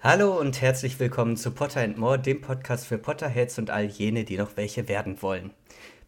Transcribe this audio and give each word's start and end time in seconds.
Hallo 0.00 0.38
und 0.38 0.62
herzlich 0.62 1.00
willkommen 1.00 1.36
zu 1.36 1.50
Potter 1.50 1.80
and 1.80 1.98
More, 1.98 2.20
dem 2.20 2.40
Podcast 2.40 2.86
für 2.86 2.98
Potterheads 2.98 3.58
und 3.58 3.70
all 3.70 3.86
jene, 3.86 4.22
die 4.22 4.36
noch 4.36 4.56
welche 4.56 4.86
werden 4.86 5.20
wollen. 5.22 5.50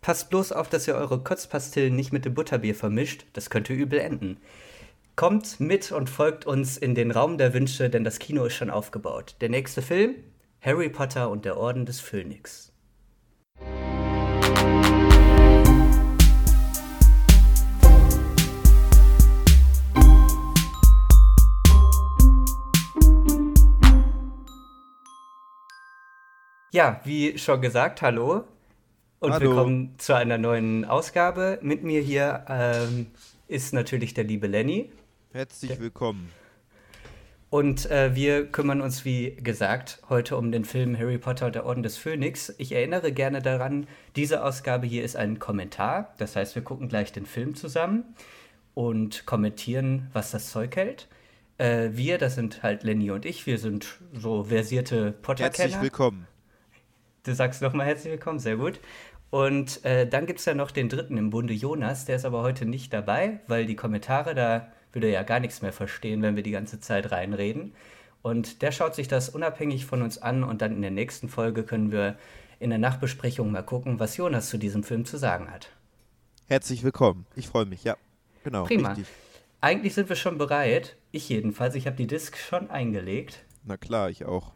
Passt 0.00 0.30
bloß 0.30 0.52
auf, 0.52 0.68
dass 0.68 0.86
ihr 0.86 0.94
eure 0.94 1.18
Kotzpastillen 1.24 1.96
nicht 1.96 2.12
mit 2.12 2.24
dem 2.24 2.34
Butterbier 2.34 2.76
vermischt, 2.76 3.26
das 3.32 3.50
könnte 3.50 3.72
übel 3.72 3.98
enden. 3.98 4.36
Kommt 5.16 5.58
mit 5.58 5.90
und 5.90 6.08
folgt 6.08 6.46
uns 6.46 6.78
in 6.78 6.94
den 6.94 7.10
Raum 7.10 7.36
der 7.36 7.52
Wünsche, 7.52 7.90
denn 7.90 8.04
das 8.04 8.20
Kino 8.20 8.44
ist 8.44 8.54
schon 8.54 8.70
aufgebaut. 8.70 9.34
Der 9.40 9.48
nächste 9.48 9.82
Film? 9.82 10.14
Harry 10.60 10.88
Potter 10.88 11.28
und 11.28 11.44
der 11.44 11.56
Orden 11.56 11.84
des 11.84 11.98
Phönix. 11.98 12.69
Ja, 26.72 27.00
wie 27.02 27.36
schon 27.36 27.60
gesagt, 27.60 28.00
hallo 28.00 28.44
und 29.18 29.32
Hallo. 29.32 29.48
willkommen 29.48 29.94
zu 29.98 30.14
einer 30.14 30.38
neuen 30.38 30.84
Ausgabe. 30.84 31.58
Mit 31.62 31.82
mir 31.82 32.00
hier 32.00 32.44
ähm, 32.48 33.08
ist 33.48 33.74
natürlich 33.74 34.14
der 34.14 34.22
liebe 34.22 34.46
Lenny. 34.46 34.92
Herzlich 35.32 35.80
willkommen. 35.80 36.30
Und 37.50 37.90
äh, 37.90 38.14
wir 38.14 38.46
kümmern 38.46 38.82
uns, 38.82 39.04
wie 39.04 39.34
gesagt, 39.34 40.00
heute 40.08 40.36
um 40.36 40.52
den 40.52 40.64
Film 40.64 40.96
Harry 40.96 41.18
Potter 41.18 41.46
und 41.46 41.56
der 41.56 41.66
Orden 41.66 41.82
des 41.82 41.96
Phönix. 41.96 42.54
Ich 42.58 42.70
erinnere 42.70 43.10
gerne 43.10 43.42
daran, 43.42 43.88
diese 44.14 44.44
Ausgabe 44.44 44.86
hier 44.86 45.02
ist 45.02 45.16
ein 45.16 45.40
Kommentar. 45.40 46.14
Das 46.18 46.36
heißt, 46.36 46.54
wir 46.54 46.62
gucken 46.62 46.88
gleich 46.88 47.10
den 47.10 47.26
Film 47.26 47.56
zusammen 47.56 48.14
und 48.74 49.26
kommentieren, 49.26 50.08
was 50.12 50.30
das 50.30 50.50
Zeug 50.50 50.76
hält. 50.76 51.08
Äh, 51.58 51.90
wir, 51.94 52.18
das 52.18 52.36
sind 52.36 52.62
halt 52.62 52.84
Lenny 52.84 53.10
und 53.10 53.26
ich, 53.26 53.44
wir 53.46 53.58
sind 53.58 53.98
so 54.12 54.44
versierte 54.44 55.10
Potter-Kenner. 55.10 55.68
Herzlich 55.68 55.82
willkommen. 55.82 56.28
Du 57.22 57.34
sagst 57.34 57.60
nochmal 57.60 57.86
herzlich 57.86 58.12
willkommen, 58.12 58.38
sehr 58.38 58.56
gut. 58.56 58.80
Und 59.28 59.84
äh, 59.84 60.08
dann 60.08 60.26
gibt 60.26 60.38
es 60.38 60.46
ja 60.46 60.54
noch 60.54 60.70
den 60.70 60.88
dritten 60.88 61.18
im 61.18 61.30
Bunde, 61.30 61.52
Jonas, 61.52 62.06
der 62.06 62.16
ist 62.16 62.24
aber 62.24 62.42
heute 62.42 62.64
nicht 62.64 62.92
dabei, 62.92 63.40
weil 63.46 63.66
die 63.66 63.76
Kommentare, 63.76 64.34
da 64.34 64.72
würde 64.92 65.08
er 65.08 65.12
ja 65.12 65.22
gar 65.22 65.38
nichts 65.38 65.62
mehr 65.62 65.72
verstehen, 65.72 66.22
wenn 66.22 66.34
wir 66.34 66.42
die 66.42 66.50
ganze 66.50 66.80
Zeit 66.80 67.12
reinreden. 67.12 67.74
Und 68.22 68.62
der 68.62 68.72
schaut 68.72 68.94
sich 68.94 69.06
das 69.06 69.28
unabhängig 69.28 69.86
von 69.86 70.02
uns 70.02 70.18
an 70.18 70.44
und 70.44 70.62
dann 70.62 70.72
in 70.72 70.82
der 70.82 70.90
nächsten 70.90 71.28
Folge 71.28 71.62
können 71.62 71.92
wir 71.92 72.16
in 72.58 72.70
der 72.70 72.78
Nachbesprechung 72.78 73.50
mal 73.50 73.62
gucken, 73.62 74.00
was 74.00 74.16
Jonas 74.16 74.48
zu 74.48 74.58
diesem 74.58 74.82
Film 74.82 75.04
zu 75.04 75.16
sagen 75.16 75.50
hat. 75.50 75.70
Herzlich 76.48 76.82
willkommen. 76.82 77.26
Ich 77.36 77.48
freue 77.48 77.66
mich, 77.66 77.84
ja. 77.84 77.96
Genau, 78.44 78.64
Prima. 78.64 78.88
richtig. 78.88 79.06
Eigentlich 79.60 79.94
sind 79.94 80.08
wir 80.08 80.16
schon 80.16 80.38
bereit. 80.38 80.96
Ich 81.12 81.28
jedenfalls, 81.28 81.74
ich 81.74 81.86
habe 81.86 81.96
die 81.96 82.06
Disc 82.06 82.36
schon 82.36 82.70
eingelegt. 82.70 83.44
Na 83.64 83.76
klar, 83.76 84.08
ich 84.08 84.24
auch. 84.24 84.52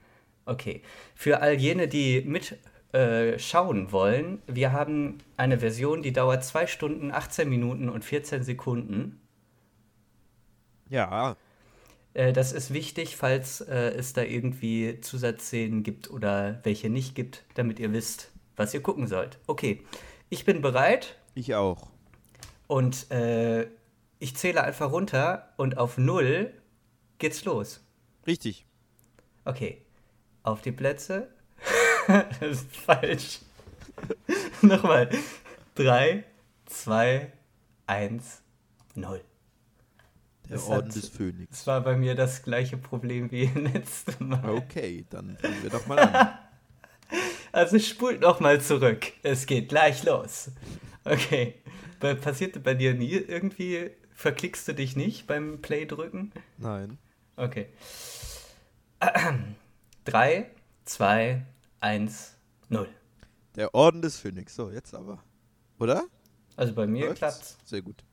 Okay. 0.47 0.83
Für 1.15 1.41
all 1.41 1.55
jene, 1.55 1.89
die 1.89 2.23
mitschauen 2.23 3.87
äh, 3.89 3.93
wollen, 3.93 4.43
wir 4.47 4.73
haben 4.73 5.19
eine 5.37 5.59
Version, 5.59 6.03
die 6.03 6.13
dauert 6.13 6.45
2 6.45 6.67
Stunden, 6.67 7.11
18 7.13 7.49
Minuten 7.49 7.89
und 7.89 8.05
14 8.05 8.43
Sekunden. 8.43 9.21
Ja, 10.89 11.37
Äh, 12.15 12.33
das 12.33 12.53
ist 12.53 12.73
wichtig, 12.73 13.17
falls 13.17 13.61
äh, 13.61 13.91
es 13.97 14.13
da 14.13 14.23
irgendwie 14.23 15.01
Zusatzszenen 15.01 15.83
gibt 15.83 16.11
oder 16.11 16.61
welche 16.65 16.89
nicht 16.91 17.15
gibt, 17.15 17.45
damit 17.55 17.79
ihr 17.81 17.93
wisst, 17.93 18.31
was 18.57 18.75
ihr 18.75 18.83
gucken 18.83 19.07
sollt. 19.07 19.39
Okay, 19.47 19.83
ich 20.31 20.45
bin 20.45 20.61
bereit 20.63 21.17
ich 21.35 21.55
auch. 21.55 21.91
und 22.67 23.11
äh, 23.11 23.69
ich 24.19 24.37
zähle 24.37 24.63
einfach 24.65 24.91
runter 24.93 25.53
und 25.57 25.77
auf 25.79 25.99
0 25.99 26.53
geht's 27.19 27.45
los. 27.45 27.85
Richtig. 28.27 28.67
Okay, 29.45 29.84
auf 30.45 30.63
die 30.63 30.71
Plätze. 30.73 31.29
das 32.07 32.41
ist 32.63 32.77
falsch. 32.77 33.41
Nochmal. 34.63 35.11
3, 35.75 36.23
2, 36.67 37.33
1, 37.87 38.43
0. 38.95 39.21
Der 40.49 40.57
Das 40.57 40.67
Orden 40.67 40.89
hat- 40.89 40.95
des 40.97 41.09
Phönix. 41.09 41.51
Das 41.51 41.67
war 41.67 41.81
bei 41.81 41.97
mir 41.97 42.15
das 42.15 42.43
gleiche 42.45 42.77
Problem 42.77 43.31
wie 43.33 43.47
letztes 43.55 44.21
Mal. 44.21 44.49
Okay, 44.51 45.05
dann 45.11 45.37
fangen 45.39 45.63
wir 45.63 45.71
doch 45.71 45.87
mal 45.87 45.99
an. 45.99 46.39
Also 47.53 47.79
spult 47.79 48.21
nochmal 48.21 48.61
zurück. 48.61 49.07
Es 49.23 49.47
geht 49.47 49.69
gleich 49.69 50.05
los. 50.05 50.51
Okay. 51.05 51.55
Passierte 52.21 52.61
bei 52.61 52.75
dir 52.75 52.93
nie 52.95 53.13
irgendwie, 53.13 53.91
verklickst 54.13 54.69
du 54.69 54.75
dich 54.75 54.95
nicht 54.97 55.27
beim 55.27 55.63
Play 55.63 55.87
drücken? 55.87 56.33
Nein. 56.59 56.99
Okay. 57.37 57.69
3, 60.05 60.51
2, 60.85 61.47
1, 61.81 62.37
0. 62.69 62.89
Der 63.57 63.75
Orden 63.75 64.03
des 64.03 64.19
Phönix. 64.19 64.55
So, 64.55 64.71
jetzt 64.71 64.95
aber. 64.95 65.23
Oder? 65.79 66.05
Also 66.57 66.75
bei 66.75 66.87
mir 66.87 67.07
Läuft's? 67.07 67.19
klappt's. 67.19 67.59
Sehr 67.65 67.83
gut. 67.83 68.05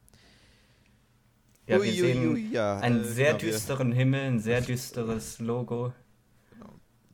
Ja, 1.67 1.77
Ui, 1.77 1.85
wir 1.85 1.93
sehen 1.93 2.31
ui, 2.31 2.51
ja, 2.51 2.79
einen 2.79 3.01
äh, 3.01 3.03
sehr 3.05 3.33
genau, 3.33 3.51
düsteren 3.51 3.91
Himmel, 3.91 4.21
ein 4.21 4.39
sehr 4.39 4.61
düsteres 4.61 5.39
Logo. 5.39 5.93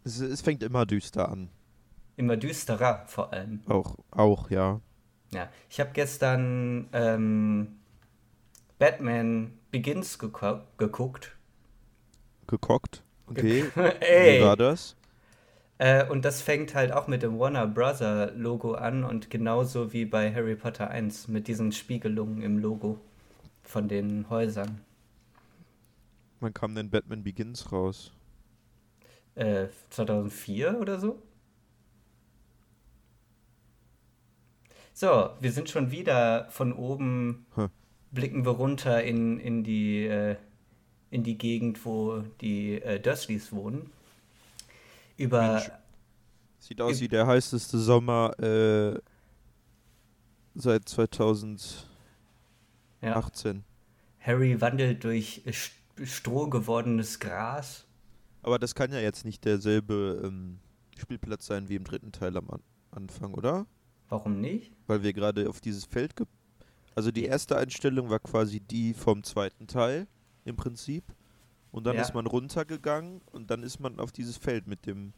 Es, 0.03 0.19
es 0.19 0.41
fängt 0.41 0.63
immer 0.63 0.85
düster 0.85 1.29
an. 1.29 1.49
Immer 2.15 2.37
düsterer 2.37 3.03
vor 3.07 3.33
allem. 3.33 3.61
Auch, 3.67 3.97
auch, 4.09 4.49
ja. 4.49 4.81
Ja, 5.31 5.49
ich 5.69 5.79
habe 5.79 5.91
gestern 5.93 6.87
ähm, 6.93 7.77
Batman 8.79 9.59
Begins 9.71 10.17
geko 10.17 10.61
geguckt. 10.77 11.37
Okay. 13.31 13.71
Ey! 14.01 14.01
Wie 14.15 14.37
war 14.39 14.55
das? 14.57 14.95
Äh, 15.79 16.05
und 16.07 16.23
das 16.25 16.41
fängt 16.43 16.75
halt 16.75 16.91
auch 16.91 17.07
mit 17.07 17.23
dem 17.23 17.39
Warner 17.39 17.65
Brother 17.67 18.31
Logo 18.35 18.73
an 18.73 19.03
und 19.03 19.29
genauso 19.31 19.91
wie 19.93 20.05
bei 20.05 20.31
Harry 20.33 20.55
Potter 20.55 20.89
1 20.91 21.27
mit 21.27 21.47
diesen 21.47 21.71
Spiegelungen 21.71 22.41
im 22.43 22.57
Logo 22.59 22.99
von 23.63 23.87
den 23.89 24.29
Häusern. 24.29 24.81
Wann 26.39 26.51
kam 26.51 26.73
denn 26.73 26.89
Batman 26.89 27.23
Begins 27.23 27.71
raus? 27.71 28.11
Äh, 29.35 29.67
2004 29.89 30.79
oder 30.81 30.99
so? 30.99 31.21
So, 34.93 35.29
wir 35.39 35.51
sind 35.51 35.69
schon 35.69 35.91
wieder 35.91 36.47
von 36.49 36.73
oben, 36.73 37.45
Hm. 37.55 37.67
blicken 38.11 38.45
wir 38.45 38.53
runter 38.53 39.03
in, 39.03 39.39
in, 39.39 39.63
die, 39.63 40.05
äh, 40.07 40.37
in 41.11 41.23
die 41.23 41.37
Gegend, 41.37 41.85
wo 41.85 42.23
die 42.41 42.81
äh, 42.81 42.99
Dursleys 42.99 43.51
wohnen. 43.51 43.89
Über, 45.17 45.41
Mensch. 45.53 45.71
Sieht 46.59 46.81
aus 46.81 46.99
wie 47.01 47.07
der 47.07 47.25
heißeste 47.27 47.77
Sommer 47.79 48.37
äh, 48.39 48.99
seit 50.55 50.89
2018. 50.89 51.87
ja, 53.01 53.21
Harry 54.19 54.59
wandelt 54.61 55.03
durch 55.03 55.41
St- 55.47 55.71
Stroh 56.05 56.47
gewordenes 56.49 57.19
Gras. 57.19 57.85
Aber 58.43 58.59
das 58.59 58.75
kann 58.75 58.91
ja 58.91 58.99
jetzt 58.99 59.25
nicht 59.25 59.45
derselbe 59.45 60.21
ähm, 60.23 60.59
Spielplatz 60.97 61.45
sein 61.47 61.69
wie 61.69 61.75
im 61.75 61.83
dritten 61.83 62.11
Teil 62.11 62.37
am 62.37 62.49
An 62.49 62.61
Anfang, 62.91 63.33
oder? 63.33 63.67
Warum 64.09 64.39
nicht? 64.41 64.71
Weil 64.87 65.03
wir 65.03 65.13
gerade 65.13 65.49
auf 65.49 65.61
dieses 65.61 65.85
Feld 65.85 66.13
Also 66.95 67.11
die 67.11 67.25
erste 67.25 67.57
Einstellung 67.57 68.09
war 68.09 68.19
quasi 68.19 68.59
die 68.59 68.93
vom 68.93 69.23
zweiten 69.23 69.67
Teil 69.67 70.07
im 70.47 70.55
Prinzip. 70.55 71.03
Und 71.71 71.85
dann 71.85 71.95
Ja. 71.95 72.01
ist 72.01 72.13
man 72.13 72.25
runtergegangen 72.25 73.21
und 73.31 73.51
dann 73.51 73.63
ist 73.63 73.79
man 73.79 73.99
auf 73.99 74.11
dieses 74.11 74.37
Feld 74.37 74.67
mit 74.67 74.85
dem 74.85 75.13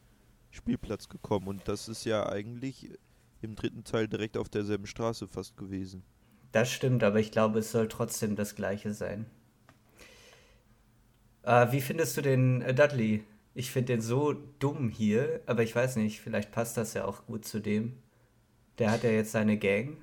Spielplatz 0.52 1.08
gekommen. 1.10 1.48
Und 1.48 1.68
das 1.68 1.88
ist 1.88 2.06
ja 2.06 2.28
eigentlich 2.28 2.90
im 3.42 3.56
dritten 3.56 3.84
Teil 3.84 4.08
direkt 4.08 4.36
auf 4.38 4.50
derselben 4.50 4.88
Straße 4.88 5.28
fast 5.28 5.56
gewesen. 5.58 6.04
Das 6.52 6.72
stimmt, 6.72 7.04
aber 7.04 7.20
ich 7.20 7.32
glaube, 7.32 7.60
es 7.60 7.72
soll 7.72 7.88
trotzdem 7.88 8.36
das 8.36 8.56
gleiche 8.56 8.94
sein. 8.94 9.28
Äh, 11.44 11.72
wie 11.72 11.82
findest 11.82 12.18
du 12.18 12.22
den 12.22 12.62
äh, 12.62 12.74
Dudley? 12.74 13.24
Ich 13.54 13.72
finde 13.72 13.94
den 13.94 14.02
so 14.02 14.34
dumm 14.60 14.90
hier, 14.90 15.42
aber 15.46 15.64
ich 15.64 15.76
weiß 15.76 15.96
nicht, 15.98 16.22
vielleicht 16.22 16.52
passt 16.52 16.78
das 16.78 16.94
ja 16.94 17.06
auch 17.06 17.26
gut 17.26 17.46
zu 17.46 17.60
dem. 17.60 17.98
Der 18.78 18.92
hat 18.92 19.04
ja 19.04 19.12
jetzt 19.12 19.32
seine 19.32 19.58
Gang. 19.58 19.98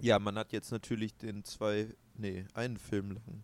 Ja, 0.00 0.18
man 0.18 0.36
hat 0.38 0.52
jetzt 0.52 0.70
natürlich 0.70 1.16
den 1.16 1.44
zwei, 1.44 1.88
nee, 2.14 2.44
einen 2.54 2.76
Film 2.76 3.12
lang. 3.12 3.42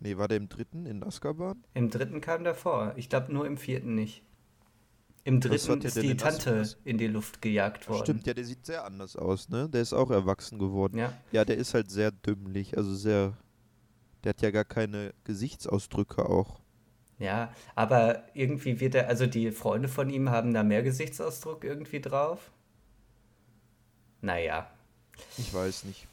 Nee, 0.00 0.16
war 0.16 0.28
der 0.28 0.36
im 0.36 0.48
dritten 0.48 0.86
in 0.86 1.02
Azkaban? 1.02 1.64
Im 1.74 1.90
dritten 1.90 2.20
kam 2.20 2.44
der 2.44 2.54
vor. 2.54 2.92
Ich 2.96 3.08
glaube 3.08 3.32
nur 3.32 3.46
im 3.46 3.56
vierten 3.56 3.94
nicht. 3.94 4.22
Im 5.24 5.40
dritten 5.40 5.82
ist 5.82 6.00
die 6.00 6.16
Tante 6.16 6.62
in 6.84 6.96
die 6.96 7.06
Luft 7.08 7.42
gejagt 7.42 7.88
worden. 7.88 8.02
Stimmt, 8.04 8.26
ja, 8.26 8.32
der 8.34 8.44
sieht 8.44 8.64
sehr 8.64 8.84
anders 8.84 9.16
aus, 9.16 9.48
ne? 9.48 9.68
Der 9.68 9.82
ist 9.82 9.92
auch 9.92 10.10
erwachsen 10.10 10.58
geworden. 10.58 10.96
Ja. 10.96 11.12
Ja, 11.32 11.44
der 11.44 11.58
ist 11.58 11.74
halt 11.74 11.90
sehr 11.90 12.12
dümmlich, 12.12 12.76
also 12.76 12.94
sehr. 12.94 13.36
Der 14.24 14.30
hat 14.30 14.40
ja 14.40 14.50
gar 14.50 14.64
keine 14.64 15.12
Gesichtsausdrücke 15.24 16.28
auch. 16.28 16.60
Ja, 17.18 17.52
aber 17.74 18.22
irgendwie 18.34 18.80
wird 18.80 18.94
er, 18.94 19.08
also 19.08 19.26
die 19.26 19.50
Freunde 19.50 19.88
von 19.88 20.08
ihm 20.08 20.30
haben 20.30 20.54
da 20.54 20.62
mehr 20.62 20.82
Gesichtsausdruck 20.82 21.64
irgendwie 21.64 22.00
drauf. 22.00 22.52
Naja, 24.20 24.70
Ich 25.36 25.52
weiß 25.52 25.84
nicht. 25.84 26.06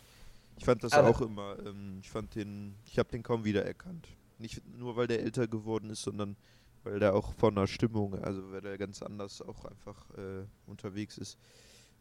Ich 0.57 0.65
fand 0.65 0.83
das 0.83 0.93
Aber- 0.93 1.09
auch 1.09 1.21
immer, 1.21 1.57
ähm, 1.65 1.99
ich 2.01 2.09
fand 2.09 2.35
den, 2.35 2.75
ich 2.85 2.97
habe 2.97 3.09
den 3.11 3.23
kaum 3.23 3.43
wiedererkannt. 3.43 4.07
Nicht 4.37 4.61
nur, 4.77 4.95
weil 4.95 5.07
der 5.07 5.21
älter 5.21 5.47
geworden 5.47 5.89
ist, 5.89 6.01
sondern 6.01 6.35
weil 6.83 6.99
der 6.99 7.15
auch 7.15 7.33
von 7.33 7.55
der 7.55 7.67
Stimmung, 7.67 8.13
also 8.23 8.51
weil 8.51 8.61
der 8.61 8.77
ganz 8.77 9.01
anders 9.01 9.41
auch 9.41 9.65
einfach 9.65 10.09
äh, 10.17 10.45
unterwegs 10.67 11.17
ist. 11.17 11.37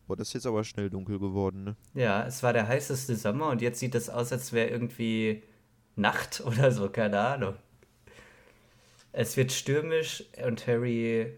Boah, 0.06 0.16
das 0.16 0.28
ist 0.28 0.34
jetzt 0.34 0.46
aber 0.46 0.62
schnell 0.64 0.90
dunkel 0.90 1.18
geworden, 1.18 1.64
ne? 1.64 1.76
Ja, 1.94 2.26
es 2.26 2.42
war 2.42 2.52
der 2.52 2.68
heißeste 2.68 3.16
Sommer 3.16 3.48
und 3.48 3.62
jetzt 3.62 3.80
sieht 3.80 3.94
es 3.94 4.10
aus, 4.10 4.30
als 4.32 4.52
wäre 4.52 4.68
irgendwie 4.68 5.42
Nacht 5.96 6.42
oder 6.46 6.70
so, 6.72 6.90
keine 6.90 7.18
Ahnung. 7.20 7.54
Es 9.12 9.36
wird 9.36 9.52
stürmisch 9.52 10.24
und 10.44 10.66
Harry 10.66 11.32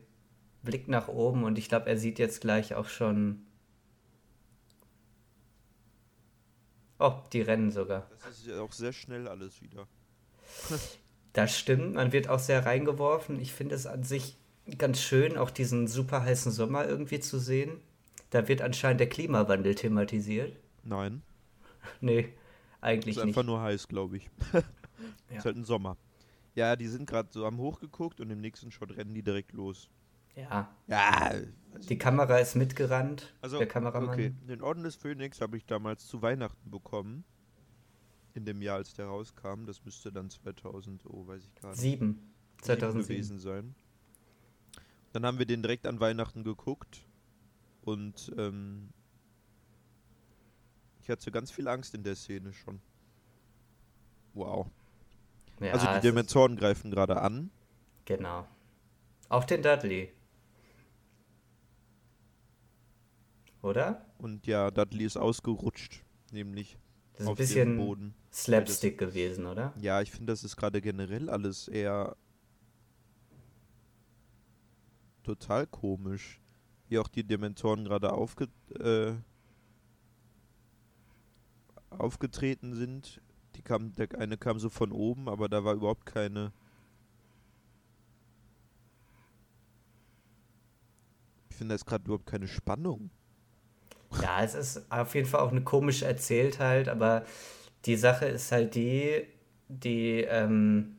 blickt 0.63 0.89
nach 0.89 1.09
oben 1.09 1.45
und 1.45 1.59
ich 1.59 1.69
glaube, 1.69 1.87
er 1.89 1.99
sieht 1.99 2.19
jetzt 2.19 2.41
gleich 2.41 2.75
auch 2.75 2.89
schon. 2.89 3.46
Oh, 6.99 7.15
die 7.33 7.43
rennen 7.43 7.71
sogar. 7.71 8.09
Das 8.25 8.39
ist 8.39 8.47
ja 8.47 8.61
auch 8.61 8.73
sehr 8.73 8.93
schnell 8.93 9.29
alles 9.29 9.61
wieder. 9.63 9.87
Das 11.33 11.59
stimmt, 11.59 11.95
man 11.95 12.13
wird 12.13 12.29
auch 12.29 12.39
sehr 12.39 12.65
reingeworfen. 12.65 13.41
Ich 13.41 13.53
finde 13.53 13.75
es 13.75 13.87
an 13.87 14.05
sich 14.05 14.39
ganz 14.79 15.01
schön, 15.01 15.37
auch 15.37 15.51
diesen 15.51 15.87
super 15.87 16.23
heißen 16.23 16.51
Sommer 16.51 16.87
irgendwie 16.87 17.21
zu 17.21 17.39
sehen. 17.39 17.81
Da 18.31 18.49
wird 18.49 18.63
anscheinend 18.63 19.01
der 19.01 19.09
Klimawandel 19.09 19.75
thematisiert. 19.75 20.57
Nein. 20.83 21.23
nee, 22.01 22.33
eigentlich 22.81 23.17
ist 23.17 23.25
nicht. 23.25 23.37
einfach 23.37 23.45
nur 23.45 23.61
heiß, 23.61 23.89
glaube 23.89 24.19
ich. 24.19 24.31
Ja. 25.29 25.39
Ist 25.39 25.45
halt 25.45 25.57
ein 25.57 25.65
Sommer. 25.65 25.99
Ja, 26.55 26.77
die 26.77 26.87
sind 26.87 27.07
gerade 27.07 27.29
so 27.31 27.45
am 27.45 27.59
hochgeguckt 27.59 28.21
und 28.21 28.31
im 28.31 28.41
nächsten 28.41 28.71
Shot 28.71 28.97
rennen 28.97 29.13
die 29.13 29.23
direkt 29.23 29.53
los. 29.53 29.91
Ja, 30.37 30.69
Ja, 30.87 31.33
die 31.89 31.99
Kamera 31.99 32.39
ist 32.39 32.55
mitgerannt, 32.55 33.35
also 33.41 33.59
der 33.59 33.67
Kameramann. 33.67 34.11
okay. 34.11 34.35
Den 34.49 34.63
Orden 34.63 34.83
des 34.85 34.95
Phönix 34.97 35.41
habe 35.41 35.57
ich 35.57 35.67
damals 35.67 36.07
zu 36.07 36.23
Weihnachten 36.23 36.71
bekommen. 36.71 37.25
In 38.35 38.45
dem 38.45 38.61
Jahr, 38.61 38.77
als 38.77 38.93
der 38.93 39.07
rauskam. 39.07 39.65
Das 39.67 39.83
müsste 39.85 40.13
dann 40.13 40.29
2000, 40.29 41.07
oh, 41.07 41.27
weiß 41.27 41.43
ich 41.43 41.63
nicht. 41.63 41.77
Sieben. 41.77 41.79
sieben 41.79 42.63
2007. 42.63 43.03
gewesen 43.03 43.39
sein. 43.39 43.75
Dann 45.13 45.25
haben 45.25 45.39
wir 45.39 45.47
den 45.47 45.63
direkt 45.63 45.87
an 45.87 46.01
Weihnachten 46.01 46.45
geguckt 46.45 47.07
und 47.81 48.31
ähm, 48.37 48.91
ich 51.01 51.09
hatte 51.09 51.31
ganz 51.31 51.51
viel 51.51 51.67
Angst 51.69 51.95
in 51.95 52.03
der 52.03 52.15
Szene 52.15 52.53
schon. 52.53 52.81
Wow. 54.35 54.67
Ja, 55.61 55.73
also 55.73 55.87
die 55.95 56.01
Dementoren 56.01 56.57
greifen 56.57 56.91
gerade 56.91 57.23
an. 57.23 57.51
Genau. 58.05 58.47
Auch 59.31 59.45
den 59.45 59.63
Dudley. 59.63 60.13
Oder? 63.67 64.07
Und 64.19 64.47
ja, 64.47 64.71
Dudley 64.71 65.05
ist 65.05 65.17
ausgerutscht, 65.17 66.05
nämlich 66.31 66.79
Das 67.15 67.23
ist 67.23 67.27
ein 67.27 67.29
auf 67.33 67.37
dem 67.37 67.43
bisschen 67.43 67.77
Boden. 67.77 68.15
Slapstick 68.33 68.97
gewesen, 68.97 69.45
oder? 69.45 69.75
Ja, 69.81 70.01
ich 70.01 70.13
finde, 70.13 70.33
das 70.33 70.45
ist 70.45 70.57
gerade 70.57 70.81
generell 70.81 71.29
alles 71.29 71.67
eher 71.67 72.17
total 75.25 75.67
komisch. 75.67 76.41
Wie 76.89 77.01
auch 77.01 77.09
die 77.09 77.25
Dementoren 77.25 77.85
gerade 77.85 78.13
aufge 78.13 78.47
äh, 78.79 79.15
aufgetreten 81.91 82.77
sind. 82.77 83.21
Die 83.57 83.63
kam, 83.63 83.93
der 83.95 84.17
eine 84.17 84.37
kam 84.39 84.61
so 84.61 84.71
von 84.71 84.93
oben, 84.93 85.29
aber 85.29 85.49
da 85.49 85.65
war 85.65 85.75
überhaupt 85.75 86.07
keine. 86.07 86.53
Ich 91.51 91.57
finde, 91.57 91.73
da 91.73 91.75
ist 91.75 91.87
gerade 91.87 92.05
überhaupt 92.05 92.27
keine 92.27 92.47
Spannung. 92.47 93.11
Ja, 94.13 94.43
es 94.43 94.55
ist 94.55 94.91
auf 94.91 95.15
jeden 95.15 95.27
Fall 95.29 95.41
auch 95.41 95.51
eine 95.51 95.63
komisch 95.63 96.03
erzählt 96.03 96.59
halt, 96.61 96.89
aber 96.89 97.25
die 97.87 97.97
Sache 97.97 98.27
ist 98.27 98.53
halt 98.53 98.75
die, 98.75 99.27
die, 99.69 100.23
ähm, 100.23 100.97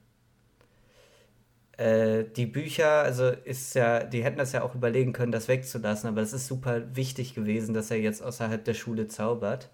äh, 1.78 2.24
die 2.36 2.46
Bücher, 2.46 3.02
also 3.04 3.28
ist 3.30 3.74
ja, 3.76 4.04
die 4.04 4.24
hätten 4.24 4.38
das 4.38 4.52
ja 4.52 4.64
auch 4.64 4.76
überlegen 4.76 5.14
können, 5.14 5.32
das 5.32 5.48
wegzulassen, 5.48 6.10
aber 6.10 6.22
es 6.22 6.34
ist 6.34 6.48
super 6.48 6.96
wichtig 6.96 7.34
gewesen, 7.36 7.74
dass 7.74 7.92
er 7.92 8.00
jetzt 8.00 8.22
außerhalb 8.24 8.64
der 8.66 8.74
Schule 8.74 9.08
zaubert. 9.08 9.70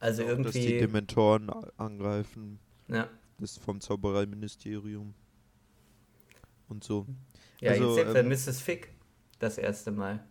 Also 0.00 0.22
Auch, 0.22 0.38
dass 0.38 0.60
die 0.60 0.72
irgendwie, 0.72 0.78
Dementoren 0.78 1.50
angreifen. 1.76 2.58
ja, 2.88 3.08
Das 3.38 3.56
vom 3.58 3.80
Zaubereiministerium. 3.80 5.14
Und 6.68 6.84
so. 6.84 7.06
ja, 7.60 7.70
Also, 7.72 7.84
jetzt 7.86 7.94
sehen 7.94 8.14
wir 8.14 8.20
ähm, 8.20 8.28
Mrs. 8.28 8.60
Fick 8.60 8.90
das 9.38 9.58
erste 9.58 9.90
Mal. 9.92 10.24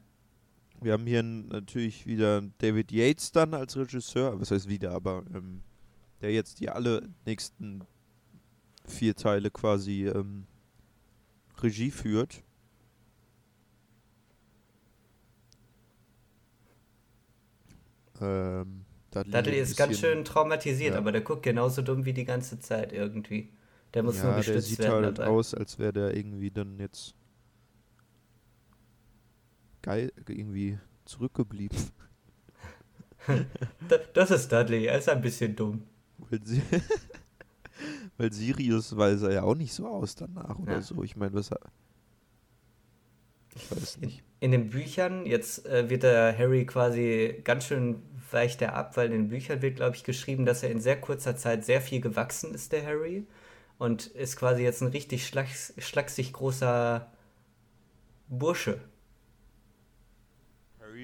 Wir 0.86 0.94
haben 0.94 1.08
hier 1.08 1.24
natürlich 1.24 2.06
wieder 2.06 2.44
David 2.60 2.92
Yates 2.92 3.32
dann 3.32 3.56
als 3.56 3.76
Regisseur, 3.76 4.40
was 4.40 4.52
heißt 4.52 4.70
wieder, 4.70 4.92
aber 4.92 5.24
ähm, 5.34 5.64
der 6.22 6.32
jetzt 6.32 6.60
die 6.60 6.70
alle 6.70 7.10
nächsten 7.26 7.82
vier 8.86 9.16
Teile 9.16 9.50
quasi 9.50 10.06
ähm, 10.06 10.46
Regie 11.60 11.90
führt. 11.90 12.44
Ähm, 18.22 18.86
Dudley, 19.10 19.32
Dudley 19.32 19.60
ist 19.62 19.78
ganz 19.78 20.00
schön 20.00 20.24
traumatisiert, 20.24 20.94
ja. 20.94 21.00
aber 21.00 21.12
der 21.12 21.22
guckt 21.22 21.42
genauso 21.42 21.82
dumm 21.82 22.06
wie 22.06 22.14
die 22.14 22.26
ganze 22.26 22.60
Zeit 22.60 22.94
irgendwie. 22.94 23.50
Der 23.96 24.04
muss 24.04 24.18
nur 24.18 24.26
Ja, 24.26 24.30
der 24.34 24.38
gestützt 24.38 24.68
sieht 24.68 24.80
werden 24.80 25.06
halt 25.06 25.18
dabei. 25.18 25.32
aus, 25.32 25.56
als 25.56 25.80
wäre 25.80 25.94
der 25.94 26.16
irgendwie 26.16 26.52
dann 26.52 26.78
jetzt 26.78 27.16
geil 29.86 30.12
irgendwie 30.28 30.80
zurückgeblieben. 31.06 31.78
Da- 33.90 33.98
Das 34.14 34.30
ist 34.32 34.52
Dudley, 34.52 34.86
er 34.86 34.98
ist 35.00 35.10
ein 35.10 35.22
bisschen 35.22 35.56
dumm. 35.56 35.84
Weil, 36.30 36.40
weil 38.18 38.32
Sirius 38.34 38.96
weiß 38.96 39.24
er 39.24 39.34
ja 39.34 39.44
auch 39.44 39.56
nicht 39.56 39.74
so 39.74 39.88
aus 39.88 40.16
danach 40.16 40.60
oder 40.60 40.74
Ja. 40.74 40.82
so. 40.82 41.04
Ich 41.04 41.16
meine, 41.16 41.34
was 41.34 41.52
er. 41.52 41.60
Ich 43.56 43.72
weiß 43.72 43.98
nicht. 44.02 44.22
In 44.42 44.52
den 44.52 44.70
Büchern, 44.70 45.26
jetzt 45.26 45.66
äh, 45.66 45.90
wird 45.90 46.04
der 46.04 46.38
Harry 46.38 46.66
quasi 46.66 47.42
ganz 47.44 47.66
schön 47.66 48.02
weicht 48.32 48.62
er 48.62 48.76
ab, 48.76 48.98
weil 48.98 49.08
in 49.08 49.14
den 49.14 49.30
Büchern 49.30 49.62
wird, 49.62 49.78
glaube 49.78 49.96
ich, 49.96 50.04
geschrieben, 50.04 50.46
dass 50.46 50.62
er 50.62 50.70
in 50.72 50.82
sehr 50.82 51.00
kurzer 51.00 51.36
Zeit 51.38 51.64
sehr 51.66 51.80
viel 51.82 52.02
gewachsen 52.02 52.54
ist, 52.54 52.72
der 52.74 52.86
Harry. 52.86 53.26
Und 53.78 54.08
ist 54.08 54.36
quasi 54.38 54.62
jetzt 54.64 54.82
ein 54.82 54.90
richtig 54.90 55.26
schlags, 55.28 55.74
schlaksig 55.80 56.32
großer 56.34 57.12
Bursche. 58.28 58.80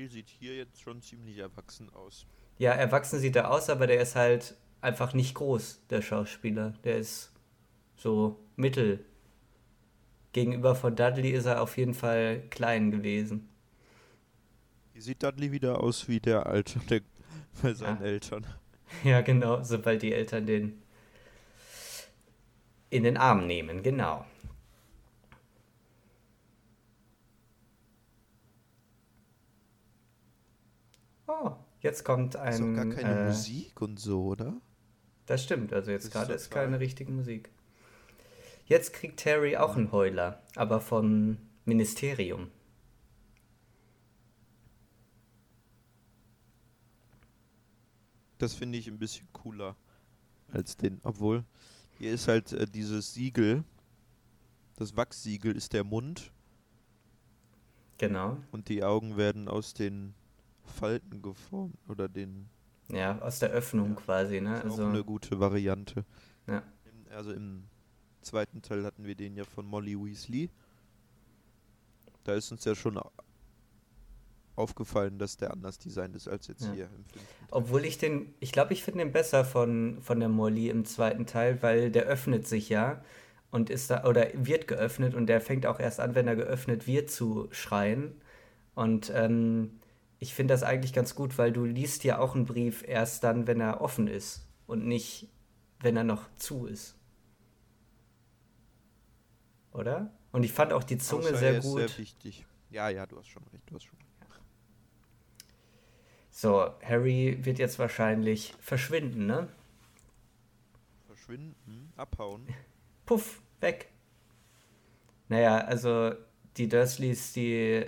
Harry 0.02 0.08
sieht 0.10 0.30
hier 0.30 0.56
jetzt 0.56 0.82
schon 0.82 1.00
ziemlich 1.02 1.38
erwachsen 1.38 1.90
aus. 1.94 2.26
Ja, 2.58 2.72
erwachsen 2.72 3.20
sieht 3.20 3.36
er 3.36 3.52
aus, 3.52 3.70
aber 3.70 3.86
der 3.86 4.02
ist 4.02 4.16
halt 4.16 4.56
einfach 4.82 5.14
nicht 5.14 5.36
groß, 5.36 5.86
der 5.92 6.02
Schauspieler. 6.02 6.74
Der 6.84 6.98
ist 6.98 7.32
so 7.96 8.40
mittel. 8.56 9.06
Gegenüber 10.34 10.74
von 10.74 10.96
Dudley 10.96 11.30
ist 11.30 11.46
er 11.46 11.62
auf 11.62 11.78
jeden 11.78 11.94
Fall 11.94 12.42
klein 12.50 12.90
gewesen. 12.90 13.48
Hier 14.94 15.04
sieht 15.04 15.22
Dudley 15.22 15.52
wieder 15.52 15.84
aus 15.84 16.08
wie 16.08 16.20
der 16.20 16.48
Alte 16.48 16.80
der, 16.90 17.02
bei 17.62 17.74
seinen 17.74 18.00
Ja. 18.00 18.06
Eltern. 18.06 18.46
Ja, 19.06 19.22
genau, 19.22 19.64
sobald 19.64 20.02
die 20.02 20.12
Eltern 20.12 20.46
den 20.46 20.82
in 22.90 23.04
den 23.04 23.16
Arm 23.16 23.48
nehmen, 23.48 23.84
genau. 23.84 24.26
Oh, 31.32 31.52
jetzt 31.80 32.04
kommt 32.04 32.36
Ist 32.36 32.42
auch 32.42 32.74
gar 32.74 32.82
ein. 32.84 32.90
keine 32.92 33.22
äh, 33.22 33.28
Musik 33.28 33.82
und 33.82 34.00
so, 34.00 34.26
oder? 34.26 34.60
Das 35.28 35.44
stimmt, 35.44 35.72
also 35.72 35.92
jetzt 35.92 36.12
gerade 36.12 36.34
ist 36.34 36.50
keine 36.52 36.80
richtige 36.80 37.12
Musik. 37.12 37.50
Jetzt 38.66 38.92
kriegt 38.94 39.26
Harry 39.26 39.56
auch 39.56 39.76
einen 39.78 39.92
Heuler, 39.92 40.42
aber 40.56 40.82
vom 40.82 41.38
Ministerium. 41.66 42.52
Das 48.38 48.54
finde 48.54 48.78
ich 48.78 48.88
ein 48.88 48.98
bisschen 48.98 49.28
cooler 49.34 49.76
als 50.52 50.76
den. 50.78 51.00
Obwohl, 51.04 51.44
hier 52.00 52.12
ist 52.14 52.28
halt 52.28 52.52
äh, 52.54 52.66
dieses 52.66 53.14
Siegel. 53.14 53.64
Das 54.78 54.96
Wachssiegel 54.98 55.56
ist 55.56 55.74
der 55.74 55.84
Mund 55.84 56.32
Genau. 58.00 58.38
und 58.52 58.68
die 58.68 58.84
Augen 58.84 59.16
werden 59.16 59.48
aus 59.48 59.76
den 59.76 60.16
Falten 60.72 61.22
geformt 61.22 61.76
oder 61.88 62.10
den. 62.10 62.50
Ja, 62.90 63.20
aus 63.20 63.40
der 63.40 63.50
Öffnung 63.52 63.90
Ja, 63.90 63.96
quasi, 63.96 64.42
ne? 64.42 64.58
Ist 64.58 64.64
Also, 64.66 64.84
auch 64.84 64.90
eine 64.90 65.04
gute 65.04 65.40
Variante. 65.40 66.04
ja. 66.48 66.64
Im- 66.86 67.12
Also 67.16 67.32
im 67.32 67.64
zweiten 68.22 68.62
Teil 68.62 68.84
hatten 68.86 69.06
wir 69.06 69.16
den 69.16 69.36
ja 69.36 69.44
von 69.44 69.66
Molly 69.66 69.96
Weasley. 69.98 70.50
Da 72.24 72.34
ist 72.36 72.52
uns 72.52 72.64
ja 72.66 72.76
schon 72.76 72.98
au- 72.98 73.12
aufgefallen, 74.56 75.18
dass 75.18 75.38
der 75.38 75.52
anders 75.52 75.78
designt 75.80 76.16
ist 76.16 76.28
als 76.28 76.48
jetzt 76.48 76.66
Ja. 76.66 76.72
hier 76.74 76.86
im 76.86 77.06
fünften 77.06 77.20
Teil. 77.20 77.48
Obwohl 77.52 77.86
ich 77.86 77.98
den, 77.98 78.34
ich 78.40 78.52
glaube, 78.52 78.74
ich 78.74 78.84
finde 78.84 79.00
den 79.00 79.12
besser 79.12 79.44
von, 79.46 80.02
von 80.02 80.20
der 80.20 80.30
Molly 80.30 80.70
im 80.70 80.86
zweiten 80.86 81.26
Teil, 81.26 81.62
weil 81.64 81.90
der 81.92 82.04
öffnet 82.04 82.48
sich 82.48 82.70
ja 82.70 83.04
und 83.50 83.70
ist 83.70 83.90
da, 83.90 84.06
oder 84.06 84.28
wird 84.34 84.68
geöffnet 84.68 85.16
und 85.16 85.28
der 85.28 85.42
fängt 85.42 85.66
auch 85.66 85.80
erst 85.80 86.00
an, 86.00 86.14
wenn 86.16 86.28
er 86.28 86.36
geöffnet 86.36 86.86
wird, 86.88 87.10
zu 87.10 87.48
schreien. 87.52 88.14
Und 88.76 89.12
ähm, 89.16 89.80
ich 90.22 90.34
finde 90.34 90.54
das 90.54 90.64
eigentlich 90.64 90.94
ganz 90.94 91.16
gut, 91.16 91.38
weil 91.38 91.52
du 91.52 91.66
liest 91.66 92.06
ja 92.06 92.20
auch 92.20 92.36
einen 92.36 92.46
Brief 92.46 92.88
erst 92.88 93.26
dann, 93.26 93.48
wenn 93.48 93.60
er 93.60 93.82
offen 93.82 94.08
ist 94.08 94.48
und 94.68 94.86
nicht, 94.86 95.28
wenn 95.80 95.98
er 95.98 96.06
noch 96.06 96.34
zu 96.38 96.68
ist. 96.68 96.96
oder? 99.74 100.14
Und 100.32 100.44
ich 100.44 100.54
fand 100.54 100.74
auch 100.74 100.84
die 100.84 100.98
Zunge 100.98 101.28
Außer 101.28 101.38
sehr 101.38 101.60
gut. 101.60 101.90
Sehr 101.90 101.98
wichtig. 101.98 102.46
Ja, 102.70 102.90
ja, 102.90 103.06
du 103.06 103.18
hast 103.18 103.28
schon 103.28 103.44
recht, 103.52 103.64
du 103.68 103.76
hast 103.76 103.84
schon 103.84 103.98
recht. 103.98 104.08
So, 106.30 106.72
Harry 106.82 107.40
wird 107.42 107.60
jetzt 107.60 107.80
wahrscheinlich 107.80 108.56
verschwinden, 108.60 109.26
ne? 109.26 109.50
Verschwinden, 111.08 111.92
abhauen. 111.98 112.48
Puff, 113.06 113.42
weg. 113.60 113.90
Naja, 115.28 115.58
also 115.60 116.14
die 116.58 116.70
Dursleys, 116.70 117.34
die 117.34 117.86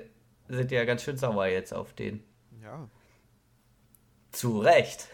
sind 0.55 0.71
ja 0.71 0.85
ganz 0.85 1.03
schön 1.03 1.17
sauer 1.17 1.47
jetzt 1.47 1.73
auf 1.73 1.93
den. 1.93 2.23
Ja, 2.61 2.89
Zu 4.31 4.59
Recht. 4.59 5.09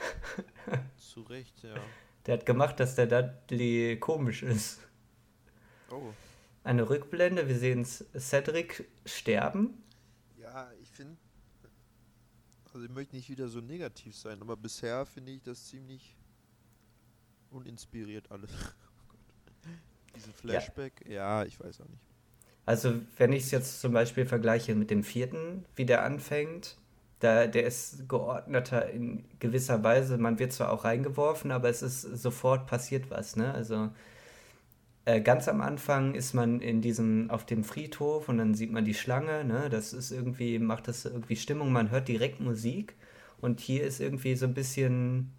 zu 0.97 1.21
Recht, 1.21 1.63
ja. 1.63 1.75
Der 2.25 2.37
hat 2.37 2.45
gemacht, 2.45 2.79
dass 2.79 2.95
der 2.95 3.07
Dudley 3.07 3.97
komisch 3.99 4.43
ist. 4.43 4.79
Oh. 5.89 6.13
Eine 6.63 6.87
Rückblende, 6.87 7.47
wir 7.47 7.57
sehen 7.57 7.85
Cedric 7.85 8.87
sterben. 9.05 9.81
Ja, 10.37 10.69
ich 10.81 10.91
finde, 10.91 11.17
also 12.73 12.85
ich 12.85 12.91
möchte 12.91 13.15
nicht 13.15 13.29
wieder 13.29 13.47
so 13.47 13.61
negativ 13.61 14.15
sein, 14.15 14.41
aber 14.41 14.57
bisher 14.57 15.05
finde 15.05 15.31
ich 15.31 15.41
das 15.41 15.65
ziemlich 15.65 16.17
uninspiriert 17.51 18.31
alles. 18.31 18.51
Oh 19.01 19.07
Gott. 19.07 20.15
Diesen 20.15 20.33
Flashback, 20.33 21.05
ja. 21.07 21.43
ich 21.45 21.59
weiß 21.59 21.81
auch 21.81 21.87
nicht. 21.87 22.08
Also, 22.69 22.93
wenn 23.17 23.33
ich 23.33 23.45
es 23.45 23.51
jetzt 23.51 23.81
zum 23.81 23.93
Beispiel 23.93 24.27
vergleiche 24.27 24.75
mit 24.75 24.91
dem 24.91 25.03
vierten, 25.03 25.65
wie 25.75 25.85
der 25.87 26.03
anfängt, 26.03 26.77
da, 27.19 27.47
der 27.47 27.63
ist 27.65 28.07
geordneter 28.07 28.91
in 28.91 29.25
gewisser 29.39 29.83
Weise. 29.83 30.19
Man 30.19 30.37
wird 30.37 30.53
zwar 30.53 30.71
auch 30.71 30.83
reingeworfen, 30.85 31.49
aber 31.51 31.67
es 31.69 31.81
ist 31.81 32.01
sofort 32.03 32.67
passiert 32.67 33.09
was, 33.09 33.35
ne? 33.35 33.51
Also, 33.55 33.89
äh, 35.05 35.21
ganz 35.21 35.47
am 35.47 35.61
Anfang 35.61 36.13
ist 36.13 36.33
man 36.33 36.61
in 36.61 36.81
diesem, 36.81 37.31
auf 37.31 37.43
dem 37.45 37.63
Friedhof 37.63 38.29
und 38.29 38.37
dann 38.37 38.53
sieht 38.53 38.71
man 38.71 38.85
die 38.85 38.93
Schlange, 38.93 39.43
ne? 39.45 39.69
Das 39.69 39.93
ist 39.93 40.11
irgendwie, 40.11 40.59
macht 40.59 40.87
das 40.87 41.05
irgendwie 41.05 41.37
Stimmung, 41.37 41.71
man 41.71 41.89
hört 41.89 42.07
direkt 42.07 42.39
Musik 42.39 42.95
und 43.41 43.59
hier 43.61 43.83
ist 43.83 43.99
irgendwie 43.99 44.35
so 44.35 44.45
ein 44.45 44.53
bisschen, 44.53 45.31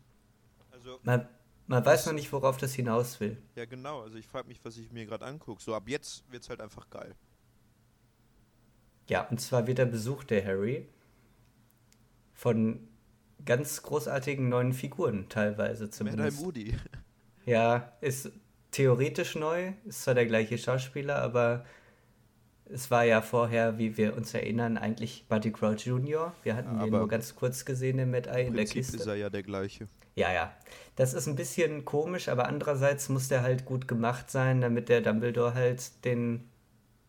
Also, 0.73 0.99
man, 1.05 1.29
man 1.71 1.85
weiß 1.85 2.07
noch 2.07 2.15
nicht, 2.15 2.33
worauf 2.33 2.57
das 2.57 2.75
hinaus 2.75 3.21
will. 3.21 3.41
ja 3.55 3.65
genau, 3.65 4.03
also 4.03 4.17
ich 4.17 4.27
frage 4.27 4.49
mich, 4.49 4.59
was 4.65 4.77
ich 4.77 4.91
mir 4.91 5.07
gerade 5.07 5.25
angucke. 5.25 5.62
So 5.62 5.73
ab 5.73 5.85
jetzt 5.87 6.25
wird 6.31 6.43
es 6.43 6.49
halt 6.49 6.61
einfach 6.61 6.91
geil. 6.91 7.15
Ja, 9.09 9.29
und 9.29 9.41
zwar 9.41 9.69
wird 9.69 9.79
er 9.79 9.87
besucht, 9.87 10.31
der 10.31 10.45
Harry, 10.45 10.89
von 12.33 12.89
ganz 13.45 13.83
großartigen 13.83 14.49
neuen 14.49 14.73
Figuren 14.73 15.29
teilweise 15.29 15.89
zumindest. 15.91 16.43
Moody. 16.43 16.77
Ja, 17.47 17.93
ist 18.00 18.33
theoretisch 18.73 19.37
neu, 19.37 19.73
ist 19.85 20.03
zwar 20.03 20.15
der 20.15 20.27
gleiche 20.27 20.59
Schauspieler, 20.59 21.23
aber 21.23 21.65
es 22.73 22.91
war 22.91 23.05
ja 23.05 23.21
vorher, 23.21 23.79
wie 23.79 23.97
wir 23.97 24.17
uns 24.17 24.35
erinnern, 24.35 24.79
eigentlich 24.79 25.25
Buddy 25.29 25.53
Crouch 25.53 25.87
Jr. 25.87 26.33
Wir 26.43 26.57
hatten 26.57 26.77
Ja, 26.77 26.83
aber 26.83 26.99
nur 26.99 27.09
ganz 27.09 27.35
kurz 27.35 27.65
gesehen 27.65 27.99
im 27.99 28.11
Mad 28.11 28.29
Eye 28.29 28.47
in 28.47 28.55
der 28.55 28.62
Prinzip 28.62 28.81
ist 28.81 28.93
Kiste. 28.93 29.11
er 29.11 29.17
ja 29.17 29.31
der 29.31 29.43
gleiche. 29.43 29.89
Ja, 30.15 30.33
ja. 30.33 30.53
Das 30.97 31.15
ist 31.15 31.27
ein 31.27 31.37
bisschen 31.37 31.85
komisch, 31.85 32.29
aber 32.29 32.47
andererseits 32.47 33.09
muss 33.09 33.29
der 33.29 33.43
halt 33.43 33.65
gut 33.65 33.89
gemacht 33.89 34.31
sein, 34.31 34.61
damit 34.61 34.89
der 34.89 35.00
Dumbledore 35.00 35.55
halt 35.55 36.05
den 36.05 36.49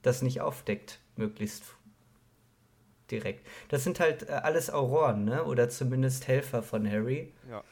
das 0.01 0.21
nicht 0.21 0.41
aufdeckt, 0.41 0.99
möglichst 1.15 1.63
direkt. 3.11 3.45
Das 3.69 3.83
sind 3.83 3.99
halt 3.99 4.29
äh, 4.29 4.33
alles 4.33 4.69
Auroren, 4.69 5.25
ne? 5.25 5.43
Oder 5.43 5.69
zumindest 5.69 6.27
Helfer 6.27 6.63
von 6.63 6.89
Harry. 6.89 7.33
Ja. 7.49 7.63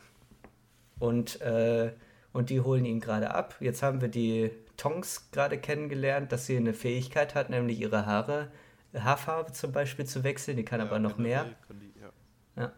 Und, 1.00 1.42
äh, 1.42 1.94
und 2.34 2.50
die 2.50 2.62
holen 2.62 2.86
ihn 2.86 3.00
gerade 3.00 3.34
ab. 3.34 3.56
Jetzt 3.60 3.82
haben 3.82 4.02
wir 4.02 4.10
die 4.10 4.52
Tonks 4.80 5.30
gerade 5.32 5.60
kennengelernt, 5.60 6.32
dass 6.32 6.46
sie 6.46 6.58
eine 6.58 6.74
Fähigkeit 6.74 7.36
hat, 7.36 7.50
nämlich 7.50 7.80
ihre 7.80 8.06
Haare, 8.06 8.52
Haarfarbe 8.94 9.52
zum 9.52 9.72
Beispiel 9.72 10.06
zu 10.06 10.24
wechseln. 10.24 10.58
Die 10.58 10.66
kann 10.66 10.80
ja, 10.80 10.86
aber 10.86 11.00
noch 11.00 11.18
mehr. 11.18 11.46
die, 11.70 12.00
ja. 12.00 12.12
Ja. 12.56 12.72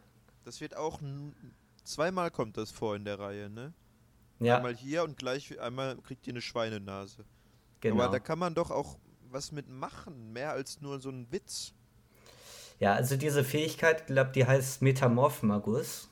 Das 0.43 0.59
wird 0.59 0.75
auch 0.75 0.99
zweimal 1.83 2.31
kommt 2.31 2.57
das 2.57 2.71
vor 2.71 2.95
in 2.95 3.05
der 3.05 3.19
Reihe, 3.19 3.49
ne? 3.49 3.73
Ja, 4.39 4.57
Einmal 4.57 4.75
hier 4.75 5.03
und 5.03 5.17
gleich 5.17 5.59
einmal 5.59 5.97
kriegt 5.97 6.25
ihr 6.25 6.33
eine 6.33 6.41
Schweinenase. 6.41 7.23
genau. 7.79 8.03
Aber 8.03 8.11
da 8.11 8.19
kann 8.19 8.39
man 8.39 8.55
doch 8.55 8.71
auch 8.71 8.97
was 9.29 9.51
mitmachen, 9.51 10.33
mehr 10.33 10.51
als 10.51 10.81
nur 10.81 10.99
so 10.99 11.09
ein 11.09 11.31
Witz. 11.31 11.73
Ja, 12.79 12.95
also 12.95 13.15
diese 13.15 13.43
Fähigkeit, 13.43 14.07
glaube 14.07 14.31
die 14.31 14.47
heißt 14.47 14.81
Metamorphmagus. 14.81 16.09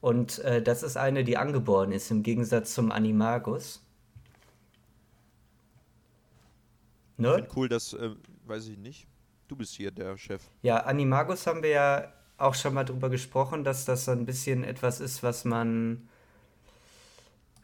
Und 0.00 0.38
äh, 0.40 0.62
das 0.62 0.84
ist 0.84 0.96
eine, 0.96 1.24
die 1.24 1.36
angeboren 1.36 1.90
ist, 1.90 2.10
im 2.12 2.22
Gegensatz 2.22 2.74
zum 2.74 2.92
Animagus. 2.92 3.84
Ich 7.24 7.28
Ne? 7.30 7.34
finde 7.36 7.50
cool, 7.56 7.68
dass, 7.68 7.92
äh, 7.92 8.10
weiß 8.46 8.66
ich 8.68 8.78
nicht, 8.78 9.06
du 9.48 9.56
bist 9.56 9.74
hier 9.74 9.90
der 9.90 10.16
Chef. 10.18 10.42
Ja, 10.62 10.78
Animagus 10.84 11.46
haben 11.46 11.62
wir 11.62 11.70
ja 11.70 12.12
auch 12.38 12.54
schon 12.54 12.74
mal 12.74 12.84
drüber 12.84 13.08
gesprochen, 13.10 13.64
dass 13.64 13.84
das 13.84 14.04
so 14.06 14.10
ein 14.10 14.26
bisschen 14.26 14.64
etwas 14.64 15.00
ist, 15.00 15.22
was 15.22 15.44
man 15.44 16.08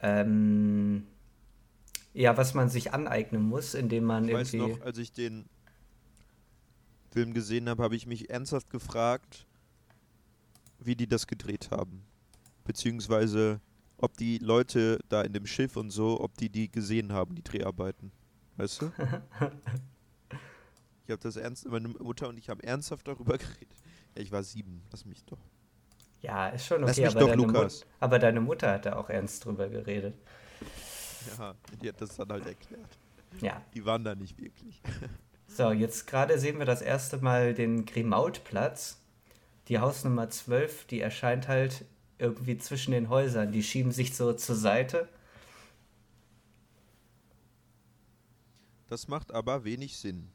ähm, 0.00 1.06
ja, 2.14 2.36
was 2.36 2.54
man 2.54 2.68
sich 2.68 2.92
aneignen 2.92 3.42
muss, 3.42 3.74
indem 3.74 4.04
man 4.04 4.28
Ich 4.28 4.34
weiß 4.34 4.54
irgendwie. 4.54 4.72
noch, 4.72 4.80
als 4.82 4.98
ich 4.98 5.12
den 5.12 5.46
Film 7.10 7.34
gesehen 7.34 7.68
habe, 7.68 7.82
habe 7.82 7.96
ich 7.96 8.06
mich 8.06 8.30
ernsthaft 8.30 8.70
gefragt, 8.70 9.46
wie 10.78 10.94
die 10.96 11.06
das 11.08 11.26
gedreht 11.26 11.70
haben. 11.70 12.04
Beziehungsweise, 12.64 13.60
ob 13.96 14.16
die 14.16 14.38
Leute 14.38 14.98
da 15.08 15.22
in 15.22 15.32
dem 15.32 15.46
Schiff 15.46 15.76
und 15.76 15.90
so, 15.90 16.20
ob 16.20 16.36
die 16.36 16.50
die 16.50 16.70
gesehen 16.70 17.12
haben, 17.12 17.34
die 17.34 17.42
Dreharbeiten. 17.42 18.12
Weißt 18.58 18.82
du? 18.82 18.86
ich 21.04 21.10
habe 21.10 21.22
das 21.22 21.36
ernst, 21.36 21.66
meine 21.68 21.88
Mutter 21.88 22.28
und 22.28 22.36
ich 22.36 22.50
haben 22.50 22.60
ernsthaft 22.60 23.06
darüber 23.08 23.38
geredet. 23.38 23.68
Ja, 24.14 24.22
ich 24.22 24.30
war 24.32 24.42
sieben, 24.42 24.82
lass 24.90 25.06
mich 25.06 25.24
doch. 25.24 25.38
Ja, 26.20 26.48
ist 26.48 26.66
schon 26.66 26.82
okay, 26.82 27.06
aber 27.06 27.20
doch, 27.20 27.28
deine, 27.28 27.42
Mut 27.42 27.54
Lukas. 27.54 27.86
aber 28.00 28.18
deine 28.18 28.40
Mutter 28.40 28.72
hat 28.72 28.86
da 28.86 28.96
auch 28.96 29.08
ernst 29.08 29.44
drüber 29.44 29.68
geredet. 29.68 30.14
Ja, 31.38 31.54
die 31.80 31.88
hat 31.88 32.00
das 32.00 32.16
dann 32.16 32.28
halt 32.28 32.46
erklärt. 32.46 32.98
Ja. 33.40 33.62
Die 33.74 33.84
waren 33.84 34.02
da 34.04 34.14
nicht 34.14 34.38
wirklich. 34.38 34.82
So, 35.50 35.72
jetzt 35.72 36.06
gerade 36.06 36.38
sehen 36.38 36.58
wir 36.58 36.66
das 36.66 36.82
erste 36.82 37.16
Mal 37.16 37.54
den 37.54 37.86
Grimaud-Platz. 37.86 39.00
Die 39.68 39.78
Hausnummer 39.78 40.28
12, 40.28 40.84
die 40.84 41.00
erscheint 41.00 41.48
halt 41.48 41.86
irgendwie 42.18 42.58
zwischen 42.58 42.90
den 42.90 43.08
Häusern. 43.08 43.50
Die 43.50 43.62
schieben 43.62 43.90
sich 43.90 44.14
so 44.14 44.34
zur 44.34 44.56
Seite. 44.56 45.08
Das 48.88 49.06
macht 49.06 49.32
aber 49.32 49.64
wenig 49.64 49.96
Sinn. 49.98 50.30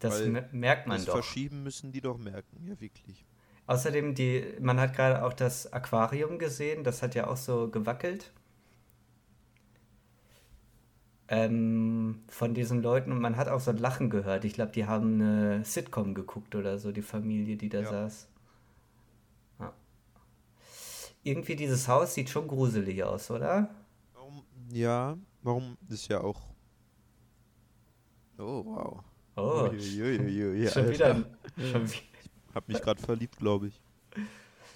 Das 0.00 0.20
merkt 0.52 0.86
man 0.86 0.96
Das 0.96 1.06
doch. 1.06 1.12
Verschieben 1.14 1.62
müssen 1.62 1.92
die 1.92 2.00
doch 2.00 2.18
merken, 2.18 2.66
ja 2.66 2.78
wirklich. 2.80 3.24
Außerdem, 3.66 4.14
die, 4.14 4.44
man 4.60 4.78
hat 4.78 4.94
gerade 4.94 5.24
auch 5.24 5.32
das 5.32 5.72
Aquarium 5.72 6.38
gesehen, 6.38 6.84
das 6.84 7.02
hat 7.02 7.14
ja 7.14 7.26
auch 7.28 7.36
so 7.38 7.70
gewackelt. 7.70 8.32
Ähm, 11.28 12.22
von 12.28 12.52
diesen 12.52 12.82
Leuten 12.82 13.10
und 13.10 13.20
man 13.20 13.38
hat 13.38 13.48
auch 13.48 13.60
so 13.60 13.70
ein 13.70 13.78
Lachen 13.78 14.10
gehört. 14.10 14.44
Ich 14.44 14.52
glaube, 14.52 14.72
die 14.72 14.84
haben 14.86 15.14
eine 15.14 15.64
Sitcom 15.64 16.12
geguckt 16.12 16.54
oder 16.54 16.76
so, 16.78 16.92
die 16.92 17.00
Familie, 17.00 17.56
die 17.56 17.70
da 17.70 17.80
Ja. 17.80 17.90
saß. 17.90 18.28
Ja. 19.60 19.72
Irgendwie 21.22 21.56
dieses 21.56 21.88
Haus 21.88 22.12
sieht 22.12 22.28
schon 22.28 22.46
gruselig 22.46 23.02
aus, 23.04 23.30
oder? 23.30 23.74
Warum, 24.12 24.44
ja, 24.70 25.16
warum 25.42 25.78
ist 25.88 26.08
ja 26.08 26.20
auch. 26.20 26.53
Oh, 28.38 28.64
wow. 28.64 29.04
Oh, 29.36 29.68
Uiuiuiui, 29.72 30.68
schon 30.68 30.90
wieder. 30.90 31.24
Schon 31.58 31.90
wie, 31.90 31.98
Hab 32.54 32.68
mich 32.68 32.80
gerade 32.80 33.00
verliebt, 33.02 33.36
glaube 33.36 33.68
ich. 33.68 33.80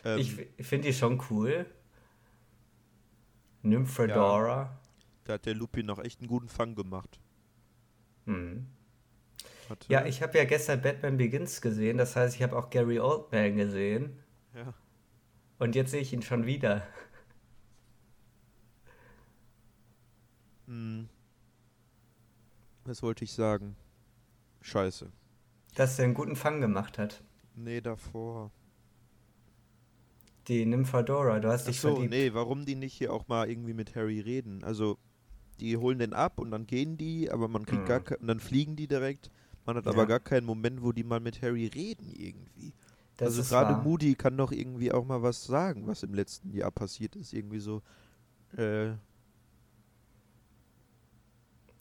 Ähm, 0.04 0.18
ich 0.18 0.38
ich 0.56 0.66
finde 0.66 0.88
die 0.88 0.94
schon 0.94 1.20
cool. 1.30 1.66
Nymphadora. 3.62 4.78
da 5.24 5.32
hat 5.34 5.46
der 5.46 5.54
Lupin 5.54 5.86
noch 5.86 5.98
echt 5.98 6.20
einen 6.20 6.28
guten 6.28 6.48
Fang 6.48 6.74
gemacht. 6.74 7.20
Hm. 8.26 8.66
Warte. 9.68 9.92
Ja, 9.92 10.06
ich 10.06 10.22
habe 10.22 10.38
ja 10.38 10.44
gestern 10.44 10.80
Batman 10.80 11.16
Begins 11.16 11.60
gesehen, 11.60 11.98
das 11.98 12.16
heißt, 12.16 12.34
ich 12.36 12.42
habe 12.42 12.56
auch 12.56 12.70
Gary 12.70 12.98
Oldman 13.00 13.56
gesehen 13.56 14.16
Ja. 14.54 14.72
und 15.58 15.74
jetzt 15.74 15.90
sehe 15.90 16.00
ich 16.00 16.12
ihn 16.12 16.22
schon 16.22 16.46
wieder. 16.46 16.86
Hm. 20.66 21.08
Was 22.88 23.02
wollte 23.02 23.22
ich 23.24 23.32
sagen? 23.32 23.76
Scheiße. 24.62 25.10
Dass 25.74 25.98
er 25.98 26.06
einen 26.06 26.14
guten 26.14 26.36
Fang 26.36 26.60
gemacht 26.62 26.96
hat. 26.96 27.22
Nee, 27.54 27.80
davor. 27.82 28.50
Die 30.48 30.64
Nymphadora, 30.64 31.38
du 31.40 31.48
hast 31.48 31.68
dich 31.68 31.76
Achso, 31.76 31.92
verliebt. 31.96 32.10
nee, 32.10 32.32
warum 32.32 32.64
die 32.64 32.74
nicht 32.76 32.94
hier 32.94 33.12
auch 33.12 33.28
mal 33.28 33.48
irgendwie 33.50 33.74
mit 33.74 33.94
Harry 33.94 34.20
reden? 34.20 34.64
Also, 34.64 34.96
die 35.60 35.76
holen 35.76 35.98
den 35.98 36.14
ab 36.14 36.38
und 36.40 36.50
dann 36.50 36.66
gehen 36.66 36.96
die, 36.96 37.30
aber 37.30 37.48
man 37.48 37.66
kriegt 37.66 37.82
Mhm. 37.82 37.86
gar 37.86 38.00
und 38.20 38.26
dann 38.26 38.40
fliegen 38.40 38.74
die 38.74 38.86
direkt. 38.86 39.30
Man 39.66 39.76
hat 39.76 39.84
Ja. 39.84 39.92
aber 39.92 40.06
gar 40.06 40.20
keinen 40.20 40.46
Moment, 40.46 40.82
wo 40.82 40.92
die 40.92 41.04
mal 41.04 41.20
mit 41.20 41.42
Harry 41.42 41.66
reden 41.66 42.10
irgendwie. 42.16 42.72
Das 43.18 43.36
also 43.36 43.42
gerade. 43.54 43.76
Moody 43.82 44.14
kann 44.14 44.36
doch 44.38 44.50
irgendwie 44.52 44.92
auch 44.92 45.04
mal 45.04 45.22
was 45.22 45.44
sagen, 45.44 45.86
was 45.86 46.02
im 46.04 46.14
letzten 46.14 46.54
Jahr 46.54 46.70
passiert 46.70 47.16
ist. 47.16 47.34
Irgendwie 47.34 47.58
so, 47.60 47.82
äh, 48.56 48.92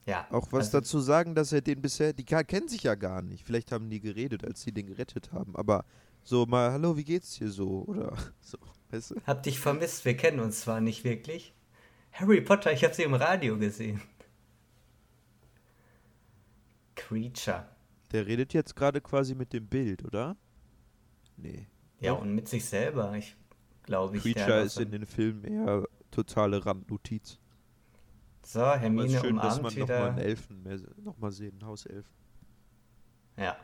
Ja. 0.07 0.25
Auch 0.31 0.47
was 0.51 0.67
also, 0.67 0.79
dazu 0.79 0.99
sagen, 1.01 1.35
dass 1.35 1.51
er 1.51 1.61
den 1.61 1.81
bisher, 1.81 2.13
die 2.13 2.23
kennen 2.23 2.69
sich 2.69 2.83
ja 2.83 2.95
gar 2.95 3.21
nicht. 3.21 3.45
Vielleicht 3.45 3.73
haben 3.73 3.89
die 3.89 3.99
geredet, 3.99 4.45
als 4.45 4.61
sie 4.61 4.71
den 4.71 4.87
gerettet 4.87 5.33
haben. 5.33 5.55
Aber 5.55 5.83
so 6.23 6.45
mal, 6.45 6.71
hallo, 6.71 6.95
wie 6.95 7.03
geht's 7.03 7.37
dir 7.37 7.49
so? 7.49 7.83
Oder 7.85 8.15
so, 8.39 8.57
weißt 8.89 9.11
du? 9.11 9.15
Hab 9.27 9.43
dich 9.43 9.59
vermisst, 9.59 10.05
wir 10.05 10.15
kennen 10.15 10.39
uns 10.39 10.61
zwar 10.61 10.79
nicht 10.79 11.03
wirklich. 11.03 11.53
Harry 12.13 12.39
Potter, 12.39 12.71
ich 12.71 12.83
habe 12.85 12.93
sie 12.93 13.03
im 13.03 13.13
Radio 13.13 13.57
gesehen. 13.57 14.01
Creature. 16.95 17.67
Der 18.13 18.25
redet 18.25 18.53
jetzt 18.53 18.75
gerade 18.75 19.01
quasi 19.01 19.35
mit 19.35 19.51
dem 19.51 19.67
Bild, 19.67 20.05
oder? 20.05 20.37
Nee. 21.35 21.67
Ja, 21.99 22.13
und 22.13 22.33
mit 22.33 22.47
sich 22.47 22.63
selber, 22.63 23.13
ich 23.15 23.35
glaube 23.83 24.17
ich. 24.17 24.23
Creature 24.23 24.61
ist 24.61 24.79
in 24.79 24.91
den 24.91 25.05
Filmen 25.05 25.43
eher 25.43 25.85
totale 26.11 26.65
Randnotiz. 26.65 27.39
So, 28.47 28.61
Hermine 28.61 29.09
schön, 29.09 29.31
umarmt 29.31 29.45
dass 29.45 29.61
man 29.61 29.75
wieder. 29.75 30.07
Nochmal 30.07 30.23
Elfen 30.23 30.63
mehr, 30.63 30.79
noch 31.03 31.17
mal 31.17 31.31
sehen, 31.33 31.65
Hauselfen. 31.65 32.09
Ja. 33.35 33.57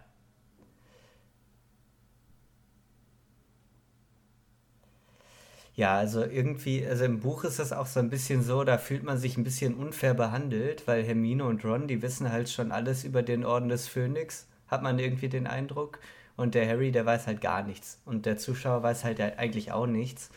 Ja, 5.76 5.96
also 5.98 6.22
irgendwie, 6.26 6.86
also 6.86 7.06
im 7.06 7.22
Buch 7.22 7.46
ist 7.46 7.60
das 7.60 7.72
auch 7.72 7.86
so 7.86 8.02
ein 8.02 8.10
bisschen 8.10 8.44
so, 8.44 8.66
da 8.66 8.78
fühlt 8.78 9.04
man 9.04 9.18
sich 9.18 9.38
ein 9.38 9.46
bisschen 9.46 9.74
unfair 9.74 10.14
behandelt, 10.16 10.86
weil 10.86 11.04
Hermine 11.06 11.46
und 11.46 11.64
Ron, 11.64 11.88
die 11.88 12.02
wissen 12.02 12.30
halt 12.30 12.50
schon 12.50 12.74
alles 12.74 13.06
über 13.06 13.24
den 13.24 13.46
Orden 13.46 13.70
des 13.70 13.88
Phönix, 13.88 14.48
hat 14.68 14.84
man 14.84 15.00
irgendwie 15.00 15.30
den 15.30 15.48
Eindruck. 15.48 16.00
Und 16.36 16.56
der 16.56 16.68
Harry, 16.68 16.92
der 16.92 17.06
weiß 17.06 17.26
halt 17.28 17.40
gar 17.40 17.64
nichts. 17.64 18.02
Und 18.04 18.26
der 18.26 18.38
Zuschauer 18.38 18.84
weiß 18.84 19.06
halt 19.06 19.22
eigentlich 19.22 19.72
auch 19.72 19.88
nichts. 19.88 20.30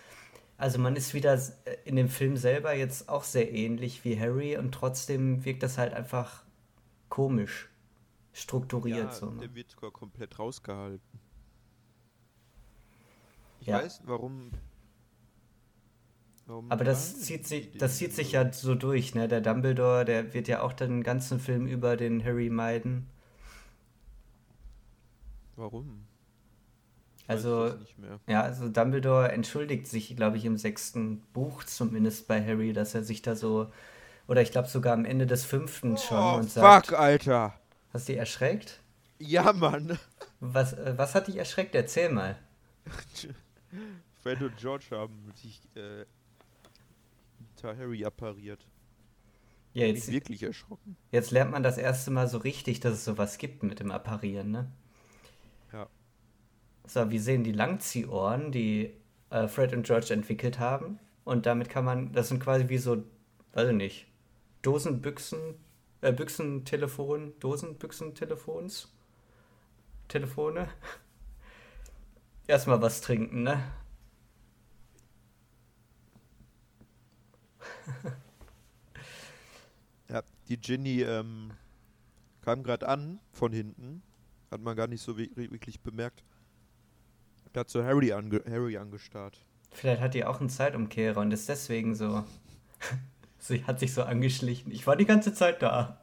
Also 0.58 0.78
man 0.78 0.96
ist 0.96 1.12
wieder 1.12 1.34
äh, 1.34 1.76
in 1.84 1.96
dem 1.96 2.08
Film 2.08 2.36
selber 2.36 2.72
jetzt 2.74 3.08
auch 3.08 3.24
sehr 3.24 3.52
ähnlich 3.52 4.04
wie 4.04 4.18
Harry 4.18 4.56
und 4.56 4.72
trotzdem 4.72 5.44
wirkt 5.44 5.62
das 5.62 5.76
halt 5.76 5.92
einfach 5.92 6.44
komisch 7.08 7.68
strukturiert. 8.32 8.98
Ja, 8.98 9.12
so, 9.12 9.30
ne? 9.30 9.40
der 9.40 9.54
wird 9.54 9.70
sogar 9.70 9.90
komplett 9.90 10.38
rausgehalten. 10.38 11.20
Ich 13.60 13.66
ja. 13.66 13.78
weiß, 13.78 14.02
warum. 14.06 14.50
warum 16.46 16.70
Aber 16.70 16.84
das 16.84 17.20
zieht, 17.20 17.46
sich, 17.46 17.76
das 17.76 17.98
zieht 17.98 18.14
sich 18.14 18.32
ja 18.32 18.52
so 18.52 18.74
durch, 18.74 19.14
ne? 19.14 19.28
Der 19.28 19.40
Dumbledore, 19.40 20.04
der 20.04 20.32
wird 20.34 20.48
ja 20.48 20.62
auch 20.62 20.72
den 20.72 21.02
ganzen 21.02 21.38
Film 21.40 21.66
über 21.66 21.96
den 21.96 22.24
Harry 22.24 22.48
meiden. 22.48 23.08
Warum? 25.56 26.05
Also, 27.28 27.74
ja, 28.28 28.42
also 28.42 28.68
Dumbledore 28.68 29.32
entschuldigt 29.32 29.88
sich, 29.88 30.14
glaube 30.16 30.36
ich, 30.36 30.44
im 30.44 30.56
sechsten 30.56 31.20
Buch 31.32 31.64
zumindest 31.64 32.28
bei 32.28 32.44
Harry, 32.44 32.72
dass 32.72 32.94
er 32.94 33.02
sich 33.02 33.22
da 33.22 33.34
so, 33.34 33.72
oder 34.28 34.42
ich 34.42 34.52
glaube 34.52 34.68
sogar 34.68 34.92
am 34.92 35.04
Ende 35.04 35.26
des 35.26 35.44
fünften 35.44 35.96
schon 35.96 36.18
oh, 36.18 36.36
und 36.36 36.50
sagt. 36.50 36.86
Fuck, 36.86 36.98
Alter! 36.98 37.54
Hast 37.92 38.08
du 38.08 38.12
dich 38.12 38.20
erschreckt? 38.20 38.80
Ja, 39.18 39.52
Mann! 39.52 39.98
Was, 40.40 40.74
äh, 40.74 40.94
was 40.96 41.14
hat 41.14 41.26
dich 41.26 41.36
erschreckt? 41.36 41.74
Erzähl 41.74 42.10
mal. 42.10 42.38
Fred 44.22 44.42
und 44.42 44.56
George 44.56 44.86
haben 44.92 45.32
sich 45.34 45.60
äh, 45.74 46.04
Harry 47.62 48.04
appariert. 48.04 48.64
Ja, 49.72 49.86
jetzt, 49.86 50.10
wirklich 50.10 50.42
erschrocken. 50.42 50.96
Jetzt 51.10 51.32
lernt 51.32 51.50
man 51.50 51.62
das 51.62 51.76
erste 51.76 52.10
Mal 52.10 52.28
so 52.28 52.38
richtig, 52.38 52.80
dass 52.80 52.94
es 52.94 53.04
sowas 53.04 53.36
gibt 53.36 53.62
mit 53.62 53.80
dem 53.80 53.90
Apparieren, 53.90 54.50
ne? 54.50 54.70
So, 56.86 57.10
wir 57.10 57.20
sehen 57.20 57.42
die 57.42 57.52
Langziehohren, 57.52 58.52
die 58.52 58.92
äh, 59.30 59.48
Fred 59.48 59.72
und 59.72 59.84
George 59.84 60.14
entwickelt 60.14 60.60
haben. 60.60 61.00
Und 61.24 61.46
damit 61.46 61.68
kann 61.68 61.84
man, 61.84 62.12
das 62.12 62.28
sind 62.28 62.40
quasi 62.40 62.68
wie 62.68 62.78
so, 62.78 63.02
weiß 63.54 63.70
ich 63.70 63.74
nicht, 63.74 64.06
Dosenbüchsen, 64.62 65.56
äh, 66.00 66.12
Büchsentelefon, 66.12 67.32
Dosenbüchsentelefons, 67.40 68.92
Telefone. 70.06 70.68
Erstmal 72.46 72.80
was 72.80 73.00
trinken, 73.00 73.42
ne? 73.42 73.64
ja, 80.08 80.22
die 80.48 80.56
Ginny 80.56 81.02
ähm, 81.02 81.50
kam 82.42 82.62
gerade 82.62 82.86
an 82.88 83.18
von 83.32 83.52
hinten. 83.52 84.02
Hat 84.52 84.60
man 84.60 84.76
gar 84.76 84.86
nicht 84.86 85.02
so 85.02 85.18
wirklich 85.18 85.80
bemerkt. 85.80 86.22
Da 87.56 87.60
hat 87.60 87.70
so 87.70 87.82
Harry, 87.82 88.12
ange 88.12 88.42
Harry 88.50 88.76
angestarrt. 88.76 89.42
Vielleicht 89.72 90.02
hat 90.02 90.12
die 90.12 90.26
auch 90.26 90.40
einen 90.40 90.50
Zeitumkehrer 90.50 91.22
und 91.22 91.32
ist 91.32 91.48
deswegen 91.48 91.94
so. 91.94 92.22
Sie 93.38 93.64
hat 93.64 93.80
sich 93.80 93.94
so 93.94 94.02
angeschlichen. 94.02 94.70
Ich 94.70 94.86
war 94.86 94.94
die 94.94 95.06
ganze 95.06 95.32
Zeit 95.32 95.62
da. 95.62 95.98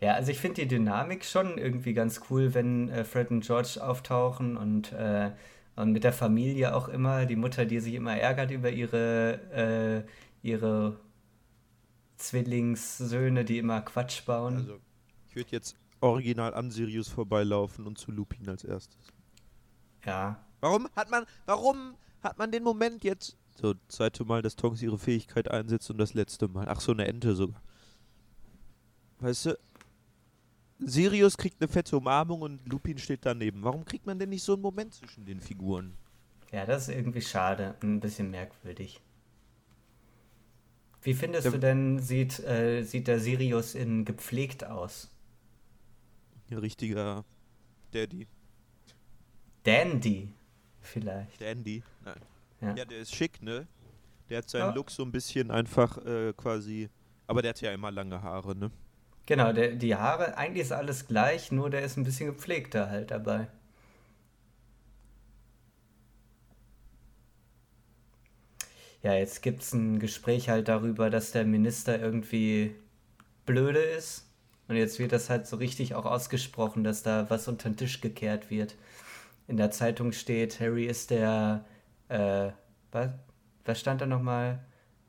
Ja, 0.00 0.14
also 0.14 0.30
ich 0.30 0.40
finde 0.40 0.62
die 0.62 0.68
Dynamik 0.68 1.22
schon 1.22 1.58
irgendwie 1.58 1.92
ganz 1.92 2.22
cool, 2.30 2.54
wenn 2.54 2.88
äh, 2.88 3.04
Fred 3.04 3.30
und 3.30 3.44
George 3.44 3.78
auftauchen 3.82 4.56
und, 4.56 4.92
äh, 4.92 5.32
und 5.74 5.92
mit 5.92 6.04
der 6.04 6.14
Familie 6.14 6.74
auch 6.74 6.88
immer. 6.88 7.26
Die 7.26 7.36
Mutter, 7.36 7.66
die 7.66 7.80
sich 7.80 7.92
immer 7.92 8.16
ärgert 8.16 8.52
über 8.52 8.70
ihre, 8.70 10.06
äh, 10.42 10.48
ihre 10.48 10.98
Zwillingssöhne, 12.16 13.44
die 13.44 13.58
immer 13.58 13.82
Quatsch 13.82 14.24
bauen. 14.24 14.56
Also 14.56 14.85
ich 15.36 15.44
würde 15.44 15.56
jetzt 15.56 15.76
original 16.00 16.54
an 16.54 16.70
Sirius 16.70 17.08
vorbeilaufen 17.08 17.86
und 17.86 17.98
zu 17.98 18.10
Lupin 18.10 18.48
als 18.48 18.64
erstes. 18.64 19.12
Ja. 20.06 20.42
Warum 20.60 20.88
hat 20.96 21.10
man, 21.10 21.26
warum 21.44 21.94
hat 22.22 22.38
man 22.38 22.50
den 22.50 22.62
Moment 22.62 23.04
jetzt? 23.04 23.36
So, 23.60 23.74
zweite 23.88 24.24
Mal, 24.24 24.40
dass 24.40 24.56
Tonks 24.56 24.80
ihre 24.80 24.98
Fähigkeit 24.98 25.50
einsetzt 25.50 25.90
und 25.90 25.98
das 25.98 26.14
letzte 26.14 26.48
Mal. 26.48 26.66
Ach 26.68 26.80
so, 26.80 26.92
eine 26.92 27.06
Ente 27.06 27.34
sogar. 27.34 27.60
Weißt 29.18 29.46
du, 29.46 29.58
Sirius 30.78 31.36
kriegt 31.36 31.60
eine 31.60 31.68
fette 31.68 31.98
Umarmung 31.98 32.40
und 32.40 32.66
Lupin 32.66 32.96
steht 32.96 33.26
daneben. 33.26 33.62
Warum 33.62 33.84
kriegt 33.84 34.06
man 34.06 34.18
denn 34.18 34.30
nicht 34.30 34.42
so 34.42 34.54
einen 34.54 34.62
Moment 34.62 34.94
zwischen 34.94 35.26
den 35.26 35.40
Figuren? 35.40 35.98
Ja, 36.50 36.64
das 36.64 36.88
ist 36.88 36.94
irgendwie 36.94 37.22
schade. 37.22 37.74
Ein 37.82 38.00
bisschen 38.00 38.30
merkwürdig. 38.30 39.02
Wie 41.02 41.14
findest 41.14 41.44
der, 41.44 41.52
du 41.52 41.58
denn, 41.58 41.98
sieht, 41.98 42.40
äh, 42.40 42.82
sieht 42.84 43.06
der 43.06 43.20
Sirius 43.20 43.74
in 43.74 44.06
gepflegt 44.06 44.64
aus? 44.64 45.10
Ein 46.50 46.58
richtiger 46.58 47.24
Daddy. 47.90 48.26
Dandy, 49.64 50.32
vielleicht. 50.80 51.40
Dandy, 51.40 51.82
nein. 52.04 52.20
Ja. 52.60 52.74
ja, 52.76 52.84
der 52.84 52.98
ist 52.98 53.14
schick, 53.14 53.42
ne? 53.42 53.66
Der 54.30 54.38
hat 54.38 54.48
seinen 54.48 54.68
ja. 54.68 54.74
Look 54.74 54.90
so 54.90 55.02
ein 55.02 55.10
bisschen 55.10 55.50
einfach 55.50 55.98
äh, 56.04 56.32
quasi. 56.36 56.88
Aber 57.26 57.42
der 57.42 57.50
hat 57.50 57.60
ja 57.60 57.72
immer 57.72 57.90
lange 57.90 58.22
Haare, 58.22 58.54
ne? 58.56 58.70
Genau, 59.26 59.52
der, 59.52 59.72
die 59.72 59.96
Haare, 59.96 60.36
eigentlich 60.38 60.62
ist 60.62 60.72
alles 60.72 61.08
gleich, 61.08 61.50
nur 61.50 61.68
der 61.68 61.82
ist 61.82 61.96
ein 61.96 62.04
bisschen 62.04 62.26
gepflegter 62.28 62.88
halt 62.88 63.10
dabei. 63.10 63.48
Ja, 69.02 69.14
jetzt 69.14 69.42
gibt 69.42 69.62
es 69.62 69.72
ein 69.72 69.98
Gespräch 69.98 70.48
halt 70.48 70.68
darüber, 70.68 71.10
dass 71.10 71.32
der 71.32 71.44
Minister 71.44 72.00
irgendwie 72.00 72.74
blöde 73.44 73.80
ist 73.80 74.25
und 74.68 74.76
jetzt 74.76 74.98
wird 74.98 75.12
das 75.12 75.30
halt 75.30 75.46
so 75.46 75.56
richtig 75.56 75.94
auch 75.94 76.06
ausgesprochen, 76.06 76.82
dass 76.82 77.02
da 77.02 77.30
was 77.30 77.46
unter 77.48 77.68
den 77.70 77.76
Tisch 77.76 78.00
gekehrt 78.00 78.50
wird. 78.50 78.74
In 79.46 79.56
der 79.56 79.70
Zeitung 79.70 80.12
steht, 80.12 80.58
Harry 80.58 80.86
ist 80.86 81.10
der, 81.10 81.64
äh, 82.08 82.50
was, 82.90 83.10
was 83.64 83.80
stand 83.80 84.00
da 84.00 84.06
nochmal? 84.06 84.64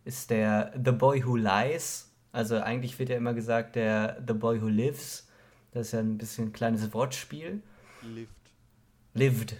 Ist 0.05 0.29
der 0.29 0.73
The 0.83 0.91
Boy 0.91 1.25
Who 1.25 1.35
Lies. 1.35 2.11
Also 2.31 2.59
eigentlich 2.59 2.97
wird 2.99 3.09
ja 3.09 3.17
immer 3.17 3.33
gesagt, 3.33 3.75
der 3.75 4.23
The 4.25 4.33
Boy 4.33 4.61
Who 4.61 4.67
Lives. 4.67 5.27
Das 5.71 5.87
ist 5.87 5.93
ja 5.93 5.99
ein 5.99 6.17
bisschen 6.17 6.47
ein 6.47 6.53
kleines 6.53 6.93
Wortspiel. 6.93 7.63
Lived. 8.03 8.29
Lived. 9.13 9.55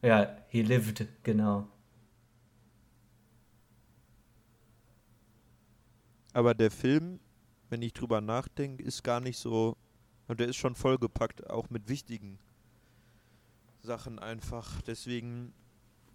Ja, 0.00 0.36
he 0.48 0.62
lived, 0.62 1.06
genau. 1.24 1.66
Aber 6.32 6.54
der 6.54 6.70
Film 6.70 7.20
wenn 7.74 7.82
ich 7.82 7.92
drüber 7.92 8.20
nachdenke, 8.20 8.84
ist 8.84 9.02
gar 9.02 9.18
nicht 9.18 9.36
so. 9.36 9.76
Und 10.28 10.38
der 10.38 10.46
ist 10.46 10.54
schon 10.54 10.76
vollgepackt, 10.76 11.50
auch 11.50 11.70
mit 11.70 11.88
wichtigen 11.88 12.38
Sachen 13.82 14.20
einfach. 14.20 14.80
Deswegen, 14.82 15.52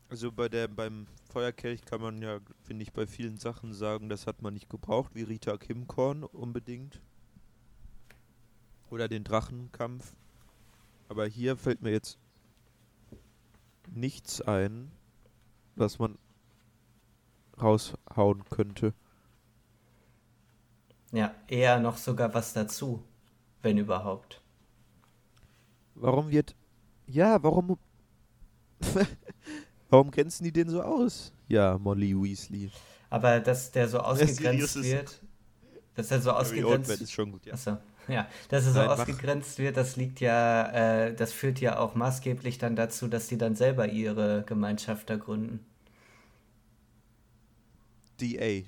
also 0.07 0.31
bei 0.31 0.47
der 0.47 0.69
beim 0.69 1.05
Feuerkelch 1.33 1.83
kann 1.83 1.99
man 1.99 2.21
ja, 2.21 2.39
finde 2.63 2.83
ich, 2.83 2.93
bei 2.93 3.05
vielen 3.05 3.35
Sachen 3.35 3.73
sagen, 3.73 4.07
das 4.07 4.25
hat 4.25 4.41
man 4.41 4.53
nicht 4.53 4.69
gebraucht, 4.69 5.15
wie 5.15 5.23
Rita 5.23 5.57
Kimkorn 5.57 6.23
unbedingt. 6.23 7.01
Oder 8.89 9.09
den 9.09 9.25
Drachenkampf. 9.25 10.15
Aber 11.09 11.25
hier 11.25 11.57
fällt 11.57 11.81
mir 11.81 11.91
jetzt 11.91 12.17
nichts 13.93 14.39
ein, 14.39 14.93
was 15.75 15.99
man 15.99 16.17
raushauen 17.61 18.45
könnte. 18.45 18.93
Ja, 21.11 21.35
eher 21.47 21.79
noch 21.79 21.97
sogar 21.97 22.33
was 22.33 22.53
dazu, 22.53 23.03
wenn 23.61 23.77
überhaupt. 23.77 24.41
Warum 25.95 26.31
wird. 26.31 26.55
Ja, 27.07 27.41
warum. 27.43 27.77
Warum 29.89 30.11
grenzen 30.11 30.43
die 30.43 30.51
den 30.51 30.69
so 30.69 30.81
aus? 30.81 31.33
Ja, 31.47 31.77
Molly 31.77 32.15
Weasley. 32.15 32.71
Aber 33.09 33.39
dass 33.39 33.71
der 33.71 33.87
so 33.87 33.99
ausgegrenzt 34.03 34.75
ist- 34.75 34.83
wird, 34.83 35.21
dass 35.95 36.11
er 36.11 36.21
so 36.21 36.31
ausgegrenzt 36.31 37.01
ist 37.01 37.11
schon 37.11 37.31
gut, 37.31 37.45
ja. 37.45 37.53
Achso, 37.53 37.77
ja, 38.07 38.27
dass 38.49 38.65
er 38.65 38.73
so 38.73 38.79
Nein, 38.79 38.87
mach. 38.97 39.09
ausgegrenzt 39.09 39.59
wird, 39.59 39.77
das 39.77 39.95
liegt 39.97 40.19
ja, 40.21 40.67
äh, 41.07 41.15
das 41.15 41.33
führt 41.33 41.61
ja 41.61 41.79
auch 41.79 41.95
maßgeblich 41.95 42.57
dann 42.57 42.75
dazu, 42.75 43.07
dass 43.07 43.27
die 43.27 43.37
dann 43.37 43.55
selber 43.55 43.87
ihre 43.89 44.43
Gemeinschaft 44.45 45.09
da 45.09 45.17
gründen. 45.17 45.65
DA, 48.17 48.65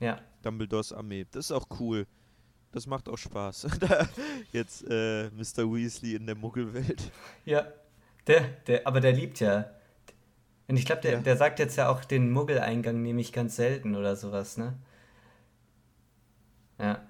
Ja, 0.00 0.20
Dumbledores 0.42 0.92
Armee. 0.92 1.26
Das 1.30 1.46
ist 1.46 1.52
auch 1.52 1.66
cool. 1.80 2.06
Das 2.72 2.86
macht 2.86 3.08
auch 3.08 3.16
Spaß. 3.16 3.66
Jetzt 4.52 4.84
äh, 4.88 5.30
Mr. 5.30 5.64
Weasley 5.72 6.14
in 6.16 6.26
der 6.26 6.34
Muggelwelt. 6.36 7.10
ja, 7.44 7.66
der, 8.26 8.42
der, 8.66 8.86
aber 8.86 9.00
der 9.00 9.12
liebt 9.12 9.40
ja. 9.40 9.70
Und 10.68 10.76
ich 10.76 10.84
glaube, 10.84 11.00
der, 11.00 11.12
Ja. 11.12 11.20
der 11.20 11.36
sagt 11.38 11.60
jetzt 11.60 11.76
ja 11.76 11.88
auch 11.88 12.04
den 12.04 12.30
Muggeleingang 12.30 13.00
nehme 13.00 13.22
ich 13.22 13.32
ganz 13.32 13.56
selten 13.56 13.96
oder 13.96 14.16
sowas, 14.16 14.58
ne? 14.58 14.76
Ja. 16.78 17.02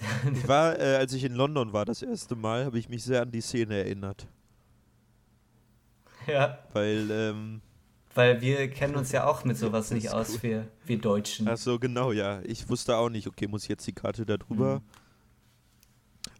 Ich 0.32 0.46
war, 0.48 0.78
äh, 0.78 0.96
als 0.96 1.12
ich 1.14 1.24
in 1.24 1.34
London 1.34 1.72
war 1.72 1.84
das 1.84 2.00
erste 2.02 2.36
Mal, 2.36 2.64
habe 2.64 2.78
ich 2.78 2.88
mich 2.88 3.02
sehr 3.02 3.22
an 3.22 3.30
die 3.32 3.40
Szene 3.40 3.74
erinnert. 3.76 4.28
Ja, 6.28 6.58
Weil, 6.72 7.10
ähm, 7.10 7.60
weil 8.14 8.40
wir 8.40 8.68
kennen 8.70 8.94
uns 8.96 9.12
ja 9.12 9.26
auch 9.26 9.44
mit 9.44 9.56
sowas 9.58 9.90
nicht 9.90 10.06
ist 10.06 10.12
aus, 10.14 10.34
cool. 10.34 10.42
wir, 10.42 10.68
wir 10.84 10.98
Deutschen. 10.98 11.48
ach 11.48 11.56
so, 11.56 11.78
genau, 11.78 12.12
ja. 12.12 12.40
Ich 12.44 12.68
wusste 12.68 12.96
auch 12.96 13.08
nicht, 13.08 13.26
okay, 13.26 13.46
muss 13.46 13.62
ich 13.64 13.68
jetzt 13.68 13.86
die 13.86 13.92
Karte 13.92 14.24
da 14.26 14.36
drüber? 14.36 14.80
Mhm. 14.80 14.82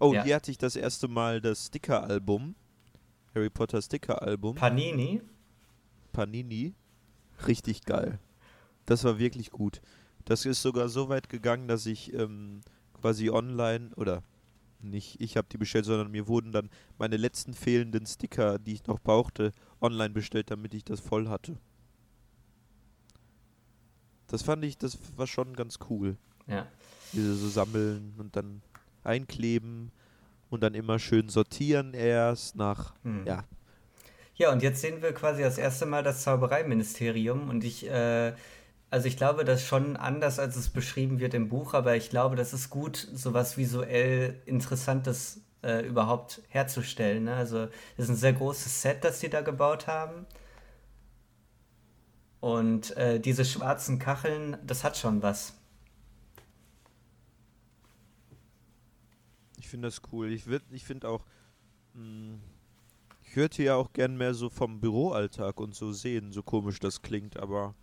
Oh, 0.00 0.12
Ja. 0.14 0.24
hier 0.24 0.37
hatte 0.37 0.50
ich 0.50 0.58
das 0.58 0.76
erste 0.76 1.08
Mal 1.08 1.40
das 1.40 1.66
Sticker-Album. 1.66 2.54
Harry 3.35 3.50
Potter 3.50 3.80
Sticker-Album. 3.80 4.56
Panini? 4.56 5.22
Panini. 6.12 6.74
Richtig 7.46 7.85
geil. 7.85 8.18
Das 8.87 9.04
war 9.04 9.18
wirklich 9.18 9.50
gut. 9.50 9.80
Das 10.24 10.44
ist 10.44 10.62
sogar 10.62 10.88
so 10.88 11.08
weit 11.08 11.28
gegangen, 11.28 11.66
dass 11.66 11.87
ich 11.87 12.12
ähm, 12.14 12.61
quasi 13.00 13.30
online 13.30 13.90
oder 13.96 14.22
nicht 14.80 15.20
ich 15.20 15.37
habe 15.37 15.48
die 15.50 15.56
bestellt, 15.58 15.85
sondern 15.85 16.11
mir 16.11 16.26
wurden 16.28 16.52
dann 16.52 16.68
meine 16.98 17.16
letzten 17.16 17.54
fehlenden 17.54 18.04
Sticker, 18.06 18.58
die 18.58 18.74
ich 18.74 18.87
noch 18.87 19.00
brauchte, 19.00 19.52
online 19.83 20.11
bestellt, 20.11 20.51
damit 20.51 20.75
ich 20.75 20.85
das 20.85 21.01
voll 21.01 21.29
hatte. 21.29 21.57
Das 24.29 24.42
fand 24.42 24.64
ich, 24.64 24.79
das 24.79 24.99
war 25.16 25.27
schon 25.27 25.55
ganz 25.55 25.79
cool. 25.90 26.16
Ja. 26.47 26.66
Diese 27.12 27.35
so 27.35 27.49
sammeln 27.49 28.14
und 28.18 28.35
dann 28.37 28.62
einkleben 29.05 29.92
und 30.49 30.62
dann 30.62 30.75
immer 30.75 30.99
schön 30.99 31.29
sortieren 31.29 31.92
erst 31.95 32.57
nach, 32.57 32.95
Hm. 33.05 33.27
ja, 33.27 33.45
Ja, 34.37 34.51
und 34.53 34.62
jetzt 34.62 34.81
sehen 34.81 35.03
wir 35.03 35.12
quasi 35.12 35.42
das 35.42 35.59
erste 35.59 35.85
Mal 35.87 36.03
das 36.03 36.23
Zaubereiministerium 36.23 37.51
und 37.51 37.64
ich, 37.64 37.87
äh, 37.88 38.33
also 38.90 39.07
ich 39.07 39.16
glaube, 39.16 39.45
das 39.45 39.61
ist 39.61 39.66
schon 39.66 39.97
anders, 39.97 40.38
als 40.38 40.57
es 40.57 40.71
beschrieben 40.71 41.21
wird 41.21 41.35
im 41.35 41.49
Buch, 41.49 41.75
aber 41.75 41.97
ich 41.97 42.09
glaube, 42.11 42.37
das 42.37 42.53
ist 42.55 42.71
gut, 42.71 42.97
sowas 42.97 43.59
visuell 43.59 44.40
Interessantes 44.47 45.42
äh, 45.62 45.87
überhaupt 45.87 46.42
herzustellen. 46.48 47.25
Ne? 47.25 47.35
Also 47.35 47.66
das 47.96 48.07
ist 48.07 48.11
ein 48.11 48.16
sehr 48.16 48.33
großes 48.35 48.83
Set, 48.83 49.05
das 49.05 49.20
die 49.20 49.31
da 49.31 49.40
gebaut 49.42 49.87
haben. 49.87 50.27
Und 52.40 52.94
äh, 52.98 53.18
diese 53.20 53.44
schwarzen 53.44 53.98
Kacheln, 53.98 54.59
das 54.66 54.85
hat 54.85 54.96
schon 54.98 55.22
was. 55.22 55.55
Ich 59.59 59.68
finde 59.68 59.88
das 59.88 60.03
cool. 60.12 60.31
Ich, 60.33 60.44
würd- 60.44 60.62
ich 60.70 60.85
finde 60.85 61.09
auch, 61.09 61.25
mh, 61.94 62.38
ich 63.25 63.37
würde 63.37 63.62
ja 63.62 63.77
auch 63.77 63.92
gern 63.92 64.16
mehr 64.16 64.35
so 64.35 64.51
vom 64.51 64.81
Büroalltag 64.81 65.61
und 65.61 65.75
so 65.75 65.92
sehen, 65.92 66.33
so 66.33 66.42
komisch 66.42 66.81
das 66.81 67.03
klingt, 67.03 67.38
aber 67.38 67.75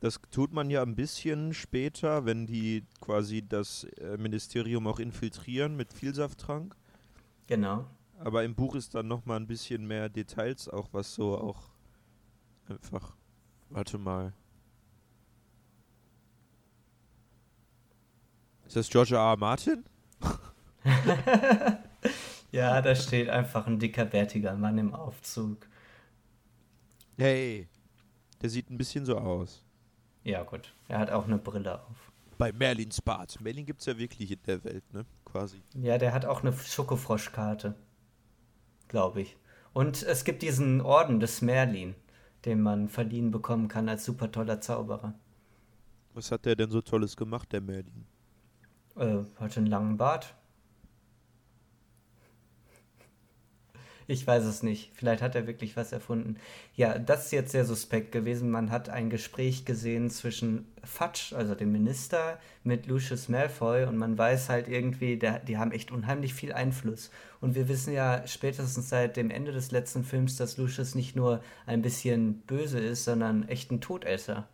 das 0.00 0.20
tut 0.30 0.52
man 0.52 0.70
ja 0.70 0.82
ein 0.82 0.96
bisschen 0.96 1.54
später, 1.54 2.26
wenn 2.26 2.46
die 2.46 2.84
quasi 3.00 3.42
das 3.46 3.84
äh, 3.98 4.16
Ministerium 4.18 4.86
auch 4.86 4.98
infiltrieren 5.00 5.76
mit 5.76 5.92
Vielsafttrank. 5.92 6.76
Genau. 7.46 7.86
Aber 8.18 8.44
im 8.44 8.54
Buch 8.54 8.74
ist 8.74 8.94
dann 8.94 9.08
nochmal 9.08 9.38
ein 9.38 9.46
bisschen 9.46 9.86
mehr 9.86 10.08
Details 10.08 10.68
auch, 10.68 10.88
was 10.92 11.14
so 11.14 11.36
auch 11.36 11.70
einfach. 12.68 13.16
Warte 13.68 13.98
mal. 13.98 14.32
Ist 18.66 18.76
das 18.76 18.88
George 18.88 19.14
R. 19.14 19.20
R. 19.20 19.36
Martin? 19.36 19.84
Ja, 22.52 22.80
da 22.80 22.94
steht 22.94 23.28
einfach 23.28 23.66
ein 23.66 23.78
dicker, 23.78 24.06
bärtiger 24.06 24.54
Mann 24.54 24.78
im 24.78 24.94
Aufzug. 24.94 25.68
Hey, 27.18 27.68
der 28.40 28.48
sieht 28.48 28.70
ein 28.70 28.78
bisschen 28.78 29.04
so 29.04 29.18
aus. 29.18 29.62
Ja, 30.24 30.42
gut. 30.42 30.72
Er 30.88 30.98
hat 30.98 31.10
auch 31.10 31.26
eine 31.26 31.36
Brille 31.36 31.82
auf. 31.82 32.12
Bei 32.38 32.52
Merlins 32.52 33.02
Bart. 33.02 33.38
Merlin 33.42 33.66
gibt 33.66 33.80
es 33.80 33.86
ja 33.86 33.98
wirklich 33.98 34.30
in 34.30 34.42
der 34.46 34.64
Welt, 34.64 34.90
ne? 34.94 35.04
Quasi. 35.36 35.62
Ja, 35.74 35.98
der 35.98 36.12
hat 36.12 36.24
auch 36.24 36.42
eine 36.42 36.52
Schokofroschkarte. 36.52 37.74
Glaube 38.88 39.20
ich. 39.20 39.36
Und 39.72 40.02
es 40.02 40.24
gibt 40.24 40.42
diesen 40.42 40.80
Orden 40.80 41.20
des 41.20 41.42
Merlin, 41.42 41.94
den 42.44 42.62
man 42.62 42.88
verliehen 42.88 43.30
bekommen 43.30 43.68
kann 43.68 43.88
als 43.88 44.04
super 44.04 44.32
toller 44.32 44.60
Zauberer. 44.60 45.14
Was 46.14 46.32
hat 46.32 46.46
der 46.46 46.56
denn 46.56 46.70
so 46.70 46.80
Tolles 46.80 47.16
gemacht, 47.16 47.52
der 47.52 47.60
Merlin? 47.60 48.06
Äh, 48.96 49.18
hat 49.38 49.58
einen 49.58 49.66
langen 49.66 49.98
Bart. 49.98 50.34
Ich 54.08 54.24
weiß 54.24 54.44
es 54.44 54.62
nicht. 54.62 54.92
Vielleicht 54.94 55.20
hat 55.20 55.34
er 55.34 55.48
wirklich 55.48 55.76
was 55.76 55.90
erfunden. 55.90 56.36
Ja, 56.76 56.96
das 56.96 57.26
ist 57.26 57.32
jetzt 57.32 57.50
sehr 57.50 57.64
suspekt 57.64 58.12
gewesen. 58.12 58.50
Man 58.50 58.70
hat 58.70 58.88
ein 58.88 59.10
Gespräch 59.10 59.64
gesehen 59.64 60.10
zwischen 60.10 60.66
Fudge, 60.84 61.34
also 61.36 61.56
dem 61.56 61.72
Minister, 61.72 62.38
mit 62.62 62.86
Lucius 62.86 63.28
Malfoy 63.28 63.84
und 63.84 63.96
man 63.96 64.16
weiß 64.16 64.48
halt 64.48 64.68
irgendwie, 64.68 65.16
der, 65.16 65.40
die 65.40 65.58
haben 65.58 65.72
echt 65.72 65.90
unheimlich 65.90 66.34
viel 66.34 66.52
Einfluss. 66.52 67.10
Und 67.40 67.56
wir 67.56 67.68
wissen 67.68 67.92
ja 67.92 68.24
spätestens 68.28 68.88
seit 68.88 69.16
dem 69.16 69.30
Ende 69.30 69.50
des 69.50 69.72
letzten 69.72 70.04
Films, 70.04 70.36
dass 70.36 70.56
Lucius 70.56 70.94
nicht 70.94 71.16
nur 71.16 71.42
ein 71.66 71.82
bisschen 71.82 72.42
böse 72.42 72.78
ist, 72.78 73.04
sondern 73.04 73.48
echt 73.48 73.72
ein 73.72 73.80
Todesser. 73.80 74.48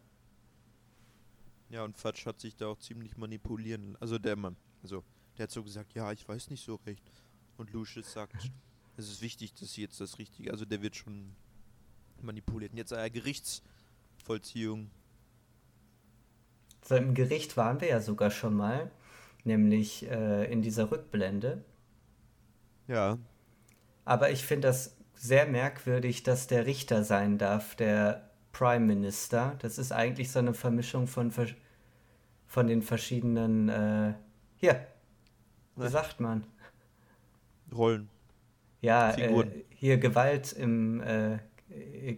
Ja, 1.68 1.84
und 1.84 1.98
Fatsch 1.98 2.24
hat 2.24 2.40
sich 2.40 2.56
da 2.56 2.68
auch 2.68 2.78
ziemlich 2.78 3.18
manipulieren. 3.18 3.96
Also 4.00 4.18
der 4.18 4.36
Mann. 4.36 4.56
Also, 4.82 5.04
der 5.36 5.44
hat 5.44 5.50
so 5.50 5.62
gesagt, 5.62 5.94
ja, 5.94 6.10
ich 6.12 6.26
weiß 6.26 6.48
nicht 6.50 6.64
so 6.64 6.76
recht. 6.86 7.02
Und 7.56 7.72
Lucius 7.72 8.12
sagt, 8.12 8.50
es 9.02 9.10
ist 9.10 9.22
wichtig, 9.22 9.54
dass 9.54 9.72
sie 9.74 9.82
jetzt 9.82 10.00
das 10.00 10.18
Richtige. 10.18 10.50
Also 10.52 10.64
der 10.64 10.82
wird 10.82 10.96
schon 10.96 11.34
manipuliert. 12.20 12.72
Und 12.72 12.78
jetzt 12.78 12.92
eine 12.92 13.10
Gerichtsvollziehung. 13.10 14.90
So 16.84 16.94
im 16.96 17.14
Gericht 17.14 17.56
waren 17.56 17.80
wir 17.80 17.88
ja 17.88 18.00
sogar 18.00 18.30
schon 18.30 18.54
mal, 18.54 18.90
nämlich 19.44 20.08
äh, 20.08 20.44
in 20.52 20.62
dieser 20.62 20.90
Rückblende. 20.92 21.64
Ja, 22.88 23.18
Aber 24.04 24.30
ich 24.30 24.44
finde 24.44 24.68
das 24.68 24.96
sehr 25.14 25.46
merkwürdig, 25.46 26.22
dass 26.22 26.46
der 26.46 26.66
Richter 26.66 27.04
sein 27.04 27.38
darf, 27.38 27.74
der 27.76 28.30
Prime 28.52 28.86
Minister. 28.86 29.56
Das 29.60 29.78
ist 29.78 29.92
eigentlich 29.92 30.30
so 30.30 30.38
eine 30.40 30.54
Vermischung 30.54 31.06
von, 31.06 31.32
von 32.46 32.66
den 32.66 32.82
verschiedenen, 32.82 33.68
äh, 33.68 34.14
hier, 34.56 34.86
wie 35.78 35.86
Ja. 35.86 35.90
sagt 35.90 36.20
man? 36.20 36.46
Rollen. 37.72 38.12
Ja, 38.83 39.16
äh, 39.16 39.47
hier 39.71 39.97
Gewalt 39.97 40.53
im, 40.53 41.01
äh, 41.01 41.38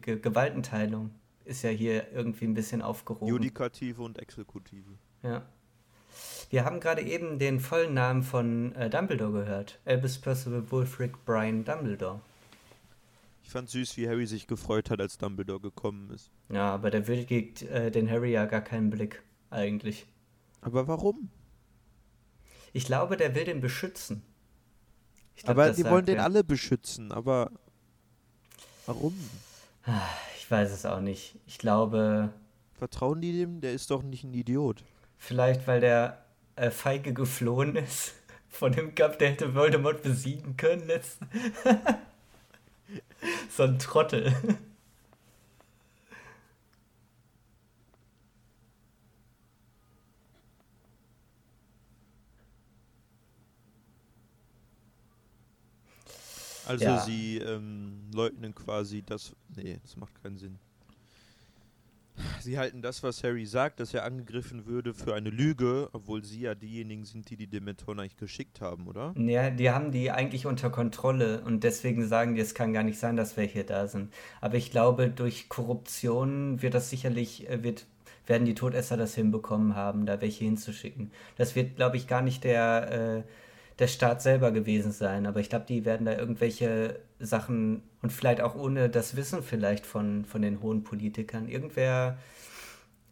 Ge 0.00 0.18
Gewaltenteilung 0.18 1.10
ist 1.44 1.62
ja 1.62 1.70
hier 1.70 2.10
irgendwie 2.12 2.46
ein 2.46 2.54
bisschen 2.54 2.82
aufgehoben. 2.82 3.28
Judikative 3.28 4.02
und 4.02 4.18
Exekutive. 4.18 4.98
Ja. 5.22 5.46
Wir 6.50 6.64
haben 6.64 6.80
gerade 6.80 7.02
eben 7.02 7.38
den 7.38 7.60
vollen 7.60 7.94
Namen 7.94 8.22
von 8.22 8.74
äh, 8.76 8.88
Dumbledore 8.88 9.32
gehört. 9.32 9.78
Albus 9.84 10.18
Percival 10.18 10.70
Wulfric 10.70 11.24
Brian 11.24 11.64
Dumbledore. 11.64 12.20
Ich 13.42 13.50
fand 13.50 13.68
süß, 13.68 13.96
wie 13.98 14.08
Harry 14.08 14.26
sich 14.26 14.46
gefreut 14.46 14.90
hat, 14.90 15.00
als 15.00 15.18
Dumbledore 15.18 15.60
gekommen 15.60 16.10
ist. 16.10 16.30
Ja, 16.48 16.72
aber 16.72 16.90
der 16.90 17.06
würdigt 17.06 17.62
äh, 17.62 17.90
den 17.90 18.10
Harry 18.10 18.32
ja 18.32 18.46
gar 18.46 18.62
keinen 18.62 18.88
Blick, 18.88 19.22
eigentlich. 19.50 20.06
Aber 20.62 20.88
warum? 20.88 21.28
Ich 22.72 22.86
glaube, 22.86 23.16
der 23.16 23.34
will 23.34 23.44
den 23.44 23.60
beschützen. 23.60 24.22
Glaub, 25.36 25.50
aber 25.50 25.70
die 25.70 25.84
wollen 25.84 26.06
den 26.06 26.20
alle 26.20 26.44
beschützen, 26.44 27.12
aber 27.12 27.50
warum? 28.86 29.14
Ich 30.38 30.50
weiß 30.50 30.70
es 30.70 30.86
auch 30.86 31.00
nicht. 31.00 31.36
Ich 31.46 31.58
glaube, 31.58 32.30
Vertrauen 32.78 33.20
die 33.20 33.32
dem? 33.32 33.60
Der 33.60 33.72
ist 33.72 33.90
doch 33.90 34.02
nicht 34.02 34.24
ein 34.24 34.34
Idiot. 34.34 34.84
vielleicht 35.18 35.66
weil 35.66 35.80
der 35.80 36.24
äh, 36.56 36.70
feige 36.70 37.12
geflohen 37.12 37.76
ist 37.76 38.14
von 38.48 38.72
dem 38.72 38.94
Kampf, 38.94 39.18
der 39.18 39.30
hätte 39.30 39.54
Voldemort 39.54 40.02
besiegen 40.02 40.56
können 40.56 40.86
letzten. 40.86 41.28
so 43.50 43.64
ein 43.64 43.78
Trottel. 43.78 44.34
Also 56.66 56.84
Ja. 56.84 56.98
sie 57.00 57.38
ähm, 57.38 58.10
leugnen 58.12 58.54
quasi 58.54 59.02
das. 59.02 59.34
Nee, 59.56 59.78
das 59.82 59.96
macht 59.96 60.22
keinen 60.22 60.38
Sinn. 60.38 60.58
Sie 62.40 62.58
halten 62.58 62.80
das, 62.80 63.02
was 63.02 63.24
Harry 63.24 63.44
sagt, 63.44 63.80
dass 63.80 63.92
er 63.92 64.04
angegriffen 64.04 64.66
würde, 64.66 64.94
für 64.94 65.14
eine 65.14 65.30
Lüge, 65.30 65.88
obwohl 65.92 66.22
sie 66.22 66.42
ja 66.42 66.54
diejenigen 66.54 67.04
sind, 67.04 67.28
die 67.28 67.36
die 67.36 67.48
Dementoren 67.48 67.98
eigentlich 67.98 68.16
geschickt 68.16 68.60
haben, 68.60 68.86
oder? 68.86 69.12
Ja, 69.16 69.50
die 69.50 69.70
haben 69.70 69.90
die 69.90 70.12
eigentlich 70.12 70.46
unter 70.46 70.70
Kontrolle 70.70 71.40
und 71.40 71.64
deswegen 71.64 72.06
sagen 72.06 72.36
die, 72.36 72.40
es 72.40 72.54
kann 72.54 72.72
gar 72.72 72.84
nicht 72.84 73.00
sein, 73.00 73.16
dass 73.16 73.36
wir 73.36 73.44
hier 73.44 73.64
da 73.64 73.88
sind. 73.88 74.12
Aber 74.40 74.54
ich 74.54 74.70
glaube, 74.70 75.08
durch 75.08 75.48
Korruption 75.48 76.62
wird 76.62 76.74
das 76.74 76.88
sicherlich, 76.88 77.48
äh, 77.50 77.64
wird, 77.64 77.86
werden 78.26 78.44
die 78.44 78.54
Todesser 78.54 78.96
das 78.96 79.16
hinbekommen 79.16 79.74
haben, 79.74 80.06
da 80.06 80.20
welche 80.20 80.44
hinzuschicken. 80.44 81.10
Das 81.36 81.56
wird, 81.56 81.74
glaube 81.74 81.96
ich, 81.96 82.06
gar 82.06 82.22
nicht 82.22 82.44
der, 82.44 83.24
äh, 83.24 83.30
der 83.78 83.88
Staat 83.88 84.22
selber 84.22 84.52
gewesen 84.52 84.92
sein, 84.92 85.26
aber 85.26 85.40
ich 85.40 85.48
glaube, 85.48 85.64
die 85.66 85.84
werden 85.84 86.06
da 86.06 86.16
irgendwelche 86.16 87.00
Sachen 87.18 87.82
und 88.02 88.12
vielleicht 88.12 88.40
auch 88.40 88.54
ohne 88.54 88.88
das 88.88 89.16
Wissen 89.16 89.42
vielleicht 89.42 89.86
von, 89.86 90.24
von 90.24 90.42
den 90.42 90.62
hohen 90.62 90.84
Politikern. 90.84 91.48
Irgendwer 91.48 92.18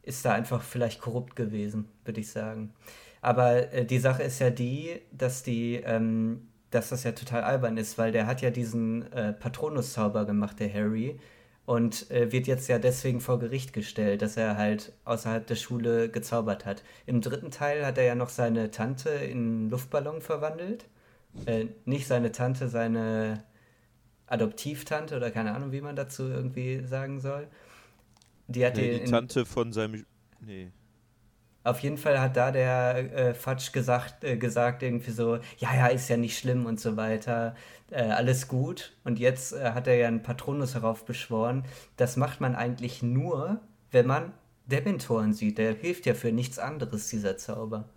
ist 0.03 0.25
da 0.25 0.33
einfach 0.33 0.63
vielleicht 0.63 1.01
korrupt 1.01 1.37
gewesen, 1.37 1.89
würde 2.05 2.21
ich 2.21 2.31
sagen. 2.31 2.73
Aber 3.21 3.73
äh, 3.73 3.85
die 3.85 3.99
Sache 3.99 4.23
ist 4.23 4.41
ja 4.41 4.51
die, 4.51 5.01
dass 5.13 5.43
die, 5.43 5.77
ähm, 5.77 6.49
dass 6.71 6.91
das 6.91 7.05
ja 7.05 7.13
total 7.13 7.43
albern 7.43 7.77
ist, 7.77 7.99
weil 7.99 8.13
der 8.13 8.27
hat 8.27 8.43
ja 8.43 8.51
diesen 8.51 9.11
äh, 9.13 9.33
Patronus-Zauber 9.33 10.25
gemacht, 10.27 10.59
der 10.61 10.73
Harry, 10.73 11.19
und 11.65 12.11
äh, 12.11 12.33
wird 12.33 12.47
jetzt 12.47 12.69
ja 12.69 12.79
deswegen 12.79 13.21
vor 13.21 13.39
Gericht 13.39 13.73
gestellt, 13.73 14.21
dass 14.23 14.37
er 14.37 14.57
halt 14.57 14.93
außerhalb 15.05 15.47
der 15.47 15.55
Schule 15.57 16.09
gezaubert 16.09 16.67
hat. 16.67 16.83
Im 17.07 17.21
dritten 17.21 17.51
Teil 17.51 17.87
hat 17.87 17.99
er 17.99 18.05
ja 18.05 18.15
noch 18.15 18.29
seine 18.31 18.71
Tante 18.71 19.11
in 19.11 19.39
einen 19.39 19.71
Luftballon 19.71 20.21
verwandelt. 20.23 20.87
Äh, 21.47 21.67
nicht 21.85 22.07
seine 22.09 22.33
Tante, 22.33 22.69
seine 22.69 23.45
Adoptivtante 24.27 25.17
oder 25.17 25.31
keine 25.31 25.55
Ahnung, 25.55 25.73
wie 25.73 25.81
man 25.81 25.97
dazu 25.97 26.25
irgendwie 26.25 26.85
sagen 26.85 27.21
soll. 27.21 27.47
Die 28.49 28.65
hat 28.67 28.77
Nee, 28.77 28.83
den 28.91 28.95
die 28.99 29.05
in- 29.05 29.11
Tante 29.11 29.47
von 29.47 29.73
seinem. 29.73 30.05
Nee. 30.41 30.71
Auf 31.65 31.81
jeden 31.81 31.97
Fall 31.97 32.21
hat 32.21 32.37
da 32.37 32.51
der 32.51 33.13
äh, 33.15 33.35
Fatsch 33.35 33.73
gesagt, 33.73 34.25
äh, 34.25 34.37
gesagt 34.37 34.83
irgendwie 34.83 35.11
so, 35.13 35.37
ja, 35.59 35.75
ja, 35.75 35.87
ist 35.89 36.09
ja 36.09 36.17
nicht 36.17 36.39
schlimm 36.39 36.67
und 36.67 36.81
so 36.81 36.97
weiter, 36.97 37.55
äh, 37.91 38.03
alles 38.03 38.49
gut. 38.49 38.93
Und 39.05 39.19
jetzt 39.19 39.53
äh, 39.53 39.71
hat 39.73 39.87
er 39.87 39.95
ja 39.97 40.09
einen 40.09 40.23
Patronus 40.23 40.75
heraufbeschworen. 40.75 41.65
Das 41.97 42.17
macht 42.17 42.41
man 42.41 42.55
eigentlich 42.57 43.03
nur, 43.03 43.61
wenn 43.91 44.07
man 44.07 44.33
Dementoren 44.67 45.33
sieht. 45.35 45.59
Der 45.59 45.75
hilft 45.75 46.07
ja 46.07 46.15
für 46.15 46.33
nichts 46.33 46.59
anderes, 46.59 47.09
dieser 47.09 47.37
Zauber. 47.37 47.89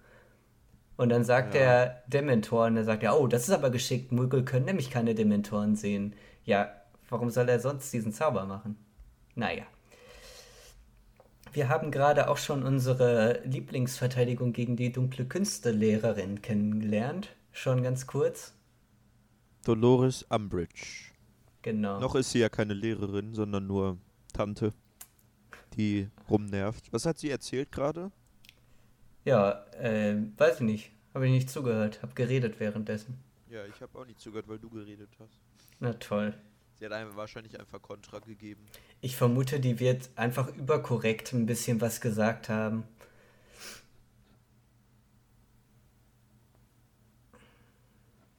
Und 0.97 1.09
dann 1.09 1.23
sagt 1.23 1.53
Ja. 1.55 1.61
der 1.61 2.03
Dementoren, 2.07 2.75
der 2.75 2.83
sagt 2.85 3.03
ja, 3.03 3.13
oh, 3.13 3.27
das 3.27 3.43
ist 3.43 3.51
aber 3.53 3.69
geschickt, 3.69 4.11
Muggel 4.11 4.45
können 4.45 4.65
nämlich 4.65 4.89
keine 4.89 5.15
Dementoren 5.15 5.75
sehen. 5.75 6.13
Ja, 6.43 6.71
warum 7.09 7.29
soll 7.29 7.49
er 7.49 7.59
sonst 7.59 7.91
diesen 7.91 8.13
Zauber 8.13 8.45
machen? 8.45 8.77
Naja. 9.35 9.63
Wir 11.55 11.69
haben 11.69 11.89
gerade 11.89 12.27
auch 12.27 12.35
schon 12.35 12.63
unsere 12.63 13.39
Lieblingsverteidigung 13.45 14.51
gegen 14.51 14.75
die 14.75 14.91
dunkle 14.91 15.23
Künste-Lehrerin 15.23 16.41
kennengelernt. 16.41 17.29
Schon 17.53 17.81
ganz 17.81 18.05
kurz. 18.07 18.53
Dolores 19.63 20.23
Umbridge. 20.23 21.13
Genau. 21.61 22.01
Noch 22.01 22.15
ist 22.15 22.31
sie 22.31 22.39
ja 22.39 22.49
keine 22.49 22.73
Lehrerin, 22.73 23.33
sondern 23.33 23.67
nur 23.67 23.97
Tante, 24.33 24.73
die 25.77 26.09
rumnervt. 26.29 26.91
Was 26.91 27.05
hat 27.05 27.19
sie 27.19 27.29
erzählt 27.29 27.71
gerade? 27.71 28.11
Ja, 29.23 29.65
äh, 29.79 30.17
weiß 30.35 30.55
ich 30.55 30.65
nicht. 30.65 30.91
Habe 31.13 31.25
ich 31.27 31.31
nicht 31.31 31.49
zugehört. 31.49 32.01
Hab 32.01 32.17
geredet 32.17 32.59
währenddessen. 32.59 33.17
Ja, 33.49 33.65
ich 33.65 33.81
habe 33.81 33.97
auch 33.97 34.05
nicht 34.05 34.19
zugehört, 34.19 34.49
weil 34.49 34.59
du 34.59 34.69
geredet 34.69 35.09
hast. 35.19 35.39
Na 35.79 35.93
toll. 35.93 36.33
Sie 36.75 36.85
hat 36.85 36.91
einem 36.93 37.15
wahrscheinlich 37.15 37.59
einfach 37.59 37.81
Kontra 37.81 38.19
gegeben. 38.19 38.65
Ich 38.99 39.15
vermute, 39.15 39.61
die 39.61 39.79
wird 39.79 40.09
einfach 40.17 40.49
überkorrekt 40.53 41.31
ein 41.33 41.45
bisschen 41.45 41.79
was 41.79 42.01
gesagt 42.01 42.49
haben. 42.49 42.83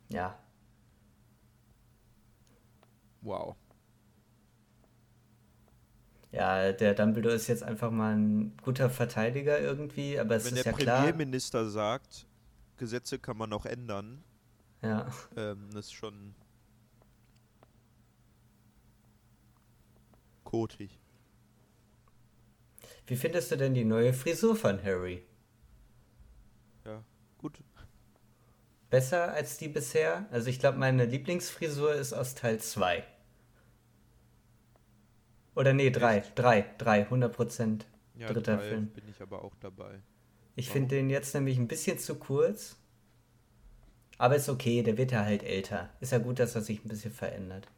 Ja, 0.08 0.38
Wow. 3.22 3.56
ja, 6.32 6.72
der 6.72 6.94
Dumbledore 6.94 7.34
ist 7.34 7.46
jetzt 7.48 7.62
einfach 7.62 7.90
mal 7.90 8.14
ein 8.16 8.56
guter 8.62 8.90
Verteidiger 8.90 9.58
irgendwie, 9.60 10.18
aber 10.18 10.36
es 10.36 10.44
Wenn 10.44 10.54
ist 10.54 10.64
der 10.64 10.72
ja 10.72 10.72
klar. 10.72 11.00
Premierminister 11.02 11.68
sagt, 11.68 12.26
Gesetze 12.76 13.18
kann 13.18 13.36
man 13.38 13.52
auch 13.52 13.66
ändern, 13.66 14.22
Ja, 14.82 15.06
ähm, 15.36 15.68
das 15.72 15.86
ist 15.86 15.92
schon 15.94 16.34
kotig. 20.56 20.98
wie 23.06 23.16
findest 23.16 23.50
du 23.50 23.56
denn 23.56 23.74
die 23.74 23.84
neue 23.84 24.12
Frisur 24.12 24.56
von 24.56 24.82
Harry? 24.82 25.22
Ja, 26.84 27.04
gut. 27.38 27.60
Besser 28.90 29.32
als 29.32 29.58
die 29.58 29.68
bisher? 29.68 30.26
Also 30.30 30.48
ich 30.48 30.58
glaube, 30.58 30.78
meine 30.78 31.04
Lieblingsfrisur 31.04 31.94
ist 31.94 32.12
aus 32.12 32.34
Teil 32.34 32.58
2. 32.58 33.04
Oder 35.54 35.72
nee, 35.72 35.90
3, 35.90 36.24
3, 36.34 36.74
3, 36.78 37.02
100 37.02 37.32
Prozent. 37.32 37.86
Ja, 38.14 38.32
Dritter 38.32 38.58
Film. 38.58 38.88
bin 38.88 39.04
ich 39.10 39.20
aber 39.20 39.44
auch 39.44 39.54
dabei. 39.60 40.00
Ich 40.54 40.70
finde 40.70 40.96
den 40.96 41.10
jetzt 41.10 41.34
nämlich 41.34 41.58
ein 41.58 41.68
bisschen 41.68 41.98
zu 41.98 42.14
kurz. 42.14 42.76
Aber 44.18 44.36
ist 44.36 44.48
okay, 44.48 44.82
der 44.82 44.96
wird 44.96 45.12
ja 45.12 45.24
halt 45.24 45.42
älter. 45.42 45.90
Ist 46.00 46.12
ja 46.12 46.18
gut, 46.18 46.38
dass 46.38 46.54
er 46.54 46.62
sich 46.62 46.82
ein 46.82 46.88
bisschen 46.88 47.12
verändert. 47.12 47.68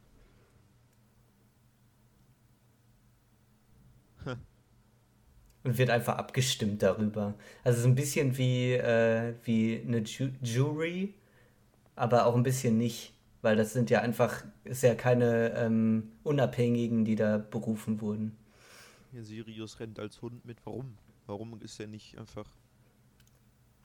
Und 5.69 5.77
wird 5.77 5.91
einfach 5.91 6.17
abgestimmt 6.17 6.81
darüber. 6.81 7.35
Also 7.63 7.81
so 7.81 7.87
ein 7.87 7.93
bisschen 7.93 8.39
wie, 8.39 8.73
äh, 8.73 9.35
wie 9.43 9.79
eine 9.85 9.99
Ju 9.99 10.29
Jury, 10.41 11.13
aber 11.95 12.25
auch 12.25 12.35
ein 12.35 12.41
bisschen 12.41 12.79
nicht. 12.79 13.13
Weil 13.43 13.55
das 13.55 13.71
sind 13.71 13.91
ja 13.91 14.01
einfach, 14.01 14.43
ist 14.63 14.81
ja 14.81 14.95
keine 14.95 15.53
ähm, 15.55 16.13
Unabhängigen, 16.23 17.05
die 17.05 17.15
da 17.15 17.37
berufen 17.37 18.01
wurden. 18.01 18.35
Hier 19.11 19.23
Sirius 19.23 19.79
rennt 19.79 19.99
als 19.99 20.23
Hund 20.23 20.43
mit. 20.43 20.57
Warum? 20.65 20.97
Warum 21.27 21.61
ist 21.61 21.79
er 21.79 21.85
nicht 21.85 22.17
einfach. 22.17 22.49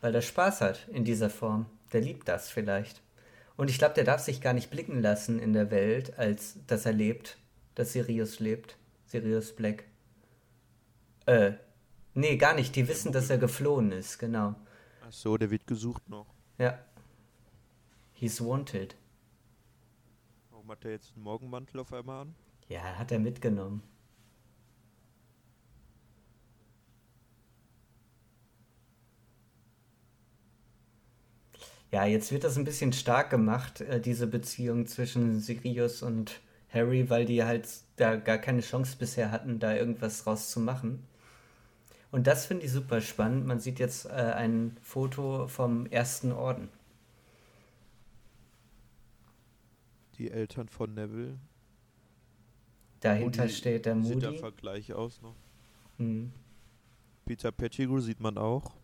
Weil 0.01 0.14
er 0.14 0.23
Spaß 0.23 0.62
hat 0.62 0.88
in 0.88 1.05
dieser 1.05 1.29
Form. 1.29 1.66
Der 1.92 2.01
liebt 2.01 2.27
das 2.29 2.49
vielleicht. 2.49 3.03
Und 3.59 3.68
ich 3.68 3.77
glaube, 3.77 3.92
der 3.92 4.05
darf 4.05 4.23
sich 4.23 4.40
gar 4.40 4.55
nicht 4.55 4.70
blicken 4.70 5.03
lassen 5.03 5.38
in 5.38 5.53
der 5.53 5.70
Welt, 5.70 6.18
als 6.18 6.57
dass 6.66 6.87
er 6.87 6.94
lebt. 6.94 7.37
Dass 7.75 7.92
Sirius 7.92 8.40
lebt. 8.40 8.79
Sirius 9.05 9.55
Black. 9.55 9.85
Äh, 11.27 11.53
nee, 12.14 12.37
gar 12.37 12.55
nicht. 12.55 12.74
Die 12.77 12.88
wissen, 12.88 13.12
dass 13.12 13.31
er 13.31 13.38
geflohen 13.38 13.92
ist, 13.92 14.18
genau. 14.18 14.55
Ach 15.07 15.12
so, 15.12 15.37
der 15.37 15.50
wird 15.50 15.66
gesucht 15.66 16.09
noch. 16.09 16.27
Ja. 16.59 16.79
He's 18.12 18.40
wanted. 18.40 18.96
Warum 20.50 20.70
hat 20.70 20.85
er 20.85 20.92
jetzt 20.92 21.12
einen 21.14 21.24
Morgenmantel 21.24 21.81
auf 21.81 21.92
einmal 21.92 22.22
an? 22.22 22.35
Ja, 22.68 22.81
hat 22.81 23.12
er 23.12 23.18
mitgenommen. 23.18 23.83
Ja, 31.94 32.05
jetzt 32.07 32.33
wird 32.33 32.42
das 32.42 32.57
ein 32.57 32.64
bisschen 32.64 32.92
stark 32.92 33.31
gemacht, 33.31 33.81
äh, 33.81 34.00
diese 34.00 34.27
Beziehung 34.27 34.87
zwischen 34.87 35.38
Sirius 35.38 36.03
und 36.03 36.40
Harry, 36.68 37.09
weil 37.09 37.24
die 37.24 37.44
halt 37.44 37.68
da 37.96 38.16
gar 38.16 38.38
keine 38.38 38.62
Chance 38.62 38.96
bisher 38.98 39.31
hatten, 39.31 39.61
da 39.61 39.77
irgendwas 39.77 40.24
draus 40.24 40.50
zu 40.50 40.59
machen. 40.59 41.07
Und 42.14 42.29
das 42.29 42.46
finde 42.46 42.64
ich 42.64 42.70
super 42.70 43.00
spannend. 43.00 43.44
Man 43.44 43.59
sieht 43.59 43.81
jetzt 43.81 44.07
äh, 44.07 44.11
ein 44.11 44.77
Foto 44.81 45.48
vom 45.48 45.87
ersten 45.87 46.31
Orden. 46.31 46.68
Die 50.18 50.31
Eltern 50.31 50.68
von 50.68 50.94
Neville. 50.94 51.37
Dahinter 53.00 53.42
Moody 53.42 53.53
steht 53.53 53.87
der 53.87 54.00
Sieht 54.00 54.22
da 54.22 54.29
Moody. 54.29 54.38
Vergleich 54.38 54.92
aus 54.92 55.22
noch. 55.22 55.35
Mhm. 55.98 56.33
Peter 57.24 57.50
Pettigrew 57.50 57.98
sieht 57.98 58.20
man 58.20 58.38
auch. 58.38 58.77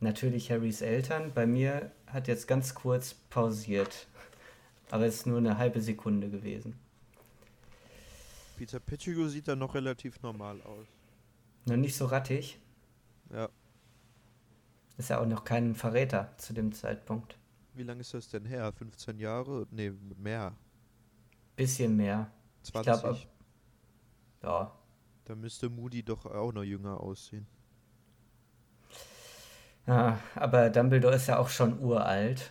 Natürlich 0.00 0.50
Harrys 0.50 0.80
Eltern. 0.80 1.30
Bei 1.34 1.46
mir 1.46 1.92
hat 2.06 2.26
jetzt 2.26 2.48
ganz 2.48 2.74
kurz 2.74 3.12
pausiert. 3.12 4.06
Aber 4.90 5.04
es 5.04 5.16
ist 5.16 5.26
nur 5.26 5.36
eine 5.36 5.58
halbe 5.58 5.82
Sekunde 5.82 6.30
gewesen. 6.30 6.78
Peter 8.56 8.80
Pettigrew 8.80 9.28
sieht 9.28 9.48
da 9.48 9.54
noch 9.56 9.74
relativ 9.74 10.20
normal 10.22 10.60
aus. 10.62 10.86
Noch 11.66 11.76
nicht 11.76 11.96
so 11.96 12.06
rattig. 12.06 12.58
Ja. 13.30 13.48
Ist 14.96 15.10
ja 15.10 15.20
auch 15.20 15.26
noch 15.26 15.44
kein 15.44 15.74
Verräter 15.74 16.32
zu 16.38 16.52
dem 16.54 16.72
Zeitpunkt. 16.72 17.38
Wie 17.74 17.82
lange 17.82 18.00
ist 18.00 18.14
das 18.14 18.28
denn 18.28 18.46
her? 18.46 18.72
15 18.72 19.18
Jahre? 19.18 19.66
Nee, 19.70 19.92
mehr. 20.16 20.56
Bisschen 21.56 21.96
mehr. 21.96 22.30
20. 22.62 22.84
glaub, 23.02 23.04
ab- 23.04 23.26
Ja. 24.42 24.72
da 25.24 25.34
müsste 25.34 25.68
Moody 25.68 26.02
doch 26.02 26.24
auch 26.26 26.52
noch 26.52 26.62
jünger 26.64 27.00
aussehen. 27.00 27.46
ja. 29.86 30.18
Aber 30.34 30.70
Dumbledore 30.70 31.16
ist 31.16 31.26
ja 31.28 31.38
auch 31.38 31.48
schon 31.48 31.78
uralt. 31.80 32.50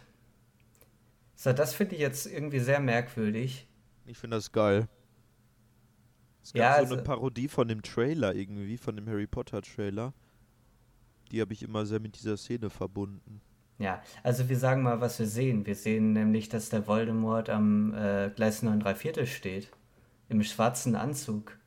So, 1.36 1.52
das 1.54 1.74
finde 1.74 1.96
ich 1.96 2.02
jetzt 2.02 2.26
irgendwie 2.28 2.60
sehr 2.60 2.80
merkwürdig. 2.80 3.68
Ich 4.06 4.18
finde 4.18 4.38
das 4.38 4.52
geil. 4.52 4.88
Es 6.46 6.54
gab 6.54 6.60
Ja, 6.62 6.74
so 6.76 6.82
also- 6.82 6.94
eine 6.94 7.02
Parodie 7.04 7.48
von 7.48 7.68
dem 7.68 7.82
Trailer 7.82 8.36
irgendwie, 8.36 8.78
von 8.78 8.96
dem 8.96 9.08
Harry 9.10 9.26
Potter 9.26 9.64
Trailer. 9.64 10.14
Die 11.32 11.42
habe 11.42 11.54
ich 11.54 11.64
immer 11.64 11.88
sehr 11.88 12.00
mit 12.00 12.20
dieser 12.20 12.38
Szene 12.38 12.70
verbunden. 12.70 13.42
Ja, 13.80 14.04
also 14.22 14.48
wir 14.48 14.60
sagen 14.60 14.84
mal, 14.84 15.02
was 15.02 15.18
wir 15.18 15.26
sehen. 15.26 15.66
Wir 15.66 15.74
sehen 15.74 16.14
nämlich, 16.14 16.48
dass 16.48 16.70
der 16.70 16.86
Voldemort 16.86 17.50
am 17.50 17.96
äh, 17.96 18.30
Gleis 18.30 18.62
9 18.62 18.80
3 18.80 18.94
Viertel 18.94 19.26
steht. 19.26 19.72
Im 20.30 20.44
schwarzen 20.44 20.96
Anzug. 20.96 21.58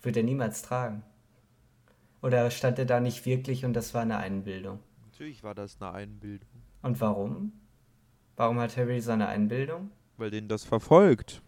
Wird 0.00 0.16
er 0.16 0.22
niemals 0.22 0.62
tragen. 0.62 1.02
Oder 2.22 2.50
stand 2.50 2.78
er 2.78 2.86
da 2.86 2.98
nicht 3.00 3.26
wirklich 3.26 3.66
und 3.66 3.74
das 3.74 3.92
war 3.92 4.00
eine 4.02 4.16
Einbildung? 4.16 4.78
Natürlich 5.04 5.42
war 5.44 5.54
das 5.54 5.76
eine 5.82 5.92
Einbildung, 5.92 6.48
Und 6.80 6.98
warum? 7.02 7.52
Warum 8.36 8.58
hat 8.58 8.74
Harry 8.78 9.00
seine 9.02 9.28
Einbildung? 9.28 9.90
weil 10.16 10.30
den 10.30 10.48
das 10.48 10.64
verfolgt. 10.64 11.42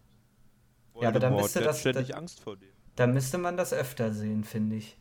Ja, 1.01 1.09
aber 1.09 1.19
dann 1.19 1.35
müsste 1.35 1.61
das- 1.61 1.83
das- 1.83 2.11
Angst 2.11 2.39
vor 2.41 2.57
dem. 2.57 2.69
Da 2.95 3.07
müsste 3.07 3.37
man 3.37 3.55
das 3.57 3.71
öfter 3.73 4.13
sehen, 4.13 4.43
finde 4.43 4.75
ich. 4.77 4.97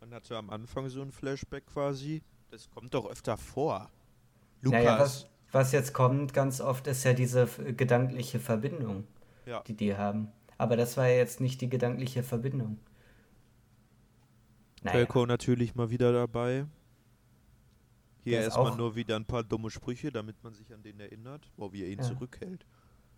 Man 0.00 0.12
hatte 0.14 0.36
am 0.36 0.50
Anfang 0.50 0.88
so 0.88 1.02
ein 1.02 1.10
Flashback 1.12 1.66
quasi. 1.66 2.22
Das 2.50 2.70
kommt 2.70 2.92
doch 2.94 3.06
öfter 3.10 3.36
vor. 3.36 3.90
Lukas. 4.60 4.78
Naja, 4.84 4.98
was, 5.00 5.26
was 5.50 5.72
jetzt 5.72 5.92
kommt 5.94 6.32
ganz 6.34 6.60
oft, 6.60 6.86
ist 6.86 7.02
ja 7.04 7.12
diese 7.14 7.42
f- 7.42 7.60
gedankliche 7.76 8.38
Verbindung, 8.38 9.06
Ja. 9.46 9.62
die 9.62 9.74
die 9.74 9.96
haben. 9.96 10.28
Aber 10.58 10.76
das 10.76 10.96
war 10.96 11.08
ja 11.08 11.16
jetzt 11.16 11.40
nicht 11.40 11.60
die 11.60 11.68
gedankliche 11.68 12.22
Verbindung. 12.22 12.78
Naja, 14.82 15.06
natürlich 15.26 15.74
mal 15.74 15.90
wieder 15.90 16.12
dabei. 16.12 16.66
Hier 18.24 18.40
erstmal 18.40 18.76
nur 18.76 18.94
wieder 18.94 19.16
ein 19.16 19.24
paar 19.24 19.42
dumme 19.42 19.70
Sprüche, 19.70 20.12
damit 20.12 20.42
man 20.44 20.54
sich 20.54 20.72
an 20.72 20.82
den 20.82 21.00
erinnert, 21.00 21.50
wo 21.56 21.72
wie 21.72 21.82
er 21.82 21.88
ihn 21.88 21.98
Ja. 21.98 22.04
zurückhält. 22.04 22.64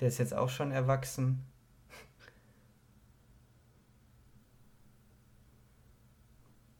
der 0.00 0.08
ist 0.08 0.18
jetzt 0.18 0.34
auch 0.34 0.48
schon 0.48 0.72
erwachsen. 0.72 1.44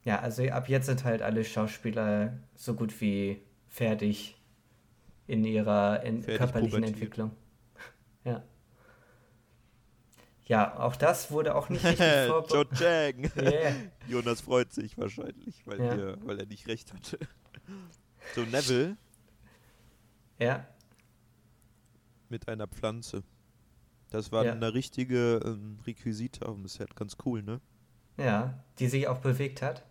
Ja, 0.04 0.20
also 0.20 0.44
ab 0.48 0.68
jetzt 0.68 0.86
sind 0.86 1.04
halt 1.04 1.22
alle 1.22 1.44
Schauspieler 1.44 2.38
so 2.54 2.74
gut 2.74 3.00
wie 3.00 3.40
fertig 3.68 4.36
in 5.26 5.44
ihrer 5.44 6.02
in 6.02 6.22
Fertig 6.22 6.38
körperlichen 6.38 6.70
pubertiert. 6.82 6.94
Entwicklung. 6.94 7.30
Ja. 8.24 8.42
Ja, 10.46 10.78
auch 10.78 10.96
das 10.96 11.30
wurde 11.30 11.54
auch 11.54 11.68
nicht 11.70 11.84
richtig 11.84 12.06
vorbereitet. 12.26 12.80
Jang. 12.80 13.30
Yeah. 13.36 13.74
Jonas 14.08 14.40
freut 14.42 14.72
sich 14.72 14.96
wahrscheinlich, 14.98 15.62
weil, 15.66 15.78
Ja. 15.80 15.94
ihr, 15.94 16.18
weil 16.22 16.38
er 16.38 16.46
nicht 16.46 16.66
recht 16.68 16.92
hatte. 16.92 17.18
So, 18.34 18.42
Neville 18.42 18.96
Ja, 20.38 20.66
mit 22.28 22.48
einer 22.48 22.66
Pflanze. 22.66 23.22
Das 24.10 24.32
war 24.32 24.44
Ja. 24.44 24.52
eine 24.52 24.72
richtige 24.74 25.40
ähm, 25.44 25.78
Requisite 25.86 26.46
auf 26.46 26.56
dem 26.56 26.66
Set. 26.66 26.94
Ganz 26.96 27.16
cool, 27.24 27.42
ne? 27.42 27.60
ja, 28.16 28.62
die 28.78 28.86
sich 28.88 29.08
auch 29.08 29.18
bewegt 29.18 29.60
hat. 29.62 29.84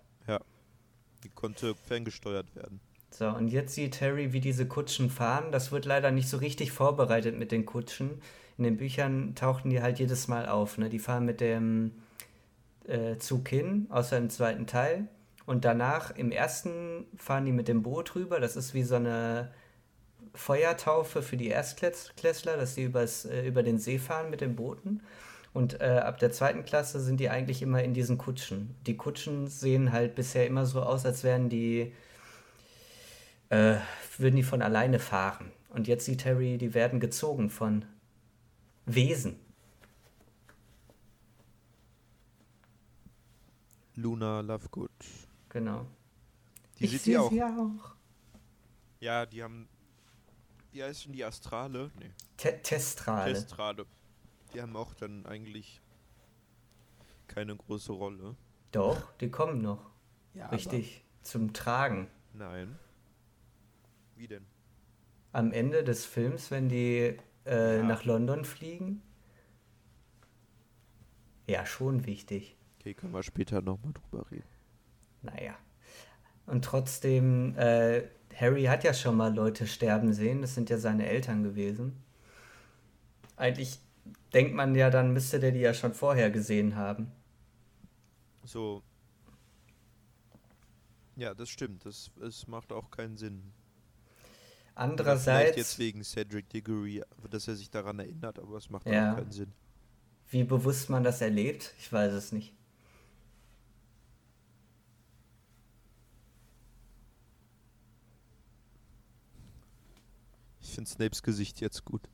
Die 1.23 1.29
konnte 1.29 1.75
ferngesteuert 1.75 2.55
werden. 2.55 2.79
So, 3.12 3.27
und 3.27 3.47
jetzt 3.47 3.75
sieht 3.75 4.01
Harry, 4.01 4.33
wie 4.33 4.39
diese 4.39 4.67
Kutschen 4.67 5.09
fahren. 5.09 5.51
Das 5.51 5.71
wird 5.71 5.86
leider 5.86 6.12
nicht 6.12 6.27
so 6.27 6.38
richtig 6.38 6.71
vorbereitet 6.71 7.38
mit 7.38 7.51
den 7.51 7.65
Kutschen. 7.65 8.21
In 8.57 8.63
den 8.63 8.77
Büchern 8.77 9.36
tauchten 9.36 9.69
die 9.69 9.81
halt 9.81 9.99
jedes 9.99 10.27
Mal 10.27 10.47
auf. 10.47 10.77
Ne? 10.77 10.89
Die 10.89 10.99
fahren 10.99 11.25
mit 11.25 11.39
dem 11.39 11.91
äh, 12.88 13.17
Zug 13.17 13.47
hin, 13.47 13.88
außer 13.89 14.17
im 14.17 14.29
zweiten 14.29 14.65
Teil. 14.65 15.07
Und 15.45 15.65
danach, 15.65 16.15
im 16.15 16.31
ersten, 16.31 17.05
fahren 17.17 17.45
die 17.45 17.51
mit 17.51 17.67
dem 17.67 17.83
Boot 17.83 18.15
rüber. 18.15 18.39
Das 18.39 18.55
ist 18.55 18.73
wie 18.73 18.83
so 18.83 18.95
eine 18.95 19.51
Feuertaufe 20.33 21.21
für 21.21 21.38
die 21.38 21.49
Erstklässler, 21.49 22.57
dass 22.57 22.75
die 22.75 22.83
übers, 22.83 23.25
äh, 23.25 23.45
über 23.45 23.62
den 23.62 23.77
See 23.77 23.99
fahren 23.99 24.29
mit 24.29 24.41
den 24.41 24.55
Booten. 24.55 25.01
Und 25.54 25.82
äh, 25.82 26.02
ab 26.04 26.18
der 26.18 26.32
zweiten 26.32 26.66
Klasse 26.66 27.00
sind 27.00 27.20
die 27.20 27.30
eigentlich 27.30 27.62
immer 27.62 27.84
in 27.84 27.94
diesen 27.94 28.18
Kutschen. 28.18 28.76
Die 28.88 28.98
Kutschen 28.98 29.48
sehen 29.48 29.92
halt 29.92 30.16
bisher 30.16 30.48
immer 30.48 30.66
so 30.66 30.82
aus, 30.82 31.06
als 31.06 31.24
wären 31.24 31.50
die 31.50 31.94
äh, 33.50 33.76
würden 34.18 34.36
die 34.36 34.44
von 34.44 34.62
alleine 34.62 35.00
fahren. 35.00 35.52
Und 35.70 35.88
jetzt 35.88 36.06
sieht 36.06 36.26
Harry, 36.26 36.58
die 36.58 36.74
werden 36.74 37.00
gezogen 37.00 37.50
von 37.50 37.86
Wesen. 38.86 39.39
Luna 43.96 44.42
Lovegood. 44.42 44.89
Genau. 45.50 45.86
Die 46.80 46.86
ich 46.86 46.92
sieht 46.92 47.02
sehe 47.02 47.13
sie 47.13 47.20
auch. 47.20 47.32
sie 47.32 47.44
auch. 47.44 47.96
Ja, 49.00 49.26
die 49.26 49.44
haben. 49.44 49.68
Wie 50.72 50.84
heißt 50.84 51.06
denn 51.06 51.13
die 51.13 51.24
Astrale? 51.24 51.92
Nee, 52.00 52.12
Te 52.38 52.60
Testrale. 52.63 53.34
Testrale. 53.34 53.86
Die 54.54 54.62
haben 54.62 54.76
auch 54.76 54.94
dann 54.94 55.26
eigentlich 55.26 55.82
keine 57.28 57.56
große 57.56 57.92
Rolle. 57.92 58.36
Doch, 58.72 59.12
die 59.18 59.30
kommen 59.30 59.62
noch. 59.62 59.89
Ja, 60.34 60.48
Richtig. 60.50 61.04
Zum 61.22 61.54
Tragen. 61.54 62.08
Nein. 62.34 62.78
Wie 64.16 64.28
denn? 64.28 64.46
Am 65.32 65.52
Ende 65.52 65.84
des 65.84 66.06
Films, 66.06 66.52
wenn 66.52 66.70
die 66.70 67.18
äh, 67.46 67.78
Ja. 67.78 67.84
nach 67.84 68.04
London 68.04 68.46
fliegen. 68.46 69.02
Ja, 71.48 71.66
schon 71.66 72.06
wichtig. 72.06 72.56
Okay, 72.80 72.94
können 72.94 73.13
wir 73.13 73.24
später 73.24 73.62
nochmal 73.62 73.94
drüber 73.94 74.30
reden. 74.32 74.48
Naja. 75.22 75.56
Und 76.46 76.66
trotzdem, 76.66 77.56
äh, 77.58 78.04
Harry 78.36 78.63
hat 78.66 78.84
ja 78.84 78.94
schon 78.94 79.16
mal 79.16 79.34
Leute 79.34 79.66
sterben 79.68 80.13
sehen. 80.13 80.42
Das 80.42 80.56
sind 80.56 80.70
ja 80.70 80.78
seine 80.78 81.08
Eltern 81.08 81.44
gewesen. 81.44 82.04
Eigentlich 83.38 83.80
denkt 84.34 84.54
man 84.56 84.76
ja, 84.76 84.89
dann 84.89 85.13
müsste 85.13 85.39
der 85.39 85.52
die 85.52 85.60
ja 85.60 85.74
schon 85.74 85.94
vorher 85.94 86.30
gesehen 86.32 86.76
haben. 86.76 87.12
So. 88.44 88.84
Ja, 91.16 91.34
das 91.34 91.50
stimmt. 91.50 91.86
Das, 91.86 92.12
es 92.22 92.48
macht 92.48 92.72
auch 92.72 92.89
keinen 92.92 93.18
Sinn. 93.18 93.54
Andererseits, 94.76 95.56
jetzt 95.58 95.78
wegen 95.80 96.04
Cedric 96.04 96.50
Diggory, 96.50 97.04
dass 97.30 97.48
er 97.48 97.56
sich 97.56 97.70
daran 97.70 98.00
erinnert, 98.00 98.39
aber 98.39 98.58
es 98.58 98.70
macht 98.70 98.88
Ja. 98.88 99.12
auch 99.13 99.16
keinen 99.18 99.32
Sinn. 99.32 99.54
wie 100.30 100.44
bewusst 100.44 100.89
man 100.89 101.04
das 101.04 101.22
erlebt, 101.22 101.74
ich 101.78 101.92
weiß 101.94 102.12
es 102.13 102.32
nicht. 102.32 102.54
Ich 110.62 110.72
finde 110.74 110.89
Snapes 110.89 111.22
Gesicht 111.24 111.62
jetzt 111.62 111.86
gut. 111.86 112.10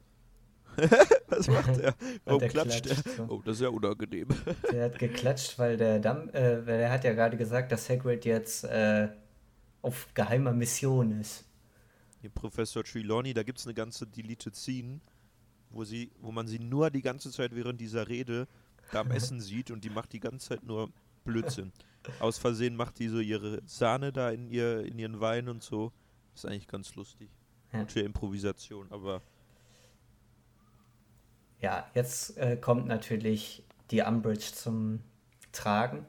Was 1.27 1.47
macht 1.47 1.77
er? 1.77 1.93
Warum 2.25 2.39
der 2.39 2.49
klatscht 2.49 2.85
er? 2.87 2.95
klatscht 2.95 3.17
so. 3.17 3.23
Oh, 3.29 3.41
das 3.43 3.55
ist 3.55 3.61
ja 3.61 3.69
unangenehm. 3.69 4.27
Der 4.71 4.85
hat 4.85 4.99
geklatscht, 4.99 5.59
weil 5.59 5.77
der 5.77 5.99
Dam 5.99 6.29
äh, 6.29 6.65
weil 6.65 6.79
er 6.79 6.91
hat 6.91 7.03
ja 7.03 7.13
gerade 7.13 7.37
gesagt, 7.37 7.71
dass 7.71 7.89
Hagrid 7.89 8.25
jetzt 8.25 8.63
äh, 8.63 9.09
auf 9.81 10.07
geheimer 10.13 10.53
Mission 10.53 11.19
ist. 11.19 11.45
Hier 12.21 12.29
Professor 12.29 12.83
Trelawney, 12.83 13.33
da 13.33 13.43
gibt 13.43 13.59
es 13.59 13.65
eine 13.65 13.73
ganze 13.73 14.05
Deleted 14.05 14.55
Scene, 14.55 14.99
wo, 15.69 15.83
sie, 15.83 16.11
wo 16.19 16.31
man 16.31 16.47
sie 16.47 16.59
nur 16.59 16.89
die 16.89 17.01
ganze 17.01 17.31
Zeit 17.31 17.55
während 17.55 17.79
dieser 17.79 18.07
Rede 18.07 18.47
da 18.91 19.01
am 19.01 19.11
Essen 19.11 19.39
sieht 19.39 19.71
und 19.71 19.83
die 19.83 19.89
macht 19.89 20.11
die 20.13 20.19
ganze 20.19 20.49
Zeit 20.49 20.63
nur 20.63 20.89
Blödsinn. 21.23 21.71
Aus 22.19 22.37
Versehen 22.37 22.75
macht 22.75 22.99
die 22.99 23.07
so 23.07 23.19
ihre 23.19 23.61
Sahne 23.65 24.11
da 24.11 24.31
in, 24.31 24.47
ihr, 24.47 24.85
in 24.85 24.97
ihren 24.99 25.19
Wein 25.19 25.47
und 25.47 25.63
so. 25.63 25.91
ist 26.33 26.45
eigentlich 26.45 26.67
ganz 26.67 26.95
lustig. 26.95 27.29
Ja. 27.71 27.85
Für 27.85 27.99
Improvisation, 28.01 28.87
aber 28.89 29.21
Ja, 31.61 31.87
jetzt 31.93 32.37
äh, 32.37 32.57
kommt 32.57 32.87
natürlich 32.87 33.63
die 33.91 34.01
Umbridge 34.01 34.51
zum 34.53 35.01
Tragen. 35.51 36.05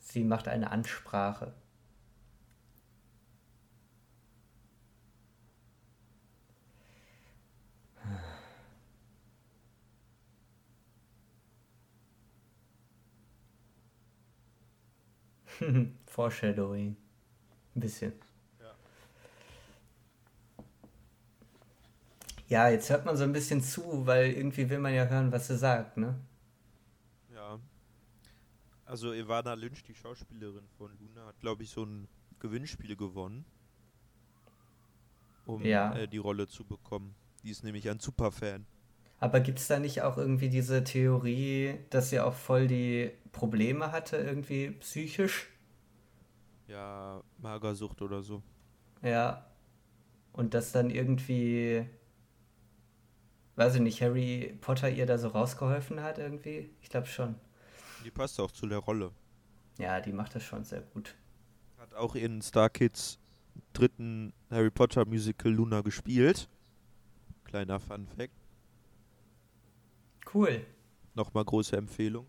Sie 0.00 0.24
macht 0.24 0.48
eine 0.48 0.72
Ansprache. 0.72 1.52
Foreshadowing. 16.06 16.96
Ein 17.76 17.80
bisschen. 17.80 18.12
Ja. 22.48 22.68
Jetzt 22.68 22.90
hört 22.90 23.04
man 23.04 23.16
so 23.16 23.24
ein 23.24 23.32
bisschen 23.32 23.62
zu, 23.62 24.06
weil 24.06 24.32
irgendwie 24.32 24.68
will 24.70 24.78
man 24.78 24.94
ja 24.94 25.06
hören, 25.06 25.32
was 25.32 25.48
sie 25.48 25.56
sagt, 25.58 25.96
ne? 25.96 26.18
ja. 27.32 27.58
Also 28.84 29.12
Ivana 29.12 29.52
Lynch, 29.54 29.82
die 29.84 29.94
Schauspielerin 29.94 30.66
von 30.78 30.90
Luna, 30.98 31.26
hat 31.26 31.38
glaube 31.40 31.62
ich 31.62 31.70
so 31.70 31.84
ein 31.84 32.08
Gewinnspiel 32.40 32.96
gewonnen, 32.96 33.44
um 35.46 35.62
Ja. 35.64 35.94
äh, 35.96 36.08
die 36.08 36.18
Rolle 36.18 36.46
zu 36.48 36.64
bekommen. 36.64 37.14
Die 37.42 37.50
ist 37.50 37.64
nämlich 37.64 37.88
ein 37.90 38.00
Superfan. 38.00 38.66
Aber 39.20 39.40
gibt 39.40 39.58
es 39.58 39.66
da 39.66 39.78
nicht 39.78 40.02
auch 40.02 40.16
irgendwie 40.16 40.48
diese 40.48 40.84
Theorie, 40.84 41.78
dass 41.90 42.10
sie 42.10 42.20
auch 42.20 42.34
voll 42.34 42.66
die 42.68 43.10
Probleme 43.32 43.90
hatte, 43.92 44.16
irgendwie 44.16 44.70
psychisch? 44.72 45.48
Ja, 46.66 47.22
Magersucht 47.38 48.00
oder 48.02 48.22
so. 48.22 48.42
Ja. 49.02 49.44
Und 50.32 50.54
dass 50.54 50.70
dann 50.72 50.90
irgendwie, 50.90 51.84
weiß 53.58 53.74
ich 53.74 53.80
nicht, 53.80 54.00
Harry 54.00 54.56
Potter 54.60 54.88
ihr 54.88 55.04
da 55.04 55.18
so 55.18 55.28
rausgeholfen 55.28 56.02
hat 56.02 56.18
irgendwie? 56.18 56.70
Ich 56.80 56.88
glaube 56.88 57.06
schon. 57.06 57.34
Die 58.04 58.10
passt 58.10 58.40
auch 58.40 58.52
zu 58.52 58.66
der 58.66 58.78
Rolle. 58.78 59.10
Ja, 59.78 60.00
die 60.00 60.12
macht 60.12 60.34
das 60.34 60.44
schon 60.44 60.64
sehr 60.64 60.80
gut. 60.80 61.16
Hat 61.78 61.94
auch 61.94 62.14
in 62.14 62.40
Star 62.40 62.70
Kids 62.70 63.18
dritten 63.72 64.32
Harry 64.50 64.70
Potter 64.70 65.04
Musical 65.04 65.52
Luna 65.52 65.80
gespielt. 65.80 66.48
Kleiner 67.44 67.80
Fun 67.80 68.06
Fact. 68.06 68.32
Cool. 70.32 70.64
Nochmal 71.14 71.44
große 71.44 71.76
Empfehlung. 71.76 72.26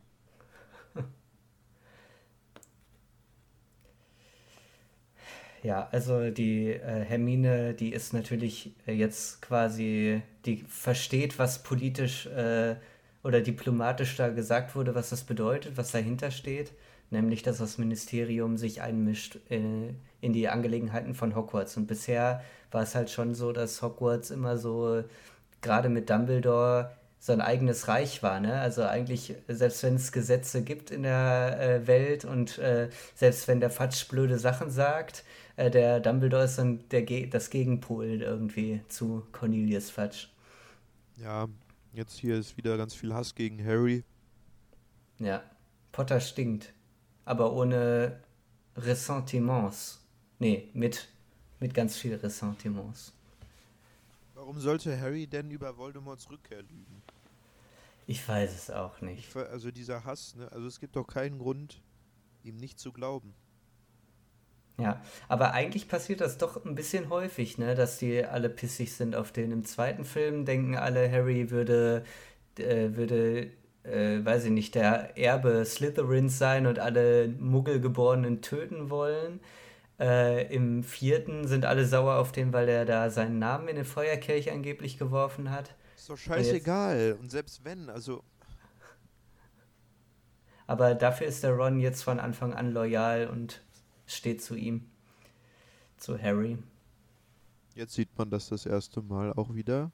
Ja, 5.61 5.89
also 5.91 6.29
die 6.29 6.69
äh, 6.71 7.03
Hermine, 7.03 7.73
die 7.73 7.91
ist 7.91 8.13
natürlich 8.13 8.71
äh, 8.87 8.93
jetzt 8.93 9.41
quasi, 9.41 10.21
die 10.45 10.63
versteht, 10.67 11.37
was 11.37 11.63
politisch 11.63 12.27
äh, 12.27 12.75
oder 13.23 13.41
diplomatisch 13.41 14.15
da 14.15 14.29
gesagt 14.29 14.75
wurde, 14.75 14.95
was 14.95 15.09
das 15.09 15.23
bedeutet, 15.23 15.75
was 15.75 15.91
dahinter 15.91 16.31
steht, 16.31 16.71
nämlich 17.09 17.43
dass 17.43 17.57
das 17.57 17.77
Ministerium 17.77 18.57
sich 18.57 18.81
einmischt 18.81 19.39
äh, 19.49 19.93
in 20.21 20.33
die 20.33 20.47
Angelegenheiten 20.47 21.13
von 21.13 21.35
Hogwarts. 21.35 21.75
Und 21.75 21.87
bisher 21.87 22.41
war 22.71 22.83
es 22.83 22.95
halt 22.95 23.09
schon 23.09 23.35
so, 23.35 23.51
dass 23.51 23.81
Hogwarts 23.81 24.31
immer 24.31 24.57
so, 24.57 25.03
gerade 25.61 25.89
mit 25.89 26.09
Dumbledore, 26.09 26.91
so 27.19 27.33
ein 27.33 27.41
eigenes 27.41 27.87
Reich 27.87 28.23
war. 28.23 28.39
Ne? 28.39 28.59
Also 28.59 28.83
eigentlich, 28.83 29.35
selbst 29.47 29.83
wenn 29.83 29.95
es 29.95 30.11
Gesetze 30.11 30.63
gibt 30.63 30.89
in 30.89 31.03
der 31.03 31.59
äh, 31.59 31.87
Welt 31.87 32.23
und 32.23 32.57
äh, 32.59 32.89
selbst 33.13 33.47
wenn 33.47 33.59
der 33.59 33.69
Fatsch 33.69 34.07
blöde 34.07 34.39
Sachen 34.39 34.71
sagt, 34.71 35.25
äh, 35.59 35.69
der 35.69 35.99
Dumbledore 35.99 36.45
ist 36.45 36.57
dann 36.57 36.87
der, 36.89 37.03
das 37.27 37.49
Gegenpol 37.49 38.21
irgendwie 38.21 38.81
zu 38.87 39.27
Cornelius 39.33 39.89
Fudge. 39.89 40.27
Ja, 41.17 41.47
jetzt 41.91 42.17
hier 42.17 42.37
ist 42.37 42.55
wieder 42.55 42.77
ganz 42.77 42.95
viel 42.95 43.13
Hass 43.13 43.35
gegen 43.35 43.63
Harry. 43.63 44.03
Ja, 45.19 45.43
Potter 45.91 46.21
stinkt, 46.21 46.73
aber 47.25 47.51
ohne 47.51 48.21
Ressentiments. 48.77 49.99
Nee, 50.39 50.69
mit, 50.73 51.09
mit 51.59 51.73
ganz 51.73 51.97
viel 51.97 52.15
Ressentiments. 52.15 53.11
Warum 54.35 54.61
sollte 54.61 54.97
Harry 54.97 55.27
denn 55.27 55.51
über 55.51 55.77
Voldemorts 55.77 56.29
Rückkehr 56.31 56.61
lügen? 56.61 57.01
Ich 58.07 58.25
weiß 58.25 58.55
es 58.55 58.71
auch 58.71 59.01
nicht. 59.01 59.27
Ich, 59.27 59.35
also 59.35 59.71
dieser 59.71 60.05
Hass, 60.05 60.35
ne? 60.37 60.49
also 60.53 60.67
es 60.67 60.79
gibt 60.79 60.95
doch 60.95 61.05
keinen 61.05 61.37
Grund, 61.37 61.81
ihm 62.43 62.55
nicht 62.55 62.79
zu 62.79 62.93
glauben. 62.93 63.35
Ja, 64.81 65.01
aber 65.27 65.53
eigentlich 65.53 65.87
passiert 65.87 66.21
das 66.21 66.37
doch 66.37 66.63
ein 66.65 66.75
bisschen 66.75 67.09
häufig, 67.09 67.57
ne, 67.57 67.75
dass 67.75 67.97
die 67.97 68.25
alle 68.25 68.49
pissig 68.49 68.93
sind 68.93 69.15
auf 69.15 69.31
den. 69.31 69.51
Im 69.51 69.65
zweiten 69.65 70.05
Film 70.05 70.45
denken 70.45 70.75
alle, 70.77 71.11
Harry 71.11 71.51
würde, 71.51 72.03
äh, 72.57 72.89
würde, 72.95 73.51
äh, 73.83 74.23
weiß 74.23 74.45
ich 74.45 74.51
nicht, 74.51 74.75
der 74.75 75.17
Erbe 75.17 75.65
Slytherins 75.65 76.37
sein 76.37 76.67
und 76.67 76.79
alle 76.79 77.27
Muggelgeborenen 77.27 78.41
töten 78.41 78.89
wollen. 78.89 79.39
Äh, 79.99 80.53
Im 80.53 80.83
vierten 80.83 81.47
sind 81.47 81.65
alle 81.65 81.85
sauer 81.85 82.15
auf 82.15 82.31
den, 82.31 82.53
weil 82.53 82.69
er 82.69 82.85
da 82.85 83.09
seinen 83.09 83.37
Namen 83.37 83.67
in 83.67 83.75
den 83.75 83.85
Feuerkelch 83.85 84.51
angeblich 84.51 84.97
geworfen 84.97 85.51
hat. 85.51 85.75
Ist 85.97 86.09
doch 86.09 86.17
scheißegal. 86.17 87.13
Und, 87.13 87.23
und 87.23 87.31
selbst 87.31 87.65
wenn, 87.65 87.89
also. 87.89 88.23
Aber 90.67 90.95
dafür 90.95 91.27
ist 91.27 91.43
der 91.43 91.51
Ron 91.51 91.79
jetzt 91.79 92.03
von 92.03 92.19
Anfang 92.19 92.53
an 92.53 92.71
loyal 92.71 93.27
und 93.27 93.61
steht 94.15 94.41
zu 94.41 94.55
ihm, 94.55 94.85
zu 95.97 96.21
Harry. 96.21 96.57
Jetzt 97.75 97.93
sieht 97.93 98.09
man 98.17 98.29
das 98.29 98.49
das 98.49 98.65
erste 98.65 99.01
Mal 99.01 99.33
auch 99.33 99.53
wieder 99.53 99.91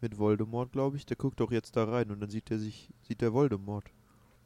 mit 0.00 0.18
Voldemort, 0.18 0.72
glaube 0.72 0.96
ich. 0.96 1.06
Der 1.06 1.16
guckt 1.16 1.40
doch 1.40 1.50
jetzt 1.50 1.76
da 1.76 1.84
rein 1.84 2.10
und 2.10 2.20
dann 2.20 2.30
sieht 2.30 2.50
er 2.50 2.58
sich, 2.58 2.90
sieht 3.02 3.22
er 3.22 3.32
Voldemort. 3.32 3.90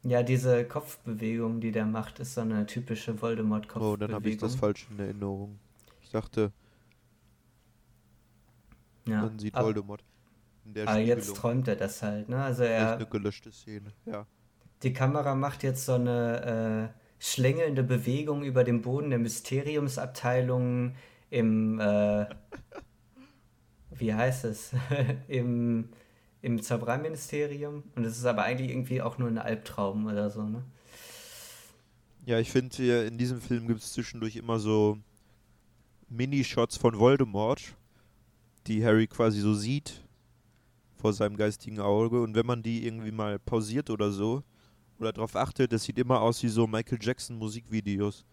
Ja, 0.03 0.23
diese 0.23 0.65
Kopfbewegung, 0.65 1.59
die 1.59 1.71
der 1.71 1.85
macht, 1.85 2.19
ist 2.19 2.35
so 2.35 2.41
eine 2.41 2.65
typische 2.65 3.21
Voldemort-Kopfbewegung. 3.21 3.93
Oh, 3.93 3.97
dann 3.97 4.13
habe 4.13 4.29
ich 4.29 4.37
das 4.37 4.55
falsch 4.55 4.87
in 4.91 4.99
Erinnerung. 4.99 5.59
Ich 6.01 6.09
dachte, 6.11 6.53
ja, 9.05 9.21
dann 9.23 9.39
sieht 9.39 9.55
Voldemort. 9.55 10.03
In 10.65 10.73
der 10.73 10.87
aber 10.87 10.99
jetzt 10.99 11.35
träumt 11.35 11.67
er 11.67 11.75
das 11.75 12.01
halt, 12.01 12.29
ne? 12.29 12.41
Also 12.43 12.63
er. 12.63 12.95
Eine 12.95 13.05
gelöschte 13.05 13.51
Szene, 13.51 13.91
ja. 14.05 14.25
Die 14.83 14.93
Kamera 14.93 15.33
macht 15.33 15.63
jetzt 15.63 15.85
so 15.85 15.93
eine 15.93 16.93
äh, 16.93 17.06
schlängelnde 17.19 17.83
Bewegung 17.83 18.43
über 18.43 18.63
den 18.63 18.81
Boden 18.81 19.09
der 19.09 19.19
Mysteriumsabteilung 19.19 20.95
im, 21.29 21.79
äh, 21.79 22.25
wie 23.91 24.13
heißt 24.13 24.45
es, 24.45 24.71
im, 25.27 25.89
im 26.41 26.61
Zaubereiministerium. 26.61 27.83
Und 27.95 28.05
es 28.05 28.17
ist 28.17 28.25
aber 28.25 28.43
eigentlich 28.43 28.71
irgendwie 28.71 29.01
auch 29.01 29.17
nur 29.17 29.27
ein 29.27 29.37
Albtraum 29.37 30.07
oder 30.07 30.29
so, 30.29 30.43
ne? 30.43 30.63
Ja, 32.25 32.39
ich 32.39 32.51
finde, 32.51 33.05
in 33.05 33.17
diesem 33.17 33.39
Film 33.39 33.67
gibt 33.67 33.81
es 33.81 33.93
zwischendurch 33.93 34.35
immer 34.35 34.59
so 34.59 34.97
Minishots 36.09 36.75
von 36.75 36.99
Voldemort, 36.99 37.61
die 38.67 38.83
Harry 38.83 39.07
quasi 39.07 39.39
so 39.39 39.53
sieht 39.53 40.03
vor 40.97 41.13
seinem 41.13 41.37
geistigen 41.37 41.79
Auge. 41.79 42.21
Und 42.21 42.35
wenn 42.35 42.45
man 42.45 42.63
die 42.63 42.85
irgendwie 42.85 43.11
mal 43.11 43.39
pausiert 43.39 43.89
oder 43.89 44.11
so, 44.11 44.43
oder 44.99 45.13
darauf 45.13 45.35
achtet, 45.35 45.71
das 45.71 45.83
sieht 45.83 45.97
immer 45.97 46.21
aus 46.21 46.41
wie 46.43 46.49
so 46.49 46.67
Michael 46.67 46.99
Jackson 47.01 47.37
Musikvideos. 47.37 48.25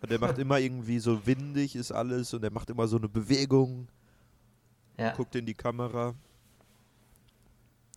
Und 0.00 0.10
der 0.10 0.18
macht 0.18 0.38
immer 0.38 0.58
irgendwie 0.58 0.98
so 0.98 1.26
windig 1.26 1.76
ist 1.76 1.92
alles 1.92 2.34
und 2.34 2.42
er 2.42 2.52
macht 2.52 2.70
immer 2.70 2.86
so 2.88 2.96
eine 2.96 3.08
Bewegung. 3.08 3.88
Ja. 4.98 5.12
Guckt 5.12 5.34
in 5.34 5.46
die 5.46 5.54
Kamera. 5.54 6.14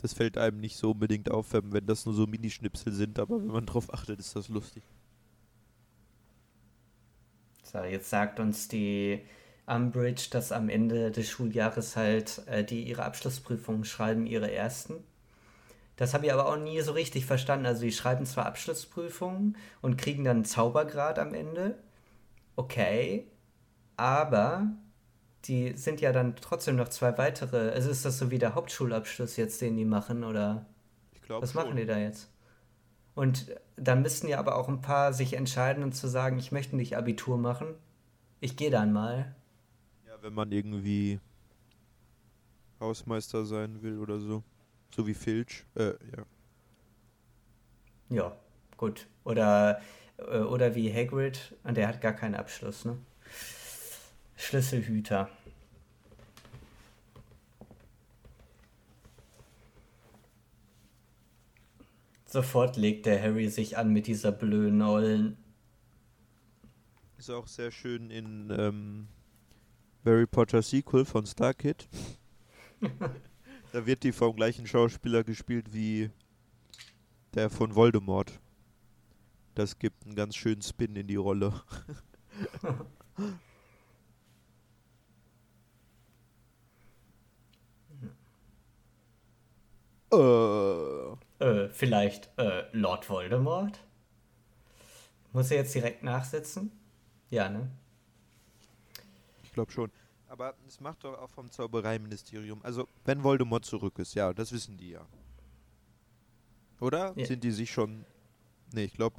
Das 0.01 0.13
fällt 0.13 0.37
einem 0.37 0.59
nicht 0.59 0.77
so 0.77 0.91
unbedingt 0.91 1.29
auf, 1.29 1.47
wenn 1.51 1.85
das 1.85 2.05
nur 2.05 2.15
so 2.15 2.25
Minischnipsel 2.25 2.93
sind, 2.93 3.19
aber 3.19 3.39
wenn 3.39 3.47
man 3.47 3.65
drauf 3.65 3.93
achtet, 3.93 4.19
ist 4.19 4.35
das 4.35 4.47
lustig. 4.47 4.83
So, 7.63 7.79
jetzt 7.79 8.09
sagt 8.09 8.39
uns 8.39 8.67
die 8.67 9.21
Umbridge, 9.67 10.29
dass 10.31 10.51
am 10.51 10.69
Ende 10.69 11.11
des 11.11 11.29
Schuljahres 11.29 11.95
halt 11.95 12.41
äh, 12.47 12.63
die 12.63 12.83
ihre 12.83 13.03
Abschlussprüfungen 13.03 13.85
schreiben, 13.85 14.25
ihre 14.25 14.51
ersten. 14.51 14.95
Das 15.99 16.13
habe 16.13 16.27
ich 16.27 16.31
aber 16.33 16.47
auch 16.47 16.55
nie 16.55 16.79
so 16.79 16.93
richtig 16.93 17.25
verstanden. 17.25 17.65
Also 17.65 17.81
die 17.81 17.91
schreiben 17.91 18.25
zwar 18.25 18.45
Abschlussprüfungen 18.45 19.57
und 19.81 19.97
kriegen 19.97 20.23
dann 20.23 20.37
einen 20.37 20.45
Zaubergrad 20.45 21.19
am 21.19 21.33
Ende. 21.33 21.77
Okay. 22.55 23.27
Aber 23.97 24.71
die 25.43 25.73
sind 25.75 25.99
ja 25.99 26.13
dann 26.13 26.37
trotzdem 26.37 26.77
noch 26.77 26.87
zwei 26.87 27.17
weitere. 27.17 27.71
Also 27.71 27.89
ist 27.89 28.05
das 28.05 28.17
so 28.17 28.31
wie 28.31 28.37
der 28.37 28.55
Hauptschulabschluss 28.55 29.35
jetzt, 29.35 29.59
den 29.59 29.75
die 29.75 29.83
machen, 29.83 30.23
oder? 30.23 30.65
Ich 31.11 31.21
glaube. 31.21 31.41
Was 31.41 31.53
machen 31.53 31.75
die 31.75 31.85
da 31.85 31.97
jetzt? 31.97 32.31
Und 33.13 33.53
dann 33.75 34.01
müssten 34.01 34.29
ja 34.29 34.39
aber 34.39 34.55
auch 34.55 34.69
ein 34.69 34.79
paar 34.79 35.11
sich 35.11 35.33
entscheiden 35.33 35.83
und 35.83 35.91
zu 35.91 36.07
sagen, 36.07 36.39
ich 36.39 36.53
möchte 36.53 36.77
nicht 36.77 36.95
Abitur 36.95 37.37
machen. 37.37 37.75
Ich 38.39 38.55
gehe 38.55 38.71
dann 38.71 38.93
mal. 38.93 39.35
Ja, 40.07 40.13
wenn 40.21 40.33
man 40.33 40.49
irgendwie 40.53 41.19
Hausmeister 42.79 43.43
sein 43.43 43.81
will 43.81 43.99
oder 43.99 44.17
so. 44.17 44.43
So 44.95 45.05
wie 45.07 45.13
Filch, 45.13 45.65
äh, 45.75 45.93
ja. 46.15 46.25
Ja, 48.09 48.35
gut. 48.77 49.07
Oder, 49.23 49.81
äh, 50.17 50.39
oder 50.39 50.75
wie 50.75 50.91
Hagrid, 50.91 51.55
und 51.63 51.77
der 51.77 51.87
hat 51.87 52.01
gar 52.01 52.13
keinen 52.13 52.35
Abschluss, 52.35 52.85
ne? 52.85 52.97
Schlüsselhüter. 54.35 55.29
Sofort 62.25 62.77
legt 62.77 63.05
der 63.05 63.21
Harry 63.21 63.49
sich 63.49 63.77
an 63.77 63.91
mit 63.91 64.07
dieser 64.07 64.31
blöden 64.31 64.81
Ollen. 64.81 65.37
Ist 67.17 67.31
auch 67.31 67.47
sehr 67.47 67.71
schön 67.71 68.11
in 68.11 68.53
ähm, 68.57 69.07
Harry 70.05 70.27
Potter 70.27 70.61
Sequel 70.61 71.05
von 71.05 71.25
Starkid. 71.25 71.87
Da 73.71 73.85
wird 73.85 74.03
die 74.03 74.11
vom 74.11 74.35
gleichen 74.35 74.65
Schauspieler 74.65 75.23
gespielt 75.23 75.71
wie 75.73 76.09
der 77.35 77.51
von 77.51 77.75
Voldemort. 77.75 78.39
Das 79.53 79.77
gibt 79.77 80.05
einen 80.05 80.15
ganz 80.15 80.35
schönen 80.35 80.61
Spin 80.61 80.95
in 80.95 81.07
die 81.07 81.17
Rolle. 81.17 81.53
äh. 90.11 91.45
Äh, 91.45 91.69
vielleicht 91.69 92.31
äh, 92.37 92.63
Lord 92.71 93.07
Voldemort? 93.09 93.79
Muss 95.31 95.51
er 95.51 95.57
jetzt 95.57 95.75
direkt 95.75 96.01
nachsitzen? 96.03 96.71
Ja, 97.29 97.49
ne? 97.49 97.69
Ich 99.43 99.53
glaube 99.53 99.71
schon. 99.71 99.91
Aber 100.29 100.53
es 100.67 100.79
macht 100.79 101.03
doch 101.03 101.17
auch 101.19 101.29
vom 101.29 101.49
Zaubereiministerium. 101.51 102.59
Also, 102.63 102.87
wenn 103.03 103.23
Voldemort 103.23 103.65
zurück 103.65 103.97
ist, 103.99 104.13
ja, 104.13 104.31
das 104.33 104.51
wissen 104.51 104.77
die 104.77 104.91
ja. 104.91 105.05
Oder? 106.79 107.13
Ja. 107.17 107.25
Sind 107.25 107.43
die 107.43 107.51
sich 107.51 107.69
schon. 107.71 108.05
Nee, 108.71 108.85
ich 108.85 108.93
glaube. 108.93 109.15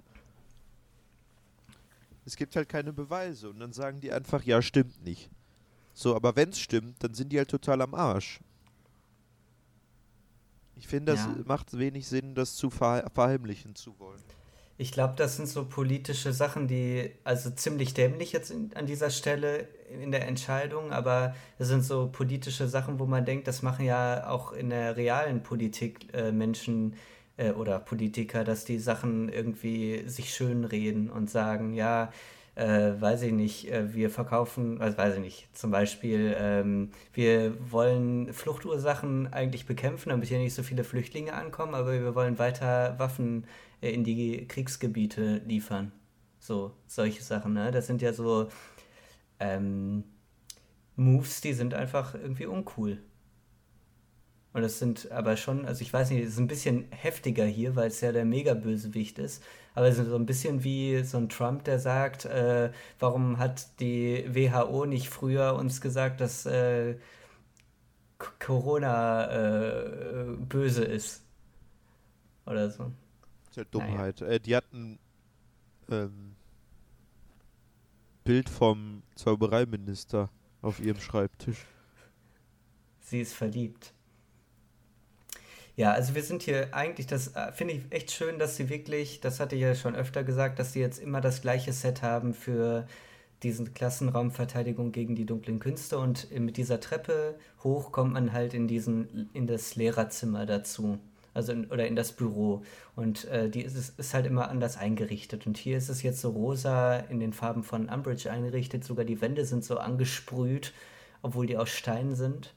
Es 2.25 2.37
gibt 2.37 2.55
halt 2.55 2.69
keine 2.69 2.93
Beweise 2.93 3.51
und 3.51 3.59
dann 3.61 3.73
sagen 3.73 4.01
die 4.01 4.13
einfach, 4.13 4.43
ja, 4.45 4.63
stimmt 4.63 5.03
nicht. 5.05 5.31
so, 5.93 6.15
aber 6.15 6.37
wenn 6.37 6.51
es 6.51 6.61
stimmt, 6.61 7.03
dann 7.03 7.13
sind 7.15 7.31
die 7.33 7.39
halt 7.39 7.51
total 7.51 7.83
am 7.83 7.93
Arsch. 7.95 8.41
Ich 10.77 10.87
finde, 10.87 11.13
das 11.13 11.25
Ja. 11.27 11.37
macht 11.45 11.77
wenig 11.77 12.07
Sinn, 12.07 12.35
das 12.35 12.55
zu 12.57 12.71
verhe 12.71 13.05
verheimlichen 13.11 13.75
zu 13.75 13.99
wollen. 13.99 14.23
Ich 14.81 14.93
glaube, 14.93 15.13
das 15.15 15.37
sind 15.37 15.47
so 15.47 15.67
politische 15.67 16.33
Sachen, 16.33 16.67
die, 16.67 17.11
also 17.23 17.51
ziemlich 17.51 17.93
dämlich 17.93 18.33
jetzt 18.33 18.51
in, 18.51 18.71
an 18.75 18.87
dieser 18.87 19.11
Stelle 19.11 19.69
in 19.91 20.11
der 20.11 20.27
Entscheidung, 20.27 20.91
aber 20.91 21.35
das 21.59 21.69
sind 21.69 21.85
so 21.85 22.09
politische 22.11 22.67
Sachen, 22.67 22.99
wo 22.99 23.05
man 23.05 23.27
denkt, 23.27 23.47
das 23.47 23.61
machen 23.61 23.85
ja 23.85 24.31
auch 24.31 24.53
in 24.53 24.71
der 24.71 24.97
realen 24.97 25.43
Politik 25.43 26.09
äh, 26.15 26.33
Menschen 26.33 26.95
äh, 27.37 27.51
oder 27.51 27.79
Politiker, 27.79 28.43
dass 28.43 28.65
die 28.65 28.79
Sachen 28.79 29.29
irgendwie 29.29 30.09
sich 30.09 30.33
schönreden 30.33 31.11
und 31.11 31.29
sagen, 31.29 31.75
ja, 31.75 32.11
äh, 32.55 33.01
weiß 33.01 33.23
ich 33.23 33.33
nicht, 33.33 33.71
äh, 33.71 33.95
wir 33.95 34.11
verkaufen, 34.11 34.81
also 34.81 34.99
weiß 34.99 35.15
ich 35.15 35.21
nicht, 35.21 35.57
zum 35.57 35.71
Beispiel, 35.71 36.35
ähm, 36.39 36.91
wir 37.13 37.57
wollen 37.71 38.33
Fluchtursachen 38.33 39.33
eigentlich 39.33 39.67
bekämpfen, 39.67 40.11
damit 40.11 40.29
hier 40.29 40.39
nicht 40.39 40.55
so 40.55 40.63
viele 40.63 40.85
Flüchtlinge 40.85 41.33
ankommen, 41.33 41.75
aber 41.75 41.93
wir 41.93 42.15
wollen 42.15 42.39
weiter 42.39 42.99
Waffen 42.99 43.47
äh, 43.81 43.91
in 43.91 44.05
die 44.05 44.47
Kriegsgebiete 44.47 45.43
liefern. 45.47 45.93
So, 46.39 46.73
solche 46.87 47.23
Sachen, 47.23 47.53
ne? 47.53 47.71
Das 47.71 47.87
sind 47.87 48.03
ja 48.03 48.13
so 48.13 48.49
ähm, 49.39 50.05
Moves, 50.97 51.41
die 51.41 51.53
sind 51.53 51.75
einfach 51.75 52.15
irgendwie 52.15 52.47
uncool. 52.47 52.99
Und 54.53 54.63
das 54.63 54.79
sind 54.81 55.11
aber 55.13 55.37
schon, 55.37 55.65
also 55.65 55.83
ich 55.83 55.93
weiß 55.93 56.11
nicht, 56.11 56.25
es 56.25 56.31
ist 56.33 56.39
ein 56.39 56.49
bisschen 56.49 56.87
heftiger 56.91 57.45
hier, 57.45 57.77
weil 57.77 57.89
es 57.89 58.01
ja 58.01 58.11
der 58.13 58.25
Mega-Bösewicht 58.25 59.19
ist. 59.19 59.43
Aber 59.75 59.87
es 59.87 59.99
ist 59.99 60.09
so 60.09 60.17
ein 60.17 60.27
bisschen 60.27 60.65
wie 60.65 61.03
so 61.05 61.19
ein 61.19 61.29
Trump, 61.29 61.65
der 61.65 61.79
sagt, 61.79 62.25
äh, 62.25 62.73
warum 62.99 63.39
hat 63.39 63.79
die 63.81 64.25
WHO 64.29 64.87
nicht 64.87 65.09
früher 65.09 65.55
uns 65.55 65.81
gesagt, 65.81 66.21
dass 66.21 66.47
äh, 66.47 66.97
Corona 68.41 69.27
äh, 69.31 70.37
böse 70.37 70.85
ist? 70.85 71.25
Oder 72.47 72.71
so. 72.71 72.93
Das 73.55 73.59
ist 73.59 73.75
Naja. 73.77 74.01
Dummheit. 74.01 74.21
Äh, 74.23 74.41
die 74.41 74.57
hatten 74.57 74.99
ähm, 75.91 76.37
Bild 78.25 78.49
vom 78.49 79.03
Zaubereiminister 79.15 80.31
auf 80.63 80.81
ihrem 80.81 81.01
Schreibtisch. 81.01 81.67
Sie 83.01 83.21
ist 83.21 83.35
verliebt. 83.35 83.95
Ja, 85.81 85.93
also 85.93 86.15
wir 86.15 86.23
sind 86.23 86.43
hier 86.43 86.75
eigentlich, 86.75 87.07
das 87.07 87.29
äh, 87.35 87.53
finde 87.53 87.73
ich 87.73 87.81
echt 87.89 88.11
schön, 88.11 88.39
dass 88.39 88.55
sie 88.55 88.69
wirklich, 88.69 89.23
das 89.23 89.41
hatte 89.41 89.57
ich 89.57 89.63
ja 89.63 89.75
schon 89.75 89.95
öfter 89.95 90.23
gesagt, 90.25 90.59
dass 90.59 90.75
sie 90.75 90.81
jetzt 90.81 90.99
immer 90.99 91.23
das 91.23 91.41
gleiche 91.41 91.73
Set 91.73 92.03
haben 92.03 92.35
für 92.35 92.87
diesen 93.43 93.73
Klassenraumverteidigung 93.73 94.93
gegen 94.93 95.15
die 95.17 95.25
dunklen 95.25 95.59
Künste 95.59 95.99
und 95.99 96.31
mit 96.39 96.59
dieser 96.59 96.81
Treppe 96.81 97.35
hoch 97.65 97.93
kommt 97.93 98.13
man 98.13 98.35
halt 98.35 98.53
in 98.53 98.69
diesen, 98.69 99.31
in 99.33 99.47
das 99.47 99.75
Lehrerzimmer 99.75 100.45
dazu. 100.45 100.99
Also 101.33 101.53
in, 101.53 101.65
oder 101.71 101.87
in 101.87 101.97
das 101.97 102.13
Büro. 102.13 102.63
Und 102.95 103.25
äh, 103.29 103.49
die 103.49 103.63
ist, 103.63 103.99
ist 103.99 104.13
halt 104.13 104.27
immer 104.27 104.51
anders 104.51 104.77
eingerichtet. 104.77 105.47
Und 105.47 105.57
hier 105.57 105.79
ist 105.79 105.89
es 105.89 106.03
jetzt 106.03 106.21
so 106.21 106.29
rosa 106.29 106.97
in 106.97 107.21
den 107.21 107.33
Farben 107.33 107.63
von 107.63 107.89
Umbridge 107.89 108.31
eingerichtet. 108.31 108.85
Sogar 108.85 109.07
die 109.07 109.23
Wände 109.23 109.47
sind 109.47 109.65
so 109.65 109.79
angesprüht, 109.79 110.75
obwohl 111.23 111.47
die 111.47 111.57
aus 111.57 111.71
Stein 111.71 112.15
sind. 112.15 112.53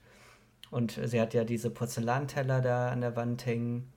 Und 0.74 1.00
sie 1.04 1.22
hat 1.22 1.36
ja 1.36 1.44
diese 1.44 1.70
Porzellanteller 1.70 2.60
da 2.60 2.90
an 2.90 3.02
der 3.02 3.16
Wand 3.16 3.46
hängen. 3.46 3.94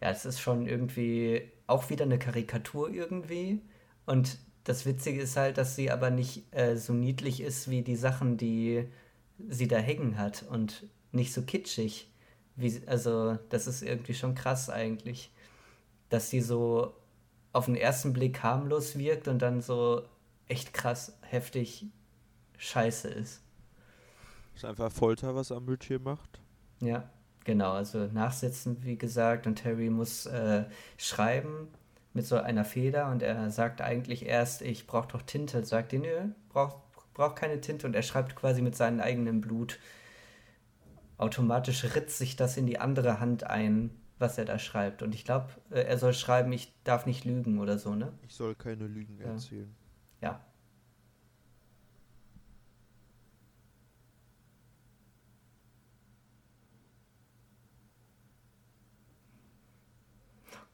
Ja, 0.00 0.10
es 0.10 0.24
ist 0.24 0.38
schon 0.38 0.68
irgendwie 0.68 1.50
auch 1.66 1.90
wieder 1.90 2.04
eine 2.04 2.20
Karikatur 2.20 2.90
irgendwie. 2.90 3.60
Und 4.06 4.38
das 4.62 4.86
Witzige 4.86 5.20
ist 5.20 5.36
halt, 5.36 5.58
dass 5.58 5.74
sie 5.74 5.90
aber 5.90 6.10
nicht 6.10 6.44
äh, 6.54 6.76
so 6.76 6.92
niedlich 6.92 7.40
ist 7.40 7.68
wie 7.70 7.82
die 7.82 7.96
Sachen, 7.96 8.36
die 8.36 8.86
sie 9.48 9.66
da 9.66 9.78
hängen 9.78 10.16
hat. 10.16 10.44
Und 10.48 10.86
nicht 11.10 11.32
so 11.32 11.42
kitschig. 11.42 12.08
Wie, 12.54 12.80
also, 12.86 13.36
das 13.48 13.66
ist 13.66 13.82
irgendwie 13.82 14.14
schon 14.14 14.36
krass 14.36 14.70
eigentlich. 14.70 15.32
Dass 16.08 16.30
sie 16.30 16.40
so 16.40 16.94
auf 17.52 17.64
den 17.64 17.74
ersten 17.74 18.12
Blick 18.12 18.44
harmlos 18.44 18.96
wirkt 18.96 19.26
und 19.26 19.42
dann 19.42 19.60
so 19.60 20.02
echt 20.46 20.72
krass 20.72 21.18
heftig 21.22 21.86
scheiße 22.58 23.08
ist. 23.08 23.41
Ist 24.54 24.64
einfach 24.64 24.92
Folter, 24.92 25.34
was 25.34 25.52
hier 25.82 26.00
macht. 26.00 26.40
Ja, 26.80 27.08
genau. 27.44 27.72
Also 27.72 28.06
nachsitzen, 28.06 28.82
wie 28.82 28.96
gesagt, 28.96 29.46
und 29.46 29.64
Harry 29.64 29.90
muss 29.90 30.26
äh, 30.26 30.64
schreiben 30.96 31.68
mit 32.14 32.26
so 32.26 32.36
einer 32.36 32.64
Feder 32.64 33.10
und 33.10 33.22
er 33.22 33.50
sagt 33.50 33.80
eigentlich 33.80 34.26
erst, 34.26 34.62
ich 34.62 34.86
brauche 34.86 35.08
doch 35.08 35.22
Tinte. 35.22 35.64
Sagt 35.64 35.92
die, 35.92 35.98
nö, 35.98 36.28
braucht 36.50 36.76
brauch 37.14 37.34
keine 37.34 37.60
Tinte 37.60 37.86
und 37.86 37.94
er 37.94 38.02
schreibt 38.02 38.36
quasi 38.36 38.62
mit 38.62 38.74
seinem 38.76 39.00
eigenen 39.00 39.40
Blut. 39.40 39.78
Automatisch 41.18 41.84
ritzt 41.94 42.18
sich 42.18 42.36
das 42.36 42.56
in 42.56 42.66
die 42.66 42.78
andere 42.78 43.20
Hand 43.20 43.44
ein, 43.44 43.90
was 44.18 44.38
er 44.38 44.44
da 44.44 44.58
schreibt. 44.58 45.02
Und 45.02 45.14
ich 45.14 45.24
glaube, 45.24 45.48
äh, 45.70 45.82
er 45.82 45.98
soll 45.98 46.14
schreiben, 46.14 46.52
ich 46.52 46.72
darf 46.84 47.06
nicht 47.06 47.24
lügen 47.24 47.58
oder 47.58 47.78
so, 47.78 47.94
ne? 47.94 48.12
Ich 48.26 48.34
soll 48.34 48.54
keine 48.54 48.86
Lügen 48.86 49.18
Ja. 49.18 49.32
erzählen. 49.32 49.74
Ja. 50.20 50.40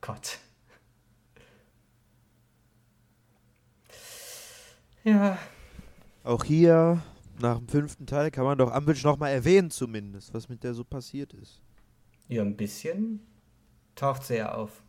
Gott. 0.08 0.38
Ja, 5.04 5.38
Auch 6.24 6.44
hier, 6.44 7.02
nach 7.40 7.58
dem 7.58 7.68
fünften 7.68 8.06
Teil, 8.06 8.30
kann 8.30 8.44
man 8.44 8.56
doch 8.58 8.74
Umbridge 8.74 9.06
nochmal 9.06 9.32
erwähnen 9.32 9.70
zumindest, 9.70 10.32
was 10.34 10.48
mit 10.48 10.64
der 10.64 10.72
so 10.74 10.82
passiert 10.84 11.32
ist. 11.34 11.60
ja, 12.28 12.42
ein 12.42 12.56
bisschen 12.56 13.20
taucht 13.94 14.24
sie 14.24 14.36
ja 14.36 14.54
auf. 14.54 14.82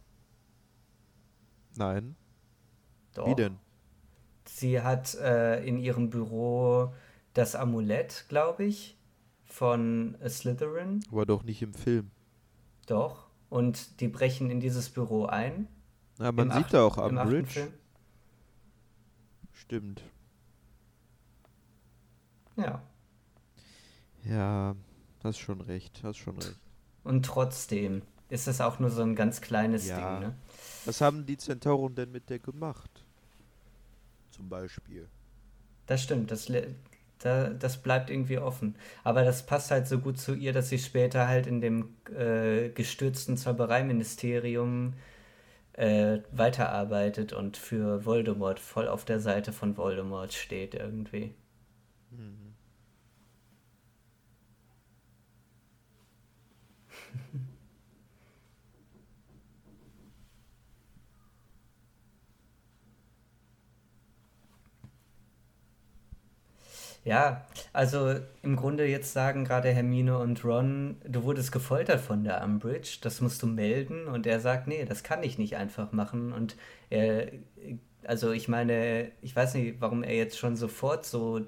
Nein. 1.75 2.15
Doch. 3.13 3.27
Wie 3.27 3.35
denn? 3.35 3.57
Sie 4.45 4.81
hat 4.81 5.15
äh, 5.15 5.63
in 5.65 5.77
ihrem 5.77 6.09
Büro 6.09 6.93
das 7.33 7.55
Amulett, 7.55 8.25
glaube 8.29 8.65
ich, 8.65 8.97
von 9.45 10.17
Slytherin. 10.27 11.01
Aber 11.11 11.25
doch 11.25 11.43
nicht 11.43 11.61
im 11.61 11.73
Film. 11.73 12.11
Doch. 12.87 13.28
Und 13.49 13.99
die 13.99 14.07
brechen 14.07 14.49
in 14.51 14.59
dieses 14.59 14.89
Büro 14.89 15.25
ein. 15.25 15.67
Na, 16.17 16.31
man 16.31 16.51
sieht 16.51 16.73
da 16.73 16.83
auch 16.83 16.97
im 16.97 17.17
achten 17.17 17.17
Umbridge. 17.17 17.47
Film. 17.47 17.73
Stimmt. 19.53 20.03
Ja. 22.55 22.81
Ja, 24.25 24.75
hast 25.23 25.39
schon 25.39 25.61
recht, 25.61 26.01
hast 26.03 26.17
schon 26.17 26.37
recht. 26.37 26.59
Und 27.03 27.25
trotzdem 27.25 28.01
ist 28.27 28.47
es 28.47 28.61
auch 28.61 28.79
nur 28.79 28.91
so 28.91 29.01
ein 29.01 29.15
ganz 29.15 29.41
kleines 29.41 29.87
Ja. 29.87 30.19
Ding, 30.19 30.27
ne? 30.27 30.35
Was 30.85 31.01
haben 31.01 31.25
die 31.25 31.37
Zentauren 31.37 31.95
denn 31.95 32.11
mit 32.11 32.29
der 32.29 32.39
gemacht? 32.39 33.05
Zum 34.31 34.49
Beispiel. 34.49 35.07
Das 35.87 36.03
stimmt, 36.03 36.31
das, 36.31 36.51
da, 37.19 37.49
das 37.49 37.77
bleibt 37.81 38.09
irgendwie 38.09 38.37
offen. 38.39 38.75
Aber 39.03 39.23
das 39.23 39.45
passt 39.45 39.71
halt 39.71 39.87
so 39.87 39.99
gut 39.99 40.17
zu 40.19 40.33
ihr, 40.35 40.53
dass 40.53 40.69
sie 40.69 40.79
später 40.79 41.27
halt 41.27 41.47
in 41.47 41.61
dem 41.61 41.95
äh, 42.17 42.69
gestürzten 42.69 43.37
Zaubereiministerium 43.37 44.93
äh, 45.73 46.19
weiterarbeitet 46.31 47.33
und 47.33 47.57
für 47.57 48.05
Voldemort 48.05 48.59
voll 48.59 48.87
auf 48.87 49.05
der 49.05 49.19
Seite 49.19 49.53
von 49.53 49.77
Voldemort 49.77 50.33
steht 50.33 50.75
irgendwie. 50.75 51.33
Mhm. 52.11 52.55
Ja, 67.09 67.47
also 67.73 68.19
im 68.43 68.55
Grunde 68.55 68.85
jetzt 68.85 69.13
sagen 69.13 69.43
gerade 69.43 69.71
Hermine 69.71 70.19
und 70.19 70.45
Ron, 70.45 70.97
du 71.07 71.23
wurdest 71.23 71.51
gefoltert 71.51 72.01
von 72.01 72.23
der 72.23 72.43
Umbridge, 72.43 72.99
das 73.01 73.19
musst 73.19 73.41
du 73.41 73.47
melden. 73.47 74.05
Und 74.05 74.27
er 74.27 74.39
sagt, 74.39 74.67
nee, 74.67 74.85
das 74.85 75.01
kann 75.01 75.23
ich 75.23 75.39
nicht 75.39 75.55
einfach 75.57 75.91
machen. 75.91 76.31
Und 76.31 76.55
er, 76.91 77.31
also 78.03 78.31
ich 78.31 78.47
meine, 78.47 79.11
ich 79.23 79.35
weiß 79.35 79.55
nicht, 79.55 79.81
warum 79.81 80.03
er 80.03 80.15
jetzt 80.17 80.37
schon 80.37 80.55
sofort 80.55 81.03
so 81.03 81.41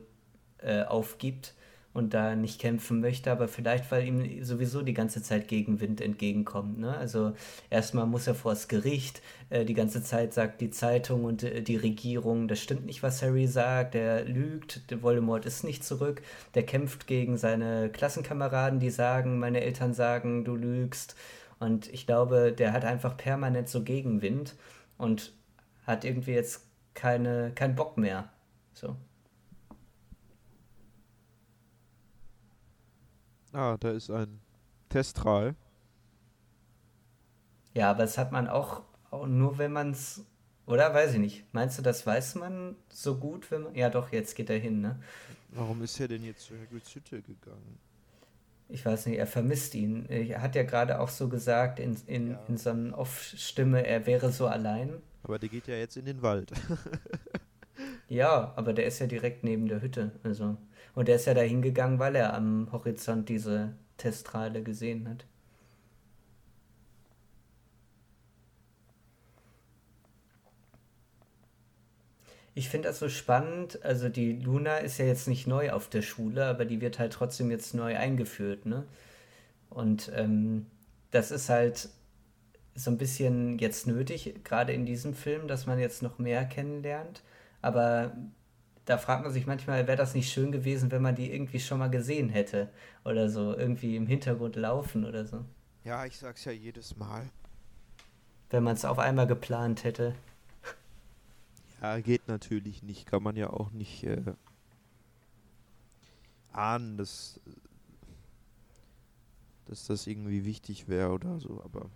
äh, 0.57 0.81
aufgibt 0.81 1.53
und 1.93 2.13
da 2.13 2.35
nicht 2.35 2.59
kämpfen 2.59 3.01
möchte, 3.01 3.31
aber 3.31 3.47
vielleicht, 3.47 3.91
weil 3.91 4.07
ihm 4.07 4.43
sowieso 4.43 4.81
die 4.81 4.93
ganze 4.93 5.21
Zeit 5.21 5.47
Gegenwind 5.47 5.99
entgegenkommt, 5.99 6.79
ne? 6.79 6.95
Also 6.97 7.33
erstmal 7.69 8.05
muss 8.05 8.27
er 8.27 8.35
vors 8.35 8.67
Gericht, 8.69 9.21
äh, 9.49 9.65
die 9.65 9.73
ganze 9.73 10.01
Zeit 10.01 10.33
sagt 10.33 10.61
die 10.61 10.71
Zeitung 10.71 11.25
und 11.25 11.43
äh, 11.43 11.61
die 11.61 11.75
Regierung, 11.75 12.47
das 12.47 12.59
stimmt 12.59 12.85
nicht, 12.85 13.03
was 13.03 13.21
Harry 13.21 13.47
sagt, 13.47 13.93
der 13.93 14.23
lügt, 14.25 14.89
der 14.89 15.03
Voldemort 15.03 15.45
ist 15.45 15.63
nicht 15.63 15.83
zurück, 15.83 16.21
der 16.55 16.63
kämpft 16.63 17.07
gegen 17.07 17.37
seine 17.37 17.89
Klassenkameraden, 17.89 18.79
die 18.79 18.89
sagen, 18.89 19.39
meine 19.39 19.61
Eltern 19.61 19.93
sagen, 19.93 20.45
du 20.45 20.55
lügst 20.55 21.15
und 21.59 21.93
ich 21.93 22.07
glaube, 22.07 22.53
der 22.53 22.73
hat 22.73 22.85
einfach 22.85 23.17
permanent 23.17 23.67
so 23.67 23.83
Gegenwind 23.83 24.55
und 24.97 25.33
hat 25.85 26.05
irgendwie 26.05 26.31
jetzt 26.31 26.61
keine, 26.93 27.51
keinen 27.53 27.75
Bock 27.75 27.97
mehr, 27.97 28.29
so. 28.73 28.95
Ah, 33.53 33.77
da 33.79 33.91
ist 33.91 34.09
ein 34.09 34.39
Testral. 34.89 35.55
Ja, 37.73 37.89
aber 37.91 38.03
das 38.03 38.17
hat 38.17 38.31
man 38.31 38.47
auch, 38.47 38.81
auch 39.11 39.27
nur, 39.27 39.57
wenn 39.57 39.71
man 39.71 39.91
es. 39.91 40.25
Oder 40.65 40.93
weiß 40.93 41.13
ich 41.13 41.19
nicht. 41.19 41.45
Meinst 41.53 41.77
du, 41.77 41.81
das 41.81 42.05
weiß 42.05 42.35
man 42.35 42.75
so 42.89 43.17
gut, 43.17 43.49
wenn 43.51 43.63
man. 43.63 43.75
Ja, 43.75 43.89
doch, 43.89 44.11
jetzt 44.11 44.35
geht 44.35 44.49
er 44.49 44.59
hin, 44.59 44.81
ne? 44.81 44.99
Warum 45.49 45.81
ist 45.81 45.99
er 45.99 46.07
denn 46.07 46.23
jetzt 46.23 46.45
zu 46.45 46.53
Hagrids 46.57 46.93
Hütte 46.95 47.21
gegangen? 47.21 47.77
Ich 48.69 48.85
weiß 48.85 49.05
nicht, 49.07 49.17
er 49.17 49.27
vermisst 49.27 49.75
ihn. 49.75 50.05
Er 50.07 50.41
hat 50.41 50.55
ja 50.55 50.63
gerade 50.63 50.99
auch 51.01 51.09
so 51.09 51.27
gesagt 51.27 51.79
in, 51.79 51.97
in, 52.07 52.31
Ja. 52.31 52.39
in 52.47 52.57
so 52.57 52.69
einer 52.69 52.97
Off-Stimme, 52.97 53.85
er 53.85 54.05
wäre 54.05 54.31
so 54.31 54.47
allein. 54.47 54.93
Aber 55.23 55.39
der 55.39 55.49
geht 55.49 55.67
ja 55.67 55.75
jetzt 55.75 55.97
in 55.97 56.05
den 56.05 56.21
Wald. 56.21 56.51
Ja, 58.07 58.51
aber 58.57 58.73
der 58.73 58.85
ist 58.85 58.99
ja 58.99 59.07
direkt 59.07 59.43
neben 59.45 59.67
der 59.67 59.81
Hütte. 59.81 60.11
Also. 60.23 60.57
Und 60.95 61.07
der 61.07 61.15
ist 61.15 61.25
ja 61.25 61.33
da 61.33 61.41
hingegangen, 61.41 61.99
weil 61.99 62.15
er 62.15 62.33
am 62.33 62.71
Horizont 62.71 63.29
diese 63.29 63.73
Testrale 63.97 64.63
gesehen 64.63 65.07
hat. 65.09 65.25
Ich 72.53 72.69
finde 72.69 72.89
das 72.89 72.99
so 72.99 73.09
spannend. 73.09 73.83
Also 73.83 74.09
die 74.09 74.33
Luna 74.33 74.77
ist 74.77 74.97
ja 74.97 75.05
jetzt 75.05 75.27
nicht 75.27 75.47
neu 75.47 75.71
auf 75.71 75.89
der 75.89 76.01
Schule, 76.01 76.45
aber 76.45 76.65
die 76.65 76.81
wird 76.81 76.99
halt 76.99 77.13
trotzdem 77.13 77.49
jetzt 77.49 77.73
neu 77.73 77.95
eingeführt, 77.97 78.65
ne? 78.65 78.85
Und 79.69 80.11
ähm, 80.15 80.65
das 81.11 81.31
ist 81.31 81.49
halt 81.49 81.89
so 82.75 82.91
ein 82.91 82.97
bisschen 82.97 83.59
jetzt 83.59 83.87
nötig, 83.87 84.43
gerade 84.43 84.73
in 84.73 84.85
diesem 84.85 85.13
Film, 85.13 85.47
dass 85.47 85.65
man 85.65 85.79
jetzt 85.79 86.01
noch 86.03 86.19
mehr 86.19 86.45
kennenlernt. 86.45 87.23
Aber 87.61 88.15
da 88.85 88.97
fragt 88.97 89.23
man 89.23 89.31
sich 89.31 89.45
manchmal, 89.45 89.87
wäre 89.87 89.97
das 89.97 90.15
nicht 90.15 90.31
schön 90.31 90.51
gewesen, 90.51 90.91
wenn 90.91 91.01
man 91.01 91.15
die 91.15 91.31
irgendwie 91.31 91.59
schon 91.59 91.79
mal 91.79 91.89
gesehen 91.89 92.29
hätte 92.29 92.69
oder 93.05 93.29
so, 93.29 93.55
irgendwie 93.55 93.95
im 93.95 94.07
Hintergrund 94.07 94.55
laufen 94.55 95.05
oder 95.05 95.25
so. 95.25 95.45
ja, 95.83 96.05
ich 96.05 96.17
sag's 96.17 96.45
ja 96.45 96.51
jedes 96.51 96.97
Mal. 96.97 97.29
Wenn 98.49 98.63
man 98.63 98.75
es 98.75 98.85
auf 98.85 98.99
einmal 98.99 99.27
geplant 99.27 99.83
hätte. 99.83 100.13
Ja, 101.81 101.99
geht 101.99 102.27
natürlich 102.27 102.83
nicht. 102.83 103.07
Kann 103.07 103.23
man 103.23 103.35
ja 103.35 103.49
auch 103.49 103.71
nicht 103.71 104.03
äh, 104.03 104.21
ahnen, 106.51 106.97
dass, 106.97 107.39
dass 109.65 109.87
das 109.87 110.05
irgendwie 110.05 110.45
wichtig 110.45 110.87
wäre 110.87 111.11
oder 111.11 111.39
so, 111.39 111.61
aber 111.63 111.89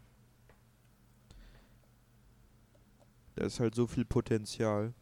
da 3.36 3.46
ist 3.46 3.60
halt 3.60 3.76
so 3.76 3.86
viel 3.86 4.06
Potenzial. 4.06 4.94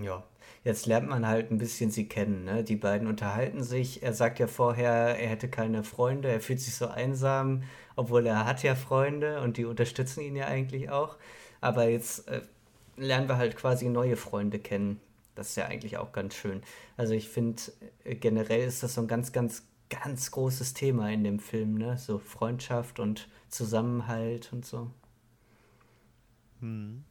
Ja, 0.00 0.22
jetzt 0.64 0.86
lernt 0.86 1.08
man 1.08 1.26
halt 1.26 1.50
ein 1.50 1.58
bisschen 1.58 1.90
sie 1.90 2.08
kennen, 2.08 2.44
ne? 2.44 2.62
Die 2.62 2.76
beiden 2.76 3.08
unterhalten 3.08 3.62
sich. 3.64 4.02
Er 4.02 4.12
sagt 4.12 4.38
ja 4.38 4.46
vorher, 4.46 5.18
er 5.18 5.28
hätte 5.28 5.48
keine 5.48 5.82
Freunde, 5.82 6.28
er 6.28 6.40
fühlt 6.40 6.60
sich 6.60 6.74
so 6.74 6.86
einsam, 6.86 7.64
obwohl 7.96 8.26
er 8.26 8.46
hat 8.46 8.62
ja 8.62 8.74
Freunde 8.76 9.40
und 9.40 9.56
die 9.56 9.64
unterstützen 9.64 10.20
ihn 10.20 10.36
ja 10.36 10.46
eigentlich 10.46 10.90
auch. 10.90 11.16
Aber 11.60 11.88
jetzt 11.88 12.28
äh, 12.28 12.42
lernen 12.96 13.28
wir 13.28 13.38
halt 13.38 13.56
quasi 13.56 13.88
neue 13.88 14.16
Freunde 14.16 14.60
kennen. 14.60 15.00
Das 15.34 15.50
ist 15.50 15.56
ja 15.56 15.66
eigentlich 15.66 15.98
auch 15.98 16.12
ganz 16.12 16.34
schön. 16.34 16.62
Also 16.96 17.14
ich 17.14 17.28
finde, 17.28 17.60
äh, 18.04 18.14
generell 18.14 18.66
ist 18.66 18.82
das 18.82 18.94
so 18.94 19.00
ein 19.00 19.08
ganz, 19.08 19.32
ganz, 19.32 19.64
ganz 19.90 20.30
großes 20.30 20.74
Thema 20.74 21.10
in 21.10 21.24
dem 21.24 21.40
Film, 21.40 21.74
ne? 21.76 21.98
So 21.98 22.18
Freundschaft 22.18 23.00
und 23.00 23.28
Zusammenhalt 23.48 24.52
und 24.52 24.64
so. 24.64 24.90
Hm. 26.60 27.04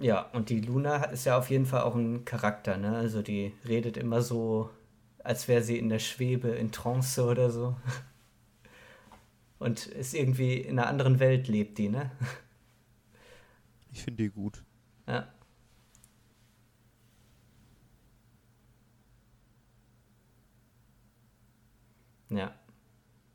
Ja, 0.00 0.22
und 0.32 0.50
die 0.50 0.60
Luna 0.60 1.04
ist 1.04 1.24
ja 1.24 1.38
auf 1.38 1.50
jeden 1.50 1.66
Fall 1.66 1.82
auch 1.82 1.94
ein 1.94 2.24
Charakter, 2.24 2.76
ne? 2.76 2.96
Also 2.96 3.22
die 3.22 3.52
redet 3.66 3.96
immer 3.96 4.22
so, 4.22 4.70
als 5.22 5.48
wäre 5.48 5.62
sie 5.62 5.78
in 5.78 5.88
der 5.88 5.98
Schwebe, 6.00 6.48
in 6.48 6.72
Trance 6.72 7.24
oder 7.24 7.50
so. 7.50 7.76
Und 9.58 9.86
ist 9.86 10.14
irgendwie 10.14 10.56
in 10.58 10.78
einer 10.78 10.88
anderen 10.88 11.20
Welt 11.20 11.48
lebt 11.48 11.78
die, 11.78 11.88
ne? 11.88 12.10
Ich 13.92 14.02
finde 14.02 14.24
die 14.24 14.30
gut. 14.30 14.62
Ja. 15.06 15.28
Ja. 22.30 22.52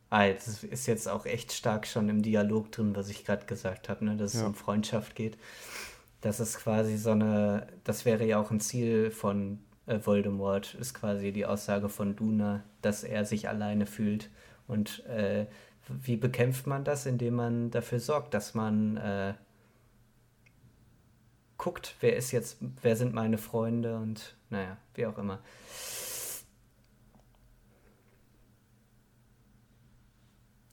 Ah, 0.09 0.23
jetzt 0.25 0.63
ist 0.63 0.87
jetzt 0.87 1.07
auch 1.07 1.25
echt 1.25 1.51
stark 1.53 1.85
schon 1.87 2.09
im 2.09 2.21
Dialog 2.23 2.71
drin, 2.71 2.95
was 2.95 3.09
ich 3.09 3.25
gerade 3.25 3.45
gesagt 3.45 3.89
habe, 3.89 4.05
ne? 4.05 4.17
Dass 4.17 4.33
es 4.33 4.41
Ja. 4.41 4.47
um 4.47 4.55
Freundschaft 4.55 5.15
geht. 5.15 5.37
Das 6.21 6.39
ist 6.39 6.57
quasi 6.59 6.97
so 6.97 7.11
eine, 7.11 7.67
das 7.83 8.05
wäre 8.05 8.25
ja 8.25 8.39
auch 8.39 8.51
ein 8.51 8.59
Ziel 8.59 9.11
von 9.11 9.59
äh, 9.85 9.99
Voldemort, 10.05 10.75
ist 10.75 10.93
quasi 10.93 11.31
die 11.31 11.45
Aussage 11.45 11.89
von 11.89 12.15
Luna, 12.17 12.63
dass 12.81 13.03
er 13.03 13.25
sich 13.25 13.47
alleine 13.47 13.85
fühlt. 13.85 14.29
Und 14.67 15.05
äh, 15.05 15.47
wie 15.87 16.17
bekämpft 16.17 16.67
man 16.67 16.83
das? 16.83 17.05
Indem 17.05 17.35
man 17.35 17.71
dafür 17.71 17.99
sorgt, 17.99 18.33
dass 18.33 18.53
man 18.53 18.97
äh, 18.97 19.33
guckt, 21.57 21.95
wer 21.99 22.15
ist 22.15 22.31
jetzt, 22.31 22.57
wer 22.81 22.95
sind 22.95 23.13
meine 23.13 23.37
Freunde 23.37 23.97
und 23.97 24.35
naja, 24.49 24.77
wie 24.95 25.05
auch 25.05 25.17
immer. 25.17 25.39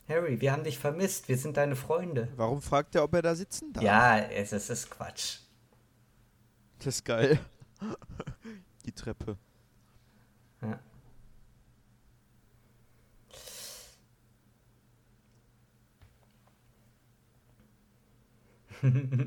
Harry, 0.09 0.41
wir 0.41 0.53
haben 0.53 0.63
dich 0.63 0.79
vermisst, 0.79 1.29
wir 1.29 1.37
sind 1.37 1.57
deine 1.57 1.75
Freunde. 1.75 2.29
Warum 2.37 2.63
fragt 2.63 2.95
er, 2.95 3.03
ob 3.03 3.15
er 3.15 3.23
da 3.23 3.35
sitzen 3.35 3.73
darf? 3.73 3.83
Ja, 3.83 4.19
es, 4.19 4.53
es 4.53 4.71
ist 4.71 4.91
Quatsch. 4.91 5.39
Das 6.79 6.87
ist 6.87 7.05
geil. 7.05 7.39
Die 8.87 8.93
Treppe. 8.93 9.37
Ja. 10.63 10.79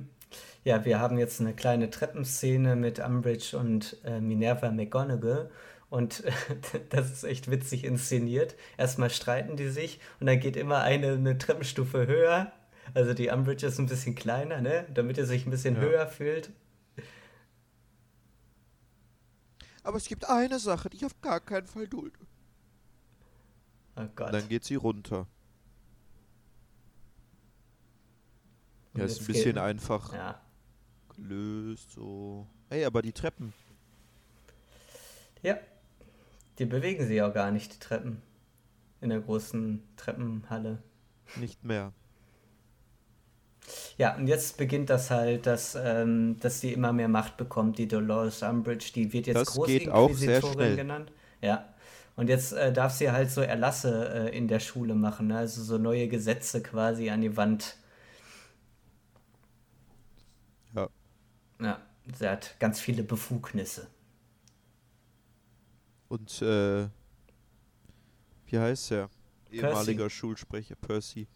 Ja, 0.66 0.84
wir 0.84 1.00
haben 1.00 1.18
jetzt 1.18 1.40
eine 1.40 1.54
kleine 1.54 1.90
Treppenszene 1.90 2.76
mit 2.76 3.00
Umbridge 3.00 3.58
und 3.58 3.98
äh, 4.04 4.20
Minerva 4.20 4.70
McGonagall. 4.72 5.50
Und 5.90 6.24
das 6.90 7.12
ist 7.12 7.24
echt 7.24 7.50
witzig 7.50 7.84
inszeniert. 7.84 8.56
Erstmal 8.78 9.10
streiten 9.10 9.58
die 9.58 9.70
sich 9.70 10.00
und 10.20 10.28
dann 10.28 10.40
geht 10.40 10.56
immer 10.56 10.82
eine, 10.82 11.14
eine 11.14 11.38
Treppenstufe 11.38 12.06
höher. 12.08 12.52
Also 12.94 13.14
die 13.14 13.30
Umbridge 13.30 13.66
ist 13.68 13.80
ein 13.80 13.86
bisschen 13.88 14.16
kleiner, 14.16 14.62
ne? 14.62 14.86
Damit 14.94 15.18
er 15.18 15.26
sich 15.26 15.46
ein 15.46 15.52
bisschen 15.52 15.76
Ja. 15.76 15.82
höher 15.82 16.08
fühlt. 16.08 16.52
Aber 19.84 19.98
es 19.98 20.08
gibt 20.08 20.28
eine 20.30 20.60
Sache, 20.60 20.90
die 20.90 20.98
ich 20.98 21.06
auf 21.06 21.20
gar 21.22 21.40
keinen 21.40 21.66
Fall 21.68 21.88
dulde. 21.88 22.18
Oh 23.96 24.06
Gott. 24.16 24.34
Dann 24.34 24.48
geht 24.48 24.64
sie 24.64 24.76
runter. 24.76 25.26
Und 28.94 29.00
Ja, 29.00 29.06
ist 29.06 29.22
ein 29.22 29.26
bisschen 29.28 29.54
geht- 29.56 29.58
einfach 29.64 30.14
Ja. 30.14 30.42
gelöst, 31.16 31.92
so. 31.92 32.48
Ey, 32.70 32.86
aber 32.86 33.02
die 33.02 33.14
Treppen. 33.14 33.54
Ja. 35.42 35.58
Die 36.60 36.66
bewegen 36.66 37.08
sich 37.08 37.22
auch 37.22 37.34
gar 37.34 37.52
nicht, 37.52 37.74
die 37.74 37.80
Treppen. 37.80 38.22
In 39.02 39.10
der 39.10 39.22
großen 39.22 39.82
Treppenhalle. 39.96 40.84
Nicht 41.38 41.64
mehr. 41.64 41.94
Ja, 43.98 44.16
und 44.16 44.28
jetzt 44.28 44.58
beginnt 44.58 44.90
das 44.90 45.10
halt, 45.10 45.46
dass, 45.46 45.76
ähm, 45.76 46.38
dass 46.40 46.60
die 46.60 46.74
immer 46.74 46.92
mehr 46.92 47.08
Macht 47.08 47.38
bekommt, 47.38 47.78
die 47.78 47.88
Dolores 47.88 48.44
Umbridge, 48.44 48.92
die 48.94 49.14
wird 49.14 49.28
jetzt 49.28 49.38
Das 49.38 49.48
Großinquisitorin 49.54 50.76
genannt. 50.76 51.12
Ja. 51.42 51.74
Und 52.16 52.28
jetzt 52.28 52.52
äh, 52.52 52.74
darf 52.74 52.94
sie 52.94 53.12
halt 53.12 53.32
so 53.32 53.42
Erlasse 53.42 54.30
äh, 54.30 54.38
in 54.38 54.50
der 54.50 54.60
Schule 54.60 54.96
machen, 54.96 55.28
ne? 55.28 55.38
also 55.38 55.64
so 55.64 55.78
neue 55.78 56.10
Gesetze 56.10 56.62
quasi 56.62 57.10
an 57.10 57.22
die 57.22 57.38
Wand. 57.38 57.78
Ja. 60.76 60.90
Ja, 61.62 61.80
sie 62.18 62.28
hat 62.28 62.56
ganz 62.60 62.82
viele 62.82 63.04
Befugnisse. 63.04 63.88
Und, 66.10 66.42
äh, 66.42 66.90
wie 68.48 68.60
heißt 68.60 68.92
er? 68.92 69.10
Ehemaliger 69.50 70.10
Schulsprecher, 70.10 70.76
Percy. 70.76 71.28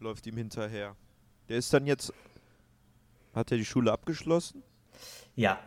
Läuft 0.00 0.26
ihm 0.26 0.36
hinterher. 0.36 0.96
Der 1.48 1.58
ist 1.58 1.72
dann 1.72 1.86
jetzt. 1.86 2.12
Hat 3.34 3.50
er 3.50 3.58
die 3.58 3.64
Schule 3.64 3.92
abgeschlossen? 3.92 4.62
Ja, 5.36 5.58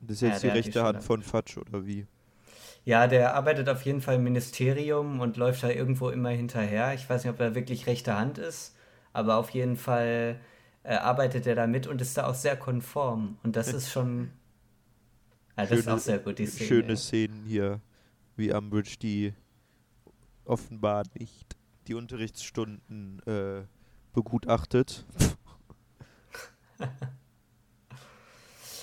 Das 0.00 0.16
ist 0.16 0.20
Ja, 0.22 0.28
jetzt 0.32 0.42
die 0.42 0.50
hat 0.50 0.64
die 0.64 0.70
rechte 0.70 0.72
Schule 0.72 0.84
Hand 0.84 1.02
von 1.02 1.22
Fatsch, 1.22 1.58
oder 1.58 1.84
wie? 1.86 2.06
Ja, 2.84 3.06
der 3.08 3.34
arbeitet 3.34 3.68
auf 3.68 3.82
jeden 3.82 4.00
Fall 4.00 4.16
im 4.16 4.22
Ministerium 4.24 5.20
und 5.20 5.36
läuft 5.36 5.62
da 5.62 5.68
irgendwo 5.70 6.08
immer 6.10 6.30
hinterher. 6.30 6.94
Ich 6.94 7.08
weiß 7.08 7.24
nicht, 7.24 7.32
ob 7.32 7.40
er 7.40 7.54
wirklich 7.54 7.86
rechte 7.86 8.16
Hand 8.16 8.38
ist, 8.38 8.76
aber 9.12 9.36
auf 9.36 9.50
jeden 9.50 9.76
Fall 9.76 10.40
äh, 10.84 10.94
arbeitet 10.94 11.46
er 11.46 11.56
da 11.56 11.66
mit 11.66 11.86
und 11.86 12.00
ist 12.00 12.16
da 12.16 12.26
auch 12.28 12.34
sehr 12.34 12.56
konform. 12.56 13.38
Und 13.42 13.56
das 13.56 13.72
ist 13.72 13.90
schon. 13.90 14.30
Ja, 15.56 15.66
das 15.66 15.78
ist 15.78 15.88
auch 15.88 15.98
sehr 15.98 16.18
gut, 16.18 16.38
die 16.38 16.46
Szene. 16.46 16.68
Schöne 16.68 16.88
ja. 16.90 16.96
Szenen 16.96 17.44
hier, 17.44 17.80
wie 18.36 18.52
Umbridge 18.52 18.96
die 19.00 19.34
offenbar 20.44 21.04
nicht 21.18 21.56
die 21.86 21.94
Unterrichtsstunden 21.94 23.20
äh, 23.26 23.62
begutachtet. 24.12 25.04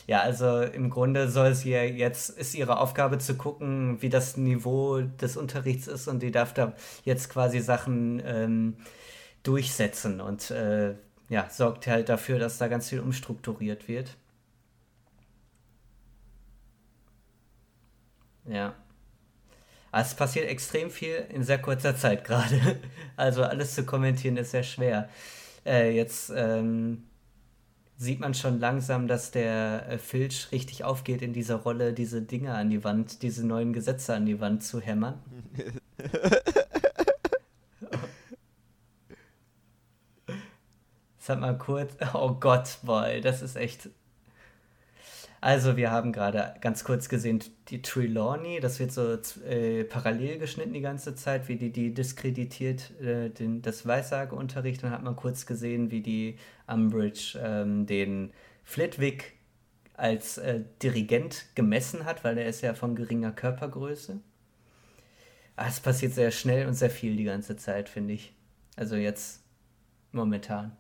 Ja, 0.06 0.22
also 0.22 0.62
im 0.62 0.90
Grunde 0.90 1.30
soll 1.30 1.56
sie 1.56 1.72
ja 1.72 1.84
jetzt, 1.84 2.30
ist 2.30 2.56
ihre 2.56 2.80
Aufgabe 2.80 3.20
zu 3.20 3.36
gucken, 3.36 4.02
wie 4.02 4.10
das 4.10 4.36
Niveau 4.36 5.02
des 5.02 5.38
Unterrichts 5.38 5.88
ist 5.88 6.08
und 6.08 6.22
die 6.22 6.32
darf 6.32 6.54
da 6.54 6.74
jetzt 7.06 7.30
quasi 7.30 7.60
Sachen 7.62 8.22
ähm, 8.26 8.76
durchsetzen 9.44 10.20
und 10.20 10.52
äh, 10.52 10.96
ja, 11.30 11.50
sorgt 11.50 11.88
halt 11.88 12.10
dafür, 12.10 12.38
dass 12.38 12.58
da 12.58 12.68
ganz 12.68 12.90
viel 12.90 13.00
umstrukturiert 13.00 13.88
wird. 13.88 14.18
Ja. 18.46 18.76
Also 19.92 20.12
es 20.12 20.16
passiert 20.16 20.50
extrem 20.50 20.90
viel 20.90 21.26
in 21.30 21.44
sehr 21.44 21.62
kurzer 21.62 21.96
Zeit 21.96 22.24
gerade. 22.24 22.80
Also 23.16 23.44
alles 23.44 23.76
zu 23.76 23.86
kommentieren 23.86 24.38
ist 24.38 24.52
sehr 24.52 24.64
schwer. 24.64 25.08
Äh, 25.66 25.96
jetzt 25.96 26.32
ähm, 26.36 27.04
sieht 27.96 28.20
man 28.20 28.34
schon 28.34 28.60
langsam, 28.60 29.08
dass 29.08 29.30
der 29.30 29.88
äh, 29.88 29.98
Filch 30.00 30.52
richtig 30.52 30.84
aufgeht 30.84 31.22
in 31.22 31.32
dieser 31.32 31.58
Rolle, 31.58 31.94
diese 31.94 32.24
Dinge 32.24 32.56
an 32.56 32.72
die 32.72 32.84
Wand, 32.84 33.22
diese 33.22 33.46
neuen 33.46 33.72
Gesetze 33.72 34.16
an 34.16 34.26
die 34.26 34.40
Wand 34.42 34.64
zu 34.64 34.82
hämmern. 34.82 35.22
Hat 41.28 41.40
mal 41.40 41.58
kurz. 41.58 41.96
Oh 42.14 42.34
Gott, 42.34 42.80
boy, 42.84 43.22
das 43.22 43.42
ist 43.42 43.56
echt. 43.56 43.90
Also, 45.44 45.76
wir 45.76 45.92
haben 45.92 46.14
gerade 46.14 46.56
ganz 46.62 46.86
kurz 46.86 47.10
gesehen, 47.10 47.44
die 47.68 47.82
Trelawney, 47.82 48.62
das 48.62 48.80
wird 48.80 48.94
so 48.94 49.18
äh, 49.46 49.84
parallel 49.84 50.38
geschnitten 50.38 50.72
die 50.72 50.80
ganze 50.80 51.16
Zeit, 51.16 51.50
wie 51.50 51.58
die, 51.58 51.70
die 51.70 51.94
diskreditiert 51.94 52.98
äh, 53.02 53.30
den, 53.30 53.62
das 53.62 53.86
Weissageunterricht. 53.86 54.82
Dann 54.82 54.92
hat 54.92 55.04
man 55.04 55.18
kurz 55.18 55.46
gesehen, 55.46 55.92
wie 55.92 56.00
die 56.00 56.38
Umbridge 56.66 57.38
ähm, 57.44 57.86
den 57.86 58.32
Flitwick 58.64 59.34
als 59.96 60.38
äh, 60.38 60.62
Dirigent 60.82 61.48
gemessen 61.56 62.06
hat, 62.06 62.24
weil 62.24 62.38
er 62.38 62.46
ist 62.48 62.62
ja 62.62 62.74
von 62.74 62.96
geringer 62.96 63.34
Körpergröße. 63.34 64.22
Ah, 65.58 65.68
es 65.68 65.82
passiert 65.82 66.14
sehr 66.14 66.32
schnell 66.32 66.68
und 66.68 66.76
sehr 66.76 66.90
viel 66.90 67.18
die 67.18 67.26
ganze 67.26 67.58
Zeit, 67.58 67.90
finde 67.90 68.14
ich. 68.14 68.34
Also 68.78 68.96
jetzt 68.96 69.44
momentan. 70.14 70.72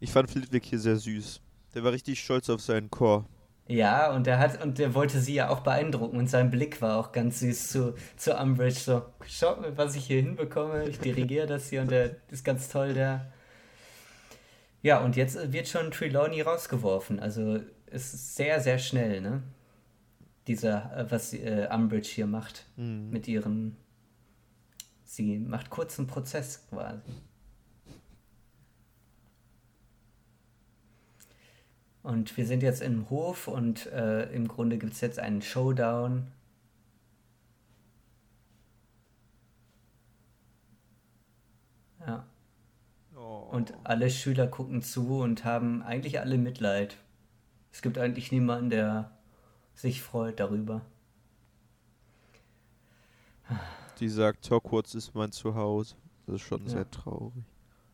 Ich 0.00 0.10
fand 0.10 0.30
Flitwick 0.30 0.64
hier 0.64 0.78
sehr 0.78 0.96
süß. 0.96 1.40
Der 1.74 1.84
war 1.84 1.92
richtig 1.92 2.20
stolz 2.20 2.48
auf 2.48 2.62
seinen 2.62 2.90
Chor. 2.90 3.26
Ja, 3.68 4.12
und 4.12 4.26
der 4.26 4.40
hat 4.40 4.64
und 4.64 4.78
der 4.78 4.94
wollte 4.94 5.20
sie 5.20 5.34
ja 5.34 5.48
auch 5.48 5.60
beeindrucken 5.60 6.16
und 6.16 6.28
sein 6.28 6.50
Blick 6.50 6.82
war 6.82 6.98
auch 6.98 7.12
ganz 7.12 7.38
süß 7.38 7.68
zu, 7.68 7.94
zu 8.16 8.34
Umbridge. 8.34 8.80
So, 8.80 9.02
schaut 9.28 9.60
mal, 9.60 9.76
was 9.76 9.94
ich 9.94 10.06
hier 10.06 10.22
hinbekomme. 10.22 10.88
Ich 10.88 10.98
dirigiere 10.98 11.46
das 11.46 11.68
hier 11.68 11.82
und 11.82 11.90
der 11.90 12.16
ist 12.30 12.44
ganz 12.44 12.68
toll, 12.68 12.94
der. 12.94 13.30
Ja, 14.82 15.04
und 15.04 15.14
jetzt 15.14 15.52
wird 15.52 15.68
schon 15.68 15.92
Trelawney 15.92 16.40
rausgeworfen. 16.40 17.20
Also 17.20 17.60
es 17.86 18.12
ist 18.14 18.34
sehr, 18.34 18.60
sehr 18.60 18.78
schnell, 18.78 19.20
ne? 19.20 19.42
Dieser, 20.48 20.96
äh, 20.96 21.10
was 21.10 21.32
äh, 21.34 21.68
Umbridge 21.72 22.08
hier 22.08 22.26
macht 22.26 22.66
mhm. 22.76 23.10
mit 23.10 23.28
ihren. 23.28 23.76
Sie 25.04 25.38
macht 25.38 25.70
kurzen 25.70 26.06
Prozess 26.06 26.66
quasi. 26.70 27.02
Und 32.02 32.36
wir 32.36 32.46
sind 32.46 32.62
jetzt 32.62 32.80
im 32.80 33.10
Hof 33.10 33.46
und 33.46 33.86
äh, 33.86 34.32
im 34.32 34.48
Grunde 34.48 34.78
gibt 34.78 34.94
es 34.94 35.00
jetzt 35.00 35.18
einen 35.18 35.42
Showdown. 35.42 36.26
Ja. 42.06 42.24
Oh. 43.14 43.48
Und 43.50 43.74
alle 43.84 44.08
Schüler 44.10 44.46
gucken 44.46 44.80
zu 44.82 45.20
und 45.20 45.44
haben 45.44 45.82
eigentlich 45.82 46.20
alle 46.20 46.38
Mitleid. 46.38 46.96
Es 47.70 47.82
gibt 47.82 47.98
eigentlich 47.98 48.32
niemanden, 48.32 48.70
der 48.70 49.10
sich 49.74 50.02
freut 50.02 50.40
darüber. 50.40 50.80
Die 53.98 54.08
sagt, 54.08 54.50
Hogwarts 54.50 54.94
ist 54.94 55.14
mein 55.14 55.32
Zuhause. 55.32 55.96
Das 56.26 56.36
ist 56.36 56.42
schon 56.42 56.62
ja. 56.64 56.68
sehr 56.70 56.90
traurig. 56.90 57.44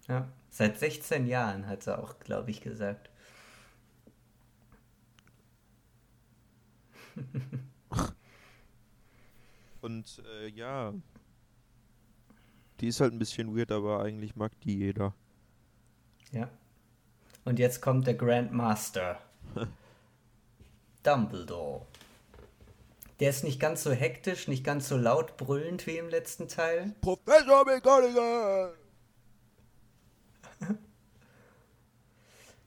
Ja, 0.08 0.28
seit 0.50 0.78
16 0.78 1.26
Jahren 1.26 1.66
hat 1.66 1.82
sie 1.82 1.98
auch, 1.98 2.20
glaube 2.20 2.50
ich, 2.50 2.60
gesagt. 2.60 3.10
Und 9.80 10.22
äh, 10.40 10.48
ja, 10.48 10.92
die 12.80 12.88
ist 12.88 13.00
halt 13.00 13.12
ein 13.12 13.18
bisschen 13.18 13.56
weird, 13.56 13.70
aber 13.72 14.02
eigentlich 14.02 14.36
mag 14.36 14.52
die 14.60 14.78
jeder. 14.78 15.14
Ja. 16.32 16.50
Und 17.44 17.58
jetzt 17.58 17.80
kommt 17.80 18.06
der 18.06 18.14
Grandmaster. 18.14 19.20
Dumbledore. 21.02 21.86
Der 23.20 23.30
ist 23.30 23.44
nicht 23.44 23.60
ganz 23.60 23.82
so 23.82 23.92
hektisch, 23.92 24.48
nicht 24.48 24.64
ganz 24.64 24.88
so 24.88 24.96
laut 24.96 25.36
brüllend 25.36 25.86
wie 25.86 25.96
im 25.96 26.08
letzten 26.08 26.48
Teil. 26.48 26.94
Professor 27.00 27.64
McGonagall! 27.64 28.74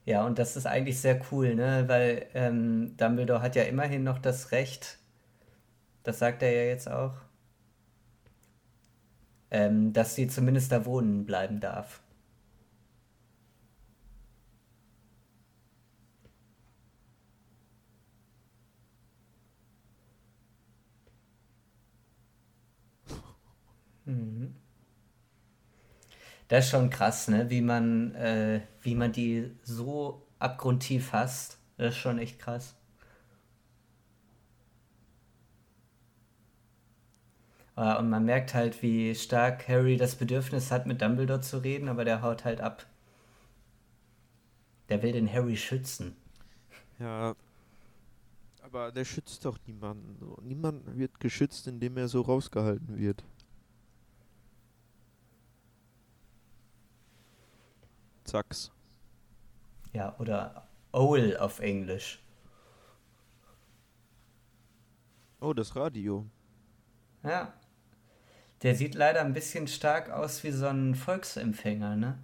Ja, 0.09 0.25
und 0.25 0.39
das 0.39 0.57
ist 0.57 0.65
eigentlich 0.65 0.99
sehr 0.99 1.21
cool, 1.31 1.55
ne? 1.55 1.85
Weil 1.87 2.25
ähm, 2.33 2.97
Dumbledore 2.97 3.41
hat 3.41 3.55
ja 3.55 3.63
immerhin 3.63 4.03
noch 4.03 4.19
das 4.19 4.51
Recht, 4.51 4.97
das 6.03 6.19
sagt 6.19 6.41
er 6.43 6.51
ja 6.51 6.63
jetzt 6.63 6.89
auch, 6.91 7.13
ähm, 9.51 9.93
dass 9.93 10.15
sie 10.15 10.27
zumindest 10.27 10.71
da 10.71 10.85
wohnen 10.85 11.25
bleiben 11.25 11.59
darf. 11.59 12.01
Mhm. 24.05 24.58
Das 26.49 26.65
ist 26.65 26.71
schon 26.71 26.89
krass, 26.89 27.27
ne? 27.27 27.49
Wie 27.49 27.61
man, 27.61 28.15
äh, 28.15 28.61
wie 28.81 28.95
man 28.95 29.11
die 29.11 29.51
so 29.63 30.25
abgrundtief 30.39 31.13
hasst. 31.13 31.59
Das 31.77 31.93
ist 31.93 31.99
schon 32.01 32.19
echt 32.19 32.39
krass. 32.39 32.75
Äh, 37.77 37.97
und 37.97 38.09
man 38.09 38.25
merkt 38.25 38.53
halt, 38.53 38.81
wie 38.81 39.15
stark 39.15 39.67
Harry 39.67 39.95
das 39.95 40.15
Bedürfnis 40.15 40.71
hat, 40.71 40.87
mit 40.87 41.01
Dumbledore 41.01 41.41
zu 41.41 41.59
reden, 41.59 41.87
aber 41.87 42.03
der 42.03 42.21
haut 42.21 42.43
halt 42.45 42.61
ab. 42.61 42.85
Der 44.89 45.03
will 45.03 45.13
den 45.13 45.31
Harry 45.31 45.55
schützen. 45.55 46.15
Ja. 46.99 47.35
Aber 48.63 48.91
der 48.91 49.05
schützt 49.05 49.45
doch 49.45 49.57
niemanden. 49.67 50.17
Niemand 50.41 50.97
wird 50.97 51.19
geschützt, 51.19 51.67
indem 51.67 51.95
er 51.97 52.07
so 52.07 52.21
rausgehalten 52.21 52.97
wird. 52.97 53.23
Sachs. 58.29 58.71
Ja, 59.93 60.15
oder 60.19 60.67
Owl 60.91 61.37
auf 61.37 61.59
Englisch. 61.59 62.23
Oh, 65.41 65.53
das 65.53 65.75
Radio. 65.75 66.25
Ja. 67.23 67.53
Der 68.61 68.75
sieht 68.75 68.93
leider 68.95 69.21
ein 69.21 69.33
bisschen 69.33 69.67
stark 69.67 70.09
aus 70.09 70.43
wie 70.43 70.51
so 70.51 70.67
ein 70.67 70.95
Volksempfänger, 70.95 71.95
ne? 71.95 72.19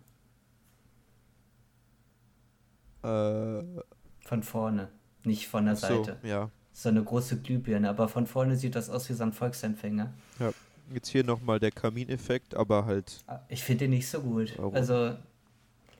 Äh. 3.03 3.81
Von 4.25 4.43
vorne, 4.43 4.89
nicht 5.23 5.47
von 5.47 5.65
der 5.65 5.75
Seite. 5.75 6.17
So, 6.21 6.27
ja. 6.27 6.49
So 6.73 6.89
eine 6.89 7.03
große 7.03 7.39
Glühbirne, 7.41 7.89
aber 7.89 8.09
von 8.09 8.27
vorne 8.27 8.57
sieht 8.57 8.75
das 8.75 8.89
aus 8.89 9.07
wie 9.09 9.13
so 9.13 9.23
ein 9.23 9.31
Volksempfänger. 9.31 10.13
Ja, 10.39 10.51
jetzt 10.93 11.07
hier 11.07 11.23
nochmal 11.23 11.59
der 11.59 11.71
Kamineffekt, 11.71 12.53
aber 12.53 12.85
halt. 12.85 13.23
Ah, 13.27 13.39
ich 13.47 13.63
finde 13.63 13.85
den 13.85 13.91
nicht 13.91 14.09
so 14.09 14.21
gut. 14.21 14.53
Warum? 14.57 14.75
Also, 14.75 15.15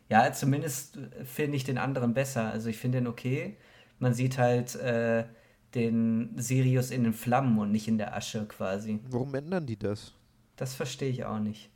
ja, 0.10 0.32
zumindest 0.32 1.00
finde 1.24 1.58
ich 1.58 1.64
den 1.64 1.78
anderen 1.78 2.14
besser. 2.14 2.52
Also 2.52 2.70
ich 2.70 2.78
finde 2.78 3.00
den 3.00 3.08
okay. 3.08 3.58
Man 4.00 4.14
sieht 4.14 4.38
halt 4.38 4.76
äh, 4.76 5.26
den 5.74 6.38
Sirius 6.38 6.92
in 6.92 7.04
den 7.04 7.14
Flammen 7.14 7.58
und 7.58 7.72
nicht 7.72 7.88
in 7.88 7.98
der 7.98 8.16
Asche 8.16 8.46
quasi. 8.46 9.00
Warum 9.10 9.34
ändern 9.36 9.66
die 9.66 9.78
das? 9.78 10.14
Das 10.56 10.76
verstehe 10.76 11.10
ich 11.10 11.26
auch 11.26 11.40
nicht. 11.40 11.70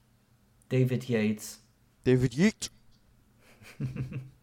David 0.69 1.07
Yates. 1.09 1.61
David 2.03 2.33
Yates. 2.33 2.71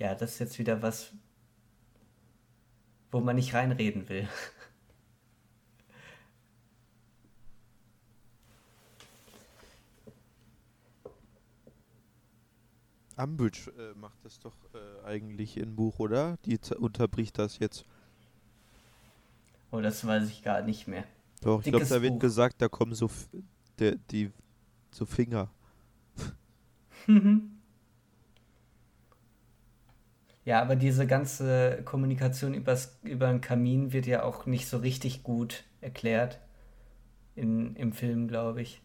Ja, 0.00 0.14
das 0.14 0.32
ist 0.32 0.38
jetzt 0.38 0.58
wieder 0.58 0.80
was, 0.80 1.12
wo 3.10 3.20
man 3.20 3.36
nicht 3.36 3.52
reinreden 3.52 4.08
will. 4.08 4.26
Umbridge 13.18 13.70
äh, 13.78 13.92
macht 13.98 14.24
das 14.24 14.38
doch 14.40 14.56
äh, 14.72 15.04
eigentlich 15.06 15.58
im 15.58 15.76
Buch, 15.76 15.98
oder? 15.98 16.38
Die 16.46 16.58
unterbricht 16.78 17.38
das 17.38 17.58
jetzt. 17.58 17.84
Oh, 19.70 19.82
das 19.82 20.06
weiß 20.06 20.30
ich 20.30 20.42
gar 20.42 20.62
nicht 20.62 20.88
mehr. 20.88 21.04
Doch, 21.42 21.62
ich 21.62 21.68
glaube, 21.68 21.84
da 21.84 22.00
wird 22.00 22.14
Buch. 22.14 22.20
gesagt, 22.20 22.62
da 22.62 22.68
kommen 22.68 22.94
so 22.94 23.10
der, 23.78 23.96
die 23.96 24.32
so 24.90 25.04
Finger. 25.04 25.50
Ja, 30.44 30.62
aber 30.62 30.74
diese 30.74 31.06
ganze 31.06 31.82
Kommunikation 31.84 32.54
übers, 32.54 32.98
über 33.02 33.28
den 33.28 33.40
Kamin 33.40 33.92
wird 33.92 34.06
ja 34.06 34.22
auch 34.22 34.46
nicht 34.46 34.68
so 34.68 34.78
richtig 34.78 35.22
gut 35.22 35.64
erklärt 35.80 36.40
in, 37.34 37.76
im 37.76 37.92
Film, 37.92 38.26
glaube 38.28 38.62
ich. 38.62 38.80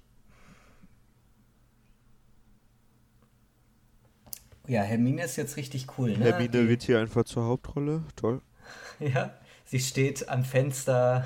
Ja, 4.67 4.81
Hermine 4.81 5.23
ist 5.23 5.35
jetzt 5.35 5.57
richtig 5.57 5.87
cool, 5.97 6.17
ne? 6.17 6.25
Hermine 6.25 6.67
wird 6.67 6.83
hier 6.83 6.99
einfach 6.99 7.23
zur 7.23 7.45
Hauptrolle. 7.45 8.03
Toll. 8.15 8.41
Ja, 8.99 9.33
sie 9.65 9.79
steht 9.81 10.29
am 10.29 10.45
Fenster 10.45 11.25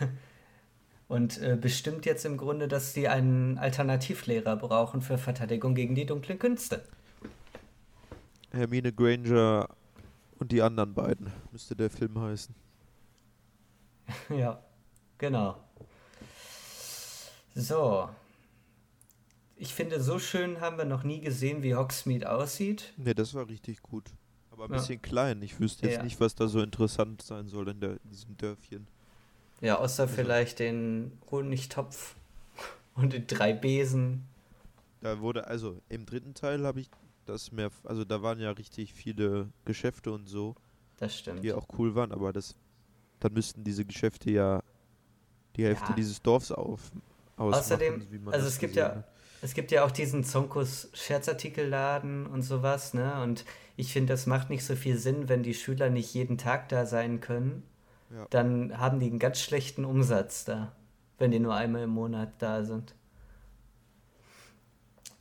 und 1.08 1.40
äh, 1.42 1.56
bestimmt 1.60 2.06
jetzt 2.06 2.24
im 2.24 2.38
Grunde, 2.38 2.66
dass 2.66 2.94
sie 2.94 3.08
einen 3.08 3.58
Alternativlehrer 3.58 4.56
brauchen 4.56 5.02
für 5.02 5.18
Verteidigung 5.18 5.74
gegen 5.74 5.94
die 5.94 6.06
dunklen 6.06 6.38
Künste. 6.38 6.82
Hermine 8.52 8.92
Granger 8.92 9.68
und 10.38 10.52
die 10.52 10.62
anderen 10.62 10.94
beiden 10.94 11.32
müsste 11.52 11.76
der 11.76 11.90
Film 11.90 12.20
heißen. 12.20 12.54
Ja, 14.28 14.60
genau. 15.18 15.56
So. 17.54 18.08
Ich 19.56 19.74
finde, 19.74 20.00
so 20.00 20.18
schön 20.18 20.60
haben 20.60 20.78
wir 20.78 20.84
noch 20.84 21.04
nie 21.04 21.20
gesehen, 21.20 21.62
wie 21.62 21.74
Hogsmeade 21.74 22.30
aussieht. 22.30 22.92
Ne, 22.96 23.14
das 23.14 23.34
war 23.34 23.46
richtig 23.48 23.82
gut. 23.82 24.04
Aber 24.50 24.64
ein 24.64 24.70
Ja. 24.72 24.78
bisschen 24.78 25.02
klein. 25.02 25.42
Ich 25.42 25.60
wüsste 25.60 25.86
jetzt 25.86 25.98
Ja. 25.98 26.02
nicht, 26.02 26.18
was 26.20 26.34
da 26.34 26.48
so 26.48 26.60
interessant 26.62 27.22
sein 27.22 27.46
soll 27.48 27.68
in, 27.68 27.80
der, 27.80 27.92
in 28.02 28.10
diesem 28.10 28.36
Dörfchen. 28.36 28.86
Ja, 29.60 29.78
außer 29.78 30.08
vielleicht 30.08 30.58
den 30.58 31.12
Honigtopf 31.30 32.14
und 32.94 33.12
die 33.12 33.26
drei 33.26 33.52
Besen. 33.52 34.24
Da 35.02 35.20
wurde, 35.20 35.46
also 35.46 35.80
im 35.88 36.06
dritten 36.06 36.34
Teil 36.34 36.66
habe 36.66 36.80
ich 36.80 36.90
das 37.26 37.52
mehr, 37.52 37.70
also 37.84 38.04
da 38.04 38.22
waren 38.22 38.40
ja 38.40 38.50
richtig 38.50 38.92
viele 38.94 39.48
Geschäfte 39.64 40.12
und 40.12 40.26
so, 40.26 40.54
Das 40.98 41.16
stimmt. 41.18 41.42
die 41.44 41.52
auch 41.52 41.66
cool 41.78 41.94
waren, 41.94 42.12
aber 42.12 42.32
das, 42.32 42.54
dann 43.20 43.32
müssten 43.32 43.62
diese 43.64 43.84
Geschäfte 43.84 44.30
ja 44.30 44.62
die 45.56 45.64
Hälfte 45.64 45.90
Ja. 45.90 45.94
dieses 45.96 46.22
Dorfs 46.22 46.50
auf, 46.52 46.90
ausmachen, 47.36 47.60
Außerdem, 47.60 48.28
also 48.30 48.46
es 48.46 48.58
gibt 48.58 48.76
ja, 48.76 48.96
hat. 48.96 49.08
es 49.42 49.54
gibt 49.54 49.70
ja 49.72 49.84
auch 49.84 49.90
diesen 49.90 50.24
Zonkus 50.24 50.88
Scherzartikelladen 50.92 52.26
und 52.26 52.42
sowas, 52.42 52.94
ne? 52.94 53.22
Und 53.22 53.44
ich 53.76 53.92
finde, 53.92 54.12
das 54.12 54.26
macht 54.26 54.50
nicht 54.50 54.64
so 54.64 54.76
viel 54.76 54.96
Sinn, 54.98 55.28
wenn 55.28 55.42
die 55.42 55.54
Schüler 55.54 55.88
nicht 55.90 56.12
jeden 56.14 56.38
Tag 56.38 56.68
da 56.68 56.84
sein 56.86 57.20
können. 57.20 57.62
Ja. 58.10 58.26
Dann 58.30 58.78
haben 58.78 58.98
die 59.00 59.06
einen 59.06 59.18
ganz 59.18 59.40
schlechten 59.40 59.84
Umsatz 59.84 60.44
da, 60.44 60.72
wenn 61.18 61.30
die 61.30 61.38
nur 61.38 61.54
einmal 61.54 61.84
im 61.84 61.90
Monat 61.90 62.32
da 62.38 62.64
sind. 62.64 62.94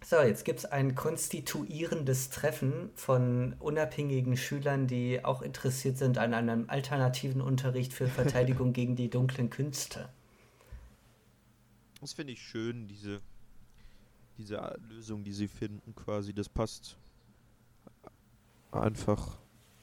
So, 0.09 0.19
jetzt 0.21 0.43
gibt 0.43 0.57
es 0.57 0.65
ein 0.65 0.95
konstituierendes 0.95 2.31
Treffen 2.31 2.89
von 2.95 3.53
unabhängigen 3.59 4.37
Schülern, 4.37 4.87
die 4.87 5.23
auch 5.23 5.43
interessiert 5.43 5.99
sind 5.99 6.17
an 6.17 6.33
einem 6.33 6.67
alternativen 6.67 7.41
Unterricht 7.41 7.93
für 7.93 8.07
Verteidigung 8.07 8.73
gegen 8.73 8.95
die 8.95 9.11
dunklen 9.11 9.51
Künste. 9.51 10.09
Das 12.01 12.13
finde 12.13 12.33
ich 12.33 12.41
schön, 12.41 12.87
diese, 12.87 13.21
diese 14.39 14.79
Lösung, 14.89 15.23
die 15.23 15.31
sie 15.31 15.47
finden, 15.47 15.93
quasi. 15.93 16.33
Das 16.33 16.49
passt 16.49 16.97
einfach. 18.71 19.37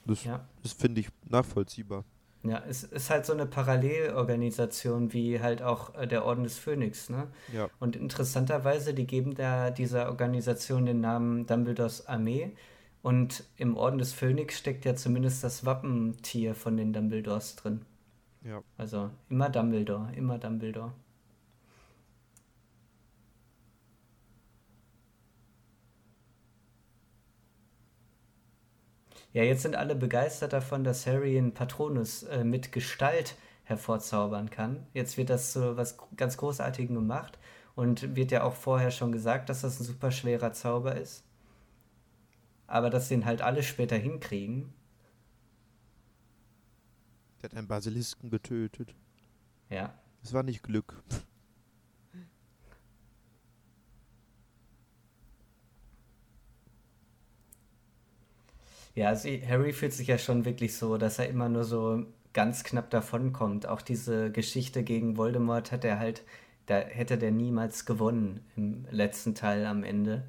Das, 0.07 0.25
Ja. 0.25 0.45
das 0.65 0.73
finde 0.73 1.03
ich 1.03 1.09
nachvollziehbar. 1.29 2.05
Ja, 2.49 2.63
es 2.69 2.85
ist 2.85 3.11
halt 3.11 3.27
so 3.27 3.33
eine 3.33 3.47
Parallelorganisation 3.47 5.13
wie 5.13 5.41
halt 5.41 5.63
auch 5.63 5.95
äh, 5.95 6.07
der 6.07 6.25
Orden 6.25 6.45
des 6.45 6.59
Phönix, 6.59 7.09
ne? 7.09 7.29
Ja. 7.53 7.69
Und 7.81 7.97
interessanterweise, 7.97 8.95
die 8.95 9.07
geben 9.07 9.35
da 9.35 9.71
dieser 9.71 10.09
Organisation 10.09 10.87
den 10.87 11.01
Namen 11.01 11.47
Dumbledores 11.47 12.07
Armee. 12.07 12.53
Und 13.03 13.45
im 13.57 13.77
Orden 13.77 13.99
des 13.99 14.13
Phönix 14.13 14.59
steckt 14.59 14.85
ja 14.85 14.97
zumindest 14.97 15.45
das 15.45 15.65
Wappentier 15.65 16.55
von 16.55 16.77
den 16.77 16.93
Dumbledores 16.93 17.57
drin. 17.57 17.83
Ja. 18.43 18.63
Also 18.77 19.11
immer 19.29 19.49
Dumbledore, 19.49 20.13
immer 20.15 20.39
Dumbledore. 20.39 20.93
Ja, 29.37 29.43
jetzt 29.43 29.61
sind 29.61 29.77
alle 29.77 29.95
begeistert 29.95 30.55
davon, 30.55 30.83
dass 30.83 31.07
Harry 31.07 31.37
einen 31.37 31.53
Patronus 31.53 32.23
äh, 32.23 32.43
mit 32.43 32.73
Gestalt 32.73 33.37
hervorzaubern 33.65 34.49
kann. 34.49 34.87
Jetzt 34.95 35.19
wird 35.19 35.29
das 35.29 35.53
zu 35.53 35.77
was 35.77 35.99
ganz 36.17 36.39
Großartigem 36.39 36.95
gemacht 36.95 37.39
und 37.75 38.17
wird 38.17 38.31
ja 38.31 38.45
auch 38.45 38.55
vorher 38.55 38.91
schon 38.91 39.13
gesagt, 39.13 39.51
dass 39.51 39.61
das 39.61 39.79
ein 39.79 39.85
super 39.85 40.11
schwerer 40.11 40.55
Zauber 40.55 40.97
ist. 40.97 41.23
Aber 42.67 42.89
dass 42.89 43.09
den 43.09 43.27
halt 43.27 43.43
alle 43.43 43.63
später 43.63 43.97
hinkriegen, 43.97 44.73
Der 47.43 47.51
hat 47.51 47.59
einen 47.59 47.69
Basilisken 47.69 48.31
getötet. 48.31 48.95
ja. 49.69 49.93
Das 50.23 50.33
war 50.33 50.45
nicht 50.45 50.63
Glück. 50.63 51.03
Ja, 58.97 59.09
also 59.09 59.29
Harry 59.29 59.75
fühlt 59.75 59.93
sich 59.93 60.09
ja 60.09 60.19
schon 60.19 60.47
wirklich 60.47 60.75
so, 60.75 60.97
dass 60.97 61.19
er 61.19 61.29
immer 61.29 61.51
nur 61.51 61.65
so 61.65 62.07
ganz 62.33 62.65
knapp 62.65 62.91
davonkommt. 62.91 63.67
Auch 63.67 63.83
diese 63.83 64.33
Geschichte 64.33 64.83
gegen 64.85 65.19
Voldemort 65.19 65.71
hat 65.71 65.85
er 65.85 65.99
halt, 65.99 66.25
da 66.65 66.79
hätte 66.79 67.19
der 67.19 67.31
niemals 67.31 67.85
gewonnen 67.85 68.41
im 68.57 68.87
letzten 68.91 69.35
Teil 69.35 69.67
am 69.67 69.85
Ende. 69.85 70.25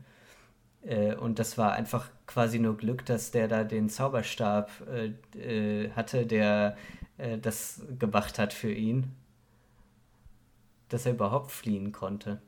Äh, 0.83 1.15
und 1.15 1.39
das 1.39 1.57
war 1.57 1.73
einfach 1.73 2.09
quasi 2.27 2.59
nur 2.59 2.75
Glück, 2.77 3.05
dass 3.05 3.31
der 3.31 3.47
da 3.47 3.63
den 3.63 3.89
Zauberstab 3.89 4.69
äh, 4.89 5.13
äh, 5.85 5.91
hatte, 5.91 6.25
der 6.25 6.77
äh, 7.17 7.37
das 7.37 7.81
gemacht 7.99 8.37
hat 8.37 8.53
für 8.53 8.71
ihn. 8.71 9.13
Dass 10.89 11.05
er 11.05 11.13
überhaupt 11.13 11.51
fliehen 11.51 11.93
konnte. 11.93 12.41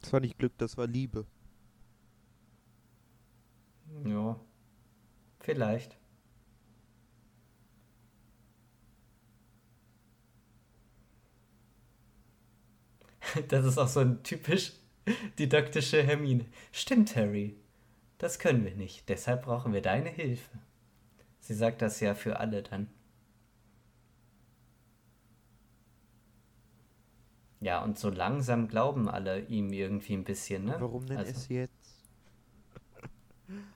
Das 0.00 0.12
war 0.12 0.20
nicht 0.20 0.38
Glück, 0.38 0.52
das 0.58 0.76
war 0.76 0.88
Liebe. 0.88 1.24
Ja, 4.02 4.38
vielleicht. 5.40 5.96
Das 13.48 13.64
ist 13.64 13.78
auch 13.78 13.88
so 13.88 14.00
ein 14.00 14.22
typisch 14.22 14.72
didaktische 15.38 16.02
Hermine. 16.02 16.46
Stimmt, 16.72 17.16
Harry. 17.16 17.56
Das 18.18 18.38
können 18.38 18.64
wir 18.64 18.74
nicht. 18.74 19.08
Deshalb 19.08 19.42
brauchen 19.44 19.72
wir 19.72 19.82
deine 19.82 20.08
Hilfe. 20.08 20.58
Sie 21.40 21.54
sagt 21.54 21.82
das 21.82 22.00
ja 22.00 22.14
für 22.14 22.38
alle 22.40 22.62
dann. 22.62 22.88
Ja, 27.60 27.82
und 27.82 27.98
so 27.98 28.10
langsam 28.10 28.68
glauben 28.68 29.08
alle 29.08 29.40
ihm 29.40 29.72
irgendwie 29.72 30.14
ein 30.14 30.24
bisschen, 30.24 30.64
ne? 30.66 30.76
Warum 30.78 31.06
denn 31.06 31.18
Also- 31.18 31.30
es 31.32 31.48
jetzt? 31.48 31.83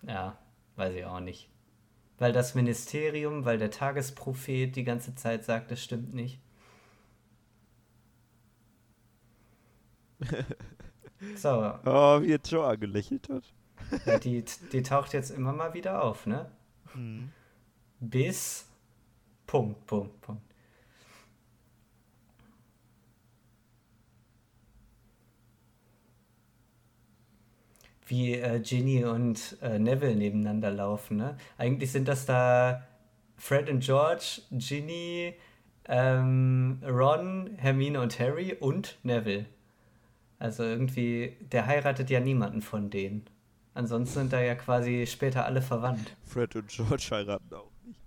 Ja, 0.03 0.37
weiß 0.77 0.95
ich 0.95 1.05
auch 1.05 1.21
nicht. 1.21 1.49
Weil 2.19 2.33
das 2.33 2.55
Ministerium, 2.55 3.45
weil 3.47 3.59
der 3.59 3.71
Tagesprophet 3.71 4.77
die 4.77 4.85
ganze 4.85 5.15
Zeit 5.17 5.45
sagt, 5.45 5.71
das 5.71 5.83
stimmt 5.83 6.15
nicht. 6.15 6.41
So, 11.35 11.75
Oh, 11.85 12.21
wie 12.23 12.29
jetzt 12.29 12.51
Joa 12.51 12.77
gelächelt 12.77 13.29
hat. 13.29 13.45
ja, 14.05 14.19
die, 14.19 14.45
die 14.73 14.83
taucht 14.83 15.13
jetzt 15.13 15.31
immer 15.31 15.53
mal 15.53 15.75
wieder 15.75 16.03
auf, 16.03 16.27
ne? 16.27 16.51
Mhm. 16.95 17.33
Bis 18.01 18.67
Punkt, 19.47 19.87
Punkt, 19.87 20.21
Punkt. 20.23 20.48
Wie 28.09 28.35
äh, 28.35 28.61
Ginny 28.61 29.05
und 29.05 29.59
äh, 29.63 29.79
Neville 29.79 30.17
nebeneinander 30.17 30.71
laufen, 30.71 31.19
ne? 31.19 31.37
Eigentlich 31.59 31.93
sind 31.93 32.09
das 32.09 32.27
da 32.27 32.83
Fred 33.37 33.69
und 33.71 33.81
George, 33.81 34.43
Ginny, 34.51 35.35
ähm, 35.87 36.83
Ron, 36.87 37.51
Hermine 37.57 38.01
und 38.01 38.19
Harry 38.19 38.55
und 38.59 38.99
Neville. 39.03 39.47
Also 40.39 40.63
irgendwie, 40.63 41.37
der 41.53 41.67
heiratet 41.67 42.11
ja 42.11 42.21
niemanden 42.21 42.63
von 42.63 42.91
denen. 42.91 43.25
Ansonsten 43.75 44.21
sind 44.21 44.33
da 44.33 44.41
ja 44.41 44.55
quasi 44.55 45.07
später 45.07 45.45
alle 45.45 45.63
verwandt. 45.63 46.17
Fred 46.25 46.57
und 46.57 46.69
George 46.69 47.09
heiraten 47.11 47.55
auch 47.55 47.71
nicht. 47.85 48.01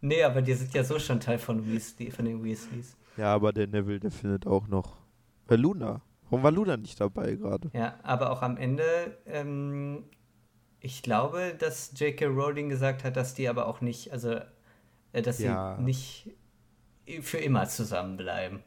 Nee, 0.00 0.22
aber 0.22 0.42
die 0.42 0.54
sind 0.54 0.74
ja 0.74 0.84
so 0.84 0.98
schon 0.98 1.20
Teil 1.20 1.38
von 1.38 1.66
Weasley, 1.66 2.10
von 2.10 2.24
den 2.24 2.42
Weasleys. 2.44 2.96
Ja, 3.16 3.34
aber 3.34 3.52
der 3.52 3.66
Neville, 3.66 4.00
der 4.00 4.10
findet 4.10 4.46
auch 4.46 4.68
noch. 4.68 4.96
Äh, 5.48 5.56
Luna 5.56 6.02
Warum 6.30 6.42
war 6.42 6.52
Luna 6.52 6.76
nicht 6.76 7.00
dabei 7.00 7.34
gerade? 7.34 7.70
Ja, 7.72 7.98
aber 8.02 8.30
auch 8.30 8.42
am 8.42 8.56
Ende, 8.56 9.18
ähm, 9.26 10.04
ich 10.80 11.02
glaube, 11.02 11.54
dass 11.58 11.92
J.K. 11.98 12.26
Rowling 12.26 12.68
gesagt 12.68 13.04
hat, 13.04 13.16
dass 13.16 13.34
die 13.34 13.48
aber 13.48 13.66
auch 13.68 13.80
nicht, 13.82 14.12
also, 14.12 14.40
äh, 15.12 15.22
dass 15.22 15.40
Ja. 15.40 15.76
sie 15.76 15.82
nicht 15.82 16.36
für 17.22 17.38
immer 17.38 17.68
zusammenbleiben. 17.68 18.62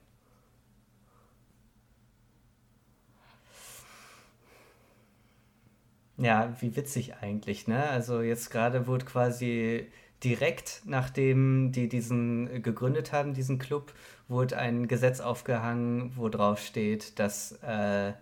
Ja, 6.18 6.56
wie 6.62 6.76
witzig 6.76 7.16
eigentlich, 7.16 7.68
ne? 7.68 7.90
Also 7.90 8.22
jetzt 8.22 8.50
gerade 8.52 8.86
wurde 8.88 9.06
quasi 9.06 9.88
direkt 10.24 10.84
nachdem 10.86 11.72
die 11.72 11.90
diesen 11.90 12.62
gegründet 12.62 13.12
haben, 13.12 13.34
diesen 13.34 13.58
Club, 13.58 13.94
wurde 14.32 14.58
ein 14.58 14.88
Gesetz 14.88 15.20
aufgehangen, 15.20 16.14
wo 16.16 16.30
drauf 16.30 16.60
steht, 16.60 17.20
dass 17.20 17.52
äh, 17.62 18.14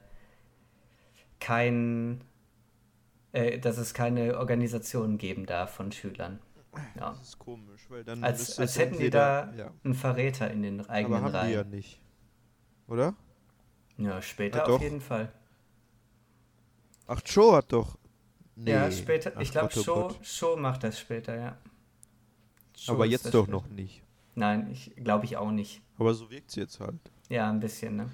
kein, 1.40 2.22
äh, 3.32 3.60
dass 3.60 3.78
es 3.78 3.94
keine 3.94 4.38
Organisation 4.38 5.18
geben 5.18 5.46
darf 5.46 5.74
von 5.74 5.92
Schülern. 5.92 6.40
Ja. 6.96 7.12
Das 7.12 7.22
ist 7.22 7.40
komisch, 7.40 7.86
weil 7.90 8.04
dann 8.04 8.24
Als, 8.24 8.60
als 8.60 8.78
hätten 8.78 9.00
die 9.00 9.10
da 9.10 9.52
Ja. 9.54 9.72
einen 9.84 9.94
Verräter 9.96 10.52
in 10.52 10.62
den 10.62 10.82
Aber 10.82 10.90
eigenen 10.90 11.22
haben 11.24 11.48
die 11.48 11.54
ja 11.54 11.62
Reihen. 11.62 11.70
nicht. 11.70 12.02
Oder? 12.88 13.16
Ja, 13.98 14.22
später 14.22 14.60
Ja, 14.60 14.66
auf 14.66 14.82
jeden 14.82 15.02
Fall. 15.02 15.32
Ach, 17.08 17.22
Joe 17.26 17.56
hat 17.56 17.72
doch. 17.74 17.98
Nee. 18.56 18.72
Ja, 18.72 18.92
später. 18.92 19.32
Ach 19.36 19.42
ich 19.42 19.52
glaube, 19.52 19.74
oh 19.78 19.84
Gott. 19.84 20.20
Show 20.26 20.58
macht 20.58 20.84
das 20.84 21.00
später, 21.00 21.36
ja. 21.36 21.58
Show 22.78 22.94
Aber 22.94 23.06
jetzt 23.06 23.34
doch 23.34 23.46
später. 23.46 23.52
noch 23.52 23.68
nicht. 23.70 24.04
Nein, 24.36 24.70
ich 24.72 24.94
glaube 24.96 25.26
ich 25.26 25.38
auch 25.38 25.52
nicht. 25.52 25.82
Aber 25.98 26.14
so 26.14 26.30
wirkt 26.30 26.50
es 26.50 26.56
jetzt 26.56 26.80
halt. 26.80 27.00
Ja, 27.30 27.50
ein 27.50 27.60
bisschen, 27.60 27.96
ne? 27.96 28.10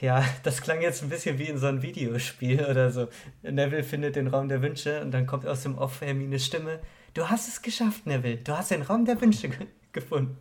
Ja, 0.00 0.24
das 0.42 0.60
klang 0.60 0.80
jetzt 0.80 1.02
ein 1.02 1.08
bisschen 1.08 1.38
wie 1.38 1.48
in 1.48 1.58
so 1.58 1.66
einem 1.66 1.82
Videospiel 1.82 2.64
oder 2.70 2.90
so. 2.90 3.08
Neville 3.42 3.84
findet 3.84 4.16
den 4.16 4.28
Raum 4.28 4.48
der 4.48 4.62
Wünsche 4.62 5.00
und 5.00 5.10
dann 5.12 5.26
kommt 5.26 5.46
aus 5.46 5.62
dem 5.62 5.78
Off 5.78 6.00
Hermines 6.00 6.44
Stimme. 6.44 6.80
Du 7.14 7.28
hast 7.28 7.48
es 7.48 7.62
geschafft, 7.62 8.06
Neville. 8.06 8.38
Du 8.38 8.56
hast 8.56 8.70
den 8.70 8.82
Raum 8.82 9.04
der 9.04 9.20
Wünsche 9.20 9.48
ge 9.48 9.66
gefunden. 9.92 10.36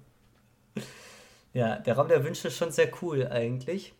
Ja, 1.54 1.78
der 1.78 1.96
Raum 1.96 2.08
der 2.08 2.24
Wünsche 2.24 2.48
ist 2.48 2.58
schon 2.58 2.72
sehr 2.72 2.90
cool 3.02 3.28
eigentlich. 3.28 3.94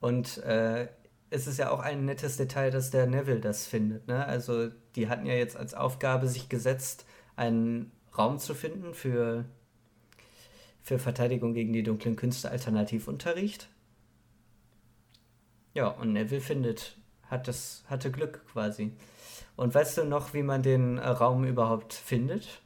Und 0.00 0.38
äh, 0.38 0.88
es 1.30 1.46
ist 1.46 1.58
ja 1.58 1.70
auch 1.70 1.80
ein 1.80 2.04
nettes 2.04 2.36
Detail, 2.36 2.70
dass 2.70 2.90
der 2.90 3.06
Neville 3.06 3.40
das 3.40 3.66
findet. 3.66 4.06
Ne? 4.06 4.24
Also 4.24 4.68
die 4.94 5.08
hatten 5.08 5.26
ja 5.26 5.34
jetzt 5.34 5.56
als 5.56 5.74
Aufgabe 5.74 6.28
sich 6.28 6.48
gesetzt, 6.48 7.06
einen 7.36 7.90
Raum 8.16 8.38
zu 8.38 8.54
finden 8.54 8.94
für, 8.94 9.44
für 10.82 10.98
Verteidigung 10.98 11.54
gegen 11.54 11.72
die 11.72 11.82
dunklen 11.82 12.16
Künste 12.16 12.50
Alternativunterricht. 12.50 13.68
Ja, 15.74 15.88
und 15.88 16.12
Neville 16.12 16.40
findet, 16.40 16.96
hat 17.28 17.48
das, 17.48 17.82
hatte 17.88 18.12
Glück 18.12 18.46
quasi. 18.52 18.92
Und 19.56 19.74
weißt 19.74 19.98
du 19.98 20.04
noch, 20.04 20.34
wie 20.34 20.42
man 20.42 20.62
den 20.62 20.98
Raum 20.98 21.44
überhaupt 21.44 21.92
findet? 21.92 22.62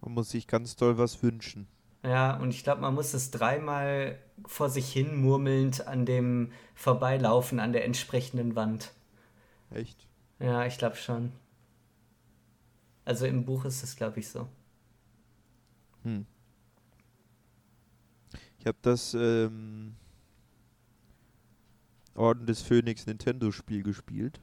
Man 0.00 0.14
muss 0.14 0.30
sich 0.30 0.46
ganz 0.46 0.76
doll 0.76 0.96
was 0.96 1.22
wünschen. 1.22 1.66
Ja, 2.08 2.38
und 2.38 2.54
ich 2.54 2.64
glaube, 2.64 2.80
man 2.80 2.94
muss 2.94 3.12
es 3.12 3.30
dreimal 3.30 4.18
vor 4.46 4.70
sich 4.70 4.90
hin 4.90 5.20
murmelnd 5.20 5.86
an 5.86 6.06
dem 6.06 6.52
Vorbeilaufen 6.74 7.60
an 7.60 7.74
der 7.74 7.84
entsprechenden 7.84 8.56
Wand. 8.56 8.94
Echt? 9.70 10.08
Ja, 10.38 10.64
ich 10.64 10.78
glaube 10.78 10.96
schon. 10.96 11.32
Also 13.04 13.26
im 13.26 13.44
Buch 13.44 13.66
ist 13.66 13.82
es, 13.82 13.94
glaube 13.94 14.20
ich, 14.20 14.28
so. 14.28 14.48
Hm. 16.04 16.24
Ich 18.58 18.66
habe 18.66 18.78
das 18.80 19.12
ähm, 19.12 19.94
Orden 22.14 22.46
des 22.46 22.62
Phönix 22.62 23.06
Nintendo-Spiel 23.06 23.82
gespielt. 23.82 24.40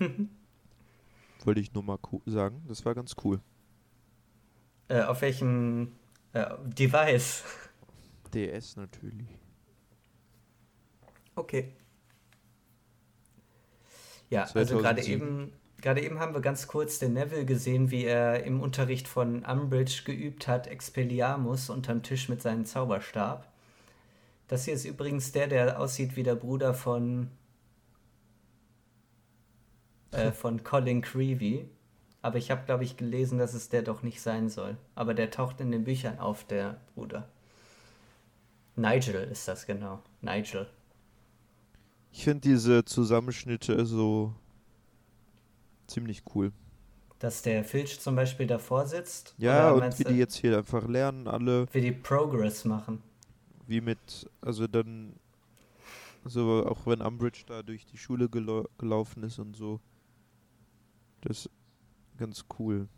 Wollte 1.44 1.60
ich 1.60 1.72
nur 1.72 1.84
mal 1.84 2.00
sagen. 2.26 2.64
Das 2.66 2.84
war 2.84 2.96
ganz 2.96 3.14
cool. 3.22 3.40
Äh, 4.88 5.02
auf 5.02 5.22
welchem 5.22 5.92
äh, 6.34 6.46
Device? 6.64 7.42
DS 8.32 8.76
natürlich. 8.76 9.28
Okay. 11.36 11.72
Ja, 14.30 14.42
also 14.42 14.78
gerade 14.78 15.02
2007. 15.02 15.12
eben, 15.12 15.52
gerade 15.80 16.02
eben 16.02 16.18
haben 16.18 16.34
wir 16.34 16.40
ganz 16.40 16.66
kurz 16.66 16.98
den 16.98 17.14
Neville 17.14 17.44
gesehen, 17.44 17.90
wie 17.90 18.04
er 18.04 18.44
im 18.44 18.60
Unterricht 18.60 19.06
von 19.08 19.44
Umbridge 19.44 20.02
geübt 20.04 20.48
hat, 20.48 20.66
Expelliarmus 20.66 21.70
unterm 21.70 22.02
Tisch 22.02 22.28
mit 22.28 22.42
seinem 22.42 22.64
Zauberstab. 22.64 23.52
Das 24.48 24.64
hier 24.64 24.74
ist 24.74 24.84
übrigens 24.84 25.32
der, 25.32 25.46
der 25.48 25.80
aussieht 25.80 26.16
wie 26.16 26.22
der 26.22 26.34
Bruder 26.34 26.74
von 26.74 27.30
äh, 30.10 30.32
von 30.32 30.62
Colin 30.64 31.02
Creevy. 31.02 31.68
Aber 32.24 32.38
ich 32.38 32.50
habe, 32.50 32.64
glaube 32.64 32.84
ich, 32.84 32.96
gelesen, 32.96 33.36
dass 33.36 33.52
es 33.52 33.68
der 33.68 33.82
doch 33.82 34.02
nicht 34.02 34.22
sein 34.22 34.48
soll. 34.48 34.78
Aber 34.94 35.12
der 35.12 35.30
taucht 35.30 35.60
in 35.60 35.70
den 35.70 35.84
Büchern 35.84 36.18
auf, 36.18 36.42
der 36.44 36.80
Bruder. 36.94 37.28
Nigel 38.76 39.28
ist 39.30 39.46
das 39.46 39.66
genau. 39.66 40.02
Nigel. 40.22 40.66
Ich 42.12 42.24
finde 42.24 42.40
diese 42.40 42.82
Zusammenschnitte 42.82 43.84
so 43.84 44.32
ziemlich 45.86 46.22
cool. 46.34 46.50
Dass 47.18 47.42
der 47.42 47.62
Filch 47.62 48.00
zum 48.00 48.16
Beispiel 48.16 48.46
davor 48.46 48.86
sitzt. 48.86 49.34
Ja, 49.36 49.72
und 49.72 49.98
wie 49.98 50.04
die 50.04 50.14
jetzt 50.14 50.36
hier 50.36 50.56
einfach 50.56 50.88
lernen, 50.88 51.28
alle, 51.28 51.66
wie 51.74 51.82
die 51.82 51.92
Progress 51.92 52.64
machen. 52.64 53.02
wie 53.66 53.82
mit, 53.82 54.30
also 54.40 54.66
dann, 54.66 55.12
so 56.24 56.64
auch 56.66 56.86
wenn 56.86 57.02
Umbridge 57.02 57.44
da 57.46 57.62
durch 57.62 57.84
die 57.84 57.98
Schule 57.98 58.30
gelau 58.30 58.64
gelaufen 58.78 59.24
ist 59.24 59.38
und 59.38 59.54
so. 59.54 59.78
Das 61.20 61.50
ganz 62.18 62.44
cool. 62.58 62.88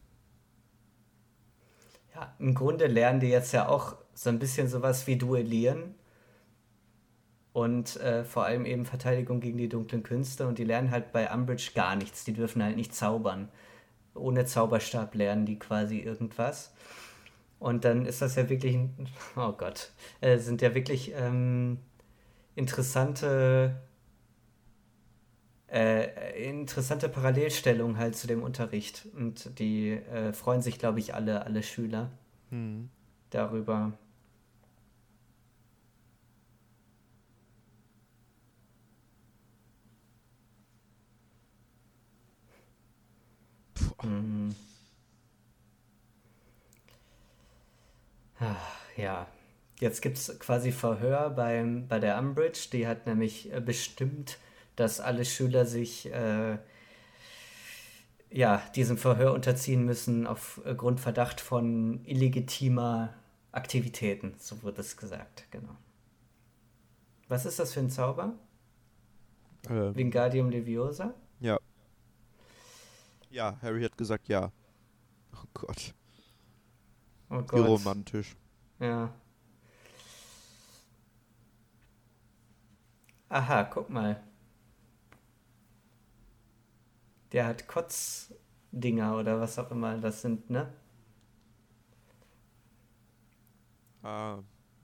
Ja, 2.14 2.34
im 2.38 2.54
Grunde 2.54 2.86
lernen 2.86 3.20
die 3.20 3.28
jetzt 3.28 3.52
ja 3.52 3.68
auch 3.68 3.96
so 4.14 4.30
ein 4.30 4.38
bisschen 4.38 4.68
sowas 4.68 5.06
wie 5.06 5.16
Duellieren. 5.16 5.94
Und 7.52 7.96
äh, 7.96 8.24
vor 8.24 8.44
allem 8.44 8.66
eben 8.66 8.84
Verteidigung 8.84 9.40
gegen 9.40 9.58
die 9.58 9.68
dunklen 9.68 10.02
Künste. 10.02 10.46
Und 10.46 10.58
die 10.58 10.64
lernen 10.64 10.90
halt 10.90 11.12
bei 11.12 11.32
Umbridge 11.32 11.70
gar 11.74 11.96
nichts. 11.96 12.24
Die 12.24 12.32
dürfen 12.32 12.62
halt 12.62 12.76
nicht 12.76 12.94
zaubern. 12.94 13.48
Ohne 14.14 14.44
Zauberstab 14.44 15.14
lernen 15.14 15.46
die 15.46 15.58
quasi 15.58 15.98
irgendwas. 15.98 16.72
Und 17.58 17.84
dann 17.84 18.04
ist 18.04 18.20
das 18.20 18.36
ja 18.36 18.48
wirklich, 18.48 18.74
ein, 18.76 19.08
oh 19.36 19.52
Gott, 19.52 19.90
äh, 20.20 20.38
sind 20.38 20.60
ja 20.62 20.74
wirklich 20.74 21.12
ähm, 21.14 21.78
interessante, 22.54 23.76
äh, 25.72 26.48
interessante 26.50 27.08
Parallelstellungen 27.08 27.98
halt 27.98 28.16
zu 28.16 28.26
dem 28.26 28.42
Unterricht. 28.42 29.06
Und 29.16 29.58
die 29.58 29.92
äh, 29.92 30.32
freuen 30.32 30.62
sich, 30.62 30.78
glaube 30.78 31.00
ich, 31.00 31.14
alle, 31.14 31.44
alle 31.46 31.62
Schüler 31.62 32.10
Hm. 32.50 32.88
darüber. 33.30 33.92
Mhm. 44.02 44.54
Ah, 48.40 48.56
Ja, 48.96 49.26
jetzt 49.80 50.02
gibt 50.02 50.16
es 50.18 50.38
quasi 50.38 50.72
Verhör 50.72 51.30
beim, 51.30 51.88
bei 51.88 51.98
der 51.98 52.18
Umbridge. 52.18 52.68
Die 52.72 52.86
hat 52.86 53.06
nämlich 53.06 53.52
äh, 53.52 53.60
bestimmt, 53.60 54.38
dass 54.76 55.00
alle 55.00 55.24
Schüler 55.24 55.66
sich 55.66 56.06
äh, 56.12 56.58
ja, 58.30 58.62
diesem 58.74 58.98
Verhör 58.98 59.32
unterziehen 59.34 59.84
müssen 59.84 60.26
aufgrund 60.26 61.00
Verdacht 61.00 61.40
von 61.40 62.04
illegitimer 62.04 63.14
Aktivitäten. 63.52 64.34
So 64.38 64.62
wird 64.62 64.78
es 64.78 64.96
gesagt, 64.96 65.46
genau. 65.50 65.76
Was 67.28 67.46
ist 67.46 67.58
das 67.58 67.72
für 67.72 67.80
ein 67.80 67.90
Zauber? 67.90 68.34
Ähm, 69.68 69.94
Wingardium 69.94 70.50
Leviosa? 70.50 71.14
ja. 71.40 71.58
Ja, 73.30 73.56
Harry 73.62 73.82
hat 73.82 73.96
gesagt 73.96 74.28
ja. 74.28 74.52
Oh 75.32 75.46
Gott, 75.54 75.94
Oh 77.30 77.42
wie 77.52 77.60
Gott. 77.60 77.66
romantisch. 77.66 78.36
Ja. 78.80 79.12
Aha, 83.28 83.64
guck 83.64 83.88
mal. 83.90 84.20
Der 87.36 87.44
hat 87.44 87.68
Kotzdinger 87.68 89.18
oder 89.18 89.38
was 89.38 89.58
auch 89.58 89.70
immer 89.70 89.98
das 89.98 90.22
sind, 90.22 90.48
ne? 90.48 90.72
Ah, 94.02 94.38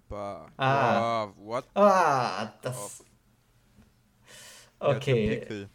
bah. 0.07 0.51
Ah. 0.59 0.99
Ah, 0.99 1.33
what? 1.39 1.65
Ah, 1.75 2.53
das. 2.61 3.03
Hat 4.79 4.97
Okay. 4.97 5.67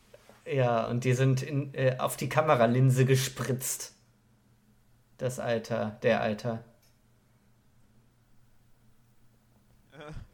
Ja, 0.46 0.86
und 0.86 1.04
die 1.04 1.14
sind 1.14 1.42
in, 1.42 1.74
äh, 1.74 1.98
auf 1.98 2.16
die 2.16 2.30
Kameralinse 2.30 3.06
gespritzt. 3.06 3.96
das 5.18 5.40
Alter, 5.40 5.98
der 6.04 6.22
Alter. 6.22 6.64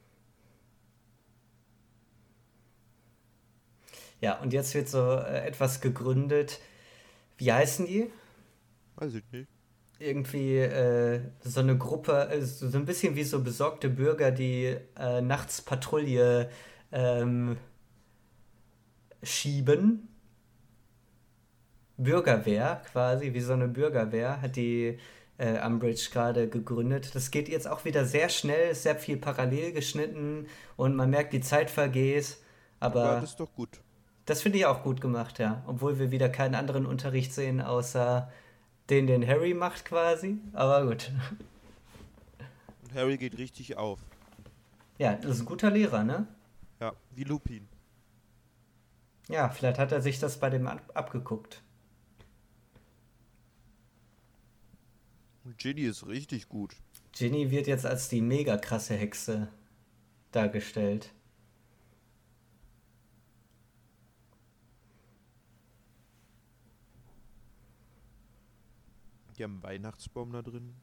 Ja, 4.24 4.40
und 4.40 4.54
jetzt 4.54 4.74
wird 4.74 4.88
so 4.88 5.18
äh, 5.18 5.46
etwas 5.46 5.82
gegründet. 5.82 6.62
Wie 7.38 7.52
heißen 7.52 7.86
die? 7.88 8.10
Weiß 8.96 9.14
ich 9.16 9.24
nicht. 9.32 9.50
Irgendwie 10.00 10.58
äh, 10.60 11.22
so 11.42 11.60
eine 11.60 11.78
Gruppe, 11.78 12.30
äh, 12.30 12.42
so 12.42 12.70
so 12.70 12.78
ein 12.78 12.86
bisschen 12.86 13.16
wie 13.16 13.24
so 13.24 13.44
besorgte 13.44 13.90
Bürger, 13.90 14.32
die 14.32 14.78
äh, 14.98 15.22
nachts 15.22 15.62
Patrouille 15.62 16.50
ähm, 16.94 17.58
schieben. 19.24 20.08
Bürgerwehr 21.98 22.82
quasi, 22.92 23.34
wie 23.34 23.42
so 23.42 23.54
eine 23.54 23.68
Bürgerwehr, 23.68 24.42
hat 24.42 24.56
die 24.56 25.00
äh, 25.38 25.66
Umbridge 25.66 26.10
gerade 26.12 26.48
gegründet. 26.50 27.14
Das 27.16 27.30
geht 27.32 27.50
jetzt 27.50 27.68
auch 27.68 27.86
wieder 27.86 28.06
sehr 28.06 28.30
schnell, 28.30 28.72
ist 28.72 28.84
sehr 28.84 28.96
viel 28.96 29.18
parallel 29.18 29.74
geschnitten 29.74 30.48
und 30.78 30.96
man 30.96 31.10
merkt, 31.10 31.34
die 31.34 31.42
Zeit 31.42 31.70
vergeht. 31.70 32.38
Aber 32.80 33.04
Aber 33.04 33.22
das 33.22 33.32
ist 33.32 33.40
doch 33.40 33.54
gut. 33.54 33.82
Das 34.26 34.42
finde 34.42 34.58
ich 34.58 34.66
auch 34.66 34.84
gut 34.84 35.02
gemacht, 35.02 35.40
ja. 35.40 35.64
Obwohl 35.68 36.00
wir 36.00 36.12
wieder 36.12 36.30
keinen 36.30 36.56
anderen 36.56 36.86
Unterricht 36.86 37.34
sehen, 37.34 37.62
außer 37.62 38.32
den, 38.90 39.08
den 39.08 39.26
Harry 39.28 39.54
macht 39.54 39.86
quasi. 39.86 40.38
Aber 40.54 40.86
gut. 40.86 41.12
Und 42.84 42.94
Harry 42.94 43.18
geht 43.18 43.38
richtig 43.38 43.78
auf. 43.78 44.00
Ja, 44.98 45.16
das 45.16 45.36
ist 45.36 45.40
ein 45.42 45.46
guter 45.46 45.72
Lehrer, 45.72 46.04
ne? 46.04 46.28
Ja, 46.80 46.94
wie 47.16 47.24
Lupin. 47.24 47.68
Ja, 49.30 49.50
vielleicht 49.50 49.80
hat 49.80 49.92
er 49.92 50.02
sich 50.02 50.20
das 50.20 50.40
bei 50.40 50.50
dem 50.50 50.68
ab 50.68 50.82
abgeguckt. 50.94 51.62
Und 55.44 55.58
Ginny 55.58 55.82
ist 55.82 56.08
richtig 56.08 56.48
gut. 56.48 56.76
Ginny 57.12 57.52
wird 57.52 57.68
jetzt 57.68 57.86
als 57.86 58.10
die 58.10 58.22
mega 58.22 58.58
krasse 58.58 58.96
Hexe 58.96 59.50
dargestellt. 60.32 61.14
Die 69.38 69.44
haben 69.44 69.54
einen 69.56 69.64
Weihnachtsbaum 69.64 70.32
da 70.32 70.42
drin. 70.42 70.76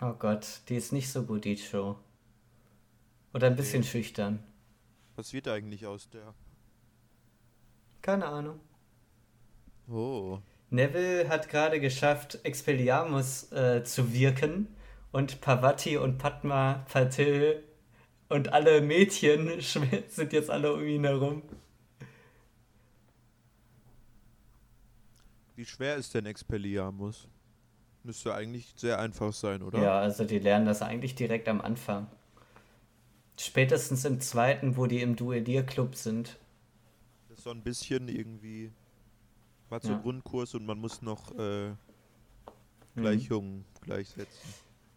Oh 0.00 0.12
Gott, 0.12 0.60
die 0.68 0.76
ist 0.76 0.92
nicht 0.92 1.10
so 1.10 1.24
gut, 1.24 1.44
die 1.44 1.56
Show. 1.56 1.96
Oder 3.34 3.48
ein 3.48 3.56
bisschen 3.56 3.80
Nee. 3.80 3.86
schüchtern. 3.86 4.42
Was 5.16 5.32
wird 5.32 5.48
eigentlich 5.48 5.86
aus 5.86 6.08
der? 6.10 6.34
Keine 8.02 8.26
Ahnung. 8.26 8.60
Oh. 9.88 10.38
Neville 10.70 11.28
hat 11.28 11.48
gerade 11.48 11.80
geschafft, 11.80 12.40
Expelliarmus 12.44 13.50
äh, 13.52 13.82
zu 13.84 14.12
wirken 14.12 14.68
und 15.12 15.40
Pavati 15.40 15.96
und 15.96 16.18
Padma 16.18 16.84
Patil 16.92 17.62
und 18.28 18.52
alle 18.52 18.80
Mädchen 18.80 19.60
sind 20.08 20.32
jetzt 20.32 20.50
alle 20.50 20.74
um 20.74 20.84
ihn 20.84 21.04
herum. 21.04 21.42
Wie 25.56 25.64
schwer 25.64 25.96
ist 25.96 26.14
denn 26.14 26.24
Expelliarmus? 26.26 27.28
Müsste 28.04 28.34
eigentlich 28.34 28.74
sehr 28.76 28.98
einfach 29.00 29.32
sein, 29.32 29.62
oder? 29.62 29.92
Ja, 29.92 30.00
also 30.00 30.24
die 30.24 30.40
lernen 30.40 30.66
das 30.66 30.82
eigentlich 30.82 31.14
direkt 31.14 31.46
am 31.48 31.60
Anfang. 31.60 32.08
Spätestens 33.40 34.04
im 34.04 34.20
zweiten, 34.20 34.76
wo 34.76 34.84
die 34.84 35.00
im 35.00 35.16
Duellierclub 35.16 35.94
sind. 35.96 36.36
Das 37.28 37.38
ist 37.38 37.44
so 37.44 37.50
ein 37.50 37.62
bisschen 37.62 38.08
irgendwie. 38.08 38.72
War 39.68 39.80
zu 39.82 39.96
Ja. 39.96 39.98
Grundkurs 39.98 40.54
und 40.54 40.66
man 40.66 40.78
muss 40.78 41.02
noch 41.02 41.32
äh, 41.38 41.74
Mhm. 42.96 43.28
Gleichungen 43.30 43.64
gleichsetzen. 43.80 44.54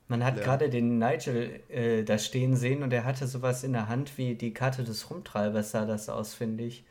Man 0.07 0.23
hat 0.25 0.41
gerade 0.41 0.69
den 0.69 0.97
Nigel 0.97 1.61
äh, 1.69 2.03
da 2.03 2.17
stehen 2.17 2.55
sehen 2.55 2.83
und 2.83 2.91
er 2.93 3.03
hatte 3.05 3.27
sowas 3.27 3.63
in 3.63 3.73
der 3.73 3.87
Hand 3.89 4.17
wie 4.17 4.35
die 4.35 4.53
Karte 4.53 4.83
des 4.83 5.09
Rumtreibers, 5.09 5.71
sah 5.71 5.85
das 5.85 6.09
aus, 6.09 6.33
finde 6.33 6.63
ich. 6.65 6.83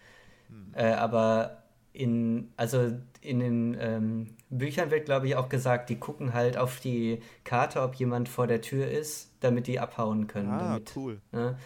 Hm. 0.48 0.74
Äh, 0.74 0.86
aber 0.92 1.57
in, 1.98 2.52
also 2.56 2.92
in 3.20 3.40
den 3.40 3.76
ähm, 3.80 4.26
Büchern 4.50 4.90
wird, 4.90 5.06
glaube 5.06 5.26
ich, 5.26 5.34
auch 5.34 5.48
gesagt, 5.48 5.90
die 5.90 5.96
gucken 5.96 6.32
halt 6.32 6.56
auf 6.56 6.78
die 6.78 7.20
Karte, 7.42 7.82
ob 7.82 7.96
jemand 7.96 8.28
vor 8.28 8.46
der 8.46 8.60
Tür 8.60 8.88
ist, 8.88 9.32
damit 9.40 9.66
die 9.66 9.80
abhauen 9.80 10.28
können. 10.28 10.50
Ah, 10.50 10.58
damit, 10.58 10.92
cool. 10.96 11.20
ne? 11.32 11.58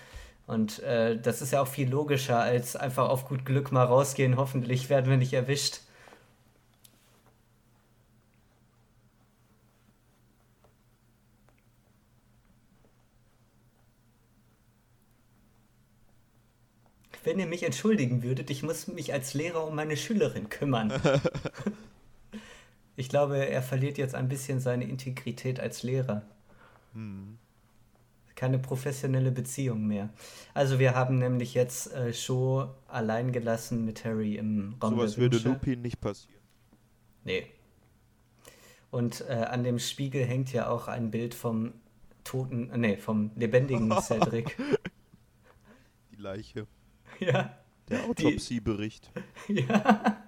Und 0.47 0.83
äh, 0.83 1.21
das 1.21 1.41
ist 1.41 1.53
ja 1.53 1.63
auch 1.63 1.69
viel 1.69 1.89
logischer, 1.89 2.41
als 2.41 2.75
einfach 2.75 3.09
auf 3.09 3.29
gut 3.29 3.45
Glück 3.45 3.73
mal 3.73 3.85
rausgehen. 3.85 4.37
Hoffentlich 4.37 4.91
werden 4.91 5.09
wir 5.09 5.17
nicht 5.17 5.33
erwischt. 5.35 5.81
Wenn 17.25 17.39
ihr 17.39 17.47
mich 17.47 17.63
entschuldigen 17.63 18.23
würdet, 18.23 18.51
ich 18.51 18.63
muss 18.63 18.89
mich 18.89 19.13
als 19.13 19.35
Lehrer 19.35 19.67
um 19.67 19.75
meine 19.75 19.97
Schülerin 19.97 20.49
kümmern. 20.49 20.93
Ich 22.97 23.09
glaube, 23.09 23.39
er 23.39 23.63
verliert 23.63 23.99
jetzt 23.99 24.15
ein 24.15 24.29
bisschen 24.29 24.61
seine 24.61 24.85
Integrität 24.85 25.61
als 25.61 25.83
Lehrer. 25.83 26.23
Hm. 26.93 27.39
Keine 28.35 28.59
professionelle 28.59 29.31
Beziehung 29.31 29.87
mehr. 29.87 30.11
Also 30.53 30.79
wir 30.79 30.95
haben 30.95 31.19
nämlich 31.19 31.55
jetzt 31.55 31.93
äh, 31.95 32.13
Cho 32.13 32.75
allein 32.89 33.33
gelassen 33.33 33.85
mit 33.85 34.05
Harry 34.05 34.37
im 34.37 34.75
Raum 34.83 34.97
Sowas 34.97 35.17
würde. 35.17 35.39
Lupin 35.39 35.81
nicht 35.81 36.01
passieren. 36.01 36.41
Nee. 37.25 37.47
Und 38.91 39.25
äh, 39.29 39.33
an 39.33 39.65
dem 39.65 39.79
Spiegel 39.79 40.25
hängt 40.25 40.53
ja 40.53 40.69
auch 40.69 40.89
ein 40.89 41.11
Bild 41.11 41.35
vom 41.35 41.73
toten, 42.25 42.71
äh, 42.71 42.79
nee, 42.79 42.97
vom 42.97 43.31
lebendigen 43.37 43.91
Cedric. 44.03 44.57
Die 46.11 46.17
Leiche. 46.17 46.67
Ja, 47.27 47.59
Der 47.89 48.05
Autopsiebericht. 48.05 49.11
ja. 49.49 50.23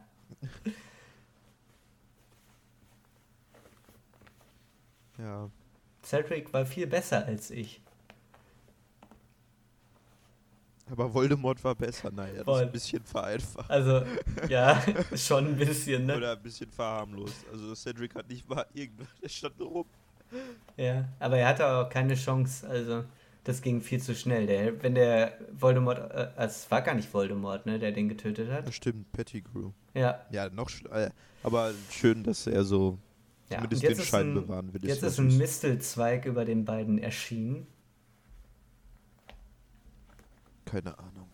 Ja. 5.18 5.50
Cedric 6.02 6.52
war 6.52 6.66
viel 6.66 6.86
besser 6.86 7.24
als 7.24 7.50
ich. 7.50 7.80
Aber 10.90 11.12
Voldemort 11.14 11.62
war 11.64 11.74
besser. 11.74 12.10
Naja, 12.10 12.34
das 12.34 12.44
Voll. 12.44 12.60
ist 12.60 12.66
ein 12.66 12.72
bisschen 12.72 13.04
vereinfacht. 13.04 13.70
Also, 13.70 14.02
ja, 14.48 14.82
schon 15.16 15.46
ein 15.46 15.56
bisschen, 15.56 16.06
ne? 16.06 16.16
Oder 16.16 16.32
ein 16.32 16.42
bisschen 16.42 16.70
verharmlost. 16.70 17.46
Also 17.50 17.74
Cedric 17.74 18.14
hat 18.14 18.28
nicht 18.28 18.48
mal 18.48 18.66
irgendwas. 18.74 19.08
Der 19.22 19.28
stand 19.28 19.58
nur 19.58 19.68
rum. 19.68 19.86
Ja, 20.76 21.08
aber 21.20 21.38
er 21.38 21.48
hatte 21.48 21.66
auch 21.66 21.88
keine 21.88 22.14
Chance, 22.16 22.68
also 22.68 23.04
das 23.44 23.62
ging 23.62 23.80
viel 23.80 24.00
zu 24.00 24.14
schnell. 24.14 24.46
Der, 24.46 24.82
wenn 24.82 24.94
der 24.94 25.38
Voldemort, 25.52 26.10
äh, 26.10 26.28
es 26.36 26.70
war 26.70 26.82
gar 26.82 26.94
nicht 26.94 27.12
Voldemort, 27.12 27.66
ne, 27.66 27.78
der 27.78 27.92
den 27.92 28.08
getötet 28.08 28.50
hat. 28.50 28.66
Das 28.66 28.74
stimmt, 28.74 29.12
Pettigrew. 29.12 29.70
Ja, 29.94 30.24
Ja, 30.30 30.50
noch 30.50 30.70
äh, 30.90 31.10
Aber 31.42 31.72
schön, 31.90 32.24
dass 32.24 32.46
er 32.46 32.64
so 32.64 32.98
ja. 33.50 33.56
Zumindest 33.58 33.82
jetzt 33.82 33.98
den 33.98 34.02
ist 34.02 34.08
Schein 34.08 34.30
ein, 34.30 34.34
bewahren 34.34 34.74
will. 34.74 34.84
jetzt 34.84 35.02
ist 35.02 35.18
ein. 35.18 35.36
Mistelzweig 35.36 36.24
über 36.24 36.44
den 36.44 36.64
beiden 36.64 36.98
erschienen. 36.98 37.66
Keine 40.64 40.98
Ahnung. 40.98 41.28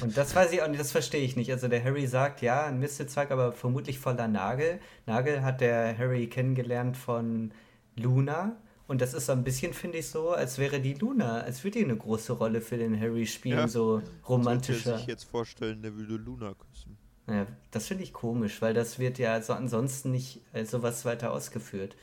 Und 0.00 0.16
das 0.16 0.34
weiß 0.34 0.52
ich 0.52 0.60
auch 0.60 0.68
nicht, 0.68 0.80
das 0.80 0.90
verstehe 0.90 1.24
ich 1.24 1.36
nicht. 1.36 1.52
Also 1.52 1.68
der 1.68 1.82
Harry 1.84 2.06
sagt, 2.08 2.42
ja, 2.42 2.66
ein 2.66 2.80
Mistelzweig, 2.80 3.30
aber 3.30 3.52
vermutlich 3.52 4.00
voller 4.00 4.26
Nagel. 4.26 4.80
Nagel 5.06 5.42
hat 5.42 5.60
der 5.60 5.96
Harry 5.96 6.26
kennengelernt 6.26 6.96
von 6.96 7.52
Luna. 7.94 8.56
Und 8.86 9.00
das 9.00 9.14
ist 9.14 9.26
so 9.26 9.32
ein 9.32 9.44
bisschen, 9.44 9.72
finde 9.72 9.98
ich, 9.98 10.08
so, 10.08 10.30
als 10.32 10.58
wäre 10.58 10.78
die 10.80 10.92
Luna, 10.94 11.40
als 11.40 11.64
würde 11.64 11.78
die 11.78 11.84
eine 11.84 11.96
große 11.96 12.34
Rolle 12.34 12.60
für 12.60 12.76
den 12.76 12.98
Harry 13.00 13.26
spielen, 13.26 13.56
Ja. 13.58 13.68
so 13.68 13.98
er 13.98 14.02
romantischer. 14.28 14.98
sich 14.98 15.06
jetzt 15.06 15.24
vorstellen, 15.24 15.80
der 15.82 15.94
würde 15.94 16.16
Luna 16.16 16.54
küssen. 16.54 16.98
Ja, 17.26 17.46
das 17.70 17.86
finde 17.86 18.04
ich 18.04 18.12
komisch, 18.12 18.60
weil 18.60 18.74
das 18.74 18.98
wird 18.98 19.18
ja 19.18 19.40
so 19.40 19.54
ansonsten 19.54 20.10
nicht 20.10 20.42
sowas 20.64 21.06
weiter 21.06 21.32
ausgeführt. 21.32 21.96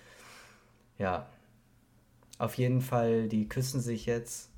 Ja. 0.98 1.30
Auf 2.40 2.56
jeden 2.56 2.82
Fall, 2.82 3.28
die 3.30 3.48
küssen 3.48 3.80
sich 3.82 4.08
jetzt 4.08 4.50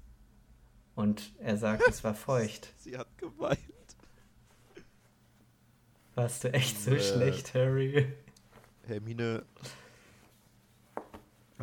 und 0.96 1.34
er 1.40 1.58
sagt, 1.58 1.84
es 1.90 2.06
war 2.06 2.14
feucht. 2.16 2.70
Sie 2.78 2.98
hat 2.98 3.18
geweint. 3.18 3.60
Warst 6.16 6.44
du 6.46 6.54
echt 6.54 6.80
so 6.82 6.92
Äh. 6.92 7.00
schlecht, 7.02 7.54
Harry? 7.54 8.08
Hermine 8.88 9.44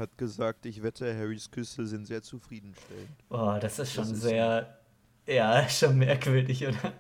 hat 0.01 0.19
gesagt, 0.19 0.67
ich 0.67 0.83
wette, 0.83 1.17
Harrys 1.17 1.51
Küsse 1.51 1.87
sind 1.87 2.07
sehr 2.07 2.23
zufriedenstellend. 2.23 3.29
Boah, 3.29 3.61
das 3.61 3.79
ist 3.79 3.93
schon 3.93 4.05
Das 4.05 4.13
ist- 4.13 4.23
sehr, 4.23 4.79
ja, 5.27 5.69
schon 5.69 5.99
merkwürdig, 5.99 6.67
oder? 6.67 6.93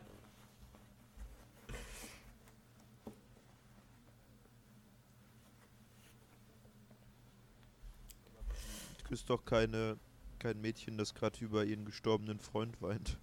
Küsst 9.04 9.28
doch 9.28 9.44
keine, 9.44 9.96
kein 10.38 10.60
Mädchen, 10.60 10.96
das 10.96 11.14
gerade 11.14 11.42
über 11.44 11.64
ihren 11.64 11.84
gestorbenen 11.84 12.38
Freund 12.38 12.80
weint. 12.80 13.18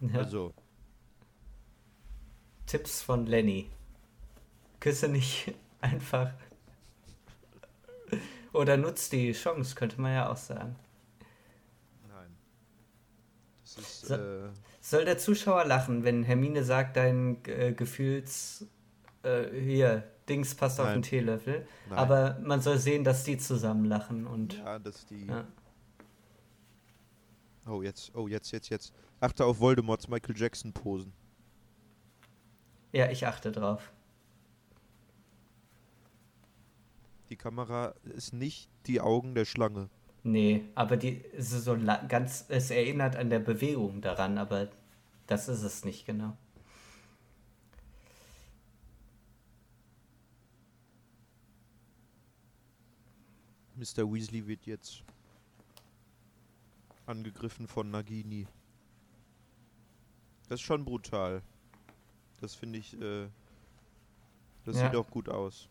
Ja. 0.00 0.18
Also, 0.18 0.52
Tipps 2.66 3.02
von 3.02 3.26
Lenny. 3.26 3.70
Küsse 4.80 5.08
nicht 5.08 5.54
Einfach. 5.80 6.32
Oder 8.52 8.76
nutzt 8.76 9.12
die 9.12 9.32
Chance, 9.32 9.74
könnte 9.74 10.00
man 10.00 10.12
ja 10.12 10.30
auch 10.30 10.36
sagen. 10.36 10.76
Nein. 12.08 12.30
Ist, 13.64 14.06
So- 14.06 14.14
äh, 14.14 14.48
Soll 14.82 15.04
der 15.04 15.18
Zuschauer 15.18 15.66
lachen, 15.66 16.04
wenn 16.04 16.22
Hermine 16.24 16.64
sagt, 16.64 16.96
dein 16.96 17.44
äh, 17.46 17.72
Gefühls. 17.72 18.66
Äh, 19.22 19.48
hier, 19.60 20.04
Dings 20.28 20.54
passt 20.54 20.80
auf 20.80 20.86
Nein. 20.86 20.98
den 20.98 21.02
Teelöffel. 21.02 21.66
nein. 21.88 21.98
Aber 21.98 22.38
man 22.42 22.60
soll 22.62 22.78
sehen, 22.78 23.04
dass 23.04 23.24
die 23.24 23.36
zusammen 23.36 23.84
lachen 23.84 24.26
und. 24.26 24.56
ja, 24.58 24.78
dass 24.78 25.04
die. 25.06 25.26
Ja. 25.26 25.44
Oh, 27.66 27.82
jetzt, 27.82 28.14
oh, 28.14 28.26
jetzt, 28.28 28.50
jetzt, 28.52 28.68
jetzt. 28.70 28.92
Achte 29.20 29.44
auf 29.44 29.60
Voldemorts 29.60 30.08
Michael 30.08 30.36
Jackson 30.36 30.72
Posen. 30.72 31.12
Ja, 32.92 33.10
ich 33.10 33.26
achte 33.26 33.52
drauf. 33.52 33.92
Die 37.30 37.36
Kamera 37.36 37.94
ist 38.16 38.32
nicht 38.32 38.68
die 38.86 39.00
Augen 39.00 39.34
der 39.34 39.44
Schlange. 39.44 39.88
Nee, 40.22 40.64
aber 40.74 40.96
die 40.96 41.24
es 41.36 41.52
ist 41.52 41.64
so 41.64 41.78
ganz. 42.08 42.44
Es 42.48 42.70
erinnert 42.70 43.16
an 43.16 43.30
der 43.30 43.38
Bewegung 43.38 44.02
daran, 44.02 44.36
aber 44.36 44.68
das 45.26 45.48
ist 45.48 45.62
es 45.62 45.84
nicht 45.84 46.04
genau. 46.04 46.36
Mr. 53.76 54.12
Weasley 54.12 54.46
wird 54.46 54.66
jetzt 54.66 55.02
angegriffen 57.06 57.66
von 57.66 57.90
Nagini. 57.90 58.46
Das 60.48 60.60
ist 60.60 60.66
schon 60.66 60.84
brutal. 60.84 61.42
Das 62.40 62.54
finde 62.54 62.78
ich, 62.78 63.00
äh, 63.00 63.28
das 64.64 64.76
Ja. 64.76 64.86
sieht 64.90 64.96
auch 64.96 65.08
gut 65.10 65.28
aus. 65.28 65.68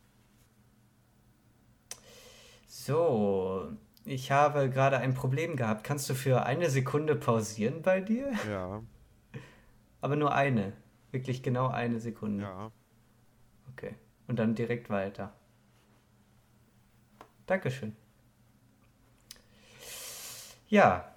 So, 2.71 3.67
ich 4.05 4.31
habe 4.31 4.69
gerade 4.69 4.99
ein 4.99 5.15
Problem 5.15 5.55
gehabt. 5.55 5.83
Kannst 5.83 6.07
du 6.07 6.13
für 6.13 6.43
eine 6.43 6.69
Sekunde 6.69 7.15
pausieren 7.15 7.81
bei 7.81 7.99
dir? 7.99 8.31
Ja, 8.47 8.83
Aber 10.01 10.15
nur 10.15 10.35
eine. 10.35 10.73
Wirklich 11.11 11.41
genau 11.41 11.69
eine 11.69 11.99
Sekunde. 11.99 12.43
ja. 12.43 12.71
Okay. 13.71 13.95
Und 14.27 14.37
dann 14.37 14.53
direkt 14.53 14.91
weiter. 14.91 15.33
Dankeschön. 17.47 17.95
Ja. 20.67 21.11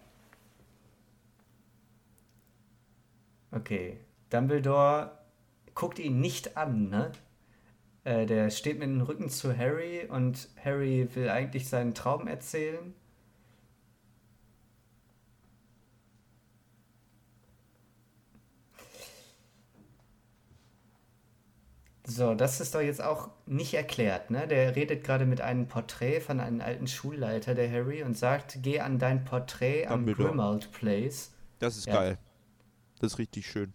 Okay. 3.50 3.98
Dumbledore 4.30 5.18
guckt 5.74 5.98
ihn 5.98 6.18
nicht 6.20 6.56
an, 6.56 6.88
ne? 6.88 7.12
Äh, 8.04 8.26
der 8.26 8.50
steht 8.50 8.78
mit 8.78 8.88
dem 8.88 9.00
Rücken 9.00 9.28
zu 9.30 9.56
Harry 9.56 10.06
und 10.08 10.48
Harry 10.64 11.08
will 11.14 11.28
eigentlich 11.28 11.68
seinen 11.68 11.94
Traum 11.94 12.26
erzählen. 12.26 12.94
So, 22.04 22.34
das 22.34 22.60
ist 22.60 22.74
doch 22.74 22.80
jetzt 22.80 23.00
auch 23.00 23.30
nicht 23.46 23.74
erklärt, 23.74 24.30
ne? 24.30 24.48
Der 24.48 24.74
redet 24.74 25.04
gerade 25.04 25.24
mit 25.24 25.40
einem 25.40 25.68
Porträt 25.68 26.20
von 26.20 26.40
einem 26.40 26.60
alten 26.60 26.88
Schulleiter, 26.88 27.54
der 27.54 27.70
Harry, 27.70 28.02
und 28.02 28.18
sagt, 28.18 28.58
geh 28.62 28.80
an 28.80 28.98
dein 28.98 29.24
Porträt 29.24 29.86
am. 29.86 30.04
Grimmauld 30.06 30.72
Place. 30.72 31.32
Das 31.60 31.76
ist 31.76 31.86
Ja. 31.86 31.94
geil. 31.94 32.18
Das 32.98 33.12
ist 33.12 33.18
richtig 33.18 33.46
schön. 33.46 33.72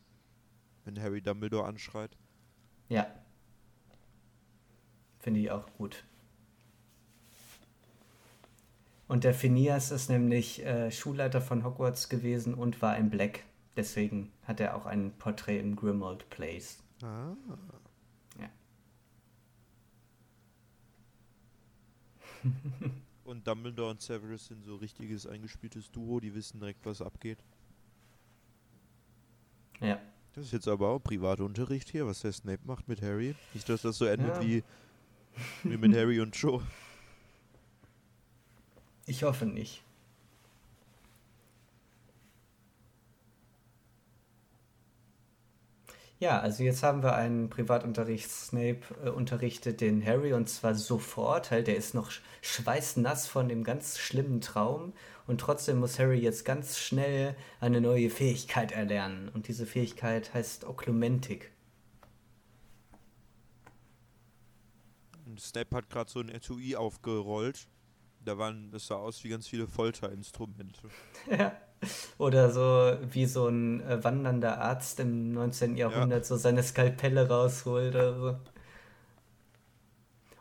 Wenn 0.83 1.01
Harry 1.01 1.21
Dumbledore 1.21 1.65
anschreit. 1.65 2.17
Ja. 2.89 3.07
Finde 5.19 5.39
ich 5.39 5.52
auch 5.52 5.65
gut. 5.77 6.03
Und 9.07 9.23
der 9.23 9.34
Phineas 9.34 9.91
ist 9.91 10.10
nämlich 10.10 10.65
äh, 10.65 10.91
Schulleiter 10.91 11.41
von 11.41 11.64
Hogwarts 11.64 12.10
gewesen 12.10 12.53
und 12.53 12.81
war 12.81 12.91
ein 12.94 13.10
Black. 13.10 13.44
Deswegen 13.77 14.31
hat 14.44 14.60
er 14.60 14.76
auch 14.76 14.85
ein 14.85 15.11
Porträt 15.18 15.60
im 15.60 15.76
Grimmauld 15.76 16.30
Place. 16.30 16.80
Ah. 17.03 17.34
Ja. 18.39 18.49
und 23.23 23.48
Dumbledore 23.48 23.91
und 23.91 24.02
Severus 24.02 24.48
sind 24.48 24.64
so 24.65 24.76
richtiges 24.76 25.26
eingespieltes 25.26 25.91
Duo, 25.91 26.19
die 26.19 26.34
wissen 26.34 26.60
direkt, 26.60 26.85
was 26.85 27.02
abgeht. 27.02 27.39
Ja. 29.80 30.02
Das 30.34 30.45
ist 30.45 30.52
jetzt 30.53 30.68
aber 30.68 30.89
auch 30.89 30.99
Privatunterricht 30.99 31.89
hier, 31.89 32.06
was 32.06 32.22
der 32.22 32.31
Snape 32.31 32.61
macht 32.65 32.88
mit 32.88 33.02
Harry. 33.02 33.35
Nicht, 33.53 33.69
dass 33.69 33.84
das 33.84 33.98
so 33.98 34.06
endet 34.06 34.35
Ja. 34.35 34.41
wie, 34.41 34.64
wie 35.64 35.77
mit 35.77 35.95
Harry 35.95 36.19
und 36.19 36.35
Joe. 36.35 36.61
Ich 39.07 39.23
hoffe 39.23 39.45
nicht. 39.47 39.84
Ja, 46.19 46.39
also 46.39 46.64
jetzt 46.64 46.81
haben 46.84 47.01
wir 47.03 47.15
einen 47.15 47.49
Privatunterricht. 47.49 48.30
Snape 48.31 48.80
äh, 49.03 49.09
unterrichtet 49.09 49.81
den 49.81 50.03
Harry 50.05 50.34
und 50.34 50.47
zwar 50.49 50.73
sofort. 50.76 51.49
Halt, 51.51 51.68
der 51.68 51.76
ist 51.77 51.93
noch 51.93 52.09
sch- 52.11 52.22
schweißnass 52.41 53.27
von 53.27 53.47
dem 53.49 53.64
ganz 53.64 53.97
schlimmen 53.99 54.41
Traum 54.41 54.93
und 55.27 55.39
trotzdem 55.41 55.77
muss 55.80 55.99
Harry 55.99 56.18
jetzt 56.19 56.43
ganz 56.45 56.77
schnell 56.80 57.35
eine 57.59 57.81
neue 57.81 58.09
Fähigkeit 58.09 58.72
erlernen. 58.72 59.30
Und 59.34 59.47
diese 59.47 59.65
Fähigkeit 59.68 60.34
heißt 60.34 60.65
Oklumentik. 60.65 61.51
Und 65.27 65.41
Snape 65.41 65.75
hat 65.75 65.89
gerade 65.89 66.09
so 66.09 66.21
ein 66.21 66.29
Etui 66.29 66.75
aufgerollt. 66.77 67.67
Da 68.23 68.37
waren, 68.37 68.71
das 68.71 68.87
sah 68.87 68.95
aus 68.95 69.23
wie 69.23 69.29
ganz 69.29 69.47
viele 69.47 69.67
Folterinstrumente. 69.67 70.89
Ja. 71.29 71.55
Oder 72.17 72.49
so 72.49 72.97
wie 73.13 73.25
so 73.25 73.47
ein 73.47 73.81
äh, 73.81 74.03
wandernder 74.03 74.59
Arzt 74.59 74.99
im 74.99 75.33
19. 75.33 75.75
Jahrhundert 75.77 76.25
so 76.25 76.35
seine 76.35 76.63
Skalpelle 76.63 77.27
rausholt 77.27 77.93
oder 77.93 78.19
so. 78.19 78.39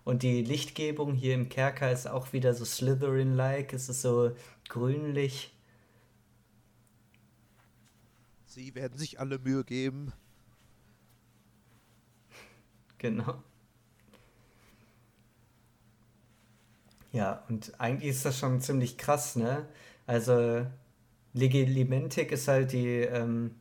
Und 0.04 0.22
die 0.22 0.42
Lichtgebung 0.42 1.14
hier 1.14 1.34
im 1.34 1.48
Kerker 1.48 1.90
ist 1.90 2.06
auch 2.06 2.32
wieder 2.32 2.54
so 2.54 2.64
Slytherin-like. 2.64 3.72
Es 3.72 3.88
ist 3.88 4.02
so 4.02 4.30
grünlich. 4.68 5.52
Sie 8.46 8.74
werden 8.74 8.96
sich 8.96 9.18
alle 9.18 9.38
Mühe 9.40 9.64
geben. 9.64 10.12
Genau. 12.98 13.42
Ja, 17.16 17.42
und 17.48 17.72
eigentlich 17.80 18.10
ist 18.10 18.26
das 18.26 18.38
schon 18.38 18.60
ziemlich 18.60 18.98
krass, 18.98 19.36
ne? 19.36 19.66
Also, 20.06 20.66
Legilimentik 21.32 22.30
ist 22.30 22.46
halt 22.46 22.72
die 22.72 23.00
ähm, 23.00 23.54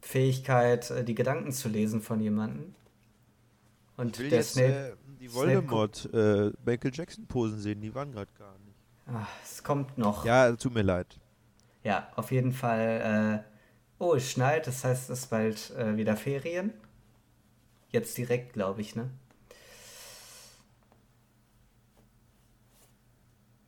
Fähigkeit, 0.00 0.90
äh, 0.90 1.04
die 1.04 1.14
Gedanken 1.14 1.52
zu 1.52 1.68
lesen 1.68 2.00
von 2.00 2.20
jemandem. 2.20 2.74
Und 3.98 4.18
der 4.18 4.28
jetzt 4.28 4.52
Snape, 4.52 4.72
äh, 4.72 4.92
die 5.20 5.32
Voldemort 5.32 6.08
äh, 6.14 6.52
Michael 6.64 6.90
Jackson 6.94 7.26
Posen 7.26 7.60
sehen, 7.60 7.82
die 7.82 7.94
waren 7.94 8.12
gerade 8.12 8.30
gar 8.38 8.56
nicht. 8.60 8.76
ach, 9.06 9.28
es 9.44 9.62
kommt 9.62 9.98
noch. 9.98 10.24
Ja, 10.24 10.48
Ja, 10.48 10.56
tut 10.56 10.72
mir 10.72 10.82
leid. 10.82 11.20
auf 12.16 12.32
jeden 12.32 12.52
Fall. 12.54 13.44
Äh, 13.44 14.02
oh, 14.02 14.14
es 14.14 14.30
schneit, 14.30 14.66
das 14.66 14.84
heißt, 14.84 15.10
es 15.10 15.20
ist 15.20 15.26
bald 15.28 15.70
äh, 15.76 15.98
wieder 15.98 16.16
Ferien. 16.16 16.72
Jetzt 17.90 18.16
direkt, 18.16 18.54
glaube 18.54 18.80
ich, 18.80 18.96
ne? 18.96 19.10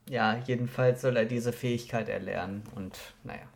Ja, 0.08 0.38
jedenfalls 0.46 1.00
soll 1.00 1.16
er 1.16 1.24
diese 1.24 1.52
Fähigkeit 1.52 2.08
erlernen 2.08 2.62
und 2.74 2.98
naja. 3.24 3.46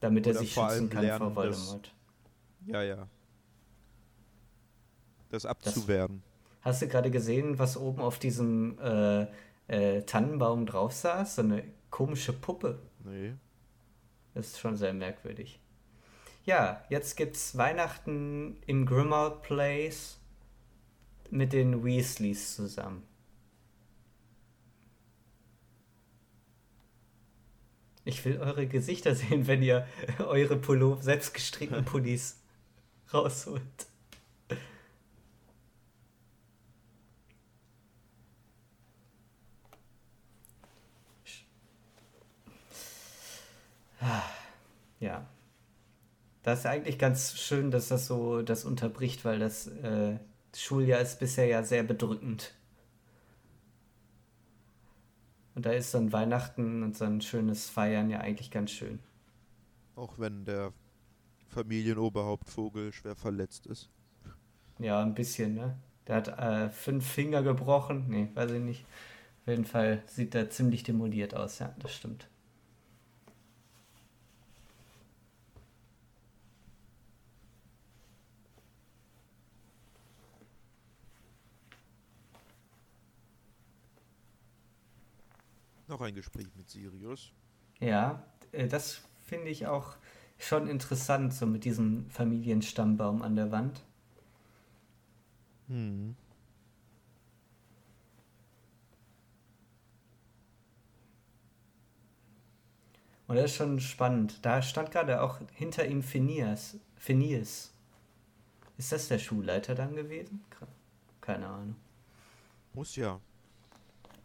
Damit 0.00 0.26
er 0.26 0.32
Oder 0.32 0.40
sich 0.40 0.54
vor 0.54 0.68
schützen 0.68 0.90
kann 0.90 1.04
lernen, 1.04 1.18
vor 1.18 1.34
Voldemort. 1.34 1.94
Ja, 2.66 2.82
ja. 2.82 3.08
Das 5.30 5.46
abzuwehren. 5.46 6.22
Hast 6.60 6.82
du 6.82 6.88
gerade 6.88 7.10
gesehen, 7.10 7.58
was 7.58 7.76
oben 7.76 8.00
auf 8.00 8.18
diesem 8.18 8.78
äh, 8.78 9.26
äh, 9.68 10.02
Tannenbaum 10.02 10.66
drauf 10.66 10.92
saß? 10.92 11.36
So 11.36 11.42
eine 11.42 11.64
komische 11.90 12.32
Puppe. 12.32 12.78
Nee. 13.04 13.34
Das 14.34 14.48
ist 14.48 14.60
schon 14.60 14.76
sehr 14.76 14.92
merkwürdig. 14.92 15.60
Ja, 16.44 16.84
jetzt 16.90 17.16
gibt's 17.16 17.56
Weihnachten 17.56 18.58
im 18.66 18.84
Grimmauld 18.84 19.42
Place 19.42 20.18
mit 21.30 21.52
den 21.52 21.84
Weasleys 21.84 22.56
zusammen. 22.56 23.02
Ich 28.04 28.24
will 28.24 28.38
eure 28.38 28.66
Gesichter 28.66 29.14
sehen, 29.14 29.46
wenn 29.46 29.62
ihr 29.62 29.86
eure 30.18 30.56
Pullover, 30.56 31.02
selbstgestrickten 31.02 31.84
Pullis 31.86 32.40
rausholt. 33.12 33.62
Ja. 45.00 45.26
Das 46.42 46.60
ist 46.60 46.66
eigentlich 46.66 46.98
ganz 46.98 47.38
schön, 47.38 47.70
dass 47.70 47.88
das 47.88 48.06
so 48.06 48.42
das 48.42 48.64
unterbricht, 48.64 49.24
weil 49.24 49.38
das 49.38 49.66
äh, 49.66 50.18
Schuljahr 50.54 51.00
ist 51.00 51.18
bisher 51.18 51.46
ja 51.46 51.62
sehr 51.62 51.82
bedrückend. 51.82 52.54
Und 55.54 55.66
da 55.66 55.72
ist 55.72 55.92
so 55.92 55.98
ein 55.98 56.12
Weihnachten 56.12 56.82
und 56.82 56.96
so 56.96 57.04
ein 57.04 57.20
schönes 57.20 57.68
Feiern 57.70 58.10
ja 58.10 58.20
eigentlich 58.20 58.50
ganz 58.50 58.70
schön. 58.72 58.98
Auch 59.94 60.18
wenn 60.18 60.44
der 60.44 60.72
Familienoberhauptvogel 61.48 62.92
schwer 62.92 63.14
verletzt 63.14 63.66
ist. 63.66 63.88
Ja, 64.78 65.00
ein 65.00 65.14
bisschen, 65.14 65.54
ne? 65.54 65.76
Der 66.08 66.16
hat 66.16 66.28
äh, 66.28 66.68
fünf 66.70 67.06
Finger 67.06 67.42
gebrochen. 67.42 68.06
Nee, 68.08 68.28
weiß 68.34 68.50
ich 68.50 68.60
nicht. 68.60 68.84
Auf 69.42 69.48
jeden 69.48 69.64
Fall 69.64 70.02
sieht 70.06 70.34
er 70.34 70.50
ziemlich 70.50 70.82
demoliert 70.82 71.34
aus, 71.34 71.60
ja, 71.60 71.74
das 71.78 71.94
stimmt. 71.94 72.28
Noch 85.94 86.00
ein 86.00 86.16
Gespräch 86.16 86.48
mit 86.56 86.68
Sirius. 86.68 87.30
Ja, 87.78 88.24
äh, 88.50 88.66
das 88.66 89.02
finde 89.22 89.50
ich 89.50 89.68
auch 89.68 89.96
schon 90.38 90.66
interessant, 90.66 91.32
so 91.32 91.46
mit 91.46 91.64
diesem 91.64 92.10
Familienstammbaum 92.10 93.22
an 93.22 93.36
der 93.36 93.52
Wand. 93.52 93.80
Hm. 95.68 96.16
Und 103.28 103.36
das 103.36 103.52
ist 103.52 103.54
schon 103.54 103.78
spannend. 103.78 104.44
Da 104.44 104.62
stand 104.62 104.90
gerade 104.90 105.22
auch 105.22 105.38
hinter 105.52 105.86
ihm 105.86 106.02
Phineas. 106.02 106.76
Phineas. 106.96 107.72
Ist 108.78 108.90
das 108.90 109.06
der 109.06 109.20
Schulleiter 109.20 109.76
dann 109.76 109.94
gewesen? 109.94 110.44
Keine 111.20 111.46
Ahnung. 111.46 111.76
Muss 112.72 112.96
ja. 112.96 113.20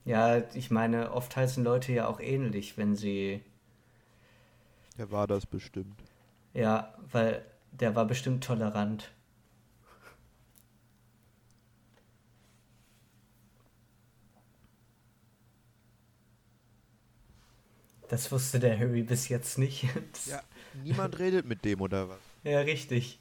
Ja, 0.10 0.40
ich 0.56 0.72
meine, 0.72 1.12
oft 1.12 1.36
heißen 1.36 1.64
Leute 1.64 1.94
ja 1.94 2.08
auch 2.08 2.20
ähnlich, 2.20 2.80
wenn 2.80 2.96
sie. 2.96 3.44
Der 4.98 5.12
war 5.12 5.28
das 5.28 5.46
bestimmt. 5.46 6.02
Ja, 6.52 6.96
weil 7.12 7.46
der 7.74 7.96
war 7.96 8.06
bestimmt 8.06 8.44
tolerant. 8.44 9.12
Das 18.08 18.32
wusste 18.32 18.60
der 18.60 18.80
Harry 18.80 19.04
bis 19.04 19.30
jetzt 19.30 19.60
nicht. 19.60 19.84
ja, 20.26 20.42
niemand 20.84 21.20
redet 21.20 21.46
mit 21.46 21.64
dem, 21.64 21.82
oder 21.82 22.10
was? 22.10 22.20
Ja, 22.44 22.62
richtig. 22.62 23.20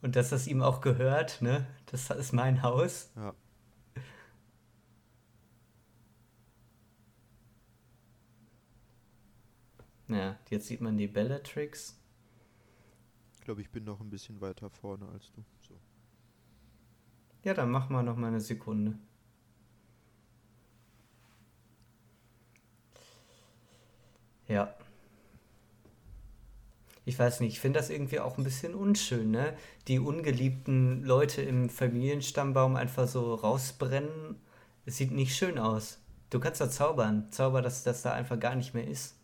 Und 0.00 0.16
dass 0.16 0.30
das 0.30 0.46
ihm 0.46 0.62
auch 0.62 0.80
gehört, 0.80 1.42
ne? 1.42 1.66
Das 1.84 2.08
ist 2.08 2.32
mein 2.32 2.62
Haus. 2.62 3.10
Ja. 3.16 3.34
Ja, 10.10 10.36
jetzt 10.50 10.66
sieht 10.66 10.80
man 10.80 10.98
die 10.98 11.06
Bellatrix. 11.06 11.96
Ich 13.34 13.40
glaube, 13.42 13.60
ich 13.60 13.70
bin 13.70 13.84
noch 13.84 14.00
ein 14.00 14.10
bisschen 14.10 14.40
weiter 14.40 14.68
vorne 14.68 15.08
als 15.08 15.30
du. 15.32 15.44
So. 15.60 15.74
Ja, 17.44 17.54
dann 17.54 17.70
machen 17.70 17.94
wir 17.94 18.02
noch 18.02 18.16
mal 18.16 18.26
eine 18.26 18.40
Sekunde. 18.40 18.98
Ja. 24.48 24.74
Ich 27.04 27.16
weiß 27.18 27.40
nicht, 27.40 27.52
ich 27.52 27.60
finde 27.60 27.78
das 27.78 27.88
irgendwie 27.88 28.18
auch 28.18 28.36
ein 28.36 28.44
bisschen 28.44 28.74
unschön, 28.74 29.30
ne? 29.30 29.56
Die 29.86 30.00
ungeliebten 30.00 31.04
Leute 31.04 31.40
im 31.42 31.70
Familienstammbaum 31.70 32.74
einfach 32.74 33.06
so 33.06 33.34
rausbrennen. 33.34 34.40
Es 34.86 34.96
sieht 34.96 35.12
nicht 35.12 35.36
schön 35.36 35.58
aus. 35.58 35.98
Du 36.30 36.40
kannst 36.40 36.60
da 36.60 36.68
zaubern. 36.68 37.30
Zauber, 37.30 37.62
dass 37.62 37.84
das 37.84 38.02
da 38.02 38.12
einfach 38.12 38.40
gar 38.40 38.56
nicht 38.56 38.74
mehr 38.74 38.86
ist. 38.86 39.19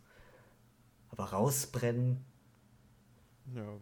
Aber 1.17 1.31
rausbrennen. 1.31 2.25
Ja. 3.55 3.79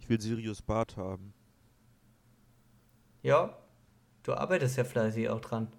Ich 0.00 0.08
will 0.08 0.20
Sirius 0.20 0.60
Bart 0.60 0.96
haben. 0.96 1.32
Ja, 3.22 3.56
du 4.22 4.34
arbeitest 4.34 4.76
ja 4.76 4.84
fleißig 4.84 5.28
auch 5.28 5.40
dran. 5.40 5.72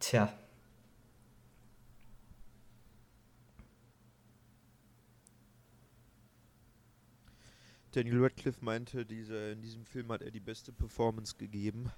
Tja. 0.00 0.32
Daniel 7.94 8.22
Radcliffe 8.22 8.64
meinte, 8.64 9.06
diese, 9.06 9.52
in 9.52 9.62
diesem 9.62 9.84
Film 9.84 10.10
hat 10.10 10.22
er 10.22 10.30
die 10.30 10.40
beste 10.40 10.72
Performance 10.72 11.36
gegeben, 11.36 11.90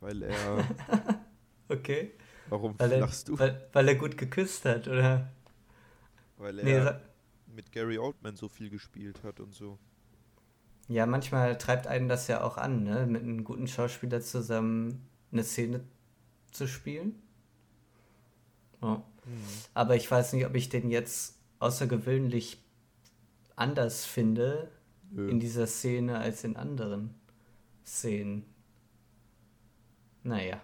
weil 0.00 0.22
er. 0.22 0.68
okay. 1.68 2.12
Warum 2.48 2.78
weil 2.78 2.98
lachst 2.98 3.28
er, 3.28 3.32
du? 3.32 3.38
Weil, 3.38 3.68
weil, 3.72 3.88
er 3.88 3.94
gut 3.94 4.18
geküsst 4.18 4.64
hat, 4.66 4.88
oder? 4.88 5.32
Weil 6.36 6.58
er 6.58 6.92
nee, 6.92 7.54
mit 7.54 7.72
Gary 7.72 7.98
Oldman 7.98 8.36
so 8.36 8.48
viel 8.48 8.68
gespielt 8.68 9.22
hat 9.22 9.40
und 9.40 9.54
so. 9.54 9.78
Ja, 10.88 11.06
manchmal 11.06 11.56
treibt 11.56 11.86
einen 11.86 12.08
das 12.08 12.28
ja 12.28 12.42
auch 12.42 12.58
an, 12.58 12.82
ne? 12.82 13.06
mit 13.06 13.22
einem 13.22 13.44
guten 13.44 13.68
Schauspieler 13.68 14.20
zusammen 14.20 15.08
eine 15.30 15.44
Szene 15.44 15.82
zu 16.50 16.68
spielen. 16.68 17.22
Ja. 18.82 18.96
Mhm. 19.24 19.46
Aber 19.72 19.96
ich 19.96 20.10
weiß 20.10 20.34
nicht, 20.34 20.44
ob 20.44 20.54
ich 20.54 20.68
den 20.68 20.90
jetzt 20.90 21.38
außergewöhnlich 21.60 22.62
anders 23.56 24.04
finde 24.04 24.70
Nö. 25.14 25.28
in 25.28 25.40
dieser 25.40 25.66
Szene 25.66 26.18
als 26.18 26.42
in 26.42 26.56
anderen 26.56 27.14
Szenen. 27.84 28.44
Naja. 30.22 30.60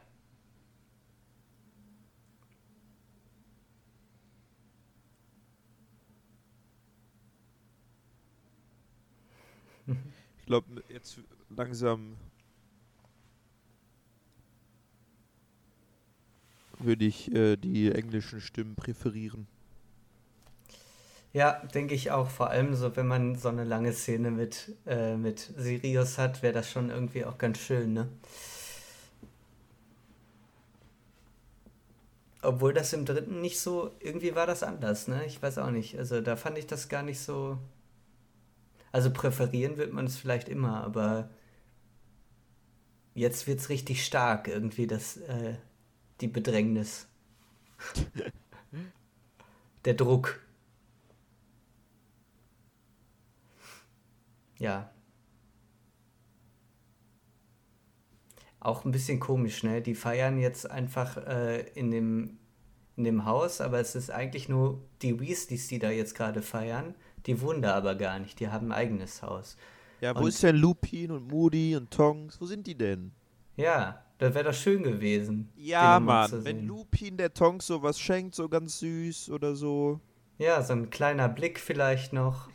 Ich 10.38 10.46
glaube, 10.46 10.82
jetzt 10.88 11.20
langsam 11.50 12.16
würde 16.78 17.04
ich 17.04 17.32
äh, 17.34 17.56
die 17.56 17.92
englischen 17.92 18.40
Stimmen 18.40 18.76
präferieren. 18.76 19.46
Ja, 21.38 21.52
denke 21.72 21.94
ich 21.94 22.10
auch. 22.10 22.28
Vor 22.28 22.50
allem 22.50 22.74
so, 22.74 22.96
wenn 22.96 23.06
man 23.06 23.36
so 23.36 23.48
eine 23.48 23.62
lange 23.62 23.92
Szene 23.92 24.32
mit, 24.32 24.74
äh, 24.86 25.16
mit 25.16 25.38
Sirius 25.56 26.18
hat, 26.18 26.42
wäre 26.42 26.52
das 26.52 26.68
schon 26.68 26.90
irgendwie 26.90 27.24
auch 27.24 27.38
ganz 27.38 27.58
schön, 27.58 27.92
ne? 27.92 28.08
Obwohl 32.42 32.72
das 32.72 32.92
im 32.92 33.04
dritten 33.04 33.40
nicht 33.40 33.60
so, 33.60 33.92
irgendwie 34.00 34.34
war 34.34 34.46
das 34.46 34.64
anders, 34.64 35.06
ne? 35.06 35.24
Ich 35.26 35.40
weiß 35.40 35.58
auch 35.58 35.70
nicht. 35.70 35.96
Also 35.98 36.20
da 36.20 36.34
fand 36.36 36.58
ich 36.58 36.66
das 36.66 36.88
gar 36.88 37.02
nicht 37.04 37.20
so. 37.20 37.58
Also 38.92 39.12
präferieren 39.12 39.76
wird 39.76 39.92
man 39.92 40.06
es 40.06 40.16
vielleicht 40.16 40.48
immer, 40.48 40.82
aber 40.82 41.30
jetzt 43.14 43.46
wird 43.46 43.60
es 43.60 43.68
richtig 43.68 44.04
stark, 44.04 44.48
irgendwie, 44.48 44.86
das, 44.86 45.16
äh, 45.18 45.54
die 46.20 46.28
Bedrängnis. 46.28 47.06
Der 49.84 49.94
Druck. 49.94 50.40
Ja. 54.58 54.90
Auch 58.60 58.84
ein 58.84 58.90
bisschen 58.90 59.20
komisch, 59.20 59.62
ne? 59.62 59.80
Die 59.80 59.94
feiern 59.94 60.38
jetzt 60.38 60.68
einfach 60.70 61.16
äh, 61.16 61.60
in, 61.74 61.90
dem, 61.90 62.38
in 62.96 63.04
dem 63.04 63.24
Haus, 63.24 63.60
aber 63.60 63.78
es 63.78 63.94
ist 63.94 64.10
eigentlich 64.10 64.48
nur 64.48 64.82
die 65.02 65.20
Weasleys, 65.20 65.68
die 65.68 65.78
da 65.78 65.90
jetzt 65.90 66.14
gerade 66.14 66.42
feiern. 66.42 66.94
Die 67.26 67.40
wohnen 67.40 67.62
da 67.62 67.74
aber 67.74 67.94
gar 67.94 68.18
nicht, 68.18 68.40
die 68.40 68.48
haben 68.48 68.68
ein 68.68 68.78
eigenes 68.78 69.22
Haus. 69.22 69.56
Ja, 70.00 70.14
wo 70.14 70.20
und, 70.20 70.28
ist 70.28 70.42
denn 70.42 70.56
Lupin 70.56 71.10
und 71.10 71.28
Moody 71.28 71.76
und 71.76 71.90
Tongs? 71.90 72.40
Wo 72.40 72.46
sind 72.46 72.66
die 72.66 72.76
denn? 72.76 73.12
Ja, 73.56 74.04
das 74.18 74.34
wäre 74.34 74.44
doch 74.44 74.54
schön 74.54 74.82
gewesen. 74.82 75.50
Ja, 75.56 75.98
Mann, 76.00 76.44
wenn 76.44 76.66
Lupin 76.66 77.16
der 77.16 77.32
Tonks 77.34 77.66
sowas 77.66 77.98
schenkt, 77.98 78.34
so 78.34 78.48
ganz 78.48 78.80
süß 78.80 79.30
oder 79.30 79.54
so. 79.54 80.00
Ja, 80.38 80.62
so 80.62 80.72
ein 80.72 80.90
kleiner 80.90 81.28
Blick 81.28 81.58
vielleicht 81.58 82.12
noch. 82.12 82.48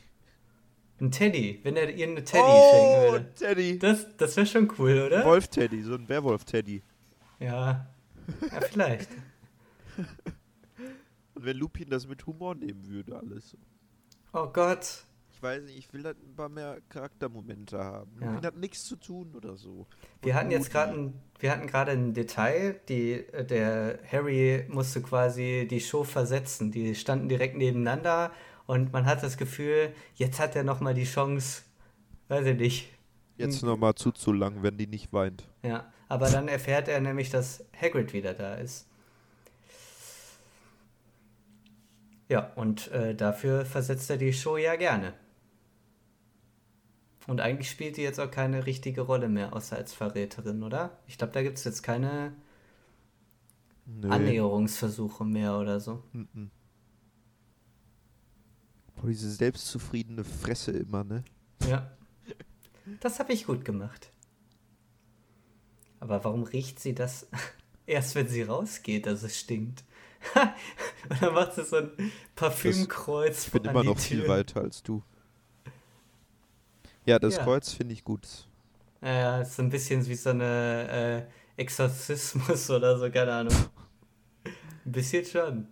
Ein 1.03 1.11
Teddy, 1.11 1.59
wenn 1.63 1.75
er 1.75 1.89
ihr 1.89 2.07
eine 2.07 2.23
Teddy 2.23 2.43
oh, 2.45 2.71
schenken 2.71 3.11
würde. 3.11 3.33
Teddy. 3.35 3.77
Das, 3.77 4.15
das 4.15 4.37
wäre 4.37 4.45
schon 4.45 4.71
cool, 4.77 5.01
oder? 5.01 5.25
Wolf-Teddy, 5.25 5.83
so 5.83 5.95
ein 5.95 6.07
Werwolf-Teddy. 6.07 6.81
Ja. 7.41 7.85
Ja, 8.49 8.61
vielleicht. 8.61 9.09
Und 11.35 11.43
wenn 11.43 11.57
Lupin 11.57 11.89
das 11.89 12.07
mit 12.07 12.25
Humor 12.25 12.55
nehmen 12.55 12.87
würde, 12.87 13.17
alles. 13.17 13.57
Oh 14.31 14.47
Gott. 14.47 15.03
weiß 15.41 15.63
nicht, 15.63 15.77
ich 15.77 15.91
will 15.91 16.05
halt 16.05 16.23
ein 16.23 16.37
paar 16.37 16.47
mehr 16.47 16.77
Charaktermomente 16.87 17.77
haben. 17.77 18.11
Ja. 18.21 18.27
Lupin 18.27 18.45
hat 18.45 18.55
nichts 18.55 18.85
zu 18.85 18.95
tun 18.95 19.35
oder 19.35 19.57
so. 19.57 19.85
Wir 20.21 20.31
Und 20.31 20.39
hatten 20.39 20.51
jetzt 20.51 20.71
gerade 20.71 20.93
ein, 20.93 21.19
wir 21.37 21.51
hatten 21.51 21.67
gerade 21.67 21.91
ein 21.91 22.13
Detail, 22.13 22.79
die, 22.87 23.11
äh, 23.11 23.43
der 23.43 23.99
Harry 24.09 24.65
musste 24.69 25.01
quasi 25.01 25.67
die 25.69 25.81
Show 25.81 26.05
versetzen. 26.05 26.71
Die 26.71 26.95
standen 26.95 27.27
direkt 27.27 27.57
nebeneinander 27.57 28.31
und 28.65 28.93
man 28.93 29.05
hat 29.05 29.23
das 29.23 29.37
Gefühl, 29.37 29.93
jetzt 30.15 30.39
hat 30.39 30.55
er 30.55 30.63
nochmal 30.63 30.93
die 30.93 31.03
Chance, 31.03 31.63
weiß 32.29 32.45
ich 32.47 32.57
nicht. 32.57 32.89
Jetzt 33.37 33.63
nochmal 33.63 33.95
zuzulangen, 33.95 34.63
wenn 34.63 34.77
die 34.77 34.87
nicht 34.87 35.11
weint. 35.11 35.47
Ja, 35.63 35.91
aber 36.07 36.29
dann 36.29 36.47
erfährt 36.47 36.87
er 36.87 36.99
nämlich, 37.01 37.29
dass 37.29 37.65
Hagrid 37.79 38.13
wieder 38.13 38.33
da 38.33 38.55
ist. 38.55 38.87
Ja, 42.29 42.51
und 42.55 42.89
äh, 42.91 43.15
dafür 43.15 43.65
versetzt 43.65 44.09
er 44.09 44.17
die 44.17 44.33
Show 44.33 44.57
ja 44.57 44.75
gerne. 44.75 45.13
Und 47.27 47.41
eigentlich 47.41 47.69
spielt 47.69 47.97
die 47.97 48.01
jetzt 48.01 48.19
auch 48.19 48.31
keine 48.31 48.65
richtige 48.65 49.01
Rolle 49.01 49.29
mehr, 49.29 49.53
außer 49.53 49.77
als 49.77 49.93
Verräterin, 49.93 50.63
oder? 50.63 50.97
Ich 51.07 51.17
glaube, 51.17 51.33
da 51.33 51.41
gibt 51.41 51.57
es 51.57 51.63
jetzt 51.63 51.83
keine 51.83 52.33
Nö. 53.85 54.09
Annäherungsversuche 54.09 55.25
mehr 55.25 55.57
oder 55.57 55.79
so. 55.79 56.03
Mhm. 56.11 56.49
Boah, 59.03 59.09
diese 59.09 59.29
selbstzufriedene 59.29 60.23
Fresse 60.23 60.71
immer, 60.71 61.03
ne? 61.03 61.25
Ja. 61.67 61.91
Das 63.01 63.19
habe 63.19 63.33
ich 63.33 63.45
gut 63.45 63.65
gemacht. 63.65 64.13
Aber 65.99 66.23
warum 66.23 66.43
riecht 66.43 66.79
sie 66.79 66.95
das 66.95 67.27
erst, 67.85 68.15
wenn 68.15 68.29
sie 68.29 68.43
rausgeht, 68.43 69.05
dass 69.05 69.23
es 69.23 69.37
stinkt? 69.37 69.83
Und 71.09 71.21
dann 71.21 71.33
macht 71.33 71.55
sie 71.55 71.65
so 71.65 71.75
ein 71.75 71.91
Parfümkreuz 72.33 73.47
Ich 73.47 73.51
bin 73.51 73.65
immer 73.65 73.83
noch 73.83 73.99
viel 73.99 74.21
Tür. 74.21 74.29
weiter 74.29 74.61
als 74.61 74.81
du. 74.81 75.03
Ja, 77.05 77.19
das 77.19 77.35
Ja. 77.35 77.43
Kreuz 77.43 77.73
finde 77.73 77.91
ich 77.93 78.05
gut. 78.05 78.25
Ja, 79.01 79.13
ja, 79.13 79.41
ist 79.41 79.57
so 79.57 79.63
ein 79.63 79.69
bisschen 79.69 80.05
wie 80.07 80.15
so 80.15 80.29
eine 80.29 81.27
äh, 81.57 81.61
Exorzismus 81.61 82.69
oder 82.69 82.97
so, 82.97 83.11
keine 83.11 83.33
Ahnung. 83.33 83.55
Ein 84.85 84.91
bisschen 84.93 85.25
schon. 85.25 85.67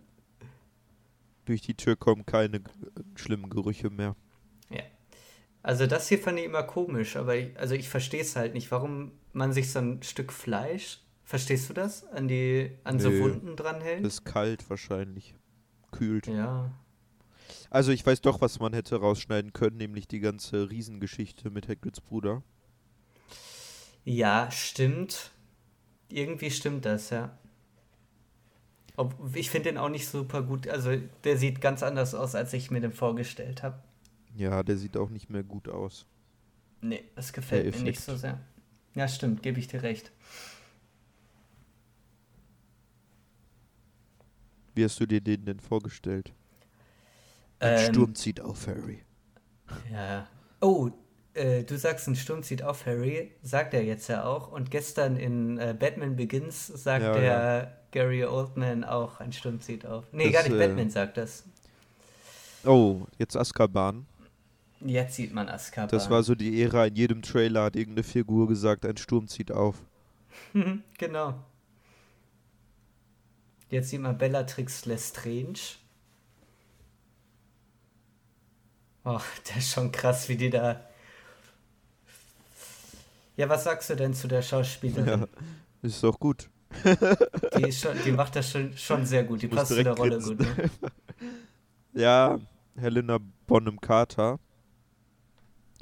Durch 1.44 1.62
die 1.62 1.74
Tür 1.74 1.96
kommen 1.96 2.26
keine 2.26 2.60
g- 2.60 2.70
schlimmen 3.16 3.50
Gerüche 3.50 3.90
mehr. 3.90 4.16
Also 5.62 5.86
das 5.86 6.08
hier 6.08 6.18
fand 6.18 6.38
ich 6.38 6.44
immer 6.44 6.64
komisch, 6.64 7.16
aber 7.16 7.36
ich, 7.36 7.56
also 7.56 7.74
ich 7.74 7.88
verstehe 7.88 8.22
es 8.22 8.34
halt 8.34 8.54
nicht, 8.54 8.70
warum 8.72 9.12
man 9.32 9.52
sich 9.52 9.70
so 9.70 9.78
ein 9.78 10.02
Stück 10.02 10.32
Fleisch, 10.32 11.00
verstehst 11.24 11.68
du 11.70 11.72
das, 11.72 12.04
an 12.08 12.26
die 12.26 12.72
an 12.82 12.98
so 12.98 13.10
Nö. 13.10 13.20
Wunden 13.20 13.54
dranhält? 13.54 14.04
Ist 14.04 14.24
kalt 14.24 14.68
wahrscheinlich. 14.68 15.36
Kühlt. 15.92 16.26
Ja. 16.26 16.72
Also 17.70 17.92
ich 17.92 18.04
weiß 18.04 18.22
doch, 18.22 18.40
was 18.40 18.58
man 18.58 18.72
hätte 18.72 18.96
rausschneiden 18.96 19.52
können, 19.52 19.76
nämlich 19.76 20.08
die 20.08 20.20
ganze 20.20 20.68
Riesengeschichte 20.68 21.50
mit 21.50 21.68
Hagrids 21.68 22.00
Bruder. 22.00 22.42
Ja, 24.04 24.50
stimmt. 24.50 25.30
Irgendwie 26.08 26.50
stimmt 26.50 26.84
das, 26.84 27.10
ja. 27.10 27.38
Ob, 28.96 29.14
ich 29.34 29.50
finde 29.50 29.70
den 29.70 29.78
auch 29.78 29.88
nicht 29.88 30.08
super 30.08 30.42
gut. 30.42 30.68
Also, 30.68 30.90
der 31.24 31.36
sieht 31.38 31.60
ganz 31.60 31.82
anders 31.82 32.14
aus, 32.14 32.34
als 32.34 32.52
ich 32.52 32.70
mir 32.70 32.80
den 32.80 32.92
vorgestellt 32.92 33.62
habe. 33.62 33.78
Ja, 34.34 34.62
der 34.62 34.76
sieht 34.76 34.96
auch 34.96 35.10
nicht 35.10 35.30
mehr 35.30 35.42
gut 35.44 35.68
aus. 35.68 36.06
Nee, 36.82 37.04
das 37.14 37.32
gefällt 37.32 37.72
mir 37.72 37.78
nicht 37.80 38.00
so 38.00 38.16
sehr. 38.16 38.40
Ja, 38.94 39.08
stimmt, 39.08 39.42
gebe 39.42 39.58
ich 39.60 39.68
dir 39.68 39.82
recht. 39.82 40.12
Wie 44.74 44.84
hast 44.84 45.00
du 45.00 45.06
dir 45.06 45.22
den 45.22 45.46
denn 45.46 45.60
vorgestellt? 45.60 46.34
Ein 47.60 47.76
Ähm, 47.78 47.78
Sturm 47.78 48.14
zieht 48.14 48.40
auf, 48.40 48.66
Harry. 48.66 49.02
Ja. 49.90 50.26
Oh, 50.60 50.90
äh, 51.34 51.62
du 51.64 51.76
sagst, 51.78 52.08
ein 52.08 52.16
Sturm 52.16 52.42
zieht 52.42 52.62
auf, 52.62 52.86
Harry. 52.86 53.32
Sagt 53.42 53.74
er 53.74 53.82
jetzt 53.82 54.08
ja 54.08 54.24
auch. 54.24 54.52
Und 54.52 54.70
gestern 54.70 55.16
in 55.16 55.58
äh, 55.58 55.74
Batman 55.78 56.16
Begins 56.16 56.66
sagt 56.66 57.04
Ja, 57.04 57.14
der 57.14 57.78
Gary 57.90 58.24
Oldman 58.24 58.84
auch, 58.84 59.20
ein 59.20 59.32
Sturm 59.32 59.60
zieht 59.60 59.86
auf. 59.86 60.04
Nee, 60.12 60.30
Das, 60.30 60.32
gar 60.32 60.42
nicht, 60.42 60.60
äh, 60.60 60.66
Batman 60.66 60.90
sagt 60.90 61.16
das. 61.16 61.44
Oh, 62.64 63.02
jetzt 63.18 63.36
Azkaban. 63.36 64.06
Jetzt 64.80 65.14
sieht 65.14 65.32
man 65.32 65.48
Azkaban. 65.48 65.88
Das 65.88 66.10
war 66.10 66.22
so 66.22 66.34
die 66.34 66.62
Ära, 66.62 66.86
in 66.86 66.96
jedem 66.96 67.22
Trailer 67.22 67.64
hat 67.64 67.76
irgendeine 67.76 68.02
Figur 68.02 68.48
gesagt, 68.48 68.84
ein 68.84 68.96
Sturm 68.96 69.28
zieht 69.28 69.52
auf. 69.52 69.76
genau. 70.98 71.34
Jetzt 73.68 73.90
sieht 73.90 74.00
man 74.00 74.18
Bellatrix 74.18 74.84
Lestrange. 74.84 75.78
Oh, 79.04 79.20
der 79.48 79.56
ist 79.56 79.72
schon 79.72 79.92
krass, 79.92 80.28
wie 80.28 80.36
die 80.36 80.50
da. 80.50 80.84
Ja, 83.36 83.48
was 83.48 83.64
sagst 83.64 83.90
du 83.90 83.96
denn 83.96 84.14
zu 84.14 84.28
der 84.28 84.42
Schauspielerin? 84.42 85.20
Ja, 85.22 85.26
ist 85.82 86.02
doch 86.02 86.18
gut. 86.18 86.50
Die, 87.56 87.72
schon, 87.72 87.96
die 88.04 88.12
macht 88.12 88.36
das 88.36 88.50
schon, 88.50 88.76
schon 88.76 89.04
sehr 89.04 89.24
gut. 89.24 89.42
Die 89.42 89.48
passt 89.48 89.72
zu 89.74 89.82
der 89.82 89.92
Rolle 89.94 90.10
grinsen. 90.18 90.38
gut. 90.38 90.46
Ne? 90.56 90.70
Ja, 91.94 92.40
Helena 92.74 93.18
Bonham 93.46 93.78
Carter. 93.78 94.40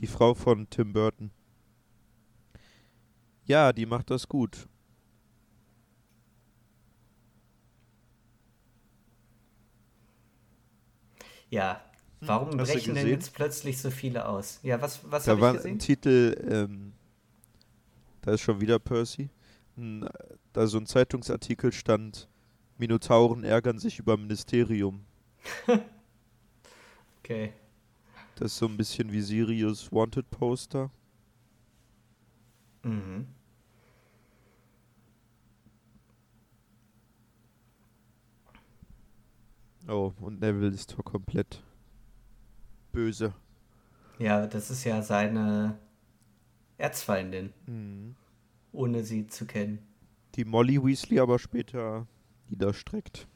Die 0.00 0.08
Frau 0.08 0.34
von 0.34 0.68
Tim 0.68 0.92
Burton. 0.92 1.30
Ja, 3.44 3.72
die 3.72 3.86
macht 3.86 4.10
das 4.10 4.26
gut. 4.28 4.66
Ja. 11.50 11.80
Warum 12.20 12.58
Hast 12.60 12.72
brechen 12.72 12.94
denn 12.94 13.08
jetzt 13.08 13.34
plötzlich 13.34 13.80
so 13.80 13.90
viele 13.90 14.26
aus? 14.28 14.60
Ja, 14.62 14.80
was, 14.82 15.00
was 15.10 15.24
Da 15.24 15.32
habe 15.32 15.40
war 15.40 15.50
ich 15.52 15.58
gesehen? 15.58 15.76
ein 15.76 15.78
Titel, 15.78 16.36
ähm, 16.50 16.92
da 18.22 18.32
ist 18.32 18.40
schon 18.40 18.60
wieder 18.60 18.78
Percy. 18.78 19.30
Da 20.52 20.66
so 20.66 20.78
ein 20.78 20.86
Zeitungsartikel 20.86 21.72
stand, 21.72 22.28
Minotauren 22.78 23.44
ärgern 23.44 23.78
sich 23.78 23.98
über 23.98 24.16
Ministerium. 24.16 25.04
Okay. 27.22 27.52
Das 28.34 28.52
ist 28.52 28.58
so 28.58 28.66
ein 28.66 28.76
bisschen 28.76 29.12
wie 29.12 29.20
Sirius 29.20 29.92
Wanted 29.92 30.28
Poster. 30.30 30.90
Mhm. 32.82 33.28
Oh, 39.86 40.12
und 40.20 40.40
Neville 40.40 40.74
ist 40.74 40.92
doch 40.92 41.04
komplett 41.04 41.62
böse. 42.90 43.34
Ja, 44.18 44.46
das 44.46 44.70
ist 44.70 44.84
ja 44.84 45.02
seine 45.02 45.78
Erzfeindin, 46.80 47.52
Mhm. 47.66 48.16
ohne 48.72 49.04
sie 49.04 49.26
zu 49.26 49.46
kennen. 49.46 49.78
Die 50.34 50.44
Molly 50.44 50.82
Weasley 50.82 51.18
aber 51.20 51.38
später 51.38 52.06
niederstreckt. 52.48 53.26